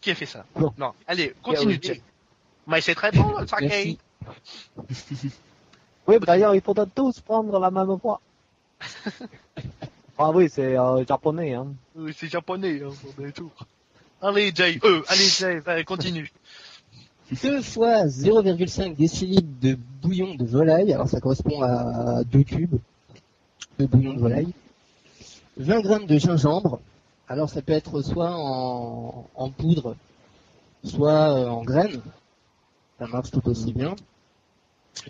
Qui 0.00 0.12
a 0.12 0.14
fait 0.14 0.26
ça? 0.26 0.44
Bon. 0.54 0.72
Non. 0.78 0.92
Allez, 1.06 1.34
continue, 1.42 1.78
Qui. 1.78 2.00
Mais 2.66 2.80
c'est 2.80 2.94
très 2.94 3.10
bon, 3.10 3.36
le 3.38 3.46
saké. 3.46 3.98
Oui, 6.06 6.18
d'ailleurs, 6.18 6.54
il 6.56 6.60
faudra 6.60 6.86
tous 6.86 7.20
prendre 7.20 7.56
la 7.60 7.70
même 7.70 7.96
voie. 8.02 8.20
ah 10.18 10.30
oui, 10.30 10.48
c'est 10.50 10.76
euh, 10.76 11.04
japonais, 11.06 11.54
hein. 11.54 11.68
Oui, 11.94 12.12
c'est 12.16 12.26
japonais, 12.26 12.82
hein, 12.82 12.90
on 13.16 13.24
est 13.24 13.32
tout. 13.32 13.52
Allez, 14.20 14.50
Jay. 14.52 14.80
Euh, 14.82 15.02
allez, 15.06 15.28
Jay, 15.28 15.60
va, 15.60 15.84
continue. 15.84 16.32
2 17.42 17.62
fois 17.62 18.06
0,5 18.06 18.96
décilitres 18.96 19.46
de 19.60 19.76
bouillon 20.02 20.34
de 20.34 20.44
volaille, 20.44 20.92
alors 20.92 21.08
ça 21.08 21.20
correspond 21.20 21.62
à 21.62 22.22
2 22.24 22.42
cubes 22.42 22.78
de 23.78 23.86
bouillon 23.86 24.14
de 24.14 24.20
volaille. 24.20 24.52
20 25.56 25.80
grammes 25.80 26.06
de 26.06 26.18
gingembre, 26.18 26.80
alors 27.28 27.48
ça 27.50 27.62
peut 27.62 27.72
être 27.72 28.02
soit 28.02 28.32
en, 28.34 29.28
en 29.34 29.50
poudre, 29.50 29.96
soit 30.84 31.32
euh, 31.34 31.48
en 31.48 31.62
graines, 31.62 32.00
ça 32.98 33.06
marche 33.06 33.30
tout 33.30 33.46
aussi 33.48 33.72
bien. 33.72 33.94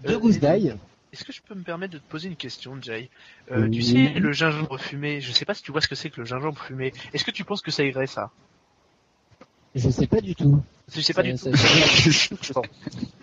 Deux 0.04 0.14
Euh, 0.16 0.18
gousses 0.18 0.38
d'ail, 0.40 0.76
Est-ce 1.12 1.24
que 1.24 1.32
je 1.32 1.40
peux 1.42 1.54
me 1.54 1.62
permettre 1.64 1.94
de 1.94 1.98
te 1.98 2.08
poser 2.08 2.28
une 2.28 2.36
question, 2.36 2.80
Jay? 2.80 3.10
Euh, 3.50 3.68
Tu 3.68 3.82
sais, 3.82 4.10
le 4.14 4.32
gingembre 4.32 4.78
fumé, 4.78 5.20
je 5.20 5.32
sais 5.32 5.44
pas 5.44 5.54
si 5.54 5.62
tu 5.62 5.72
vois 5.72 5.80
ce 5.80 5.88
que 5.88 5.94
c'est 5.94 6.10
que 6.10 6.20
le 6.20 6.26
gingembre 6.26 6.58
fumé. 6.58 6.92
Est-ce 7.12 7.24
que 7.24 7.30
tu 7.32 7.44
penses 7.44 7.62
que 7.62 7.70
ça 7.70 7.84
irait, 7.84 8.06
ça? 8.06 8.30
Je 9.74 9.90
sais 9.90 10.06
pas 10.06 10.20
du 10.20 10.34
tout. 10.34 10.60
Je 10.92 11.00
sais 11.00 11.14
pas 11.14 11.22
du 11.22 11.34
tout. 11.34 11.50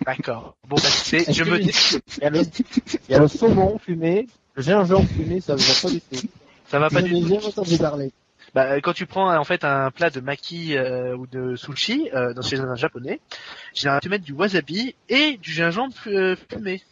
D'accord. 0.06 0.56
Bon, 0.66 0.76
bah, 0.76 0.82
c'est, 0.88 1.32
je 1.32 1.44
me 1.44 1.58
dis, 1.58 1.70
Il 2.16 2.22
y 2.22 2.26
a 2.26 2.30
le, 2.30 2.40
il 2.40 3.12
y 3.12 3.14
a 3.14 3.18
le 3.18 3.28
saumon 3.28 3.78
fumé, 3.78 4.26
le 4.54 4.62
gingembre 4.62 5.08
fumé, 5.08 5.40
ça 5.40 5.54
va 5.54 5.62
pas 5.82 5.90
du 5.90 6.00
tout. 6.00 6.28
ça 6.66 6.78
va 6.78 6.88
pas 6.90 7.02
du 7.02 7.20
tout. 7.20 7.46
entendu 7.46 7.76
parler. 7.76 8.12
Bah, 8.54 8.80
quand 8.80 8.94
tu 8.94 9.06
prends 9.06 9.36
en 9.36 9.44
fait 9.44 9.64
un 9.64 9.90
plat 9.90 10.10
de 10.10 10.20
maki 10.20 10.76
euh, 10.76 11.14
ou 11.16 11.26
de 11.26 11.54
sushi 11.56 12.08
euh, 12.14 12.32
dans 12.32 12.42
chez 12.42 12.58
un 12.58 12.74
japonais, 12.76 13.20
généralement 13.74 14.00
tu 14.00 14.08
mets 14.08 14.18
du 14.18 14.32
wasabi 14.32 14.94
et 15.08 15.36
du 15.36 15.52
gingembre 15.52 15.94
euh, 16.06 16.34
fumé. 16.50 16.82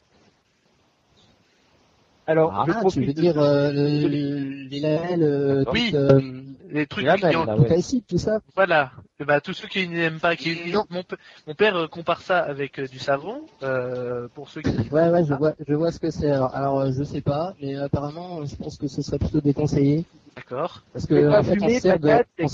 Alors, 2.27 2.65
je 2.67 2.71
Ah, 2.73 2.75
tu 2.75 2.81
profite 2.81 3.07
veux 3.07 3.15
de- 3.15 3.21
dire 3.21 3.39
euh, 3.39 3.71
le- 3.73 4.09
le- 4.09 4.69
les 4.69 4.83
euh, 5.23 5.65
Oui. 5.73 5.93
euh, 5.95 6.21
Les 6.69 6.87
trucs 6.87 7.07
piquants. 7.15 7.45
belle, 7.45 7.47
là, 7.47 7.57
ouais. 7.57 7.73
acide, 7.73 8.05
tout 8.09 8.19
ça 8.19 8.41
Voilà. 8.57 8.91
Et 9.21 9.25
bah, 9.25 9.41
tous 9.41 9.53
ceux 9.55 9.69
qui 9.69 9.87
n'aiment 9.89 10.19
pas, 10.19 10.35
qui 10.37 10.73
Non. 10.73 10.85
mon, 10.91 11.03
mon 11.47 11.55
père 11.55 11.77
euh, 11.77 11.87
compare 11.87 12.21
ça 12.23 12.41
avec 12.41 12.81
euh, 12.81 12.89
du 12.89 12.99
savon. 12.99 13.43
Euh, 13.63 14.27
pour 14.35 14.49
ceux 14.51 14.61
qui 14.61 14.71
Ouais, 14.91 15.09
ouais, 15.09 15.25
je 15.25 15.35
vois, 15.35 15.55
je 15.67 15.75
vois 15.75 15.93
ce 15.93 16.01
que 16.01 16.11
c'est. 16.11 16.31
Alors, 16.31 16.55
alors, 16.55 16.81
euh, 16.81 16.91
je 16.93 17.05
sais 17.05 17.21
pas, 17.21 17.55
mais 17.63 17.77
apparemment, 17.77 18.41
euh, 18.41 18.47
je 18.47 18.57
pense 18.57 18.77
que 18.77 18.89
ce 18.89 19.03
serait 19.03 19.19
plutôt 19.19 19.41
déconseillé. 19.41 20.05
d'accord. 20.35 20.83
Parce 20.93 21.07
que, 21.07 21.31
en 21.31 21.43
fait, 21.45 21.59
on 21.63 21.81
sert 21.81 21.99
de... 22.01 22.11
on. 22.43 22.49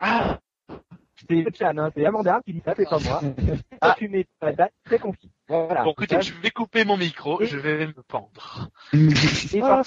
Ah 0.00 0.38
C'est 1.28 1.56
Chan, 1.56 1.72
hein, 1.78 1.90
c'est 1.94 2.04
Amanda 2.04 2.40
qui 2.44 2.52
dit 2.54 2.62
ça, 2.64 2.74
c'est 2.76 2.88
pas 2.88 2.98
moi. 2.98 3.22
Pas 3.80 3.94
fumé, 3.94 4.26
patate, 4.40 4.72
c'est 4.88 4.98
confit. 4.98 5.30
Voilà. 5.48 5.84
Bon, 5.84 5.92
écoutez, 5.92 6.20
je 6.20 6.32
vais 6.42 6.50
couper 6.50 6.84
mon 6.84 6.96
micro, 6.96 7.40
Et- 7.40 7.46
je 7.46 7.56
vais 7.56 7.86
me 7.86 7.92
pendre. 8.08 8.70
Et 8.92 9.60
par- 9.60 9.82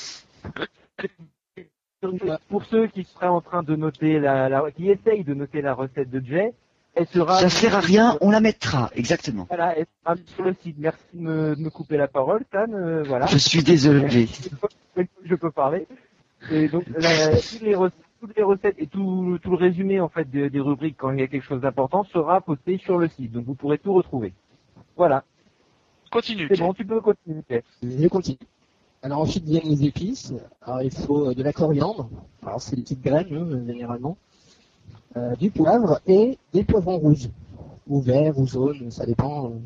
pour 2.49 2.63
ceux 2.65 2.87
qui 2.87 3.03
seraient 3.03 3.27
en 3.27 3.41
train 3.41 3.63
de 3.63 3.75
noter 3.75 4.19
la, 4.19 4.49
la- 4.49 4.71
qui 4.71 4.89
essayent 4.89 5.23
de 5.23 5.33
noter 5.33 5.61
la 5.61 5.73
recette 5.73 6.09
de 6.09 6.23
Jay, 6.25 6.53
elle 6.95 7.07
sera, 7.07 7.39
Ça 7.39 7.49
sert 7.49 7.75
à 7.75 7.79
rien, 7.79 8.17
on 8.21 8.31
la 8.31 8.39
mettra, 8.39 8.89
exactement. 8.95 9.45
voilà, 9.49 9.77
elle 9.77 9.85
sera 10.03 10.15
sur 10.35 10.43
le 10.43 10.55
site. 10.63 10.75
Merci 10.79 10.99
de 11.13 11.21
me, 11.21 11.55
de 11.55 11.61
me 11.61 11.69
couper 11.69 11.97
la 11.97 12.07
parole, 12.07 12.43
Stan, 12.47 12.65
euh, 12.71 13.03
voilà. 13.03 13.25
Je 13.27 13.37
suis 13.37 13.63
désolé. 13.63 14.27
je 15.23 15.35
peux 15.35 15.51
parler. 15.51 15.87
Et 16.51 16.67
donc, 16.67 16.85
la- 16.87 17.35
toutes, 17.35 17.61
les 17.61 17.75
recettes, 17.75 17.97
toutes 18.19 18.35
les 18.35 18.43
recettes 18.43 18.75
et 18.77 18.87
tout, 18.87 19.37
tout 19.41 19.51
le 19.51 19.57
résumé, 19.57 19.99
en 19.99 20.09
fait, 20.09 20.29
des, 20.29 20.49
des 20.49 20.59
rubriques 20.59 20.97
quand 20.97 21.11
il 21.11 21.19
y 21.19 21.23
a 21.23 21.27
quelque 21.27 21.43
chose 21.45 21.61
d'important 21.61 22.03
sera 22.05 22.41
posté 22.41 22.77
sur 22.77 22.97
le 22.97 23.07
site. 23.07 23.31
Donc, 23.31 23.45
vous 23.45 23.55
pourrez 23.55 23.77
tout 23.77 23.93
retrouver. 23.93 24.33
Voilà. 24.95 25.23
Continue. 26.11 26.47
C'est 26.49 26.59
bon, 26.59 26.73
tu 26.73 26.85
peux 26.85 27.01
continuer. 27.01 27.43
Je 27.83 28.07
continue. 28.07 28.37
Alors 29.03 29.19
ensuite 29.19 29.43
viennent 29.43 29.69
les 29.69 29.85
épices. 29.85 30.33
Alors 30.61 30.81
il 30.81 30.91
faut 30.91 31.29
euh, 31.29 31.35
de 31.35 31.43
la 31.43 31.53
coriandre. 31.53 32.09
Alors 32.45 32.61
c'est 32.61 32.75
des 32.75 32.81
petites 32.81 33.01
graines 33.01 33.31
hein, 33.31 33.65
généralement. 33.67 34.17
Euh, 35.15 35.35
du 35.35 35.51
poivre 35.51 35.99
et 36.07 36.37
des 36.53 36.63
poivrons 36.63 36.97
rouges. 36.97 37.29
Ou 37.87 38.01
verts 38.01 38.37
ou 38.39 38.47
jaunes, 38.47 38.89
ça 38.91 39.05
dépend. 39.05 39.51
euh, 39.51 39.59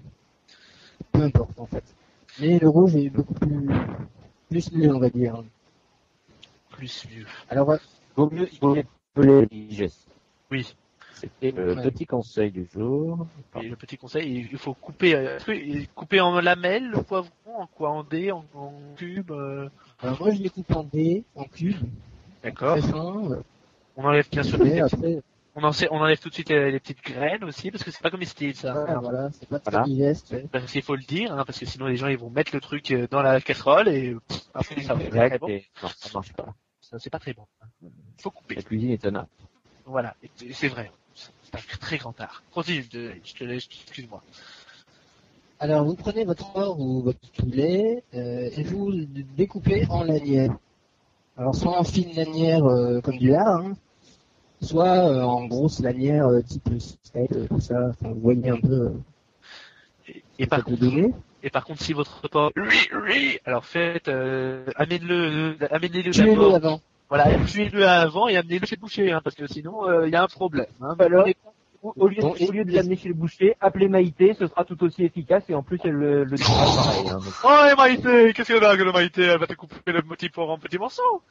peu 1.11 1.21
importe 1.21 1.59
en 1.59 1.65
fait. 1.65 1.83
Mais 2.39 2.59
le 2.59 2.67
rouge 2.69 2.95
est 2.95 3.09
beaucoup 3.09 3.33
plus 3.33 3.67
plus 4.49 4.71
mieux 4.73 4.93
on 4.93 4.99
va 4.99 5.09
dire. 5.09 5.43
Plus 6.69 7.05
vieux. 7.07 7.25
Alors 7.49 7.77
vaut 8.15 8.29
mieux, 8.29 8.47
il 8.51 8.59
vaut 8.59 8.75
mieux 8.75 8.83
appeler 9.15 9.41
les 9.41 9.67
digestes. 9.67 10.07
Oui. 10.49 10.73
C'était 11.13 11.51
le 11.51 11.73
Ouais. 11.75 11.83
petit 11.83 12.05
conseil 12.07 12.51
du 12.51 12.65
jour. 12.73 13.27
Et 13.61 13.67
le 13.69 13.75
petit 13.75 13.95
conseil, 13.97 14.47
il 14.51 14.57
faut 14.57 14.73
couper, 14.73 15.13
euh, 15.15 15.37
couper 15.93 16.19
en 16.19 16.39
lamelles 16.41 16.89
le 16.89 17.03
poivron, 17.03 17.29
en 17.59 17.67
quoi, 17.67 17.89
en 17.91 18.03
dés, 18.03 18.31
en, 18.31 18.43
en 18.55 18.73
cubes. 18.95 19.29
euh, 19.31 19.69
alors 20.01 20.19
moi 20.19 20.33
je 20.33 20.41
les 20.41 20.49
coupe 20.49 20.71
en 20.75 20.83
dés, 20.83 21.23
en 21.35 21.43
cubes, 21.43 21.75
D'accord. 22.43 22.77
On 23.95 24.03
enlève 24.05 24.27
bien 24.31 24.41
sûr 24.41 24.57
les 24.63 24.79
après, 24.79 25.21
on, 25.53 25.63
en 25.63 25.71
sait- 25.73 25.89
on 25.91 25.97
enlève 25.97 26.17
tout 26.17 26.29
de 26.29 26.33
suite 26.33 26.49
les, 26.49 26.71
les 26.71 26.79
petites 26.79 27.03
graines 27.03 27.43
aussi 27.43 27.69
parce 27.69 27.83
que 27.83 27.91
c'est 27.91 28.01
pas 28.01 28.09
comestible 28.09 28.55
ça. 28.55 28.73
voilà, 28.73 28.99
voilà, 28.99 29.29
c'est 29.31 29.47
pas 29.47 29.59
très 29.59 29.69
Voilà. 29.71 29.85
digeste. 29.85 30.33
Parce 30.51 30.71
qu'il 30.71 30.81
faut 30.81 30.95
le 30.95 31.03
dire, 31.03 31.33
hein, 31.33 31.43
parce 31.45 31.59
que 31.59 31.65
sinon 31.67 31.85
les 31.85 31.97
gens 31.97 32.07
ils 32.07 32.17
vont 32.17 32.29
mettre 32.31 32.55
le 32.55 32.61
truc 32.61 32.89
euh, 32.91 33.05
dans 33.11 33.21
la 33.21 33.41
casserole 33.41 33.89
et 33.89 34.15
pff, 34.27 34.41
après 34.55 34.81
ça 34.81 34.95
va 34.95 35.03
être 35.03 35.09
très 35.11 35.25
Exact, 35.25 35.39
bon. 35.41 35.47
et- 35.49 35.65
non, 35.83 35.89
ça 35.89 36.09
marche 36.15 36.33
pas. 36.33 36.55
Ça, 36.91 36.99
C'est 36.99 37.09
pas 37.09 37.19
très 37.19 37.33
bon. 37.33 37.45
Il 37.81 37.89
faut 38.21 38.31
couper. 38.31 38.55
La 38.55 38.61
cuisine 38.63 38.91
est 38.91 39.05
un 39.05 39.15
art. 39.15 39.27
Voilà, 39.85 40.15
c'est 40.53 40.67
vrai. 40.67 40.91
C'est 41.15 41.55
un 41.55 41.77
très 41.79 41.97
grand 41.97 42.19
art. 42.21 42.43
Continue, 42.53 42.83
je 42.83 42.89
te- 42.89 43.13
je 43.23 43.33
te 43.33 43.43
laisse, 43.43 43.65
excuse-moi. 43.65 44.21
Alors, 45.59 45.85
vous 45.85 45.95
prenez 45.95 46.25
votre 46.25 46.51
porc 46.53 46.79
ou 46.79 47.01
votre 47.01 47.19
poulet 47.33 48.03
euh, 48.13 48.49
et 48.55 48.63
vous 48.63 48.89
le 48.91 49.05
découpez 49.05 49.85
en 49.89 50.03
lanières. 50.03 50.55
Alors, 51.37 51.55
soit 51.55 51.77
en 51.79 51.83
fines 51.83 52.13
lanières 52.15 52.65
euh, 52.65 52.99
comme 53.01 53.17
du 53.17 53.29
lard, 53.29 53.61
hein, 53.61 53.73
soit 54.61 55.07
euh, 55.09 55.21
en 55.23 55.45
grosses 55.47 55.79
lanières 55.79 56.27
euh, 56.27 56.41
type 56.41 56.69
steak, 56.79 57.29
tout 57.47 57.59
ça. 57.59 57.89
Enfin, 57.89 58.09
vous 58.11 58.21
voyez 58.21 58.49
un 58.49 58.59
peu 58.59 58.87
euh, 58.87 58.93
Et, 60.07 60.23
et 60.39 60.43
que 60.45 60.49
par 60.49 60.63
contre, 60.63 60.79
donner. 60.79 61.13
Et 61.43 61.49
par 61.49 61.65
contre, 61.65 61.81
si 61.81 61.93
votre 61.93 62.27
porc, 62.29 62.51
oui, 62.55 62.89
oui, 63.07 63.39
alors 63.45 63.65
faites, 63.65 64.07
euh, 64.07 64.65
amenez-le, 64.75 65.55
euh, 65.61 65.67
amenez-le 65.71 66.11
Tuez-le 66.11 66.31
d'abord. 66.35 66.55
avant. 66.55 66.81
Voilà, 67.09 67.25
tuez-le 67.45 67.85
avant 67.87 68.27
et 68.27 68.37
amenez-le 68.37 68.65
chez 68.65 68.75
le 68.75 68.81
boucher, 68.81 69.11
hein, 69.11 69.21
parce 69.23 69.35
que 69.35 69.45
sinon 69.47 69.87
euh, 69.89 70.07
il 70.07 70.13
y 70.13 70.15
a 70.15 70.23
un 70.23 70.27
problème. 70.27 70.67
Hein. 70.81 70.95
Alors, 70.99 71.27
Au 71.83 71.93
au 71.97 72.07
lieu, 72.07 72.21
Bon, 72.21 72.35
au 72.39 72.51
lieu 72.51 72.63
de 72.63 72.71
l'amener 72.73 72.95
chez 72.95 73.07
le 73.09 73.15
boucher, 73.15 73.55
appelez 73.59 73.87
Maïté, 73.87 74.35
ce 74.35 74.45
sera 74.45 74.63
tout 74.65 74.81
aussi 74.83 75.03
efficace 75.03 75.43
et 75.49 75.55
en 75.55 75.63
plus 75.63 75.79
elle 75.83 75.93
le, 75.93 76.23
le 76.25 76.35
dira 76.37 76.63
pareil. 76.75 77.09
hein, 77.09 77.15
donc. 77.15 77.33
Oh, 77.43 77.65
et 77.71 77.75
Maïté, 77.75 78.33
qu'est-ce 78.33 78.53
qu'elle 78.53 78.63
a 78.63 78.77
que 78.77 78.83
le 78.83 78.91
Maïté 78.91 79.23
Elle 79.23 79.39
va 79.39 79.47
te 79.47 79.55
couper 79.55 79.91
le 79.91 80.03
petit 80.03 80.29
porc 80.29 80.51
en 80.51 80.59
petits 80.59 80.77
morceaux. 80.77 81.23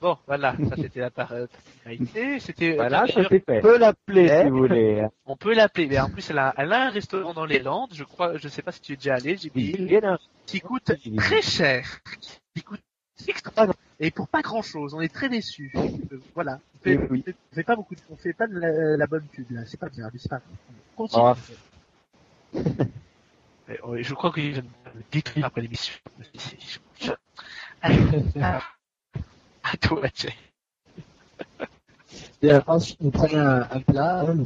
Bon, 0.00 0.18
voilà, 0.26 0.54
ça 0.68 0.76
c'était 0.76 1.00
la 1.00 1.10
particularité. 1.10 2.40
C'était 2.40 2.74
Voilà, 2.74 3.04
c'est 3.06 3.28
fait. 3.28 3.42
On 3.48 3.60
peut 3.62 3.78
l'appeler 3.78 4.28
si 4.28 4.50
vous 4.50 4.56
voulez. 4.58 5.06
on 5.26 5.36
peut 5.36 5.54
l'appeler, 5.54 5.86
mais 5.86 5.98
en 5.98 6.10
plus 6.10 6.28
elle 6.30 6.38
a, 6.38 6.52
elle 6.58 6.72
a 6.72 6.86
un 6.86 6.90
restaurant 6.90 7.32
dans 7.32 7.46
les 7.46 7.60
Landes, 7.60 7.92
je 7.94 8.04
crois, 8.04 8.36
je 8.36 8.48
sais 8.48 8.62
pas 8.62 8.72
si 8.72 8.80
tu 8.80 8.92
es 8.92 8.96
déjà 8.96 9.14
allé, 9.14 9.36
j'ai 9.36 9.50
qui 10.46 10.60
coûte 10.60 10.92
très 11.16 11.40
cher, 11.40 11.86
qui 12.54 12.62
coûte 12.62 12.80
extra 13.26 13.66
et 14.00 14.10
pour 14.10 14.28
pas 14.28 14.42
grand 14.42 14.62
chose, 14.62 14.92
on 14.94 15.00
est 15.00 15.12
très 15.12 15.28
déçus. 15.28 15.72
Euh, 15.76 16.20
voilà, 16.34 16.58
on 16.74 16.78
fait, 16.84 16.96
Oui, 16.98 17.06
oui. 17.10 17.24
on 17.52 17.54
fait 17.54 17.62
pas 17.62 17.76
beaucoup, 17.76 17.94
de, 17.94 18.00
on 18.10 18.16
fait 18.16 18.32
pas 18.32 18.46
de 18.46 18.58
la, 18.58 18.96
la 18.96 19.06
bonne 19.06 19.24
pub 19.32 19.50
là, 19.50 19.64
c'est 19.66 19.78
pas 19.78 19.88
bien, 19.88 20.10
c'est 20.18 20.28
pas. 20.28 20.40
grave. 20.40 20.50
Continue. 20.96 21.34
Mais, 23.68 23.80
ouais, 23.80 24.02
je 24.02 24.12
crois 24.12 24.32
qu'il 24.32 24.54
va 24.54 24.62
me 24.62 25.02
détruire 25.10 25.46
après 25.46 25.62
l'émission. 25.62 25.94
C'est- 26.34 27.18
ensuite, 32.66 32.98
vous 33.00 33.10
prenez 33.10 33.36
un, 33.36 33.80
plat, 33.80 34.20
hein, 34.20 34.36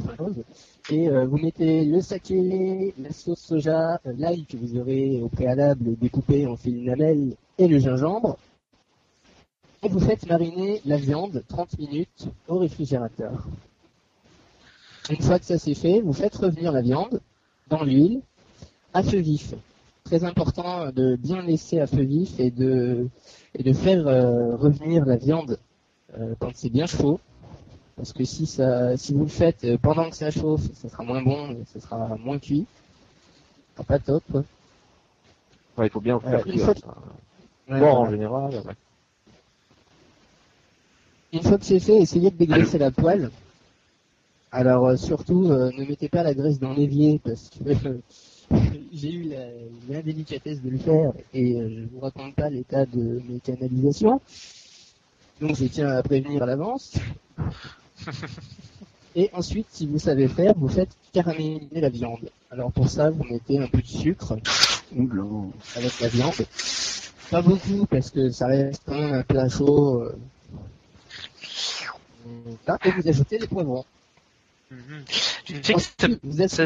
et 0.89 1.09
euh, 1.09 1.25
vous 1.25 1.37
mettez 1.37 1.85
le 1.85 2.01
saké, 2.01 2.93
la 2.97 3.11
sauce 3.11 3.39
soja, 3.39 3.99
euh, 4.05 4.13
l'ail 4.17 4.45
que 4.45 4.57
vous 4.57 4.77
aurez 4.77 5.21
au 5.21 5.29
préalable 5.29 5.97
découpé 5.97 6.47
en 6.47 6.55
fines 6.55 6.85
lamelles, 6.85 7.35
et 7.57 7.67
le 7.67 7.79
gingembre. 7.79 8.37
Et 9.83 9.89
vous 9.89 9.99
faites 9.99 10.25
mariner 10.27 10.81
la 10.85 10.97
viande 10.97 11.43
30 11.47 11.77
minutes 11.79 12.27
au 12.47 12.57
réfrigérateur. 12.57 13.47
Une 15.09 15.21
fois 15.21 15.39
que 15.39 15.45
ça 15.45 15.57
c'est 15.57 15.75
fait, 15.75 16.01
vous 16.01 16.13
faites 16.13 16.35
revenir 16.35 16.71
la 16.71 16.81
viande 16.81 17.21
dans 17.67 17.83
l'huile 17.83 18.21
à 18.93 19.03
feu 19.03 19.19
vif. 19.19 19.53
Très 20.09 20.23
important 20.23 20.89
de 20.91 21.15
bien 21.17 21.43
laisser 21.43 21.79
à 21.79 21.85
feu 21.85 22.01
vif 22.01 22.39
et 22.39 22.49
de, 22.49 23.07
et 23.53 23.61
de 23.61 23.73
faire 23.73 24.07
euh, 24.07 24.55
revenir 24.55 25.05
la 25.05 25.17
viande 25.17 25.59
euh, 26.17 26.33
quand 26.39 26.49
c'est 26.55 26.71
bien 26.71 26.87
chaud. 26.87 27.19
Parce 27.95 28.11
que 28.11 28.23
si 28.23 28.47
ça, 28.47 28.97
si 28.97 29.13
vous 29.13 29.25
le 29.25 29.29
faites 29.29 29.65
euh, 29.65 29.77
pendant 29.77 30.09
que 30.09 30.15
ça 30.15 30.31
chauffe, 30.31 30.63
ça 30.73 30.89
sera 30.89 31.03
moins 31.03 31.21
bon, 31.21 31.51
et 31.51 31.63
ça 31.71 31.79
sera 31.79 32.17
moins 32.17 32.39
cuit. 32.39 32.65
Sera 33.75 33.83
pas 33.83 33.99
top. 33.99 34.23
quoi. 34.31 34.43
ouais, 35.77 35.85
il 35.85 35.89
faut 35.91 36.01
bien 36.01 36.19
faire 36.19 36.43
cuire 36.43 36.65
fois. 36.65 36.73
Ouais, 37.69 37.79
en 37.79 38.09
général. 38.09 38.63
Une 41.33 41.43
fois 41.43 41.59
que 41.59 41.65
c'est 41.65 41.79
fait, 41.79 41.97
essayez 41.97 42.31
de 42.31 42.35
dégraisser 42.35 42.79
la 42.79 42.89
poêle. 42.89 43.29
Alors 44.51 44.87
euh, 44.87 44.95
surtout, 44.95 45.49
ne 45.49 45.87
mettez 45.87 46.09
pas 46.09 46.23
la 46.23 46.33
graisse 46.33 46.57
dans 46.57 46.73
l'évier 46.73 47.21
parce 47.23 47.51
que 47.51 47.99
j'ai 48.93 49.11
eu 49.13 49.23
la- 49.29 49.47
l'indélicatesse 49.89 50.61
de 50.61 50.69
le 50.69 50.77
faire 50.77 51.11
et 51.33 51.55
euh, 51.55 51.69
je 51.69 51.85
vous 51.93 51.99
raconte 51.99 52.35
pas 52.35 52.49
l'état 52.49 52.85
de 52.85 53.21
mes 53.29 53.39
canalisations. 53.39 54.21
Donc 55.41 55.55
je 55.55 55.65
tiens 55.65 55.89
à 55.89 56.03
prévenir 56.03 56.43
à 56.43 56.45
l'avance. 56.45 56.93
Et 59.15 59.29
ensuite, 59.33 59.65
si 59.71 59.87
vous 59.87 59.97
savez 59.97 60.27
faire, 60.27 60.53
vous 60.55 60.67
faites 60.69 60.91
caraméliser 61.13 61.81
la 61.81 61.89
viande. 61.89 62.29
Alors 62.51 62.71
pour 62.71 62.87
ça, 62.89 63.09
vous 63.09 63.23
mettez 63.23 63.57
un 63.57 63.67
peu 63.67 63.81
de 63.81 63.87
sucre 63.87 64.37
avec 65.75 65.99
la 65.99 66.07
viande. 66.07 66.45
Pas 67.31 67.41
beaucoup 67.41 67.85
parce 67.87 68.11
que 68.11 68.29
ça 68.29 68.47
reste 68.47 68.81
quand 68.85 68.95
même 68.95 69.13
un 69.13 69.23
plat 69.23 69.49
chaud. 69.49 70.03
euh. 70.03 70.15
Là, 72.67 72.77
et 72.85 72.91
vous 72.91 73.07
ajoutez 73.07 73.39
les 73.39 73.47
poivrons. 73.47 73.85
Tu 75.45 75.55
sais 75.63 75.73
que 75.73 75.79
ça, 75.81 76.07
Ensuite, 76.07 76.19
vous, 76.23 76.47
ça, 76.47 76.65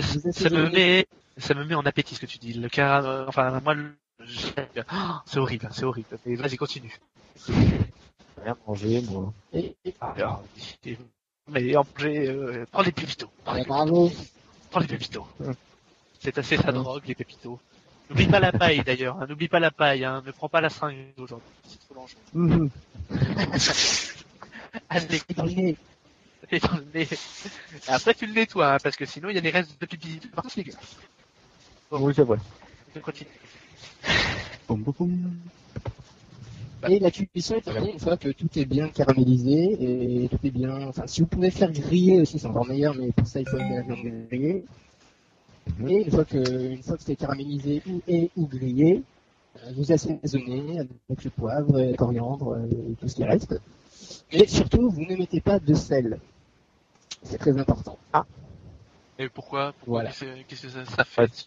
me 0.49 0.69
met, 0.69 1.05
ça 1.37 1.53
me 1.53 1.63
met 1.65 1.75
en 1.75 1.85
appétit 1.85 2.15
ce 2.15 2.21
que 2.21 2.25
tu 2.25 2.37
dis. 2.37 2.53
Le 2.53 2.69
car, 2.69 3.05
euh, 3.05 3.25
enfin, 3.27 3.59
moi, 3.61 3.73
le-. 3.73 3.95
Oh, 4.19 4.23
c'est 5.25 5.39
horrible, 5.39 5.67
c'est 5.71 5.83
horrible. 5.83 6.07
Mais 6.25 6.35
vas-y, 6.35 6.55
continue. 6.57 6.95
Rien 7.49 8.55
manger, 8.67 9.01
moi. 9.01 9.33
Et, 9.53 9.75
et- 9.85 9.93
Ah, 9.99 10.13
et- 10.85 10.97
mais 11.49 11.75
en 11.75 11.85
j'ai, 11.97 12.27
euh, 12.29 12.65
prends 12.71 12.83
les 12.83 12.91
pépitos. 12.91 13.29
Prends 13.43 13.53
les, 13.53 13.65
bravo. 13.65 14.11
prends 14.69 14.79
les 14.79 14.87
pépitos. 14.87 15.27
C'est 16.21 16.37
assez 16.37 16.55
sa 16.57 16.71
drogue, 16.71 17.03
les 17.05 17.15
pépitos. 17.15 17.59
N'oublie 18.09 18.27
pas 18.27 18.39
la 18.39 18.51
paille 18.51 18.83
d'ailleurs, 18.83 19.17
hein. 19.21 19.25
n'oublie 19.27 19.47
pas 19.47 19.59
la 19.59 19.71
paille, 19.71 20.05
hein. 20.05 20.21
ne 20.25 20.31
prends 20.31 20.49
pas 20.49 20.61
la 20.61 20.69
seringue 20.69 21.13
aujourd'hui, 21.17 21.47
c'est 21.67 21.79
trop 21.79 21.95
dangereux. 21.95 22.19
Mhm. 22.33 22.69
Allez, 24.89 25.21
Dans 25.35 25.45
le 25.45 25.51
nez. 25.51 25.77
et 26.51 26.59
dans 26.59 26.75
le 26.77 26.85
nez. 26.93 27.07
Et 27.11 27.91
après 27.91 28.13
tu 28.13 28.25
le 28.27 28.33
nettoies, 28.33 28.73
hein, 28.73 28.77
parce 28.83 28.95
que 28.95 29.05
sinon 29.05 29.29
il 29.29 29.35
y 29.35 29.37
a 29.37 29.41
des 29.41 29.49
restes 29.51 29.79
de 29.79 29.85
pipi 29.85 30.19
partout. 30.35 30.49
Oui, 31.99 32.13
c'est 32.15 32.23
vrai. 32.23 32.37
Je 32.95 32.99
continue. 32.99 33.29
Boum, 34.67 34.81
boum, 34.81 34.93
boum. 34.97 35.33
Et 36.89 36.99
la 36.99 37.11
cuisson 37.11 37.55
est 37.55 37.61
terminée 37.61 37.93
une 37.93 37.99
fois 37.99 38.17
que 38.17 38.29
tout 38.29 38.49
est 38.57 38.65
bien 38.65 38.89
caramélisé 38.89 40.23
et 40.23 40.27
tout 40.27 40.39
est 40.43 40.51
bien. 40.51 40.87
Enfin, 40.87 41.07
si 41.07 41.21
vous 41.21 41.27
pouvez 41.27 41.49
faire 41.51 41.71
griller 41.71 42.19
aussi, 42.21 42.39
c'est 42.39 42.47
encore 42.47 42.67
meilleur, 42.67 42.93
mais 42.95 43.11
pour 43.11 43.25
ça 43.27 43.39
il 43.39 43.47
faut 43.47 43.57
aimer 43.57 43.75
la 43.75 43.81
viande 43.83 44.27
grillée. 44.29 44.65
Et 45.87 46.01
une 46.03 46.11
fois 46.11 46.25
que, 46.25 46.71
une 46.71 46.83
fois 46.83 46.97
que 46.97 47.03
c'est 47.03 47.15
caramélisé 47.15 47.81
ou 47.87 48.01
et 48.07 48.29
ou 48.35 48.47
grillé, 48.47 49.01
euh, 49.63 49.71
vous 49.77 49.91
assaisonnez 49.91 50.79
avec 50.79 51.23
le 51.23 51.29
poivre, 51.29 51.79
le 51.79 51.95
coriandre 51.95 52.55
euh, 52.55 52.91
et 52.91 52.95
tout 52.95 53.07
ce 53.07 53.15
qui 53.15 53.23
reste. 53.23 53.55
Et 54.31 54.45
surtout, 54.47 54.89
vous 54.89 55.05
ne 55.05 55.15
mettez 55.15 55.39
pas 55.39 55.59
de 55.59 55.73
sel. 55.73 56.19
C'est 57.23 57.37
très 57.37 57.57
important. 57.57 57.97
Et 59.19 59.29
pourquoi, 59.29 59.73
pourquoi? 59.79 60.01
Voilà. 60.01 60.09
Qu'est-ce 60.47 60.63
que- 60.63 60.69
ça, 60.69 60.85
ça 60.85 61.03
fait? 61.05 61.45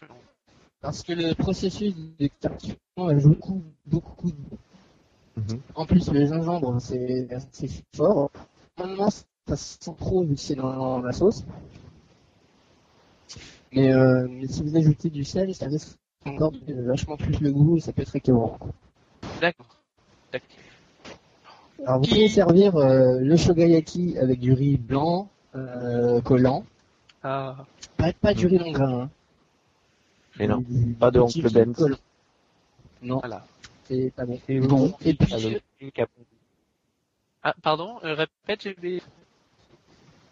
Parce 0.81 1.03
que 1.03 1.13
le 1.13 1.33
processus 1.33 1.93
de 2.19 2.27
cuisson 2.27 3.07
ajoute 3.07 3.39
beaucoup, 3.39 3.63
beaucoup 3.85 4.31
de 4.31 4.57
Mhm. 5.37 5.61
En 5.75 5.85
plus, 5.85 6.11
le 6.11 6.25
gingembre, 6.25 6.81
c'est 6.81 7.31
assez 7.31 7.69
fort. 7.95 8.31
Normalement, 8.77 9.09
ça 9.09 9.55
se 9.55 9.77
sent 9.79 9.95
trop 9.97 10.23
vu 10.23 10.33
que 10.33 10.41
c'est 10.41 10.55
dans 10.55 10.99
la 10.99 11.11
sauce. 11.11 11.45
Mais, 13.71 13.93
euh, 13.93 14.27
mais 14.29 14.47
si 14.47 14.63
vous 14.63 14.75
ajoutez 14.75 15.09
du 15.09 15.23
sel, 15.23 15.53
ça 15.53 15.67
risque 15.67 15.97
encore 16.25 16.53
vachement 16.67 17.17
plus 17.17 17.39
le 17.39 17.51
goût 17.51 17.77
et 17.77 17.81
ça 17.81 17.93
peut 17.93 18.01
être 18.01 18.15
écœurant. 18.15 18.57
D'accord. 19.39 19.67
Alors, 21.85 22.01
vous 22.01 22.07
pouvez 22.07 22.27
servir 22.27 22.75
euh, 22.75 23.19
le 23.19 23.37
shogayaki 23.37 24.17
avec 24.17 24.39
du 24.39 24.53
riz 24.53 24.77
blanc 24.77 25.29
euh, 25.55 26.19
collant. 26.21 26.65
Ah, 27.21 27.57
Pas, 27.97 28.11
pas 28.13 28.33
du 28.33 28.47
riz 28.47 28.57
long 28.57 28.71
grain. 28.71 29.01
Hein. 29.01 29.09
Mais 30.39 30.47
non, 30.47 30.57
Du- 30.59 30.93
pas 30.93 31.11
de 31.11 31.19
oncle 31.19 31.71
collant. 31.73 31.97
Non, 33.01 33.19
voilà. 33.19 33.45
c'est 33.85 34.11
pas 34.15 34.25
bon. 34.25 34.39
C'est 34.45 34.59
Bon. 34.59 34.93
Et 35.03 35.13
puis, 35.13 35.33
Ah, 35.33 36.05
Ah, 37.43 37.53
pardon, 37.61 37.99
euh, 38.03 38.13
répète, 38.15 38.63
j'ai 38.63 38.75
oublié. 38.77 39.01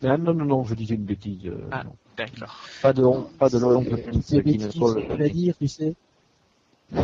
Ah, 0.03 0.17
non, 0.17 0.33
non, 0.33 0.45
non, 0.45 0.63
je 0.65 0.75
disais 0.75 0.95
une 0.95 1.05
bêtise. 1.05 1.45
euh, 1.45 1.67
Ah. 1.71 1.83
non. 1.83 1.95
D'accord. 2.17 2.59
Pas 2.81 2.93
de 2.93 3.03
honte, 3.03 3.31
pas 3.37 3.49
de 3.49 3.57
l'oncle 3.57 3.89
c'est 3.97 4.05
Benz 4.05 4.25
c'est 4.25 4.43
qui 4.43 4.57
ne 4.57 4.69
on 4.81 4.93
peut 5.07 5.17
la 5.17 5.29
dire, 5.29 5.55
tu 5.57 5.67
sais. 5.67 5.95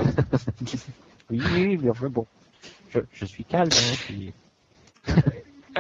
Oui, 1.30 1.40
oui, 1.54 1.78
mais 1.78 1.90
enfin 1.90 2.10
bon. 2.10 2.26
Je, 2.90 3.00
je 3.14 3.26
suis 3.26 3.44
calme, 3.46 3.70
hein, 3.72 3.96
puis- 4.06 4.34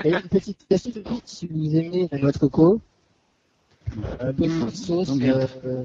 Et 0.05 0.09
une 0.11 0.21
petite 0.21 0.65
astuce 0.71 1.03
si 1.25 1.47
vous 1.47 1.75
aimez 1.75 2.07
de 2.07 2.37
coco, 2.37 2.79
euh, 4.21 4.31
petite 4.33 4.75
sauce, 4.75 5.09
Non, 5.09 5.19
euh, 5.21 5.83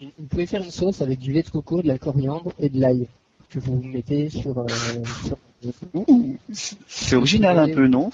vous 0.00 0.26
pouvez 0.28 0.46
faire 0.46 0.62
une 0.62 0.70
sauce 0.70 1.00
avec 1.02 1.18
du 1.18 1.32
lait 1.32 1.42
de 1.42 1.50
coco, 1.50 1.82
de 1.82 1.88
la 1.88 1.98
coriandre 1.98 2.52
et 2.58 2.68
de 2.68 2.80
l'ail 2.80 3.06
que 3.50 3.58
vous 3.58 3.80
mettez 3.82 4.30
sur. 4.30 4.58
Euh, 4.58 4.66
sur... 5.26 5.36
C'est 6.88 7.16
original 7.16 7.58
un 7.58 7.68
peu, 7.68 7.86
non? 7.86 8.10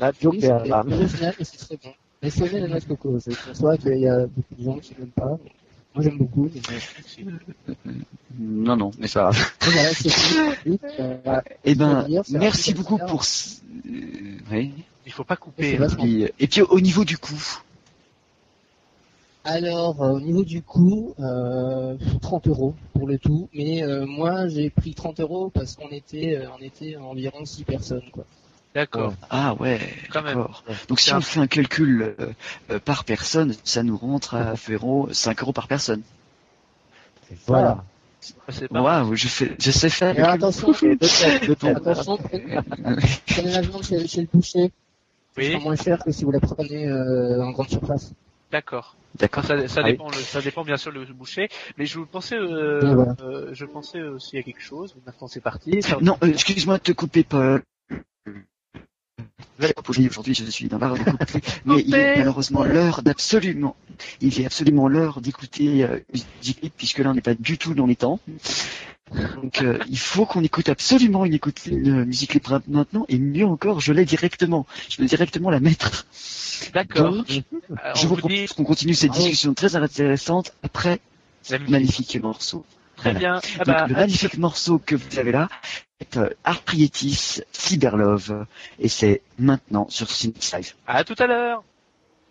Ah, 0.00 0.12
Oui, 0.24 0.38
c'est 0.40 0.48
là. 0.48 0.82
original 0.86 1.34
et 1.38 1.44
c'est 1.44 1.56
très 1.58 1.76
bon. 1.76 1.90
Mais 2.22 2.28
aimer 2.38 2.60
la 2.60 2.68
noix 2.68 2.80
de 2.80 2.84
coco. 2.84 3.18
C'est 3.20 3.36
pour 3.36 3.56
ça 3.56 3.76
qu'il 3.78 3.98
y 3.98 4.08
a 4.08 4.26
beaucoup 4.26 4.54
de 4.58 4.64
gens 4.64 4.78
qui 4.78 4.94
n'aiment 4.98 5.08
pas. 5.08 5.38
Moi 5.94 6.04
j'aime 6.04 6.18
beaucoup. 6.18 6.48
Mais... 7.18 7.24
Non, 8.38 8.76
non, 8.76 8.90
mais 8.98 9.08
ça 9.08 9.30
va. 9.30 9.32
C'est. 9.92 10.10
Euh, 11.00 11.40
Eh 11.64 11.74
ben, 11.74 12.06
c'est 12.24 12.38
merci 12.38 12.74
beaucoup 12.74 12.98
pour... 12.98 13.24
ce- 13.24 13.56
euh, 13.88 14.38
oui. 14.52 14.72
Il 15.06 15.12
faut 15.12 15.24
pas 15.24 15.34
C'est 15.34 15.40
couper. 15.40 15.78
hein. 15.78 16.28
et 16.38 16.46
puis 16.46 16.62
au 16.62 16.80
niveau 16.80 17.04
du 17.04 17.18
coût, 17.18 17.58
Alors, 19.44 20.02
euh, 20.02 20.12
au 20.12 20.20
niveau 20.20 20.44
du 20.44 20.62
coût, 20.62 21.14
euh, 21.18 21.96
30 22.20 22.46
euros 22.48 22.74
pour 22.92 23.06
le 23.08 23.18
tout. 23.18 23.48
Mais 23.54 23.82
euh, 23.82 24.04
moi, 24.06 24.48
j'ai 24.48 24.68
pris 24.70 24.94
30 24.94 25.20
euros 25.20 25.50
parce 25.50 25.76
qu'on 25.76 25.88
était, 25.88 26.36
euh, 26.36 26.46
on 26.58 26.62
était 26.62 26.96
environ 26.96 27.44
6 27.44 27.64
personnes, 27.64 28.02
quoi. 28.12 28.24
D'accord. 28.74 29.14
ah 29.30 29.54
ouais, 29.54 29.80
Quand 30.12 30.22
même. 30.22 30.36
d'accord. 30.36 30.62
Donc 30.88 31.00
si 31.00 31.12
on 31.12 31.20
fait 31.20 31.40
un 31.40 31.48
calcul 31.48 32.14
euh, 32.20 32.32
euh, 32.70 32.78
par 32.78 33.02
personne, 33.04 33.54
ça 33.64 33.82
nous 33.82 33.96
rentre 33.96 34.34
à 34.36 34.52
environ 34.52 35.08
5 35.10 35.42
euros 35.42 35.52
par 35.52 35.66
personne. 35.66 36.02
Voilà. 37.46 37.82
Pas 38.70 38.80
Waouh, 38.82 39.14
je 39.16 39.26
fais, 39.26 39.56
je 39.58 39.70
sais 39.70 39.88
faire. 39.88 40.16
Et 40.16 40.22
attention, 40.22 40.68
De 40.82 40.94
tête, 40.94 41.48
de 41.48 41.54
tête. 41.54 41.76
attention, 41.78 42.16
prenez 42.18 42.58
prenez 43.26 43.50
la 43.50 43.60
viande 43.62 43.82
chez, 43.82 44.06
chez 44.06 44.20
le 44.20 44.28
boucher. 44.32 44.70
Oui. 45.36 45.52
C'est 45.52 45.58
moins 45.58 45.76
cher 45.76 46.04
que 46.04 46.12
si 46.12 46.24
vous 46.24 46.30
la 46.30 46.40
prenez 46.40 46.86
euh, 46.86 47.42
en 47.42 47.50
grande 47.52 47.70
surface. 47.70 48.12
D'accord. 48.50 48.96
D'accord. 49.18 49.44
Enfin, 49.44 49.60
ça, 49.62 49.68
ça 49.68 49.80
Ah 49.82 49.86
oui. 49.86 49.92
dépend, 49.92 50.08
le- 50.08 50.14
ça 50.16 50.40
dépend 50.40 50.64
bien 50.64 50.76
sûr 50.76 50.90
le 50.92 51.04
boucher. 51.06 51.48
Mais 51.76 51.86
je 51.86 52.00
pensais, 52.00 52.36
euh, 52.36 52.94
voilà. 52.94 53.14
euh, 53.22 53.50
je 53.52 53.64
pensais 53.64 54.00
aussi 54.02 54.38
à 54.38 54.42
quelque 54.42 54.62
chose. 54.62 54.94
Maintenant 55.06 55.26
c'est 55.28 55.40
parti. 55.40 55.82
Ça- 55.82 55.98
Non, 56.00 56.16
euh, 56.22 56.28
excuse-moi 56.28 56.78
de 56.78 56.82
te 56.82 56.92
couper, 56.92 57.24
Paul. 57.24 57.62
Aujourd'hui, 59.86 60.34
je 60.34 60.44
suis 60.44 60.68
dans 60.68 60.78
l'art 60.78 60.94
de 60.94 61.02
couper, 61.02 61.40
mais 61.66 61.82
il 61.86 61.94
est 61.94 62.16
malheureusement 62.16 62.64
l'heure 62.64 63.02
d'absolument, 63.02 63.76
il 64.22 64.40
est 64.40 64.46
absolument 64.46 64.88
l'heure 64.88 65.20
d'écouter 65.20 65.84
euh, 65.84 65.98
puisque 66.78 66.98
là 66.98 67.10
on 67.10 67.14
n'est 67.14 67.20
pas 67.20 67.34
du 67.34 67.58
tout 67.58 67.74
dans 67.74 67.86
les 67.86 67.96
temps. 67.96 68.20
Donc 69.34 69.62
euh, 69.62 69.78
il 69.88 69.98
faut 69.98 70.26
qu'on 70.26 70.42
écoute 70.44 70.68
absolument 70.68 71.24
une 71.24 71.34
écoute 71.34 71.66
une 71.66 72.04
musique 72.04 72.34
libre 72.34 72.60
maintenant 72.68 73.04
et 73.08 73.18
mieux 73.18 73.46
encore, 73.46 73.80
je 73.80 73.92
l'ai 73.92 74.04
directement. 74.04 74.66
Je 74.88 74.96
peux 74.98 75.04
directement 75.06 75.50
la 75.50 75.60
mettre. 75.60 76.06
D'accord. 76.74 77.14
Euh, 77.14 77.22
je 77.28 78.04
on 78.04 78.08
vous 78.08 78.16
dit 78.16 78.20
propose 78.20 78.52
qu'on 78.52 78.64
continue 78.64 78.94
cette 78.94 79.10
Bravo. 79.10 79.22
discussion 79.24 79.54
très 79.54 79.76
intéressante 79.76 80.52
après 80.62 81.00
ce 81.42 81.56
magnifique 81.56 82.20
morceau. 82.22 82.64
Très 82.96 83.14
bien. 83.14 83.40
Ah 83.58 83.64
Donc, 83.64 83.66
bah, 83.66 83.86
le 83.88 83.94
magnifique 83.94 84.36
morceau 84.36 84.78
que 84.78 84.94
vous 84.94 85.18
avez 85.18 85.32
là 85.32 85.48
est 86.00 86.16
euh, 86.18 86.28
Arprietis 86.44 87.40
Cyberlove 87.52 88.46
et 88.78 88.88
c'est 88.88 89.22
maintenant 89.38 89.86
sur 89.88 90.10
Synapse 90.10 90.54
Live. 90.54 90.74
à 90.86 91.02
tout 91.04 91.14
à 91.18 91.26
l'heure. 91.26 91.62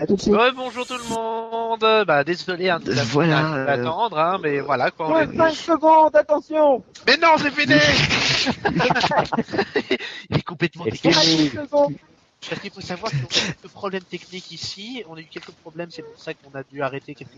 À 0.01 0.07
tout 0.07 0.15
de 0.15 0.21
suite. 0.21 0.33
Ouais, 0.33 0.51
bonjour 0.55 0.87
tout 0.87 0.93
le 0.97 1.03
monde. 1.13 2.05
Bah 2.07 2.23
désolé 2.23 2.69
hein, 2.69 2.79
de 2.79 2.93
vous 2.93 3.05
Voilà, 3.11 3.53
euh, 3.53 3.67
attendre, 3.67 4.17
hein, 4.17 4.39
mais 4.41 4.61
voilà 4.61 4.91
quoi. 4.91 5.09
on 5.09 5.13
Ouais, 5.13 5.25
est- 5.25 5.35
5 5.37 5.53
secondes, 5.55 6.15
attention 6.15 6.81
Mais 7.05 7.17
non, 7.17 7.31
c'est 7.37 7.51
fini. 7.51 7.73
Il 10.29 10.37
est 10.37 10.41
complètement 10.43 10.85
décalé. 10.85 11.51
5 12.41 12.49
secondes 12.49 12.49
Parce 12.49 12.61
qu'il 12.61 12.71
faut 12.71 12.81
savoir 12.81 13.11
qu'on 13.11 13.17
a 13.17 13.29
quelques 13.29 13.73
problèmes 13.73 14.03
techniques 14.03 14.51
ici. 14.51 15.03
On 15.07 15.15
a 15.15 15.19
eu 15.19 15.25
quelques 15.25 15.51
problèmes, 15.51 15.89
c'est 15.91 16.01
pour 16.03 16.19
ça 16.19 16.33
qu'on 16.33 16.51
a 16.57 16.63
dû 16.63 16.81
arrêter 16.81 17.15
quelques, 17.15 17.31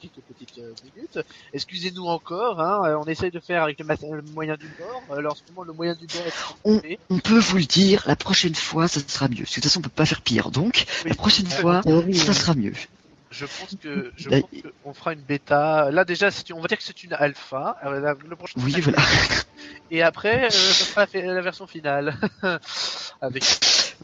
quelques 0.00 0.20
petites 0.26 0.58
euh, 0.58 0.74
minutes. 0.84 1.18
Excusez-nous 1.52 2.04
encore. 2.04 2.60
Hein, 2.60 2.82
euh, 2.84 2.98
on 2.98 3.04
essaye 3.04 3.30
de 3.30 3.40
faire 3.40 3.62
avec 3.62 3.78
le, 3.78 4.22
moyen 4.34 4.56
du 4.56 4.68
bord. 4.78 5.16
Alors, 5.16 5.32
en 5.32 5.36
ce 5.36 5.42
moment, 5.50 5.64
le 5.64 5.72
moyen 5.72 5.94
du 5.94 6.06
bord 6.06 6.26
est 6.26 6.62
coupé. 6.62 6.98
On 7.10 7.18
peut 7.18 7.38
vous 7.38 7.58
le 7.58 7.64
dire, 7.64 8.02
la 8.06 8.16
prochaine 8.16 8.54
fois, 8.54 8.88
ça 8.88 9.00
sera 9.06 9.28
mieux. 9.28 9.44
Parce 9.44 9.50
que 9.54 9.60
de 9.60 9.62
toute 9.62 9.64
façon, 9.64 9.80
on 9.80 9.82
peut 9.82 9.88
pas 9.90 10.06
faire 10.06 10.22
pire. 10.22 10.50
Donc, 10.50 10.86
Oui. 11.04 11.10
la 11.10 11.16
prochaine 11.16 11.46
Euh, 11.46 11.60
fois, 11.60 11.82
ça 12.14 12.34
sera 12.34 12.54
mieux. 12.54 12.74
Je 13.30 13.46
pense 13.46 13.76
que 13.80 14.12
je 14.16 14.28
qu'on 14.82 14.94
fera 14.94 15.12
une 15.12 15.20
bêta. 15.20 15.90
Là 15.90 16.04
déjà, 16.04 16.30
on 16.54 16.60
va 16.60 16.68
dire 16.68 16.78
que 16.78 16.84
c'est 16.84 17.04
une 17.04 17.12
alpha. 17.12 17.76
Euh, 17.84 18.00
la- 18.00 18.14
le 18.28 18.36
prochain 18.36 18.54
Oui, 18.58 18.80
voilà. 18.80 18.98
Et 19.90 20.02
après, 20.02 20.46
euh, 20.46 20.50
ce 20.50 20.84
sera 20.84 21.06
la, 21.12 21.40
version 21.40 21.66
finale. 21.66 22.14
Avec 23.20 23.42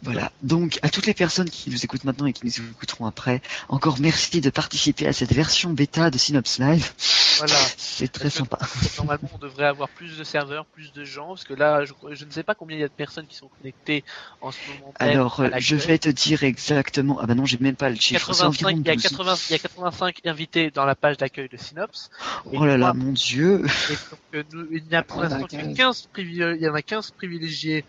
Voilà. 0.02 0.32
Donc, 0.42 0.78
à 0.82 0.88
toutes 0.88 1.06
les 1.06 1.14
personnes 1.14 1.48
qui 1.48 1.70
nous 1.70 1.84
écoutent 1.84 2.04
maintenant 2.04 2.26
et 2.26 2.32
qui 2.32 2.44
nous 2.46 2.70
écouteront 2.70 3.06
après, 3.06 3.40
encore 3.68 3.96
merci 4.00 4.40
de 4.40 4.50
participer 4.50 5.06
à 5.06 5.12
cette 5.12 5.32
version 5.32 5.70
bêta 5.70 6.10
de 6.10 6.18
Synops 6.18 6.58
Live. 6.58 6.92
voilà. 7.38 7.54
C'est 7.76 8.10
très 8.10 8.24
que- 8.24 8.30
sympa. 8.34 8.58
Normalement, 8.98 9.30
on 9.34 9.38
devrait 9.38 9.66
avoir 9.66 9.88
plus 9.88 10.16
de 10.18 10.24
serveurs, 10.24 10.66
plus 10.66 10.92
de 10.92 11.04
gens, 11.04 11.28
parce 11.28 11.44
que 11.44 11.54
là, 11.54 11.84
je, 11.84 11.92
je 12.12 12.24
ne 12.24 12.30
sais 12.30 12.42
pas 12.42 12.54
combien 12.54 12.76
il 12.76 12.80
y 12.80 12.84
a 12.84 12.88
de 12.88 12.92
personnes 12.92 13.26
qui 13.26 13.36
sont 13.36 13.48
connectées 13.48 14.04
en 14.40 14.50
ce 14.50 14.58
moment. 14.68 14.92
Alors, 14.96 15.40
euh, 15.40 15.48
je 15.58 15.76
vais 15.76 15.98
te 15.98 16.08
dire 16.08 16.42
exactement. 16.42 17.18
Ah 17.20 17.26
bah 17.26 17.34
non, 17.34 17.46
j'ai 17.46 17.58
même 17.58 17.76
pas 17.76 17.90
le 17.90 17.96
chiffre. 17.96 18.32
C'est 18.34 18.42
85, 18.42 18.66
environ 18.66 18.82
il 18.84 18.86
y 18.86 18.90
a 18.90 18.94
12. 18.94 19.02
80, 19.16 19.34
il 19.48 19.52
y 19.52 19.54
a 19.54 19.58
85 19.58 20.20
invités 20.26 20.70
dans 20.70 20.84
la 20.84 20.94
page 20.94 21.16
d'accueil 21.16 21.48
de 21.48 21.56
Synops. 21.56 22.10
Et 22.52 22.58
Oh 22.58 22.64
là 22.64 22.76
là, 22.76 22.92
mon 22.94 23.12
dieu. 23.12 23.64
Et 23.90 23.94
donc, 24.10 24.20
euh, 24.34 24.42
nous- 24.52 24.66
il 24.70 24.84
n'y 24.84 24.94
a 24.96 25.02
pour 25.02 25.20
a 25.20 25.28
l'instant 25.28 25.46
que 25.46 25.56
15. 25.56 25.76
15 25.76 26.08
privilé- 26.12 26.56
il 26.56 26.62
y 26.62 26.68
en 26.68 26.74
a 26.74 26.82
15 26.82 27.10
privilégiés 27.10 27.84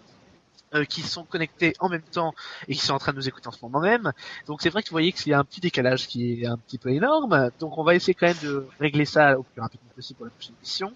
euh, 0.74 0.84
qui 0.84 1.02
sont 1.02 1.24
connectés 1.24 1.74
en 1.80 1.88
même 1.88 2.02
temps 2.02 2.34
et 2.68 2.74
qui 2.74 2.82
sont 2.86 2.94
en 2.94 2.98
train 3.00 3.14
de 3.14 3.18
nous 3.18 3.28
écouter 3.30 3.48
en 3.48 3.52
ce 3.52 3.60
moment 3.62 3.80
même. 3.80 4.12
Donc 4.46 4.62
c'est 4.62 4.70
vrai 4.70 4.82
que 4.84 4.90
vous 4.90 4.94
voyez 4.96 5.14
qu'il 5.14 5.30
y 5.30 5.34
a 5.34 5.40
un 5.40 5.44
petit 5.46 5.62
décalage 5.62 6.08
qui 6.08 6.42
est 6.42 6.48
un 6.48 6.58
petit 6.58 6.78
peu 6.78 6.90
énorme. 6.90 7.50
Donc 7.60 7.78
on 7.78 7.84
va 7.84 7.96
essayer 7.96 8.14
quand 8.14 8.28
même 8.28 8.36
de 8.44 8.68
régler 8.80 9.06
ça 9.06 9.40
au 9.40 9.44
plus 9.44 9.62
rapidement 9.62 9.90
possible 9.96 10.18
pour 10.18 10.26
la 10.26 10.32
prochaine 10.32 10.56
émission. 10.62 10.92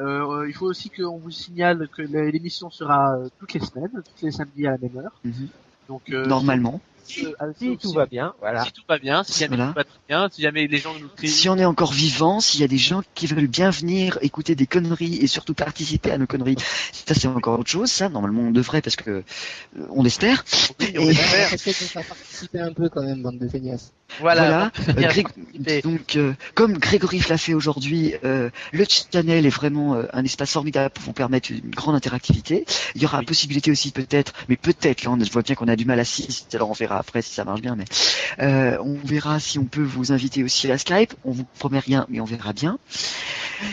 Euh, 0.00 0.46
il 0.48 0.54
faut 0.54 0.64
aussi 0.66 0.88
qu'on 0.88 1.18
vous 1.18 1.30
signale 1.30 1.88
que 1.94 2.00
l'émission 2.00 2.70
sera 2.70 3.16
euh, 3.16 3.28
toutes 3.38 3.52
les 3.52 3.60
semaines, 3.60 3.90
toutes 3.92 4.22
les 4.22 4.30
samedis 4.30 4.66
à 4.66 4.70
la 4.72 4.78
même 4.78 4.96
heure. 4.96 5.12
Mhm. 5.24 5.48
Donc 5.88 6.02
euh, 6.10 6.24
Normalement. 6.24 6.80
Euh, 7.24 7.32
euh, 7.42 7.52
Si 7.58 7.76
tout 7.78 7.92
va 7.92 8.06
bien, 8.06 8.34
voilà. 8.40 8.64
si 8.64 8.72
tout 8.72 8.82
va 8.88 8.98
bien, 8.98 9.22
si 9.24 9.38
jamais 9.40 9.56
Voilà. 9.56 9.70
tout 9.72 9.76
va 9.76 9.84
très 9.84 9.98
bien, 10.08 10.28
si 10.32 10.42
jamais 10.42 10.66
les 10.66 10.78
gens 10.78 10.94
nous 10.98 11.08
crient 11.08 11.28
Si 11.28 11.48
on 11.48 11.56
est 11.58 11.64
encore 11.64 11.92
vivant, 11.92 12.40
s'il 12.40 12.60
y 12.60 12.64
a 12.64 12.68
des 12.68 12.78
gens 12.78 13.02
qui 13.14 13.26
veulent 13.26 13.46
bien 13.46 13.70
venir 13.70 14.18
écouter 14.22 14.54
des 14.54 14.66
conneries 14.66 15.16
et 15.16 15.26
surtout 15.26 15.54
participer 15.54 16.10
à 16.10 16.18
nos 16.18 16.26
conneries, 16.26 16.56
ça 16.92 17.14
c'est 17.14 17.28
encore 17.28 17.58
autre 17.58 17.70
chose. 17.70 17.90
Ça, 17.90 18.08
normalement, 18.08 18.42
on 18.42 18.50
devrait 18.50 18.82
parce 18.82 18.96
que 18.96 19.10
euh, 19.10 19.22
on 19.90 20.02
l'espère. 20.02 20.44
oui, 20.80 20.94
on 20.98 21.02
Et- 21.08 21.10
espère. 21.10 21.48
Faire 21.92 22.04
participer 22.06 22.60
un 22.60 22.72
peu 22.72 22.88
quand 22.88 23.02
même, 23.02 23.22
bande 23.22 23.38
de 23.38 23.48
feignasses. 23.48 23.92
Voilà. 24.20 24.70
Euh, 24.88 24.92
Grég- 24.94 25.82
donc, 25.82 26.16
euh, 26.16 26.34
comme 26.54 26.76
Grégory 26.78 27.22
l'a 27.28 27.38
fait 27.38 27.54
aujourd'hui, 27.54 28.14
euh, 28.24 28.50
le 28.72 28.84
channel 28.86 29.46
est 29.46 29.50
vraiment 29.50 29.94
euh, 29.94 30.04
un 30.12 30.22
espace 30.24 30.52
formidable 30.52 30.90
pour 30.90 31.04
vous 31.04 31.12
permettre 31.14 31.50
une 31.50 31.70
grande 31.70 31.94
interactivité. 31.94 32.66
Il 32.94 33.02
y 33.02 33.06
aura 33.06 33.20
Oui. 33.20 33.24
possibilité 33.24 33.70
aussi 33.70 33.90
peut-être, 33.90 34.32
mais 34.48 34.56
peut-être, 34.56 35.04
là 35.04 35.10
on 35.12 35.18
je 35.22 35.30
vois 35.32 35.42
bien 35.42 35.54
qu'on 35.54 35.68
a 35.68 35.76
du 35.76 35.84
mal 35.86 35.98
à 35.98 36.04
6, 36.04 36.46
alors 36.52 36.70
on 36.70 36.74
verra 36.92 37.00
après 37.00 37.22
si 37.22 37.32
ça 37.34 37.44
marche 37.44 37.60
bien, 37.60 37.76
mais 37.76 37.84
euh, 38.40 38.78
on 38.80 38.94
verra 38.94 39.40
si 39.40 39.58
on 39.58 39.64
peut 39.64 39.82
vous 39.82 40.12
inviter 40.12 40.44
aussi 40.44 40.70
à 40.70 40.78
Skype. 40.78 41.14
On 41.24 41.30
vous 41.30 41.44
promet 41.58 41.78
rien, 41.78 42.06
mais 42.08 42.20
on 42.20 42.24
verra 42.24 42.52
bien. 42.52 42.78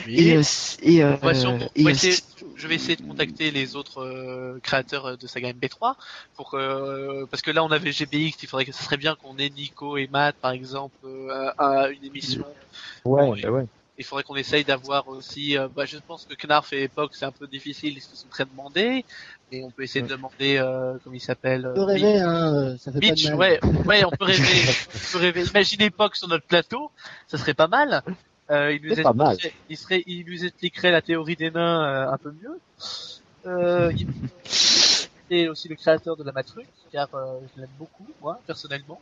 Oui. 0.06 0.20
Et, 0.20 0.38
euh, 0.38 0.44
euh, 0.86 1.18
euh, 1.24 1.58
essayer- 1.76 2.14
je 2.56 2.68
vais 2.68 2.76
essayer 2.76 2.96
de 2.96 3.02
contacter 3.02 3.52
les 3.52 3.76
autres 3.76 4.02
euh, 4.02 4.60
créateurs 4.62 5.18
de 5.18 5.28
saga 5.28 5.52
MP3 5.52 5.96
pour 6.36 6.52
que, 6.52 7.26
parce 7.26 7.42
que 7.42 7.52
là 7.52 7.64
on 7.64 7.72
avait 7.72 7.92
GBX, 7.92 8.44
il 8.44 8.48
faudrait 8.48 8.66
que 8.66 8.72
ce 8.72 8.84
serait 8.84 8.98
bien 8.98 9.16
qu'on 9.16 9.38
ait 9.38 9.50
Nico 9.50 9.98
et 9.98 10.08
Matt 10.08 10.36
par 10.42 10.52
exemple 10.52 10.96
euh, 11.06 11.52
à, 11.58 11.90
une 11.90 12.04
émission. 12.04 12.46
Ouais, 13.06 13.42
bah 13.42 13.50
ouais. 13.50 13.66
Il 14.00 14.06
faudrait 14.06 14.24
qu'on 14.24 14.36
essaye 14.38 14.64
d'avoir 14.64 15.08
aussi. 15.10 15.58
euh, 15.58 15.68
bah, 15.68 15.86
je 15.86 15.98
pense 16.08 16.26
que 16.26 16.34
Knarf 16.34 16.72
et 16.74 16.84
Epoch 16.84 17.12
c'est 17.14 17.26
un 17.26 17.32
peu 17.34 17.48
difficile, 17.48 17.94
ils 17.98 18.02
se 18.02 18.16
sont 18.16 18.30
très 18.30 18.46
demandés, 18.46 19.06
mais 19.52 19.62
on 19.64 19.72
peut 19.72 19.84
essayer 19.84 20.02
de 20.02 20.08
demander 20.10 20.58
euh, 20.58 20.98
comment 21.04 21.16
il 21.16 21.20
s'appelle. 21.22 21.68
On 21.68 21.74
peut 21.74 21.82
euh, 21.82 21.86
rêver, 21.86 22.20
hein, 22.20 22.56
euh, 22.56 22.78
ça 22.78 22.92
fait 22.94 23.00
Mitch, 23.02 23.26
pas 23.26 23.32
de 23.32 23.36
mal. 23.38 23.40
ouais, 23.52 23.60
ouais, 23.86 24.06
on 24.06 24.12
peut 24.12 24.26
rêver. 24.26 24.64
on 24.96 25.12
peut 25.12 25.18
rêver. 25.20 25.44
Imaginez 25.44 25.86
Epoch 25.86 26.16
sur 26.16 26.30
notre 26.30 26.48
plateau, 26.48 26.92
ça 27.28 27.38
serait 27.38 27.54
pas 27.54 27.68
mal. 27.68 28.02
Euh, 28.52 28.74
il 28.74 28.82
nous 28.82 28.96
pas 29.04 29.14
mal. 29.14 29.38
Il 29.68 29.78
serait, 29.78 30.02
il 30.08 30.26
nous 30.26 30.46
expliquerait 30.46 30.92
la 30.92 31.02
théorie 31.02 31.36
des 31.36 31.52
nains 31.52 32.08
euh, 32.08 32.12
un 32.12 32.18
peu 32.18 32.32
mieux. 32.32 32.60
Euh, 33.46 33.92
il 33.96 34.08
c'est 35.30 35.48
aussi 35.48 35.68
le 35.68 35.76
créateur 35.76 36.16
de 36.18 36.24
la 36.24 36.32
Matruc, 36.32 36.66
car 36.92 37.08
euh, 37.14 37.40
je 37.54 37.62
l'aime 37.62 37.70
beaucoup, 37.78 38.08
moi, 38.20 38.40
personnellement. 38.48 39.00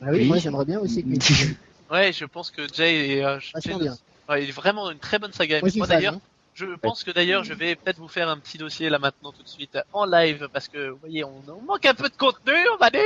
Ah 0.00 0.06
oui, 0.10 0.18
Oui. 0.20 0.26
moi 0.26 0.38
j'aimerais 0.38 0.64
bien 0.64 0.78
aussi 0.80 1.02
que 1.02 1.08
Ouais, 1.90 2.12
je 2.12 2.26
pense 2.26 2.50
que 2.50 2.62
Jay 2.74 3.16
est, 3.16 3.24
euh, 3.24 3.38
Jay- 3.62 3.74
bien. 3.78 3.96
Ouais, 4.28 4.44
il 4.44 4.48
est 4.48 4.52
vraiment 4.52 4.90
une 4.90 4.98
très 4.98 5.18
bonne 5.18 5.32
saga. 5.32 5.60
Moi 5.76 5.86
d'ailleurs, 5.86 6.18
je 6.54 6.64
pense 6.82 7.04
que 7.04 7.12
d'ailleurs, 7.12 7.44
je 7.44 7.54
vais 7.54 7.76
peut-être 7.76 7.98
vous 7.98 8.08
faire 8.08 8.28
un 8.28 8.36
petit 8.36 8.58
dossier 8.58 8.88
là 8.90 8.98
maintenant 8.98 9.30
tout 9.30 9.44
de 9.44 9.48
suite 9.48 9.78
en 9.92 10.04
live 10.04 10.48
parce 10.52 10.66
que 10.66 10.88
vous 10.88 10.98
voyez, 10.98 11.22
on, 11.22 11.40
on 11.46 11.62
manque 11.62 11.86
un 11.86 11.94
peu 11.94 12.08
de 12.08 12.16
contenu, 12.16 12.52
on 12.74 12.76
va 12.78 12.90
dire. 12.90 13.00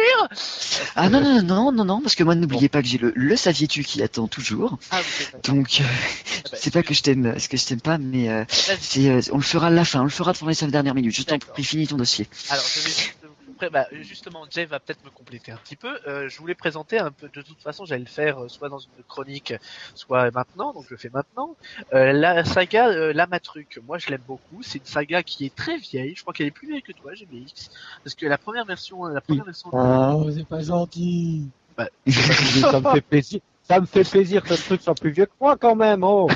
Ah 0.96 1.10
non, 1.10 1.20
non, 1.20 1.42
non, 1.42 1.70
non, 1.70 1.84
non, 1.84 2.00
parce 2.00 2.14
que 2.14 2.24
moi, 2.24 2.34
n'oubliez 2.34 2.70
pas 2.70 2.80
que 2.80 2.88
j'ai 2.88 2.96
le, 2.96 3.12
le 3.14 3.36
saviez-tu 3.36 3.84
qui 3.84 4.02
attend 4.02 4.26
toujours. 4.26 4.78
Ah, 4.90 5.00
oui. 5.00 5.26
Donc, 5.44 5.82
euh, 5.82 5.84
Ah 5.84 6.48
bah, 6.50 6.58
c'est 6.58 6.72
pas 6.72 6.82
que 6.82 6.94
je 6.94 7.02
t'aime, 7.02 7.38
ce 7.38 7.50
que 7.50 7.58
je 7.58 7.66
t'aime 7.66 7.82
pas, 7.82 7.98
mais 7.98 8.30
euh, 8.30 8.44
c'est, 8.48 9.10
euh, 9.10 9.20
on 9.32 9.36
le 9.36 9.42
fera 9.42 9.66
à 9.66 9.70
la 9.70 9.84
fin, 9.84 10.00
on 10.00 10.04
le 10.04 10.08
fera 10.08 10.32
dans 10.32 10.46
les 10.46 10.54
cinq 10.54 10.70
dernières 10.70 10.94
minutes. 10.94 11.14
Je 11.14 11.22
t'en 11.22 11.34
D'accord. 11.34 11.52
prie, 11.52 11.64
finis 11.64 11.86
ton 11.86 11.96
dossier. 11.96 12.26
Alors, 12.48 12.64
je 12.64 12.80
vais 12.80 12.88
juste 12.88 13.21
pré- 13.62 13.70
bah, 13.70 13.86
justement, 14.02 14.44
Jay 14.50 14.64
va 14.64 14.80
peut-être 14.80 15.04
me 15.04 15.10
compléter 15.10 15.52
un 15.52 15.56
petit 15.56 15.76
peu. 15.76 15.98
Euh, 16.06 16.28
je 16.28 16.38
voulais 16.38 16.54
présenter 16.54 16.98
un 16.98 17.10
peu, 17.10 17.28
de 17.28 17.42
toute 17.42 17.60
façon, 17.60 17.84
j'allais 17.84 18.04
le 18.04 18.08
faire 18.08 18.42
euh, 18.42 18.48
soit 18.48 18.68
dans 18.68 18.78
une 18.78 18.90
chronique, 19.08 19.54
soit 19.94 20.30
maintenant, 20.30 20.72
donc 20.72 20.84
je 20.86 20.90
le 20.90 20.96
fais 20.96 21.10
maintenant. 21.12 21.56
Euh, 21.94 22.12
la 22.12 22.44
saga 22.44 22.88
euh, 22.88 23.12
La 23.12 23.26
Matruc, 23.26 23.80
moi 23.86 23.98
je 23.98 24.10
l'aime 24.10 24.22
beaucoup. 24.26 24.62
C'est 24.62 24.78
une 24.78 24.86
saga 24.86 25.22
qui 25.22 25.46
est 25.46 25.54
très 25.54 25.76
vieille. 25.76 26.14
Je 26.16 26.22
crois 26.22 26.34
qu'elle 26.34 26.46
est 26.46 26.52
plus 26.52 26.68
vieille 26.68 26.82
que 26.82 26.92
toi, 26.92 27.14
GBX, 27.14 27.70
parce 28.02 28.14
que 28.14 28.26
la 28.26 28.38
première 28.38 28.64
version, 28.64 29.04
la 29.04 29.20
première 29.20 29.44
version. 29.44 29.70
Oh, 29.72 30.26
c'est 30.34 30.46
pas 30.46 30.62
gentil. 30.62 31.48
ça 32.06 32.80
me 32.80 32.90
fait 32.92 33.00
plaisir. 33.00 33.40
Ça 33.64 33.80
me 33.80 33.86
fait 33.86 34.08
plaisir 34.08 34.42
que 34.42 34.56
ce 34.56 34.64
truc 34.64 34.82
soit 34.82 34.94
plus 34.94 35.12
vieux 35.12 35.26
que 35.26 35.32
moi 35.40 35.56
quand 35.56 35.76
même, 35.76 36.02
oh. 36.02 36.28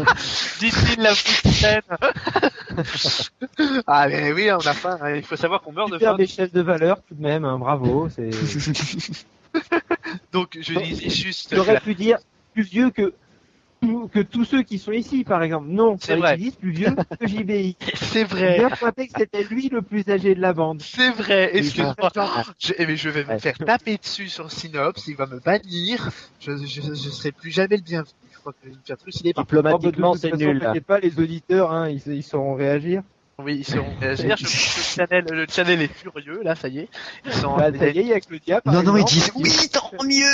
Dit-il 0.60 1.02
la 1.02 1.14
foutaine. 1.14 1.82
ah 3.86 4.08
mais 4.08 4.32
oui, 4.32 4.50
on 4.52 4.58
a 4.58 4.74
faim. 4.74 4.98
hein. 5.00 5.14
Il 5.14 5.22
faut 5.22 5.36
savoir 5.36 5.62
qu'on 5.62 5.72
meurt 5.72 5.90
de 5.90 5.98
faim. 5.98 6.16
d'échelle 6.16 6.50
de 6.50 6.60
valeur 6.60 7.02
tout 7.02 7.14
de 7.14 7.22
même, 7.22 7.44
hein, 7.44 7.58
bravo. 7.58 8.08
C'est. 8.08 8.30
Donc 10.32 10.58
je 10.60 10.78
disais 10.78 11.08
juste. 11.10 11.54
J'aurais 11.54 11.80
pu 11.80 11.94
dire 11.94 12.18
plus 12.54 12.62
vieux 12.62 12.90
que 12.90 13.14
que 14.12 14.20
tous 14.20 14.44
ceux 14.44 14.62
qui 14.62 14.78
sont 14.78 14.90
ici, 14.90 15.22
par 15.22 15.42
exemple. 15.42 15.68
Non, 15.68 15.96
C'est 16.00 16.16
vrai. 16.16 16.36
disent 16.36 16.56
plus 16.56 16.72
vieux 16.72 16.94
que 17.20 17.26
JBI. 17.26 17.76
C'est 17.94 18.24
vrai. 18.24 18.58
bien 18.58 18.70
pointé 18.70 19.06
que 19.06 19.12
c'était 19.16 19.44
lui 19.44 19.68
le 19.68 19.82
plus 19.82 20.08
âgé 20.08 20.34
de 20.34 20.40
la 20.40 20.52
bande. 20.52 20.82
C'est 20.82 21.10
vrai. 21.10 21.50
Excuse-moi. 21.56 21.94
Je, 22.58 22.72
eh, 22.78 22.86
mais 22.86 22.96
je 22.96 23.10
vais 23.10 23.24
me 23.24 23.38
faire 23.38 23.56
taper 23.58 23.98
dessus 23.98 24.28
sur 24.28 24.50
Synops, 24.50 25.06
il 25.06 25.14
va 25.14 25.26
me 25.26 25.38
bannir, 25.38 26.10
je, 26.40 26.56
je, 26.56 26.80
je 26.80 27.10
serai 27.10 27.32
plus 27.32 27.50
jamais 27.50 27.76
le 27.76 27.82
bienvenu. 27.82 28.10
Je 28.46 28.50
crois 28.52 28.54
que 28.62 28.68
une 28.68 28.96
truc, 28.96 29.14
il 29.20 29.28
est 29.28 29.32
pas. 29.34 29.42
Oh, 29.42 29.44
bah, 29.44 29.76
Diplomatiquement, 29.78 30.14
c'est 30.14 30.32
nul. 30.36 30.60
pas, 30.86 31.00
les 31.00 31.18
auditeurs, 31.18 31.72
hein, 31.72 31.88
ils, 31.88 32.00
ils 32.06 32.22
sauront 32.22 32.54
réagir. 32.54 33.02
Oui, 33.38 33.56
ils 33.58 33.66
sont. 33.66 33.84
euh, 34.02 34.16
je 34.16 34.22
veux 34.22 34.28
dire, 34.28 34.36
je 34.38 34.44
pense 34.44 34.74
que 34.74 34.78
le 34.78 34.84
channel, 35.06 35.24
le 35.30 35.46
channel 35.46 35.82
est 35.82 35.92
furieux 35.92 36.42
là, 36.42 36.54
ça 36.56 36.68
y 36.68 36.78
est. 36.78 36.88
Ils 37.26 37.34
sont. 37.34 37.54
Bah, 37.54 37.70
ça 37.70 37.86
y 37.88 37.98
est, 37.98 38.02
il 38.02 38.06
y 38.08 38.12
a 38.14 38.20
Claudia, 38.20 38.62
par 38.62 38.72
Non, 38.72 38.82
non, 38.82 38.96
ils 38.96 39.04
disent 39.04 39.30
oui, 39.34 39.52
tant 39.70 39.90
mieux 40.04 40.24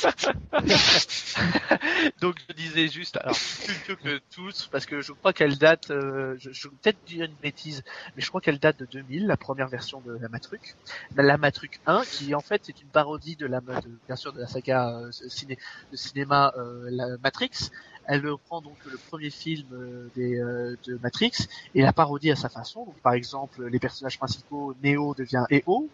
Donc 2.22 2.36
je 2.48 2.54
disais 2.54 2.88
juste, 2.88 3.18
alors 3.18 3.36
plus 3.64 3.74
vieux 3.86 3.96
que 3.96 4.20
tous, 4.34 4.68
parce 4.72 4.86
que 4.86 5.02
je 5.02 5.12
crois 5.12 5.34
qu'elle 5.34 5.58
date, 5.58 5.90
euh, 5.90 6.34
je, 6.38 6.50
je 6.50 6.68
vais 6.68 6.74
peut-être 6.82 6.98
dire 7.06 7.26
une 7.26 7.36
bêtise, 7.36 7.82
mais 8.16 8.22
je 8.22 8.28
crois 8.28 8.40
qu'elle 8.40 8.58
date 8.58 8.78
de 8.78 8.86
2000, 8.86 9.26
la 9.26 9.36
première 9.36 9.68
version 9.68 10.00
de 10.00 10.16
la 10.18 10.28
Matruc. 10.30 10.76
La 11.14 11.36
Matruc 11.36 11.80
1, 11.84 12.02
qui 12.10 12.34
en 12.34 12.40
fait 12.40 12.70
est 12.70 12.80
une 12.80 12.90
parodie 12.90 13.36
de 13.36 13.46
la, 13.46 13.60
de- 13.60 14.00
bien 14.06 14.16
sûr, 14.16 14.32
de 14.32 14.40
la 14.40 14.46
saga 14.46 14.88
euh, 14.98 15.10
ciné, 15.28 15.58
de 15.92 15.96
cinéma 15.96 16.52
euh, 16.56 16.88
la 16.90 17.18
Matrix. 17.22 17.50
Elle 18.06 18.26
reprend 18.28 18.60
donc 18.60 18.76
le 18.90 18.98
premier 19.08 19.30
film 19.30 19.66
euh, 19.72 20.08
des, 20.16 20.36
euh, 20.38 20.76
de 20.86 20.98
Matrix 21.02 21.32
et 21.74 21.82
la 21.82 21.92
parodie 21.92 22.30
à 22.30 22.36
sa 22.36 22.48
façon. 22.48 22.84
Donc 22.86 22.96
par 23.02 23.12
exemple, 23.12 23.66
les 23.66 23.78
personnages 23.78 24.18
principaux, 24.18 24.74
Neo 24.82 25.14
devient 25.14 25.44
EO, 25.50 25.88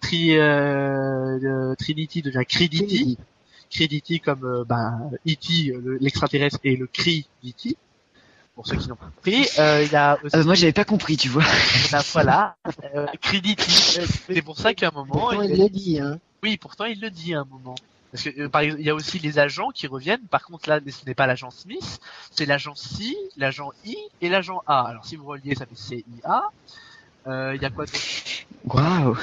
Tri, 0.00 0.36
euh, 0.38 1.74
Trinity 1.76 2.22
devient 2.22 2.44
Credity. 2.46 3.18
Credity 3.70 4.20
comme 4.20 4.64
ben, 4.68 5.10
E.T., 5.26 5.72
le- 5.82 5.96
l'extraterrestre, 5.98 6.58
et 6.62 6.76
le 6.76 6.86
Cri 6.86 7.26
d'E.T. 7.42 7.76
Pour 8.54 8.66
ceux 8.66 8.76
qui 8.76 8.86
n'ont 8.90 8.96
pas 8.96 9.06
compris. 9.06 9.46
Euh, 9.58 9.82
il 9.88 9.96
a 9.96 10.18
aussi, 10.22 10.36
Euh, 10.36 10.44
Moi, 10.44 10.54
j'avais 10.54 10.74
pas 10.74 10.84
compris, 10.84 11.16
tu 11.16 11.30
vois. 11.30 11.42
ben, 11.90 12.02
voilà, 12.12 12.54
euh. 12.94 13.06
C'est 14.28 14.42
pour 14.42 14.58
ça 14.58 14.74
qu'à 14.74 14.88
un 14.88 14.90
moment, 14.90 15.14
Pourtant, 15.14 15.40
il 15.40 15.52
il 15.52 15.56
l'a 15.58 15.68
dit, 15.70 16.00
hein. 16.00 16.18
oui, 16.42 16.58
pourtant 16.58 16.84
il 16.84 17.00
le 17.00 17.08
dit 17.10 17.32
à 17.34 17.40
un 17.40 17.44
moment. 17.44 17.74
Parce 18.12 18.24
que 18.24 18.40
euh, 18.42 18.48
par 18.48 18.60
exemple, 18.60 18.80
il 18.82 18.86
y 18.86 18.90
a 18.90 18.94
aussi 18.94 19.18
les 19.18 19.38
agents 19.38 19.70
qui 19.70 19.86
reviennent. 19.86 20.20
Par 20.28 20.44
contre, 20.44 20.68
là, 20.68 20.80
ce 20.86 21.04
n'est 21.06 21.14
pas 21.14 21.26
l'agent 21.26 21.50
Smith, 21.50 21.98
c'est 22.30 22.46
l'agent 22.46 22.74
C, 22.74 23.16
l'agent 23.36 23.72
I 23.84 23.96
et 24.20 24.28
l'agent 24.28 24.62
A. 24.66 24.82
Alors, 24.82 25.04
si 25.06 25.16
vous 25.16 25.24
reliez, 25.24 25.54
ça 25.54 25.64
fait 25.66 25.74
CIA. 25.76 26.42
Euh, 27.26 27.52
Il 27.54 27.62
y 27.62 27.64
a 27.64 27.70
quoi 27.70 27.86
d'autre? 27.86 27.98
Waouh 28.64 29.16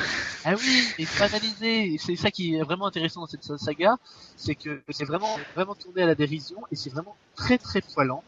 Ah 0.44 0.54
oui, 0.58 0.84
et. 0.98 1.04
Et 1.04 1.98
C'est 1.98 2.16
ça 2.16 2.32
qui 2.32 2.56
est 2.56 2.64
vraiment 2.64 2.88
intéressant 2.88 3.22
dans 3.22 3.28
cette 3.28 3.58
saga, 3.58 3.98
c'est 4.36 4.56
que 4.56 4.82
c'est 4.90 5.06
vraiment 5.06 5.38
vraiment 5.56 5.76
tourné 5.76 6.02
à 6.04 6.06
la 6.08 6.16
dérision 6.16 6.58
et 6.72 6.76
c'est 6.76 6.90
vraiment 6.90 7.16
très 7.36 7.58
très 7.58 7.82
poilant. 7.82 8.24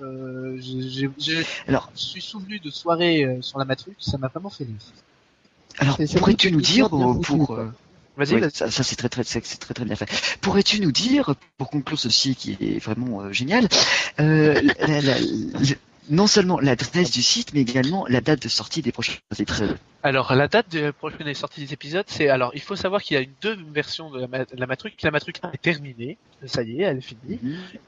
Euh, 0.00 0.56
j'ai- 0.60 1.10
j'ai- 1.18 1.46
Alors- 1.68 1.90
je 1.94 2.00
suis 2.02 2.20
souvenu 2.22 2.58
de 2.58 2.70
soirées 2.70 3.24
euh, 3.24 3.42
sur 3.42 3.58
la 3.58 3.64
Matrix, 3.64 3.94
ça 3.98 4.18
m'a 4.18 4.28
vraiment 4.28 4.50
fait 4.50 4.64
rire. 4.64 4.76
Alors, 5.78 5.96
pourrais-tu 6.18 6.50
nous 6.52 6.60
dire 6.60 6.86
euh, 6.94 7.14
foutue, 7.14 7.26
pour... 7.26 7.58
Vas-y, 8.16 8.34
oui, 8.34 8.42
ça, 8.52 8.70
ça, 8.70 8.82
c'est 8.82 8.96
très 8.96 9.08
très 9.08 9.24
c'est 9.24 9.44
c'est 9.44 9.58
très 9.58 9.72
très 9.74 9.84
bien 9.84 9.96
fait. 9.96 10.08
Pourrais-tu 10.42 10.80
nous 10.80 10.92
dire, 10.92 11.34
pour 11.56 11.70
conclure 11.70 11.98
ceci 11.98 12.36
qui 12.36 12.56
est 12.60 12.78
vraiment 12.78 13.22
euh, 13.22 13.32
génial, 13.32 13.68
euh, 14.20 14.60
la- 14.60 15.00
la- 15.00 15.00
la- 15.00 15.76
non 16.10 16.26
seulement 16.26 16.58
l'adresse 16.60 17.10
du 17.10 17.22
site, 17.22 17.52
mais 17.54 17.60
également 17.60 18.06
la 18.08 18.20
date 18.20 18.42
de 18.42 18.48
sortie 18.48 18.82
des 18.82 18.92
prochains 18.92 19.14
épisodes. 19.38 19.76
Alors 20.02 20.34
la 20.34 20.48
date 20.48 20.72
de 20.72 20.90
prochaine 20.90 21.32
sortie 21.34 21.60
des 21.64 21.72
épisodes, 21.72 22.04
c'est 22.08 22.28
alors 22.28 22.50
il 22.54 22.60
faut 22.60 22.74
savoir 22.74 23.02
qu'il 23.02 23.14
y 23.14 23.18
a 23.18 23.22
une 23.22 23.32
deux 23.40 23.56
versions 23.72 24.10
de 24.10 24.20
la, 24.26 24.44
de 24.44 24.56
la 24.56 24.66
Matrix. 24.66 24.94
La 25.02 25.12
Matrix 25.12 25.34
1 25.42 25.52
est 25.52 25.62
terminée, 25.62 26.18
ça 26.44 26.64
y 26.64 26.80
est, 26.80 26.84
elle 26.84 26.98
est 26.98 27.00
finie. 27.02 27.38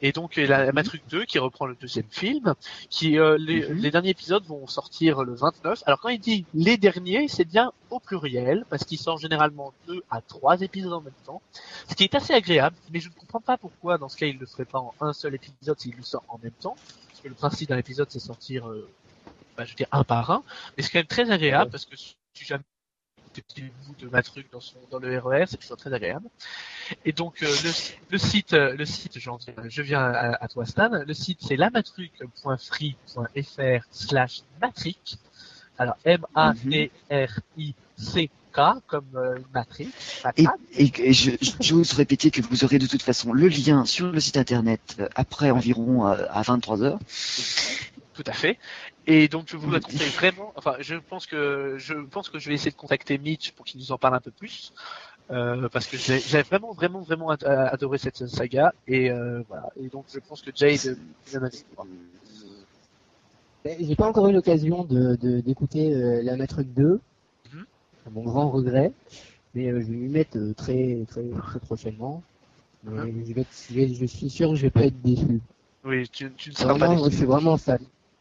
Et 0.01 0.13
donc 0.13 0.37
la, 0.37 0.65
la 0.67 0.73
Matrix 0.73 1.01
2 1.11 1.25
qui 1.25 1.41
reprend 1.41 1.67
le 1.67 1.75
deuxième 1.75 2.07
film, 2.09 2.55
qui 2.89 3.19
euh, 3.19 3.37
les, 3.39 3.69
Mhm. 3.69 3.79
les 3.79 3.91
derniers 3.91 4.11
épisodes 4.11 4.45
vont 4.45 4.67
sortir 4.69 5.25
le 5.25 5.35
29. 5.35 5.83
Alors 5.87 6.01
quand 6.01 6.09
il 6.09 6.21
dit 6.21 6.45
les 6.55 6.77
derniers, 6.77 7.27
c'est 7.29 7.45
bien 7.45 7.73
au 7.91 7.99
pluriel 7.99 8.65
parce 8.71 8.85
qu'il 8.85 8.99
sort 8.99 9.19
généralement 9.19 9.73
deux 9.89 10.03
à 10.11 10.21
trois 10.21 10.61
épisodes 10.61 10.93
en 10.93 11.01
même 11.01 11.13
temps, 11.27 11.43
ce 11.89 11.95
qui 11.97 12.05
est 12.05 12.15
assez 12.15 12.33
agréable. 12.33 12.77
Mais 12.93 13.01
je 13.01 13.09
ne 13.09 13.15
comprends 13.15 13.41
pas 13.41 13.57
pourquoi 13.57 13.99
dans 13.99 14.09
ce 14.09 14.17
cas 14.17 14.27
il 14.27 14.37
ne 14.37 14.41
le 14.41 14.47
ferait 14.47 14.65
pas 14.67 14.79
en 14.79 14.95
un 15.01 15.13
seul 15.13 15.35
épisode 15.35 15.81
s'il 15.81 15.97
le 15.97 16.03
sort 16.05 16.23
en 16.29 16.39
même 16.43 16.53
temps, 16.53 16.77
que 17.25 17.29
le 17.29 17.35
principe 17.35 17.71
d'un 17.71 17.79
épisode 17.79 18.09
c'est 18.11 18.21
sortir, 18.21 18.69
euh, 18.69 18.89
bah, 19.57 19.65
je 19.65 19.71
veux 19.71 19.77
dire 19.77 19.89
un 19.91 20.05
par 20.05 20.31
un. 20.31 20.45
Mais 20.77 20.83
c'est 20.83 20.91
quand 20.91 20.99
même 21.01 21.07
très 21.07 21.31
agréable 21.31 21.71
parce 21.71 21.87
que 21.87 21.97
si 21.97 22.15
jamais 22.41 22.63
des 23.35 23.43
petits 23.43 23.63
bouts 23.85 23.95
de 23.99 24.09
Matrix 24.09 24.45
dans 24.53 24.61
son 24.61 24.77
dans 24.93 24.99
le 25.01 25.19
RER, 25.19 25.45
c'est 25.49 25.57
toujours 25.57 25.77
très 25.77 25.93
agréable. 25.93 26.29
Et 27.05 27.11
donc 27.13 27.43
euh, 27.43 27.47
le, 27.47 27.71
le 28.11 28.19
site, 28.19 28.53
euh, 28.53 28.77
le 28.77 28.85
site, 28.85 29.19
j'en 29.19 29.37
viens- 29.39 29.55
je 29.69 29.83
viens 29.83 30.03
à, 30.03 30.35
à 30.45 30.49
toi 30.49 30.65
Stan. 30.67 30.91
Le 31.05 31.15
site 31.15 31.41
c'est 31.43 31.57
lamatruc.free.fr 31.57 33.85
slash 33.91 34.43
matrix. 34.61 35.19
Alors 35.79 35.97
M 36.05 36.25
A 36.37 36.53
T 36.71 36.93
R 37.11 37.41
I 37.57 37.75
C 37.97 38.31
Comme 38.87 39.07
euh, 39.17 39.37
une 39.37 39.45
matrice. 39.53 40.23
Et, 40.37 40.47
et, 40.73 40.93
et 40.99 41.13
je- 41.13 41.33
j'ose 41.61 41.93
répéter 41.93 42.31
que 42.31 42.41
vous 42.43 42.65
aurez 42.65 42.79
de 42.79 42.87
toute 42.87 43.03
façon 43.03 43.33
le 43.33 43.49
lien 43.49 43.85
sur 43.85 44.11
le 44.11 44.21
site 44.21 44.37
internet 44.37 44.81
euh, 45.01 45.09
après 45.17 45.51
environ 45.51 46.07
euh, 46.07 46.25
à 46.31 46.43
23 46.43 46.83
heures. 46.83 46.99
Tout 48.15 48.23
à 48.27 48.33
fait. 48.33 48.59
Et 49.07 49.27
donc 49.29 49.49
je 49.51 49.57
vous 49.57 49.71
la 49.71 49.81
conseille 49.81 50.09
vraiment. 50.11 50.53
Enfin, 50.57 50.77
je 50.81 50.95
pense 50.95 51.27
que 51.27 51.77
je 51.79 51.95
pense 51.95 52.29
que 52.31 52.39
je 52.39 52.49
vais 52.49 52.55
essayer 52.55 52.71
de 52.71 52.77
contacter 52.77 53.19
Mitch 53.19 53.51
pour 53.53 53.67
qu'il 53.67 53.81
nous 53.81 53.91
en 53.91 53.99
parle 53.99 54.15
un 54.15 54.21
peu 54.21 54.31
plus, 54.31 54.73
euh, 55.31 55.69
parce 55.69 55.87
que 55.87 55.97
j'ai 55.97 56.21
vraiment 56.43 56.73
vraiment 56.73 57.01
vraiment 57.03 57.31
ad- 57.31 57.45
adoré 57.45 57.99
cette 57.99 58.27
saga 58.29 58.73
et 58.87 59.11
euh, 59.11 59.43
voilà. 59.49 59.69
Et 59.77 59.89
donc 59.89 60.07
je 60.13 60.21
pense 60.21 60.43
que 60.43 60.51
Jade. 60.55 60.97
Ben, 63.65 63.77
J'ai 63.81 63.97
pas 63.97 64.07
encore 64.09 64.29
eu 64.29 64.33
l'occasion 64.33 64.85
de 64.85 65.17
de- 65.17 65.41
d'écouter 65.41 65.95
euh, 65.95 66.23
la 66.23 66.37
Matrix 66.37 66.67
2, 66.67 66.85
Mhm. 66.85 67.01
À 68.07 68.11
mon 68.11 68.23
grand 68.23 68.51
regret, 68.51 68.93
mais 69.55 69.69
euh, 69.71 69.81
je 69.81 69.87
vais 69.87 69.97
m'y 69.97 70.09
mettre 70.09 70.37
euh, 70.39 70.53
très, 70.55 71.05
très 71.09 71.23
très 71.29 71.61
prochainement. 71.61 72.23
Mais 72.85 73.11
Mhm. 73.13 73.25
je, 73.27 73.33
vais 73.33 73.41
être- 73.43 73.67
je 73.71 73.75
vais- 73.75 73.95
je 73.95 74.05
suis 74.05 74.29
sûr 74.31 74.51
que 74.51 74.57
je 74.57 74.63
vais 74.63 74.71
pas 74.71 74.85
être 74.85 75.01
déçu. 75.03 75.41
Oui, 75.85 76.09
tu, 76.09 76.31
tu 76.37 76.51
ne 76.51 76.55
seras 76.55 76.79
pas. 76.79 76.89
Déçu. 76.95 77.11
je 77.11 77.17
suis 77.17 77.25
vraiment 77.27 77.57
fan. 77.57 77.79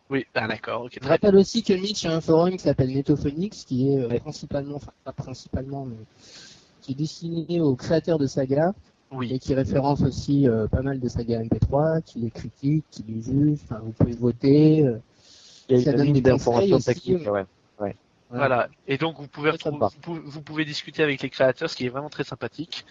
Oui, 0.10 0.26
ah, 0.36 0.48
d'accord, 0.48 0.84
ok, 0.84 0.92
Je 0.96 1.00
bien. 1.00 1.10
rappelle 1.10 1.36
aussi 1.36 1.64
que 1.64 1.74
Mitch 1.74 2.06
a 2.06 2.16
un 2.16 2.22
forum 2.22 2.52
qui 2.52 2.60
s'appelle 2.60 2.94
Netophonix, 2.94 3.66
qui 3.66 3.90
est 3.90 4.00
euh, 4.00 4.20
principalement, 4.20 4.76
enfin 4.76 4.92
pas 5.04 5.12
principalement, 5.14 5.86
mais 5.86 5.96
qui 6.82 6.92
est 6.92 6.96
destiné 6.96 7.60
aux 7.62 7.76
créateurs 7.76 8.20
de 8.20 8.28
sagas 8.28 8.74
Oui, 9.12 9.34
et 9.34 9.40
qui 9.40 9.54
référence 9.54 10.02
aussi 10.02 10.48
euh, 10.48 10.68
pas 10.68 10.82
mal 10.82 11.00
de 11.00 11.08
sagas 11.08 11.42
MP3, 11.42 12.02
qui 12.04 12.20
les 12.20 12.32
critique, 12.32 12.86
qui 12.92 13.04
les 13.04 13.22
juge. 13.22 13.60
Enfin, 13.64 13.80
vous 13.84 13.92
pouvez 13.92 14.14
voter. 14.14 14.86
euh, 14.86 14.98
Il 15.70 15.78
y 15.78 15.80
a 15.80 15.84
Ça 15.84 15.92
une 15.92 16.02
aussi, 16.74 16.86
techniques, 16.86 17.22
mais- 17.22 17.30
ouais. 17.80 17.96
Voilà. 18.38 18.68
Et 18.88 18.98
donc 18.98 19.18
vous 19.20 19.28
pouvez 19.28 19.50
retrouver- 19.52 19.78
vous, 19.96 20.02
pouvez, 20.02 20.22
vous 20.26 20.42
pouvez 20.42 20.66
discuter 20.66 21.04
avec 21.04 21.22
les 21.22 21.30
créateurs, 21.30 21.70
ce 21.70 21.76
qui 21.76 21.86
est 21.86 21.90
vraiment 21.90 22.10
très 22.10 22.24
sympathique. 22.24 22.86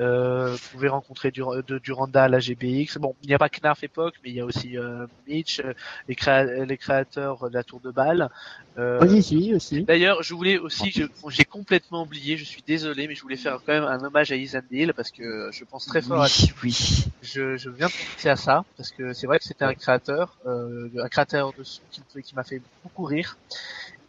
Euh, 0.00 0.52
vous 0.52 0.68
pouvez 0.72 0.88
rencontrer 0.88 1.30
du, 1.30 1.40
de, 1.40 1.78
Duranda 1.78 2.24
à 2.24 2.28
la 2.28 2.38
GBX. 2.40 2.98
Bon, 2.98 3.14
il 3.22 3.28
n'y 3.28 3.34
a 3.34 3.38
pas 3.38 3.48
Knarf 3.48 3.82
époque, 3.84 4.14
mais 4.24 4.30
il 4.30 4.36
y 4.36 4.40
a 4.40 4.44
aussi 4.44 4.76
euh, 4.78 5.06
Mitch, 5.26 5.60
euh, 5.60 5.72
les, 6.08 6.14
créa- 6.14 6.64
les 6.64 6.76
créateurs 6.78 7.48
de 7.48 7.54
la 7.54 7.64
Tour 7.64 7.80
de 7.80 7.90
Balle. 7.90 8.28
Euh, 8.76 9.06
j'y 9.08 9.22
suis 9.22 9.54
aussi. 9.54 9.82
D'ailleurs, 9.84 10.22
je 10.22 10.34
voulais 10.34 10.58
aussi, 10.58 10.92
bon, 11.22 11.30
j'ai 11.30 11.44
complètement 11.44 12.02
oublié, 12.02 12.36
je 12.36 12.44
suis 12.44 12.62
désolé, 12.66 13.06
mais 13.06 13.14
je 13.14 13.22
voulais 13.22 13.36
faire 13.36 13.58
quand 13.64 13.72
même 13.72 13.84
un 13.84 14.02
hommage 14.04 14.32
à 14.32 14.36
Isandil 14.36 14.92
parce 14.94 15.10
que 15.12 15.50
je 15.52 15.64
pense 15.64 15.86
très 15.86 16.02
fort 16.02 16.22
à 16.22 16.26
Oui, 16.26 16.52
oui. 16.64 17.04
je, 17.22 17.56
je 17.56 17.70
viens 17.70 17.86
de 17.86 17.92
penser 17.92 18.28
à 18.28 18.36
ça 18.36 18.64
parce 18.76 18.90
que 18.90 19.12
c'est 19.12 19.26
vrai 19.26 19.38
que 19.38 19.44
c'était 19.44 19.64
un 19.64 19.74
créateur, 19.74 20.38
euh, 20.46 20.88
un 21.00 21.08
créateur 21.08 21.52
de 21.56 21.62
son 21.62 21.82
qui, 21.90 22.00
me- 22.16 22.20
qui 22.22 22.34
m'a 22.34 22.42
fait 22.44 22.60
beaucoup 22.82 23.04
rire 23.04 23.38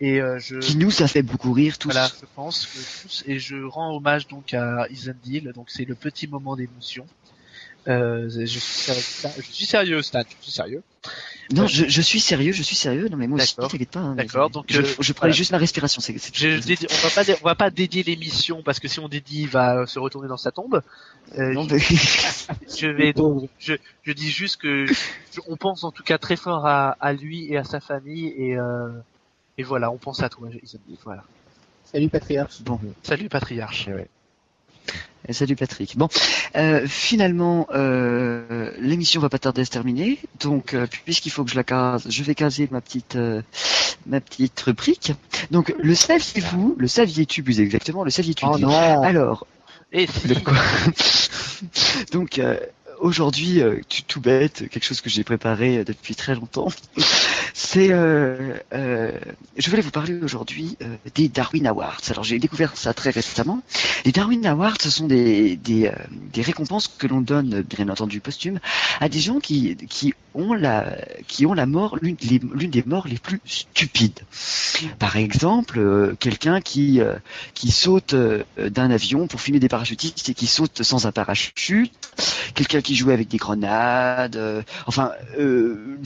et 0.02 0.20
euh, 0.22 0.40
je 0.40 0.58
Qui 0.60 0.78
nous 0.78 1.02
a 1.02 1.08
fait 1.08 1.22
beaucoup 1.24 1.54
rire 1.54 1.78
tous. 1.78 1.90
voilà, 1.92 2.08
je 2.08 2.26
pense 2.36 2.66
que 2.66 3.04
tous 3.04 3.24
et 3.28 3.40
je 3.40 3.56
rends 3.64 3.96
hommage 3.96 4.28
donc 4.28 4.54
à 4.54 4.88
Isandil, 4.90 5.52
donc 5.56 5.68
c'est 5.70 5.86
le 5.86 5.96
petit 5.96 6.28
moment 6.28 6.56
d'émotion. 6.56 7.06
Euh, 7.88 8.28
je 8.30 8.46
suis 8.48 8.60
sérieux, 8.60 9.04
je 9.38 9.52
suis 9.54 9.66
sérieux, 9.68 10.02
Stan, 10.02 10.22
je 10.40 10.44
suis 10.44 10.52
sérieux. 10.52 10.82
Non, 11.54 11.68
je, 11.68 11.86
je 11.88 12.02
suis 12.02 12.20
sérieux, 12.20 12.52
je 12.52 12.64
suis 12.64 12.76
sérieux. 12.76 13.08
Non 13.10 13.18
mais 13.18 13.28
moi 13.28 13.40
aussi, 13.40 13.56
t'inquiète 13.56 13.92
pas. 13.92 14.00
hein, 14.00 14.16
D'accord, 14.16 14.48
je- 14.48 14.54
donc, 14.54 14.66
je, 14.70 14.82
euh, 14.82 14.84
je 15.00 15.14
prenais 15.14 15.30
voilà. 15.30 15.34
juste 15.34 15.52
ma 15.52 15.60
respiration. 15.60 16.02
C'est, 16.02 16.18
c'est- 16.18 16.36
Je, 16.36 16.60
dédie- 16.60 16.88
on 16.90 16.96
va 17.08 17.10
pas, 17.14 17.24
dé- 17.24 17.36
on 17.44 17.46
va 17.46 17.54
pas 17.54 17.70
dédier 17.70 18.02
l'émission 18.02 18.64
parce 18.64 18.80
que 18.80 18.88
si 18.88 19.00
on 19.00 19.08
dédie, 19.08 19.42
il 19.44 19.50
va 19.50 19.86
se 19.86 20.00
retourner 20.00 20.28
dans 20.28 20.36
sa 20.38 20.52
tombe. 20.52 20.82
Euh, 21.38 21.54
Non, 21.54 21.68
mais- 21.70 21.78
je 22.76 22.88
vais 22.88 23.14
donc 23.14 23.48
je 23.60 24.12
dis 24.12 24.32
juste 24.32 24.58
que 24.58 24.88
je- 24.88 25.42
on 25.48 25.56
pense 25.56 25.84
en 25.84 25.92
tout 25.92 26.02
cas 26.04 26.18
très 26.18 26.38
fort 26.38 26.66
à, 26.66 26.98
à 27.00 27.14
lui 27.14 27.52
et 27.54 27.58
à 27.58 27.64
sa 27.64 27.80
famille 27.80 28.34
et 28.36 28.58
euh, 28.58 28.90
et 29.58 29.64
voilà, 29.64 29.92
on 29.92 29.98
pense 29.98 30.22
à 30.22 30.30
toi, 30.30 30.50
Isabelle. 30.62 30.98
Voilà. 31.04 31.24
Salut 31.86 32.10
Patriarche. 32.10 32.62
bon. 32.64 32.80
Salut 33.04 33.30
patriarche. 33.30 33.90
Eh, 35.28 35.34
Salut 35.34 35.56
Patrick. 35.56 35.98
Bon, 35.98 36.08
euh, 36.56 36.86
finalement, 36.88 37.68
euh, 37.74 38.72
l'émission 38.80 39.20
va 39.22 39.30
pas 39.30 39.40
tarder 39.40 39.62
à 39.62 39.66
se 39.66 39.72
terminer. 39.72 40.20
Donc, 40.40 40.74
euh, 40.74 40.86
puisqu'il 41.06 41.32
faut 41.32 41.44
que 41.44 41.50
je 41.50 41.56
la 41.56 41.64
case, 41.64 42.06
je 42.10 42.24
vais 42.24 42.36
caser 42.36 42.68
ma 42.72 42.82
petite, 42.82 43.16
euh, 43.16 43.42
ma 44.06 44.22
petite 44.22 44.60
rubrique. 44.62 45.14
Donc, 45.50 45.74
le 45.80 45.96
saviez-vous, 45.96 46.76
le 46.78 46.88
saviez-tu 46.88 47.42
plus 47.42 47.60
exactement, 47.60 48.04
le 48.04 48.12
saviez-tu 48.12 48.46
Oh 48.46 48.58
non. 48.60 49.02
Alors, 49.02 49.48
Et 49.92 50.06
si, 50.06 50.28
le 50.28 50.36
quoi 50.36 50.54
Donc, 52.12 52.38
euh, 52.38 52.60
aujourd'hui, 53.06 53.62
euh, 53.62 53.80
tout, 54.08 54.20
bête, 54.20 54.68
quelque 54.70 54.84
chose 54.84 55.00
que 55.00 55.10
j'ai 55.10 55.24
préparé 55.24 55.78
euh, 55.78 55.84
depuis 55.84 56.16
très 56.16 56.34
longtemps. 56.36 56.70
C'est, 57.54 57.90
euh, 57.92 58.58
je 59.56 59.70
voulais 59.70 59.82
vous 59.82 59.92
parler 59.92 60.20
aujourd'hui 60.22 60.78
des 61.14 61.30
Darwin 61.30 61.66
Awards. 61.68 62.02
Alors 62.10 62.26
j'ai 62.26 62.38
découvert 62.38 62.76
ça 62.76 62.94
très 62.94 63.12
récemment. 63.12 63.62
Les 64.04 64.12
Darwin 64.12 64.46
Awards, 64.46 64.76
ce 64.82 64.90
sont 64.90 65.08
des 65.08 65.58
récompenses 66.36 66.90
que 66.90 67.08
l'on 67.08 67.22
donne, 67.22 67.62
bien 67.62 67.88
entendu 67.88 68.20
posthumes, 68.20 68.60
à 69.00 69.08
des 69.08 69.20
gens 69.20 69.40
qui 69.40 69.78
ont 70.34 70.54
la 70.54 70.98
qui 71.28 71.46
ont 71.46 71.54
la 71.54 71.66
mort 71.66 71.98
l'une 72.02 72.16
des 72.16 72.84
morts 72.86 73.08
les 73.08 73.18
plus 73.18 73.40
stupides. 73.46 74.20
Par 75.00 75.16
exemple, 75.16 76.16
quelqu'un 76.20 76.60
qui 76.60 77.00
qui 77.54 77.72
saute 77.72 78.16
d'un 78.58 78.92
avion 78.92 79.28
pour 79.28 79.40
filmer 79.40 79.62
des 79.62 79.70
parachutistes 79.70 80.28
et 80.28 80.34
qui 80.34 80.48
saute 80.48 80.84
sans 80.84 81.06
un 81.06 81.14
parachute, 81.14 81.94
quelqu'un 82.54 82.82
qui 82.82 82.95
jouait 82.96 83.14
avec 83.14 83.28
des 83.28 83.38
grenades, 83.38 84.36
euh, 84.36 84.62
enfin 84.88 85.12
euh, 85.38 85.98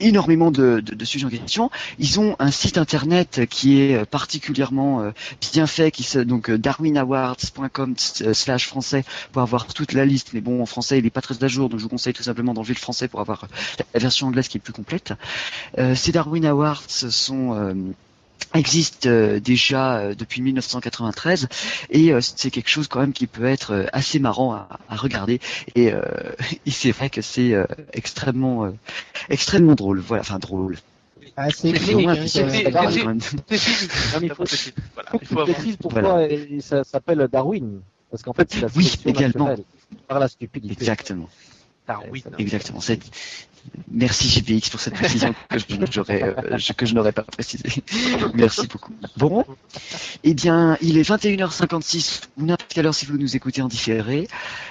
énormément 0.00 0.50
de, 0.50 0.82
sujets 1.04 1.26
en 1.26 1.30
question. 1.30 1.70
Ils 1.98 2.20
ont 2.20 2.36
un 2.38 2.50
site 2.50 2.78
internet 2.78 3.42
qui 3.48 3.80
est 3.80 3.96
euh, 3.96 4.04
particulièrement 4.04 5.12
bien 5.52 5.66
fait, 5.66 5.90
qui 5.90 6.02
se 6.02 6.18
donc 6.18 6.50
euh, 6.50 6.58
darwinawards.com 6.58 7.94
slash 7.96 8.66
français 8.66 9.04
pour 9.32 9.42
avoir 9.42 9.66
toute 9.66 9.92
la 9.92 10.04
liste. 10.04 10.30
Mais 10.32 10.40
bon, 10.40 10.62
en 10.62 10.66
français, 10.66 10.98
il 10.98 11.06
est 11.06 11.10
pas 11.10 11.22
très 11.22 11.42
à 11.42 11.48
jour, 11.48 11.68
donc 11.68 11.78
je 11.78 11.84
vous 11.84 11.90
conseille 11.90 12.12
tout 12.12 12.22
simplement 12.22 12.54
d'enlever 12.54 12.74
le 12.74 12.78
français 12.78 13.08
pour 13.08 13.20
avoir 13.20 13.46
la 13.94 14.00
version 14.00 14.26
anglaise 14.26 14.48
qui 14.48 14.58
est 14.58 14.60
plus 14.60 14.72
complète. 14.72 15.12
Ces 15.94 16.12
Darwin 16.12 16.44
Awards 16.46 16.82
sont 16.88 17.94
existent 18.54 19.08
euh, 19.08 19.40
déjà 19.40 19.98
euh, 19.98 20.14
depuis 20.14 20.40
1993 20.42 21.48
et 21.90 22.12
euh, 22.12 22.20
c'est 22.20 22.50
quelque 22.50 22.68
chose 22.68 22.88
quand 22.88 23.00
même 23.00 23.12
qui 23.12 23.26
peut 23.26 23.44
être 23.46 23.86
assez 23.92 24.18
marrant 24.18 24.52
à, 24.54 24.68
à 24.88 24.96
regarder. 24.96 25.40
Et, 25.74 25.92
euh, 25.92 26.02
et 26.66 26.70
c'est 26.70 26.92
vrai 26.92 27.10
que 27.10 27.20
c'est 27.22 27.54
extrêmement 27.92 28.64
euh, 28.64 28.70
extrêmement 29.28 29.74
drôle. 29.74 30.00
Voilà 30.00 30.20
enfin 30.22 30.38
drôle. 30.38 30.78
Ah, 31.36 31.48
c'est 31.50 31.70
hein, 31.70 31.74
précises 35.34 35.76
pourquoi 35.80 36.28
ça 36.60 36.84
s'appelle 36.84 37.28
Darwin. 37.30 37.80
Parce 38.10 38.22
qu'en 38.22 38.32
fait, 38.32 38.48
c'est 38.52 38.60
la 38.60 38.68
Oui, 38.76 38.94
également. 39.06 39.56
par 40.06 40.20
la 40.20 40.28
stupidité. 40.28 40.74
exactement. 40.74 41.28
Darwin. 41.88 42.22
exactement. 42.38 42.80
C'est 42.80 43.00
Merci 43.90 44.28
GPX 44.28 44.70
pour 44.70 44.80
cette 44.80 44.94
précision 44.94 45.34
que 45.48 45.58
je, 45.58 45.64
j'aurais, 45.90 46.22
euh, 46.22 46.58
que 46.76 46.86
je 46.86 46.94
n'aurais 46.94 47.12
pas 47.12 47.22
précisé. 47.22 47.68
Merci 48.34 48.66
beaucoup. 48.66 48.92
Bon, 49.16 49.44
eh 50.24 50.34
bien, 50.34 50.76
il 50.80 50.98
est 50.98 51.08
21h56 51.08 52.22
ou 52.36 52.44
n'importe 52.46 52.72
quelle 52.72 52.86
heure 52.86 52.94
si 52.94 53.06
vous 53.06 53.18
nous 53.18 53.36
écoutez 53.36 53.62
en 53.62 53.68
différé. 53.68 54.28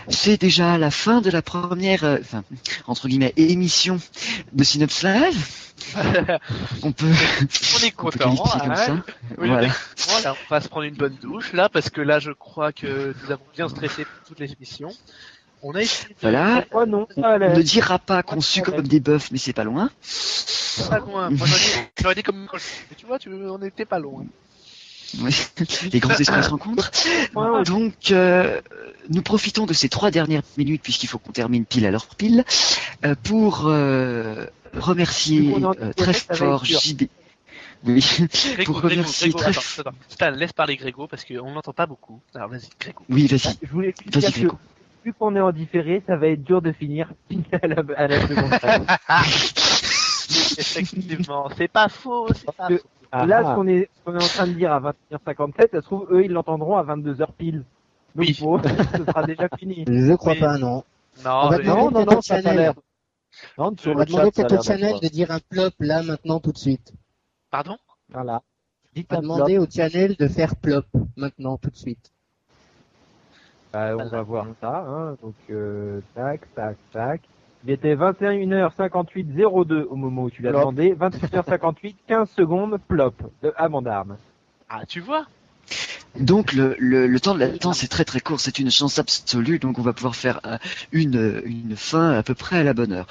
C'est 0.10 0.40
déjà 0.40 0.78
la 0.78 0.92
fin 0.92 1.22
de 1.22 1.30
la 1.30 1.42
première, 1.42 2.04
euh, 2.04 2.18
enfin, 2.22 2.44
entre 2.88 3.08
guillemets, 3.08 3.34
émission 3.38 4.00
de 4.52 4.64
Synops 4.64 5.04
Live. 5.04 5.48
On 6.84 6.92
peut, 6.92 7.06
On 7.08 7.84
est 7.86 7.94
on 7.98 8.02
content. 8.04 8.34
comme 8.60 8.72
hein. 8.72 8.76
ça. 8.76 8.94
Oui, 9.38 9.48
Voilà. 9.48 9.70
Voilà, 10.08 10.34
on 10.34 10.54
va 10.54 10.62
se 10.62 10.70
prendre 10.70 10.86
une 10.86 10.96
bonne 10.96 11.16
douche 11.22 11.52
là 11.54 11.68
parce 11.68 11.90
que 11.90 12.00
là 12.00 12.20
je 12.20 12.32
crois 12.32 12.72
que 12.72 13.14
nous 13.24 13.32
avons 13.32 13.44
bien 13.54 13.68
stressé 13.68 14.06
pour 14.06 14.28
toutes 14.28 14.40
les 14.40 14.52
émissions. 14.54 14.92
On 15.66 15.74
a 15.76 15.82
essayé 15.82 16.10
de 16.10 16.20
Voilà. 16.22 16.66
Oh 16.74 16.86
non, 16.86 17.08
On 17.16 17.40
ne 17.40 17.62
dira 17.62 17.98
pas 17.98 18.22
qu'on 18.22 18.42
sue 18.42 18.62
comme 18.62 18.82
des 18.82 19.00
bœufs, 19.00 19.32
mais 19.32 19.38
c'est 19.38 19.54
pas 19.54 19.64
loin. 19.64 19.90
pas 20.90 21.00
loin. 21.00 21.30
Moi 21.30 21.48
j'aurais 22.02 22.16
dit, 22.16 22.24
comme 22.24 22.48
mais 22.52 22.96
tu 22.98 23.06
vois, 23.06 23.18
tu, 23.18 23.30
on 23.30 23.58
n'était 23.58 23.86
pas 23.86 24.00
loin. 24.00 24.26
Oui. 25.22 25.36
Les 25.92 26.00
grands 26.00 26.16
esprits 26.16 26.44
se 26.44 26.50
rencontrent. 26.50 26.92
Donc, 27.66 28.12
euh, 28.12 28.62
nous 29.10 29.22
profitons 29.22 29.66
de 29.66 29.74
ces 29.74 29.88
trois 29.88 30.12
dernières 30.12 30.42
minutes, 30.58 30.82
puisqu'il 30.82 31.08
faut 31.08 31.20
qu'on 31.20 31.32
termine 31.32 31.66
pile 31.66 31.86
à 31.86 31.92
l'heure 31.92 32.08
pile, 32.08 32.44
euh, 33.06 33.16
pour 33.24 33.68
euh, 33.68 34.46
remercier 34.74 35.54
euh, 35.56 35.94
très 35.94 36.14
fort. 36.14 36.66
JB. 36.66 37.04
Oui, 37.86 38.00
Grégo, 38.00 38.28
Pour 38.66 38.82
Grégo, 38.82 39.02
remercier 39.02 39.30
Grégo, 39.30 39.52
très 39.52 39.82
attends, 39.82 40.38
laisse 40.38 40.54
parler 40.54 40.78
Grégo 40.78 41.08
parce 41.08 41.26
qu'on 41.26 41.54
l'entend 41.54 41.74
pas 41.74 41.86
beaucoup. 41.86 42.22
Alors 42.34 42.50
vas-y, 42.50 42.70
Grégo. 42.80 43.04
oui, 43.10 43.28
vas-y, 43.28 43.58
Je 43.62 43.68
voulais 43.70 43.94
juste 44.02 44.18
vas-y, 44.18 44.32
Grégo. 44.32 44.58
Vu 45.04 45.14
qu'on 45.14 45.36
est 45.36 45.42
en 45.42 45.52
différé, 45.52 46.02
ça 46.08 46.16
va 46.16 46.28
être 46.28 46.44
dur 46.44 46.62
de 46.62 46.72
finir 46.72 47.12
à 47.62 47.68
la, 47.68 47.84
à 47.98 48.08
la 48.08 48.28
seconde. 48.28 48.52
Effectivement, 50.58 51.50
c'est 51.58 51.68
pas 51.68 51.90
faux, 51.90 52.28
c'est 52.34 52.52
pas 52.56 52.68
que- 52.68 52.78
faux. 52.78 52.88
Ah, 53.16 53.28
Là, 53.28 53.42
ah. 53.46 53.52
ce 53.52 53.56
qu'on 53.56 53.68
est, 53.68 53.90
ce 53.94 54.04
qu'on 54.04 54.18
est 54.18 54.24
en 54.24 54.28
train 54.28 54.48
de 54.48 54.54
dire 54.54 54.72
à 54.74 54.80
21h57, 54.80 55.54
ça 55.72 55.82
se 55.82 55.86
trouve, 55.86 56.08
eux, 56.12 56.26
ils 56.26 56.32
l'entendront 56.32 56.78
à 56.78 56.84
22h 56.84 57.28
pile. 57.38 57.58
Donc, 58.16 58.26
Oui. 58.28 58.36
bon, 58.42 58.60
ce 58.64 59.06
sera 59.06 59.24
déjà 59.24 59.48
fini. 59.58 59.86
Je 59.88 60.14
crois 60.16 60.34
Oui. 60.34 60.40
pas, 60.40 60.58
non. 60.58 60.84
Non, 61.24 61.50
mais- 61.52 61.64
Non, 61.64 61.92
non, 61.92 62.06
non, 62.06 62.22
ça 62.22 62.36
a 62.36 62.42
l'air. 62.42 62.74
Non, 63.60 63.72
sur 63.78 63.92
On 63.92 63.96
va 63.96 64.06
demander 64.06 64.44
au 64.56 64.62
channel 64.64 65.00
de 65.00 65.08
dire 65.10 65.30
un 65.30 65.40
plop 65.48 65.74
là, 65.80 66.02
maintenant, 66.02 66.40
tout 66.40 66.52
de 66.52 66.58
suite. 66.58 66.92
pardon? 67.52 67.78
Voilà. 68.10 68.42
Dites 68.96 69.08
On 69.12 69.16
va 69.16 69.22
demander 69.22 69.58
au 69.60 69.68
channel 69.70 70.16
de 70.16 70.28
faire 70.28 70.56
plop 70.56 70.86
maintenant, 71.16 71.58
tout 71.58 71.70
de 71.70 71.76
suite. 71.76 72.12
Bah, 73.74 73.96
on 73.98 74.08
va 74.08 74.22
voir 74.22 74.46
ça, 74.62 74.86
hein. 74.88 75.18
Donc, 75.24 75.34
euh, 75.50 76.00
tac, 76.16 76.42
tac, 76.56 76.78
tac. 76.92 77.22
Il 77.66 77.72
était 77.72 77.96
21h58 77.96 79.66
02 79.66 79.88
au 79.90 79.96
moment 79.96 80.24
où 80.24 80.30
tu 80.30 80.42
l'as 80.42 80.52
demandé. 80.52 80.94
21h58, 80.94 81.96
15 82.08 82.30
secondes, 82.36 82.78
plop, 82.88 83.16
de 83.42 83.54
Amandarme. 83.58 84.18
Ah, 84.70 84.86
tu 84.86 85.00
vois? 85.00 85.26
Donc, 86.20 86.54
le, 86.54 86.76
le, 86.78 87.08
le 87.08 87.20
temps 87.20 87.34
de 87.34 87.40
latence 87.40 87.84
est 87.84 87.88
très 87.88 88.06
très 88.06 88.20
court, 88.20 88.40
c'est 88.40 88.60
une 88.60 88.70
chance 88.70 89.00
absolue, 89.00 89.58
donc 89.58 89.80
on 89.80 89.82
va 89.82 89.94
pouvoir 89.94 90.16
faire 90.16 90.40
euh, 90.46 90.58
une, 90.92 91.42
une 91.46 91.76
fin 91.76 92.12
à 92.12 92.22
peu 92.22 92.36
près 92.36 92.58
à 92.60 92.64
la 92.64 92.74
bonne 92.74 92.92
heure. 92.92 93.08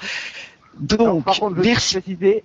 Donc, 0.79 1.01
Alors, 1.01 1.23
par 1.23 1.39
contre, 1.39 1.57
je 1.57 1.61
merci. 1.61 1.95
préciser, 1.99 2.43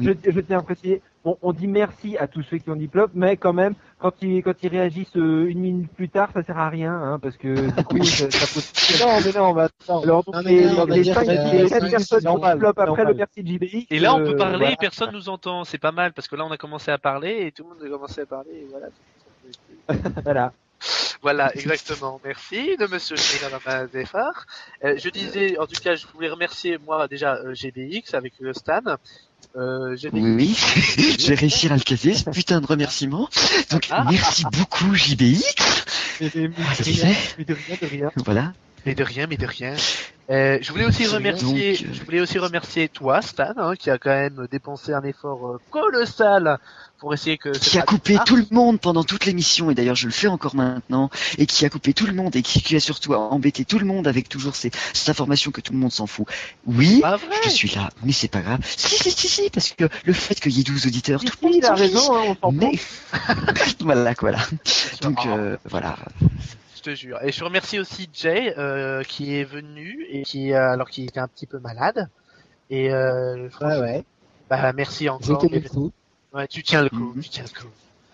je, 0.00 0.10
Oui. 0.10 0.18
je 0.24 0.40
tiens 0.40 0.58
à 0.58 0.62
préciser, 0.62 1.02
on, 1.24 1.36
on 1.42 1.52
dit 1.52 1.66
merci 1.66 2.16
à 2.16 2.26
tous 2.26 2.42
ceux 2.42 2.58
qui 2.58 2.70
ont 2.70 2.76
dit 2.76 2.88
plop, 2.88 3.10
mais 3.14 3.36
quand 3.36 3.52
même, 3.52 3.74
quand 3.98 4.12
ils, 4.22 4.42
quand 4.42 4.54
ils 4.62 4.68
réagissent 4.68 5.16
euh, 5.16 5.46
une 5.48 5.60
minute 5.60 5.92
plus 5.92 6.08
tard, 6.08 6.30
ça 6.32 6.42
sert 6.42 6.58
à 6.58 6.68
rien, 6.68 6.92
hein, 6.92 7.18
parce 7.18 7.36
que 7.36 7.70
du 7.70 7.84
coup, 7.84 8.02
ça, 8.04 8.30
ça 8.30 8.46
pose... 8.46 8.72
Non, 9.00 9.20
mais 9.24 9.38
non, 9.38 9.54
mais 9.54 9.62
attends. 9.62 10.02
Alors, 10.02 10.24
donc, 10.24 10.34
Non, 10.34 10.42
mais 10.44 10.50
les, 10.50 10.64
là, 10.64 10.72
on 10.82 10.84
va 10.86 10.94
les 10.94 11.02
les 11.02 11.10
euh, 11.10 11.68
quatre 11.68 11.84
c'est 11.84 11.90
personnes 11.90 12.20
qui 12.20 12.58
plop 12.58 12.78
après 12.78 13.04
le 13.04 13.14
merci 13.14 13.42
de 13.42 13.48
JBX. 13.48 13.86
Et 13.90 13.98
là, 13.98 14.14
on 14.14 14.18
peut 14.18 14.30
euh, 14.30 14.36
parler, 14.36 14.58
voilà. 14.58 14.76
personne 14.76 15.12
nous 15.12 15.28
entend. 15.28 15.64
C'est 15.64 15.78
pas 15.78 15.92
mal 15.92 16.12
parce 16.12 16.28
que 16.28 16.36
là, 16.36 16.44
on 16.44 16.50
a 16.50 16.56
commencé 16.56 16.90
à 16.90 16.98
parler 16.98 17.46
et 17.46 17.52
tout 17.52 17.64
le 17.64 17.70
monde 17.70 17.78
a 17.84 17.88
commencé 17.88 18.20
à 18.22 18.26
parler. 18.26 18.50
Et 18.52 18.66
voilà. 18.70 18.86
Voilà. 20.22 20.52
Voilà, 21.22 21.54
exactement. 21.54 22.20
Merci 22.24 22.76
de 22.78 22.86
Monsieur 22.86 23.16
Zefar. 23.16 24.46
Euh, 24.84 24.96
je 24.96 25.10
disais, 25.10 25.58
en 25.58 25.66
tout 25.66 25.78
cas, 25.80 25.94
je 25.94 26.06
voulais 26.06 26.30
remercier 26.30 26.78
moi 26.78 27.08
déjà 27.08 27.34
euh, 27.34 27.54
GBX 27.54 28.14
avec 28.14 28.34
le 28.40 28.54
Stan. 28.54 28.80
Euh. 29.56 29.96
Oui, 30.12 30.56
vais 31.28 31.34
réussir 31.34 31.72
à 31.72 31.76
le 31.76 31.80
caser, 31.82 32.14
ce 32.14 32.28
putain 32.30 32.60
de 32.60 32.66
remerciement. 32.66 33.28
Donc, 33.70 33.88
Ah. 33.90 34.04
merci 34.10 34.44
beaucoup 34.52 34.94
JBX. 34.94 35.42
Mais, 36.20 36.30
mais- 36.34 36.50
mais 37.38 37.44
de 37.44 37.54
rien, 37.54 37.76
de 37.80 37.86
rien. 37.86 38.10
Voilà. 38.24 38.52
Mais 38.86 38.94
de 38.94 39.02
rien, 39.04 39.26
mais 39.28 39.36
de 39.36 39.46
rien. 39.46 39.74
Euh, 40.30 40.58
je 40.60 40.70
voulais 40.70 40.84
aussi 40.84 41.06
remercier, 41.06 41.72
euh, 41.72 41.88
je 41.92 42.04
voulais 42.04 42.20
aussi 42.20 42.38
remercier 42.38 42.88
toi, 42.88 43.20
Stan, 43.20 43.52
hein, 43.56 43.74
qui 43.74 43.90
a 43.90 43.98
quand 43.98 44.10
même 44.10 44.46
dépensé 44.48 44.92
un 44.92 45.02
effort 45.02 45.48
euh, 45.48 45.60
colossal 45.70 46.58
pour 46.98 47.12
essayer 47.12 47.36
que 47.36 47.48
qui 47.48 47.78
a 47.78 47.82
coupé 47.82 48.16
tout 48.26 48.36
le 48.36 48.46
monde 48.52 48.78
pendant 48.78 49.02
toute 49.02 49.24
l'émission, 49.26 49.72
et 49.72 49.74
d'ailleurs 49.74 49.96
je 49.96 50.06
le 50.06 50.12
fais 50.12 50.28
encore 50.28 50.54
maintenant, 50.54 51.10
et 51.36 51.46
qui 51.46 51.64
a 51.64 51.68
coupé 51.68 51.94
tout 51.94 52.06
le 52.06 52.12
monde, 52.12 52.36
et 52.36 52.42
qui, 52.42 52.62
qui 52.62 52.76
a 52.76 52.80
surtout 52.80 53.14
embêté 53.14 53.64
tout 53.64 53.80
le 53.80 53.86
monde 53.86 54.06
avec 54.06 54.28
toujours 54.28 54.54
ces, 54.54 54.70
cette 54.92 55.08
information 55.08 55.50
que 55.50 55.60
tout 55.60 55.72
le 55.72 55.78
monde 55.78 55.90
s'en 55.92 56.06
fout. 56.06 56.26
Oui, 56.64 57.02
je 57.44 57.50
suis 57.50 57.70
là, 57.70 57.90
mais 58.04 58.12
c'est 58.12 58.28
pas 58.28 58.42
grave. 58.42 58.60
Si, 58.64 58.96
si, 58.96 59.10
si, 59.10 59.26
si, 59.26 59.50
parce 59.50 59.70
que 59.72 59.88
le 60.04 60.12
fait 60.12 60.38
qu'il 60.38 60.52
y 60.52 60.60
ait 60.60 60.64
12 60.64 60.86
auditeurs, 60.86 61.20
Si, 61.20 61.26
tout 61.26 61.38
le 61.42 61.48
monde 61.48 61.56
il 61.56 61.64
a 61.64 61.74
raison, 61.74 62.14
hein, 62.14 62.36
on 62.40 62.50
s'en 62.50 62.52
Mais, 62.52 62.78
voilà, 63.80 64.14
voilà. 64.20 64.38
Donc, 65.00 65.18
Ah, 65.24 65.28
euh, 65.28 65.56
voilà. 65.64 65.96
Je 66.80 66.90
te 66.90 66.94
jure. 66.94 67.18
Et 67.22 67.30
je 67.30 67.44
remercie 67.44 67.78
aussi 67.78 68.08
Jay, 68.10 68.54
euh, 68.56 69.02
qui 69.02 69.36
est 69.36 69.44
venu 69.44 70.06
et 70.08 70.22
qui, 70.22 70.54
euh, 70.54 70.70
alors 70.70 70.88
qu'il 70.88 71.04
était 71.04 71.20
un 71.20 71.28
petit 71.28 71.44
peu 71.46 71.58
malade. 71.58 72.08
Et 72.70 72.90
euh, 72.90 73.50
Ouais, 73.60 73.78
ouais. 73.78 74.04
bah 74.48 74.72
merci 74.72 75.10
encore. 75.10 75.42
tenu 75.42 75.60
le 75.60 75.68
coup. 75.68 75.92
Ouais, 76.32 76.48
tu 76.48 76.62
tiens 76.62 76.82
le 76.82 76.88
coup, 76.88 77.12
Mhm. 77.14 77.22
tu 77.22 77.28
tiens 77.28 77.44
le 77.44 77.60
coup. 77.60 77.68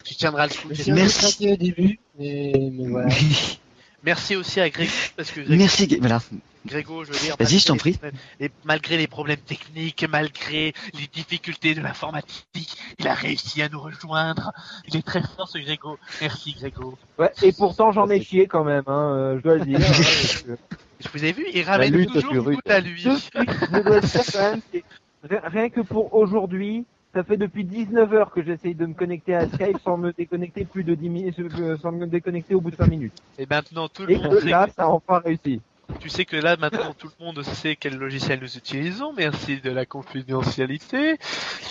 Tu 0.05 0.15
tiendras 0.17 0.49
le 0.49 0.53
coup. 0.53 0.69
Je 0.71 0.75
j'ai 0.75 0.83
suis 0.83 0.91
un 0.91 0.97
peu 0.97 1.03
Merci. 1.03 1.53
au 1.53 1.57
début, 1.57 2.01
mais, 2.19 2.71
mais 2.73 2.89
voilà. 2.89 3.09
Merci 4.05 4.37
aussi 4.37 4.61
à 4.61 4.71
Grégo, 4.71 4.91
parce 5.17 5.31
que 5.31 5.41
Grégo, 5.41 5.57
Merci, 5.57 5.97
voilà. 6.01 6.21
Grégo, 6.67 7.05
je 7.05 7.13
veux 7.13 7.19
dire. 7.19 7.37
Vas-y, 7.39 7.59
je 7.59 7.67
t'en 7.67 7.75
malgré 7.75 7.93
prie. 7.93 8.11
les 8.41 8.51
malgré 8.65 8.97
les 8.97 9.07
problèmes 9.07 9.41
techniques, 9.41 10.05
malgré 10.09 10.75
les 10.95 11.07
difficultés 11.13 11.75
de 11.75 11.81
l'informatique, 11.81 12.77
il 12.99 13.09
a 13.09 13.15
réussi 13.15 13.63
à 13.63 13.69
nous 13.69 13.81
rejoindre. 13.81 14.53
Il 14.89 14.97
est 14.97 15.07
très 15.07 15.23
fort 15.23 15.49
ce 15.49 15.59
Grégo. 15.59 15.99
Merci 16.21 16.55
Grégo. 16.55 16.99
Ouais, 17.19 17.33
et 17.43 17.53
pourtant, 17.53 17.93
j'en 17.93 18.09
ai 18.11 18.21
chié 18.21 18.47
quand 18.47 18.65
même, 18.65 18.85
hein, 18.87 19.13
euh, 19.15 19.39
je 19.39 19.43
dois 19.43 19.55
le 19.57 19.65
dire. 19.65 19.79
hein, 19.81 20.57
Je 21.01 21.09
vous 21.13 21.25
ai 21.25 21.33
vu, 21.33 21.47
il 21.53 21.63
ramène 21.63 21.95
lutte 21.95 22.13
toujours 22.13 22.51
du 22.51 22.59
à 22.67 22.81
lui. 22.81 23.01
Je, 23.01 23.11
je 23.11 23.81
dois 23.83 24.01
le 24.01 24.01
dire 24.01 24.23
quand 24.33 24.51
même, 24.51 25.41
rien 25.45 25.71
que 25.71 25.81
pour 25.81 26.15
aujourd'hui, 26.15 26.85
ça 27.17 27.25
fait 27.25 27.39
depuis 27.39 27.65
19 27.65 28.13
heures 28.13 28.31
que 28.31 28.43
j'essaye 28.45 28.75
de 28.75 28.85
me 28.85 28.93
connecter 28.93 29.35
à 29.35 29.47
Skype 29.49 29.79
sans 29.83 29.97
me 29.97 30.13
déconnecter 30.13 30.67
plus 30.67 30.85
de 30.85 30.95
10 30.95 31.09
minutes, 31.09 31.39
euh, 31.39 31.79
sans 31.81 31.91
me 31.91 32.07
déconnecter 32.07 32.55
au 32.55 32.61
bout 32.61 32.71
de 32.71 32.77
5 32.77 32.89
minutes. 32.89 33.15
Et 33.39 33.47
maintenant 33.49 33.89
tout 33.89 34.03
le 34.05 34.13
Et 34.13 34.19
monde 34.19 34.39
que 34.39 34.47
là, 34.47 34.69
ça 34.77 34.83
a 34.85 34.89
enfin 34.89 35.21
réussi. 35.25 35.63
tu 35.99 36.11
sais 36.11 36.27
que 36.27 36.37
là 36.37 36.59
maintenant 36.59 36.93
tout 36.93 37.09
le 37.19 37.25
monde 37.25 37.43
sait 37.43 37.75
quel 37.75 37.97
logiciel 37.97 38.39
nous 38.43 38.55
utilisons. 38.59 39.15
Merci 39.17 39.61
de 39.63 39.71
la 39.71 39.87
confidentialité. 39.87 41.17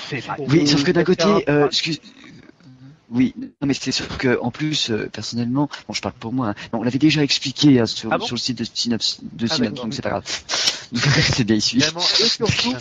C'est 0.10 0.26
pas 0.26 0.36
Oui, 0.39 0.66
sauf 0.68 0.84
que 0.84 0.91
d'un 0.91 1.04
côté, 1.04 1.26
euh, 1.48 1.68
excuse- 1.68 2.02
Oui, 3.12 3.36
non, 3.38 3.68
mais 3.68 3.76
c'est 3.76 3.91
sûr 3.91 4.18
que 4.18 4.39
en 4.41 4.50
plus, 4.50 4.89
euh, 4.89 5.08
personnellement, 5.14 5.70
bon, 5.88 5.93
je 5.93 6.02
parle 6.02 6.16
pour 6.16 6.34
moi, 6.34 6.50
hein, 6.50 6.56
on 6.74 6.82
l'avait 6.82 6.98
déjà 6.98 7.22
expliqué 7.22 7.80
hein, 7.80 7.86
sur, 7.86 8.12
Ah 8.12 8.18
bon 8.18 8.26
sur 8.26 8.34
le 8.34 8.39
site 8.39 8.58
de 8.58 8.64
Synops, 8.64 9.20
de 9.22 9.48
Ah, 9.52 9.58
donc 9.70 9.93
c'est 9.93 10.02
pas 10.02 10.10
grave. 10.10 10.24
c'est 10.96 11.43
bien 11.43 11.56
issu. 11.56 11.78
Et 11.78 11.82
surtout, 11.84 12.74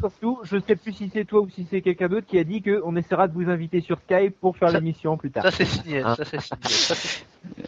surtout, 0.00 0.38
je 0.42 0.56
sais 0.66 0.74
plus 0.76 0.92
si 0.92 1.10
c'est 1.12 1.24
toi 1.24 1.40
ou 1.42 1.48
si 1.50 1.66
c'est 1.70 1.80
quelqu'un 1.82 2.08
d'autre 2.08 2.26
qui 2.26 2.38
a 2.38 2.44
dit 2.44 2.62
qu'on 2.62 2.96
essaiera 2.96 3.28
de 3.28 3.32
vous 3.34 3.48
inviter 3.48 3.80
sur 3.80 3.98
Skype 4.00 4.34
pour 4.40 4.56
faire 4.56 4.70
Ça- 4.70 4.78
l'émission 4.80 5.16
plus 5.16 5.30
tard. 5.30 5.44
ça 5.44 5.50
c'est 5.52 5.64
signé, 5.64 6.00
Hein. 6.00 6.16
ça 6.16 6.24
c'est 6.24 6.40
signé. 6.40 6.60
Ça, 6.68 6.94
c'est- 6.94 7.24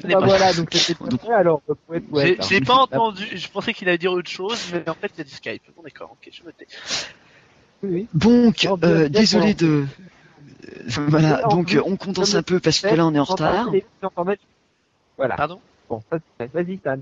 Bah 0.08 0.14
pas- 0.20 0.26
voilà, 0.26 0.52
donc 0.54 0.68
c'était 0.72 0.94
pas 0.98 1.04
vrai, 1.16 1.34
alors 1.34 1.62
euh, 1.70 2.00
J'ai 2.48 2.56
hein. 2.56 2.60
pas 2.66 2.74
entendu, 2.74 3.24
je 3.36 3.48
pensais 3.48 3.72
qu'il 3.72 3.88
allait 3.88 3.98
dire 3.98 4.12
autre 4.12 4.30
chose, 4.30 4.58
mais 4.72 4.88
en 4.88 4.94
fait 4.94 5.12
il 5.14 5.18
y 5.18 5.20
a 5.20 5.24
du 5.24 5.30
Skype. 5.30 5.62
Bon 5.76 5.82
d'accord, 5.82 6.10
ok, 6.12 6.30
je 6.32 6.42
me 6.44 6.52
tais. 6.52 6.66
Oui, 7.82 7.90
oui. 7.92 8.08
Donc, 8.14 8.68
euh, 8.84 9.08
désolé 9.08 9.54
de. 9.54 9.84
euh, 9.84 11.06
Voilà, 11.08 11.42
donc 11.50 11.76
on 11.84 11.96
condense 11.96 12.34
un 12.34 12.42
peu 12.42 12.60
parce 12.60 12.80
que 12.80 12.94
là 12.94 13.06
on 13.06 13.14
est 13.14 13.18
en 13.18 13.24
retard. 13.24 13.70
Voilà. 15.16 15.36
Pardon? 15.36 15.60
Bon, 15.88 16.00
ça, 16.10 16.18
c'est- 16.38 16.50
vas-y 16.52 16.78
Stan. 16.78 16.96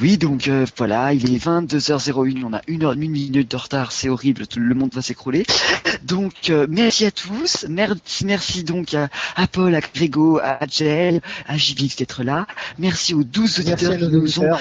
Oui, 0.00 0.18
donc 0.18 0.48
euh, 0.48 0.66
voilà, 0.76 1.14
il 1.14 1.34
est 1.34 1.42
22h01, 1.42 2.44
on 2.44 2.52
a 2.52 2.60
une 2.66 2.84
heure, 2.84 2.92
une 2.92 3.10
minute 3.10 3.50
de 3.50 3.56
retard, 3.56 3.92
c'est 3.92 4.08
horrible, 4.10 4.46
tout 4.46 4.60
le 4.60 4.74
monde 4.74 4.90
va 4.92 5.00
s'écrouler. 5.00 5.46
Donc 6.04 6.50
euh, 6.50 6.66
merci 6.68 7.06
à 7.06 7.10
tous, 7.10 7.64
merci, 7.68 8.26
merci 8.26 8.62
donc 8.62 8.92
à, 8.94 9.08
à 9.34 9.46
Paul, 9.46 9.74
à 9.74 9.80
Grégo, 9.80 10.38
à 10.38 10.62
Adjel, 10.62 11.20
à 11.46 11.56
JBX 11.56 11.96
d'être 11.96 12.22
là. 12.22 12.46
Merci 12.78 13.14
aux 13.14 13.24
12 13.24 13.40
Merci 13.66 13.86
auditeurs 13.86 13.98
qui 13.98 14.08
nous 14.08 14.38
ont. 14.40 14.50
Ouais, 14.52 14.58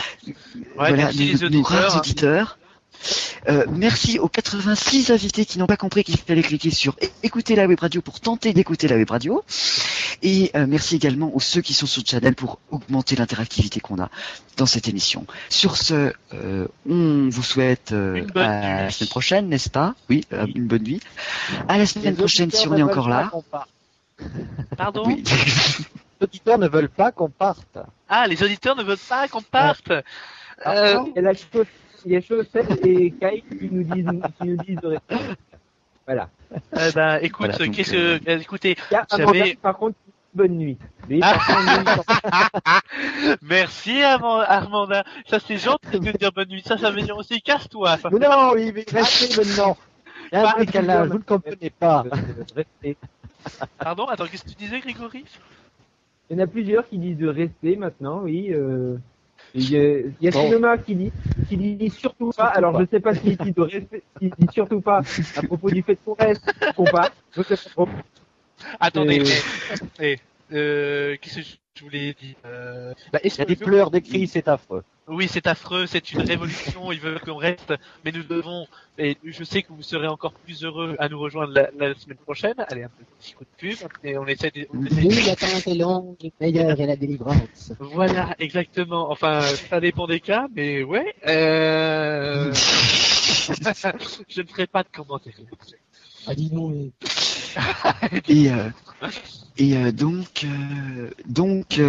voilà, 0.77 0.95
merci 0.97 1.33
les 1.33 1.49
nos 1.49 1.61
rares 1.61 1.97
auditeurs. 1.97 1.97
hein. 1.97 1.99
auditeurs. 1.99 2.57
Euh, 3.49 3.65
merci 3.71 4.19
aux 4.19 4.27
86 4.27 5.11
invités 5.11 5.45
qui 5.45 5.59
n'ont 5.59 5.67
pas 5.67 5.77
compris 5.77 6.03
qu'il 6.03 6.17
fallait 6.17 6.41
cliquer 6.41 6.71
sur 6.71 6.95
écouter 7.23 7.55
la 7.55 7.67
web 7.67 7.79
radio 7.79 8.01
pour 8.01 8.19
tenter 8.19 8.53
d'écouter 8.53 8.87
la 8.87 8.95
web 8.95 9.09
radio. 9.09 9.43
Et 10.23 10.51
euh, 10.55 10.65
merci 10.67 10.95
également 10.95 11.35
aux 11.35 11.39
ceux 11.39 11.61
qui 11.61 11.73
sont 11.73 11.85
sur 11.85 12.01
le 12.01 12.07
channel 12.07 12.35
pour 12.35 12.59
augmenter 12.71 13.15
l'interactivité 13.15 13.79
qu'on 13.79 13.99
a 14.01 14.09
dans 14.57 14.65
cette 14.65 14.87
émission. 14.87 15.25
Sur 15.49 15.77
ce, 15.77 16.13
euh, 16.33 16.67
on 16.89 17.29
vous 17.29 17.43
souhaite 17.43 17.91
euh, 17.91 18.25
à 18.35 18.83
la 18.83 18.91
semaine 18.91 19.09
prochaine, 19.09 19.49
n'est-ce 19.49 19.69
pas? 19.69 19.93
Oui, 20.09 20.25
euh, 20.33 20.47
une 20.55 20.65
bonne 20.67 20.83
nuit. 20.83 21.01
À 21.67 21.77
la 21.77 21.85
semaine 21.85 22.13
Les 22.13 22.17
prochaine 22.17 22.51
si 22.51 22.67
on 22.67 22.75
est 22.77 22.83
encore 22.83 23.09
là. 23.09 23.31
Pardon? 24.77 25.03
Oui. 25.05 25.23
Les 26.21 26.25
auditeurs 26.27 26.57
ne 26.57 26.67
veulent 26.67 26.89
pas 26.89 27.11
qu'on 27.11 27.29
parte. 27.29 27.77
Ah, 28.07 28.25
les 28.27 28.41
auditeurs 28.41 28.75
ne 28.75 28.83
veulent 28.83 28.97
pas 28.97 29.27
qu'on 29.27 29.41
parte. 29.41 29.91
Euh, 30.65 30.97
Il 31.07 31.13
y 31.15 31.19
a 31.19 31.21
la 31.21 31.33
chose- 31.33 31.65
il 32.05 32.11
y 32.11 32.15
a 32.15 32.21
Chaussette 32.21 32.85
et 32.85 33.11
Kai 33.11 33.43
qui 33.49 33.69
nous 33.71 33.83
disent, 33.83 34.07
qui 34.39 34.47
nous 34.47 34.57
disent 34.57 34.79
de 34.81 34.87
rester. 34.87 35.15
Voilà. 36.05 36.29
euh, 36.77 36.91
ben, 36.93 37.19
écoute, 37.21 37.47
Voilà, 37.47 37.57
donc, 37.65 37.75
qu'est-ce 37.75 37.95
euh, 37.95 38.19
que, 38.19 38.29
euh, 38.29 38.39
écoutez, 38.39 38.75
Il 38.91 38.93
y 38.93 38.97
a 38.97 39.05
J'avais- 39.17 39.55
par 39.55 39.75
contre, 39.77 39.97
bonne 40.33 40.57
nuit. 40.57 40.77
Ah. 41.21 41.39
merci 43.41 44.01
Armand- 44.03 44.41
Armanda. 44.41 45.03
Ça 45.27 45.39
c'est 45.39 45.57
gentil 45.57 45.99
de 45.99 46.11
dire 46.11 46.31
bonne 46.31 46.49
nuit. 46.49 46.61
Ça, 46.65 46.77
ça 46.77 46.91
veut 46.91 47.01
dire 47.01 47.17
aussi 47.17 47.41
casse-toi. 47.41 47.97
Ça. 47.97 48.09
Mais 48.11 48.19
non, 48.19 48.51
oui, 48.53 48.71
mais 48.73 48.85
restez 48.91 49.35
maintenant. 49.37 49.77
Il 50.31 50.35
y 50.37 50.41
a 50.41 51.05
vous 51.05 51.13
ne 51.13 51.17
comprenez 51.19 51.69
pas. 51.69 52.03
Pardon, 53.77 54.05
attends, 54.05 54.25
qu'est-ce 54.25 54.43
que 54.43 54.49
tu 54.49 54.55
disais, 54.55 54.79
Grégory? 54.79 55.23
Il 56.29 56.37
y 56.37 56.41
en 56.41 56.43
a 56.43 56.47
plusieurs 56.47 56.87
qui 56.87 56.97
disent 56.97 57.17
de 57.17 57.27
rester 57.27 57.75
maintenant, 57.75 58.21
oui. 58.23 58.51
Euh... 58.51 58.97
Il 59.57 59.71
y 59.71 59.77
a, 59.77 59.99
il 59.99 60.13
y 60.21 60.27
a 60.27 60.31
Bon. 60.31 60.43
Sinoma 60.43 60.77
qui 60.77 60.95
dit, 60.95 61.11
qui 61.47 61.55
dit 61.55 61.89
surtout 61.89 62.31
pas. 62.31 62.33
Surtout 62.43 62.57
alors 62.57 62.73
pas. 62.73 62.81
je 62.81 62.85
sais 62.89 62.99
pas 62.99 63.15
s'il 63.15 63.37
dit 63.37 63.51
de 63.53 63.61
rester, 63.61 64.03
s'il 64.19 64.29
dit 64.37 64.47
surtout 64.51 64.81
pas 64.81 65.01
à 65.37 65.41
propos 65.43 65.71
du 65.71 65.81
fait 65.81 65.97
qu'on 66.03 66.13
reste, 66.13 66.53
qu'on 66.75 66.83
part. 66.83 67.11
Je 67.31 67.41
sais 67.41 67.55
pas 67.55 67.69
trop. 67.69 67.89
Attendez, 68.79 69.19
mais, 69.19 69.79
mais, 69.99 70.19
euh, 70.51 71.15
qu'est-ce 71.21 71.39
que 71.39 71.64
je 71.75 71.83
voulais 71.83 72.13
dire 72.13 72.35
euh, 72.45 72.93
bah, 73.11 73.19
est-ce 73.23 73.35
Il 73.35 73.39
y 73.39 73.41
a 73.41 73.45
des 73.45 73.55
pleurs, 73.57 73.91
des 73.91 74.01
cris, 74.01 74.27
c'est 74.27 74.47
affreux. 74.47 74.83
Oui, 75.07 75.27
c'est 75.29 75.45
affreux, 75.45 75.85
c'est 75.85 76.11
une 76.13 76.21
révolution, 76.21 76.91
ils 76.91 76.99
veulent 76.99 77.19
qu'on 77.19 77.35
reste, 77.35 77.73
mais 78.03 78.11
nous 78.11 78.23
devons, 78.23 78.65
et 78.97 79.17
je 79.23 79.43
sais 79.43 79.61
que 79.61 79.71
vous 79.71 79.83
serez 79.83 80.07
encore 80.07 80.33
plus 80.33 80.63
heureux 80.63 80.95
à 80.99 81.09
nous 81.09 81.19
rejoindre 81.19 81.53
la, 81.53 81.69
la 81.77 81.93
semaine 81.93 82.17
prochaine. 82.17 82.55
Allez, 82.69 82.83
un 82.83 82.89
petit 83.19 83.33
coup 83.33 83.43
de 83.43 83.49
pub, 83.57 83.77
et 84.03 84.17
on 84.17 84.25
essaie 84.25 84.49
de... 84.51 84.67
on 84.73 84.83
essaie 84.85 85.01
de- 85.01 85.07
Oui, 85.07 85.23
l'attente 85.27 85.67
est 85.67 85.75
longue, 85.75 86.31
meilleure 86.39 86.79
est 86.79 86.87
la 86.87 86.95
délivrance. 86.95 87.73
Voilà, 87.79 88.35
exactement. 88.39 89.11
Enfin, 89.11 89.41
ça 89.41 89.79
dépend 89.79 90.07
des 90.07 90.21
cas, 90.21 90.47
mais 90.55 90.81
ouais. 90.81 91.13
Euh... 91.27 92.51
je 94.29 94.41
ne 94.41 94.47
ferai 94.47 94.65
pas 94.65 94.81
de 94.83 94.89
commentaires. 94.91 95.33
Ah, 96.27 96.35
dis 96.35 96.49
mais- 96.51 96.91
Et, 98.27 98.51
euh, 98.51 98.69
et 99.57 99.77
euh, 99.77 99.91
donc, 99.91 100.43
euh, 100.45 101.09
donc, 101.25 101.79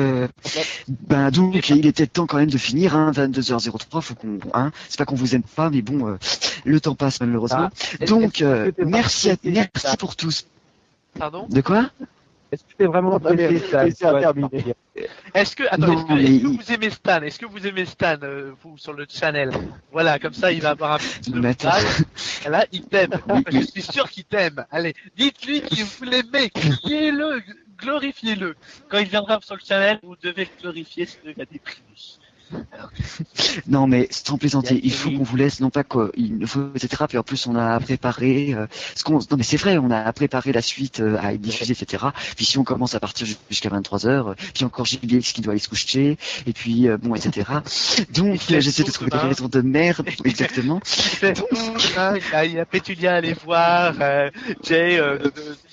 ben 1.08 1.30
donc, 1.30 1.68
il 1.70 1.86
était 1.86 2.06
temps 2.06 2.26
quand 2.26 2.36
même 2.36 2.50
de 2.50 2.58
finir. 2.58 2.94
Hein, 2.94 3.10
22h03, 3.12 4.00
faut 4.00 4.14
qu'on, 4.14 4.38
hein, 4.54 4.70
c'est 4.88 4.98
pas 4.98 5.04
qu'on 5.04 5.16
vous 5.16 5.34
aime 5.34 5.42
pas, 5.42 5.70
mais 5.70 5.82
bon, 5.82 6.16
le 6.64 6.80
temps 6.80 6.94
passe 6.94 7.20
malheureusement. 7.20 7.70
Est-ce- 8.00 8.10
donc, 8.10 8.42
merci, 8.86 9.30
à, 9.30 9.36
merci 9.44 9.96
pour 9.98 10.14
tous. 10.16 10.46
Pardon? 11.18 11.46
De 11.48 11.60
quoi? 11.60 11.90
Est-ce 12.56 12.64
que 12.64 12.78
t'es 12.78 12.86
vraiment 12.86 13.18
Stan, 13.18 13.32
Est-ce 15.34 15.56
que, 15.56 15.64
attends, 15.70 15.92
est-ce 15.92 16.06
que, 16.06 16.12
mais 16.14 16.38
vous 16.38 16.72
aimez 16.72 16.88
Stan? 16.88 17.20
Est-ce 17.20 17.38
que 17.38 17.44
vous 17.44 17.66
aimez 17.66 17.84
Stan, 17.84 18.16
euh, 18.22 18.52
vous, 18.62 18.78
sur 18.78 18.94
le 18.94 19.04
channel? 19.06 19.50
Voilà, 19.92 20.18
comme 20.18 20.32
ça, 20.32 20.52
il 20.52 20.62
va 20.62 20.70
avoir 20.70 20.92
un 20.92 20.96
petit 20.98 21.34
morale. 21.34 21.84
Là, 22.48 22.64
il 22.72 22.84
t'aime. 22.86 23.10
Je 23.52 23.60
suis 23.60 23.82
sûr 23.82 24.08
qu'il 24.08 24.24
t'aime. 24.24 24.64
Allez, 24.70 24.94
dites-lui 25.18 25.60
que 25.60 25.82
vous 25.98 26.04
l'aimez. 26.04 26.48
Criez-le, 26.48 27.42
glorifiez-le. 27.76 28.56
Quand 28.88 28.98
il 28.98 29.08
viendra 29.08 29.38
sur 29.42 29.56
le 29.56 29.60
channel, 29.62 29.98
vous 30.02 30.16
devez 30.22 30.44
le 30.44 30.62
glorifier, 30.62 31.04
sinon 31.04 31.24
il 31.26 31.34
va 31.34 31.44
déprimer. 31.44 31.82
Non, 33.66 33.86
mais 33.86 34.08
sans 34.10 34.38
plaisanter, 34.38 34.80
Il 34.82 34.92
faut 34.92 35.10
qu'on 35.10 35.22
vous 35.22 35.36
laisse, 35.36 35.60
non 35.60 35.70
pas 35.70 35.84
quoi, 35.84 36.10
il 36.16 36.46
faut, 36.46 36.68
etc. 36.74 37.04
Puis 37.08 37.18
en 37.18 37.22
plus, 37.22 37.46
on 37.46 37.56
a 37.56 37.78
préparé, 37.80 38.54
euh, 38.54 38.66
ce 38.94 39.04
qu'on, 39.04 39.14
non 39.18 39.36
mais 39.36 39.42
c'est 39.42 39.56
vrai, 39.56 39.78
on 39.78 39.90
a 39.90 40.12
préparé 40.12 40.52
la 40.52 40.62
suite 40.62 41.00
euh, 41.00 41.16
à 41.20 41.32
être 41.32 41.40
diffusée, 41.40 41.72
etc. 41.72 42.04
Puis 42.36 42.44
si 42.44 42.58
on 42.58 42.64
commence 42.64 42.94
à 42.94 43.00
partir 43.00 43.26
jus- 43.26 43.36
jusqu'à 43.50 43.68
23 43.68 43.98
h 44.00 44.34
puis 44.54 44.64
encore 44.64 44.86
JBX 44.86 45.32
qui 45.32 45.40
doit 45.40 45.52
aller 45.52 45.60
se 45.60 45.68
coucher, 45.68 46.16
et 46.46 46.52
puis 46.52 46.88
euh, 46.88 46.96
bon, 46.98 47.14
etc. 47.14 47.50
Donc 48.14 48.40
euh, 48.50 48.60
j'essaie 48.60 48.84
de 48.84 48.90
trouver 48.90 49.10
des 49.10 49.18
raisons 49.18 49.48
de 49.48 49.60
merde, 49.60 50.06
exactement. 50.24 50.80
Hein, 51.96 52.14
il, 52.44 52.52
y 52.52 52.58
a, 52.58 52.64
Pétulia 52.66 53.14
à 53.14 53.16
aller 53.16 53.34
voir, 53.34 53.94
euh, 54.00 54.30
Jay, 54.62 54.98
euh, 54.98 55.18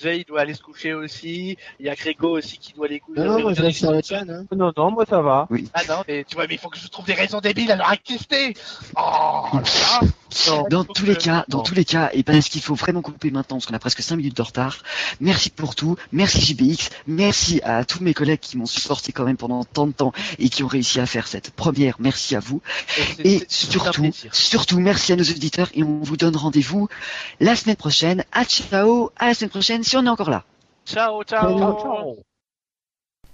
Jay 0.00 0.20
il 0.20 0.24
doit 0.24 0.40
aller 0.40 0.54
se 0.54 0.62
coucher 0.62 0.94
aussi, 0.94 1.56
il 1.78 1.86
y 1.86 1.88
a 1.88 1.94
Grégo 1.94 2.38
aussi 2.38 2.58
qui 2.58 2.72
doit 2.72 2.86
aller 2.86 3.00
coucher. 3.00 3.20
Non, 3.20 3.34
non, 3.34 3.40
moi 3.42 3.54
je 3.54 3.62
reste 3.62 3.78
sur 3.78 3.92
le 3.92 4.00
chat, 4.02 4.22
hein. 4.28 4.46
Non, 4.54 4.72
non, 4.76 4.90
moi 4.90 5.04
ça 5.08 5.20
va. 5.20 5.48
Ah 5.74 5.82
non, 5.88 6.02
mais 6.08 6.24
tu 6.24 6.34
vois, 6.34 6.46
mais 6.48 6.56
faut 6.64 6.70
que 6.70 6.78
je 6.78 6.88
trouve 6.88 7.04
des 7.04 7.12
raisons 7.12 7.40
débiles 7.40 7.70
à 7.70 7.76
leur 7.76 7.92
exister. 7.92 8.54
Oh, 8.96 9.48
là. 9.52 10.00
Non, 10.48 10.64
Dans 10.70 10.84
tous 10.84 11.02
que- 11.02 11.08
les 11.10 11.16
cas, 11.16 11.44
dans 11.48 11.58
non. 11.58 11.62
tous 11.62 11.74
les 11.74 11.84
cas, 11.84 12.08
et 12.14 12.22
parce 12.22 12.48
qu'il 12.48 12.62
faut 12.62 12.74
vraiment 12.74 13.02
couper 13.02 13.30
maintenant, 13.30 13.56
parce 13.58 13.66
qu'on 13.66 13.74
a 13.74 13.78
presque 13.78 14.00
5 14.00 14.16
minutes 14.16 14.36
de 14.36 14.42
retard. 14.42 14.78
Merci 15.20 15.50
pour 15.50 15.74
tout, 15.74 15.96
merci 16.10 16.40
JBX, 16.40 16.88
merci 17.06 17.60
à 17.62 17.84
tous 17.84 18.02
mes 18.02 18.14
collègues 18.14 18.40
qui 18.40 18.56
m'ont 18.56 18.64
supporté 18.66 19.12
quand 19.12 19.24
même 19.24 19.36
pendant 19.36 19.62
tant 19.64 19.86
de 19.86 19.92
temps 19.92 20.12
et 20.38 20.48
qui 20.48 20.62
ont 20.62 20.66
réussi 20.66 20.98
à 21.00 21.06
faire 21.06 21.28
cette 21.28 21.50
première. 21.50 21.96
Merci 21.98 22.34
à 22.34 22.40
vous. 22.40 22.62
Et 23.22 23.44
surtout, 23.48 24.10
surtout, 24.32 24.80
merci 24.80 25.12
à 25.12 25.16
nos 25.16 25.22
auditeurs 25.24 25.68
et 25.74 25.82
on 25.84 25.98
vous 26.02 26.16
donne 26.16 26.34
rendez-vous 26.36 26.88
la 27.40 27.54
semaine 27.56 27.76
prochaine. 27.76 28.24
À 28.32 28.44
ciao, 28.46 29.10
à 29.18 29.26
la 29.26 29.34
semaine 29.34 29.50
prochaine 29.50 29.84
si 29.84 29.96
on 29.98 30.04
est 30.06 30.08
encore 30.08 30.30
là. 30.30 30.44
Ciao, 30.86 31.22
Ciao, 31.24 31.58
ciao. 31.58 32.33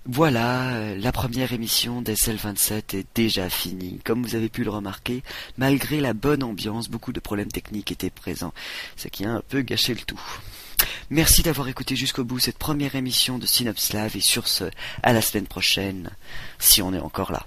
Voilà, 0.06 0.76
euh, 0.76 0.96
la 0.98 1.12
première 1.12 1.52
émission 1.52 2.00
d'SL27 2.00 2.96
est 2.96 3.06
déjà 3.14 3.50
finie. 3.50 4.00
Comme 4.02 4.22
vous 4.22 4.34
avez 4.34 4.48
pu 4.48 4.64
le 4.64 4.70
remarquer, 4.70 5.22
malgré 5.58 6.00
la 6.00 6.14
bonne 6.14 6.42
ambiance, 6.42 6.88
beaucoup 6.88 7.12
de 7.12 7.20
problèmes 7.20 7.52
techniques 7.52 7.92
étaient 7.92 8.08
présents, 8.08 8.54
ce 8.96 9.08
qui 9.08 9.26
a 9.26 9.30
un 9.30 9.42
peu 9.46 9.60
gâché 9.60 9.92
le 9.92 10.00
tout. 10.00 10.20
Merci 11.10 11.42
d'avoir 11.42 11.68
écouté 11.68 11.96
jusqu'au 11.96 12.24
bout 12.24 12.38
cette 12.38 12.56
première 12.56 12.94
émission 12.94 13.38
de 13.38 13.44
Synopslav 13.44 14.16
et 14.16 14.20
sur 14.20 14.48
ce, 14.48 14.64
à 15.02 15.12
la 15.12 15.20
semaine 15.20 15.46
prochaine, 15.46 16.10
si 16.58 16.80
on 16.80 16.94
est 16.94 16.98
encore 16.98 17.30
là. 17.30 17.46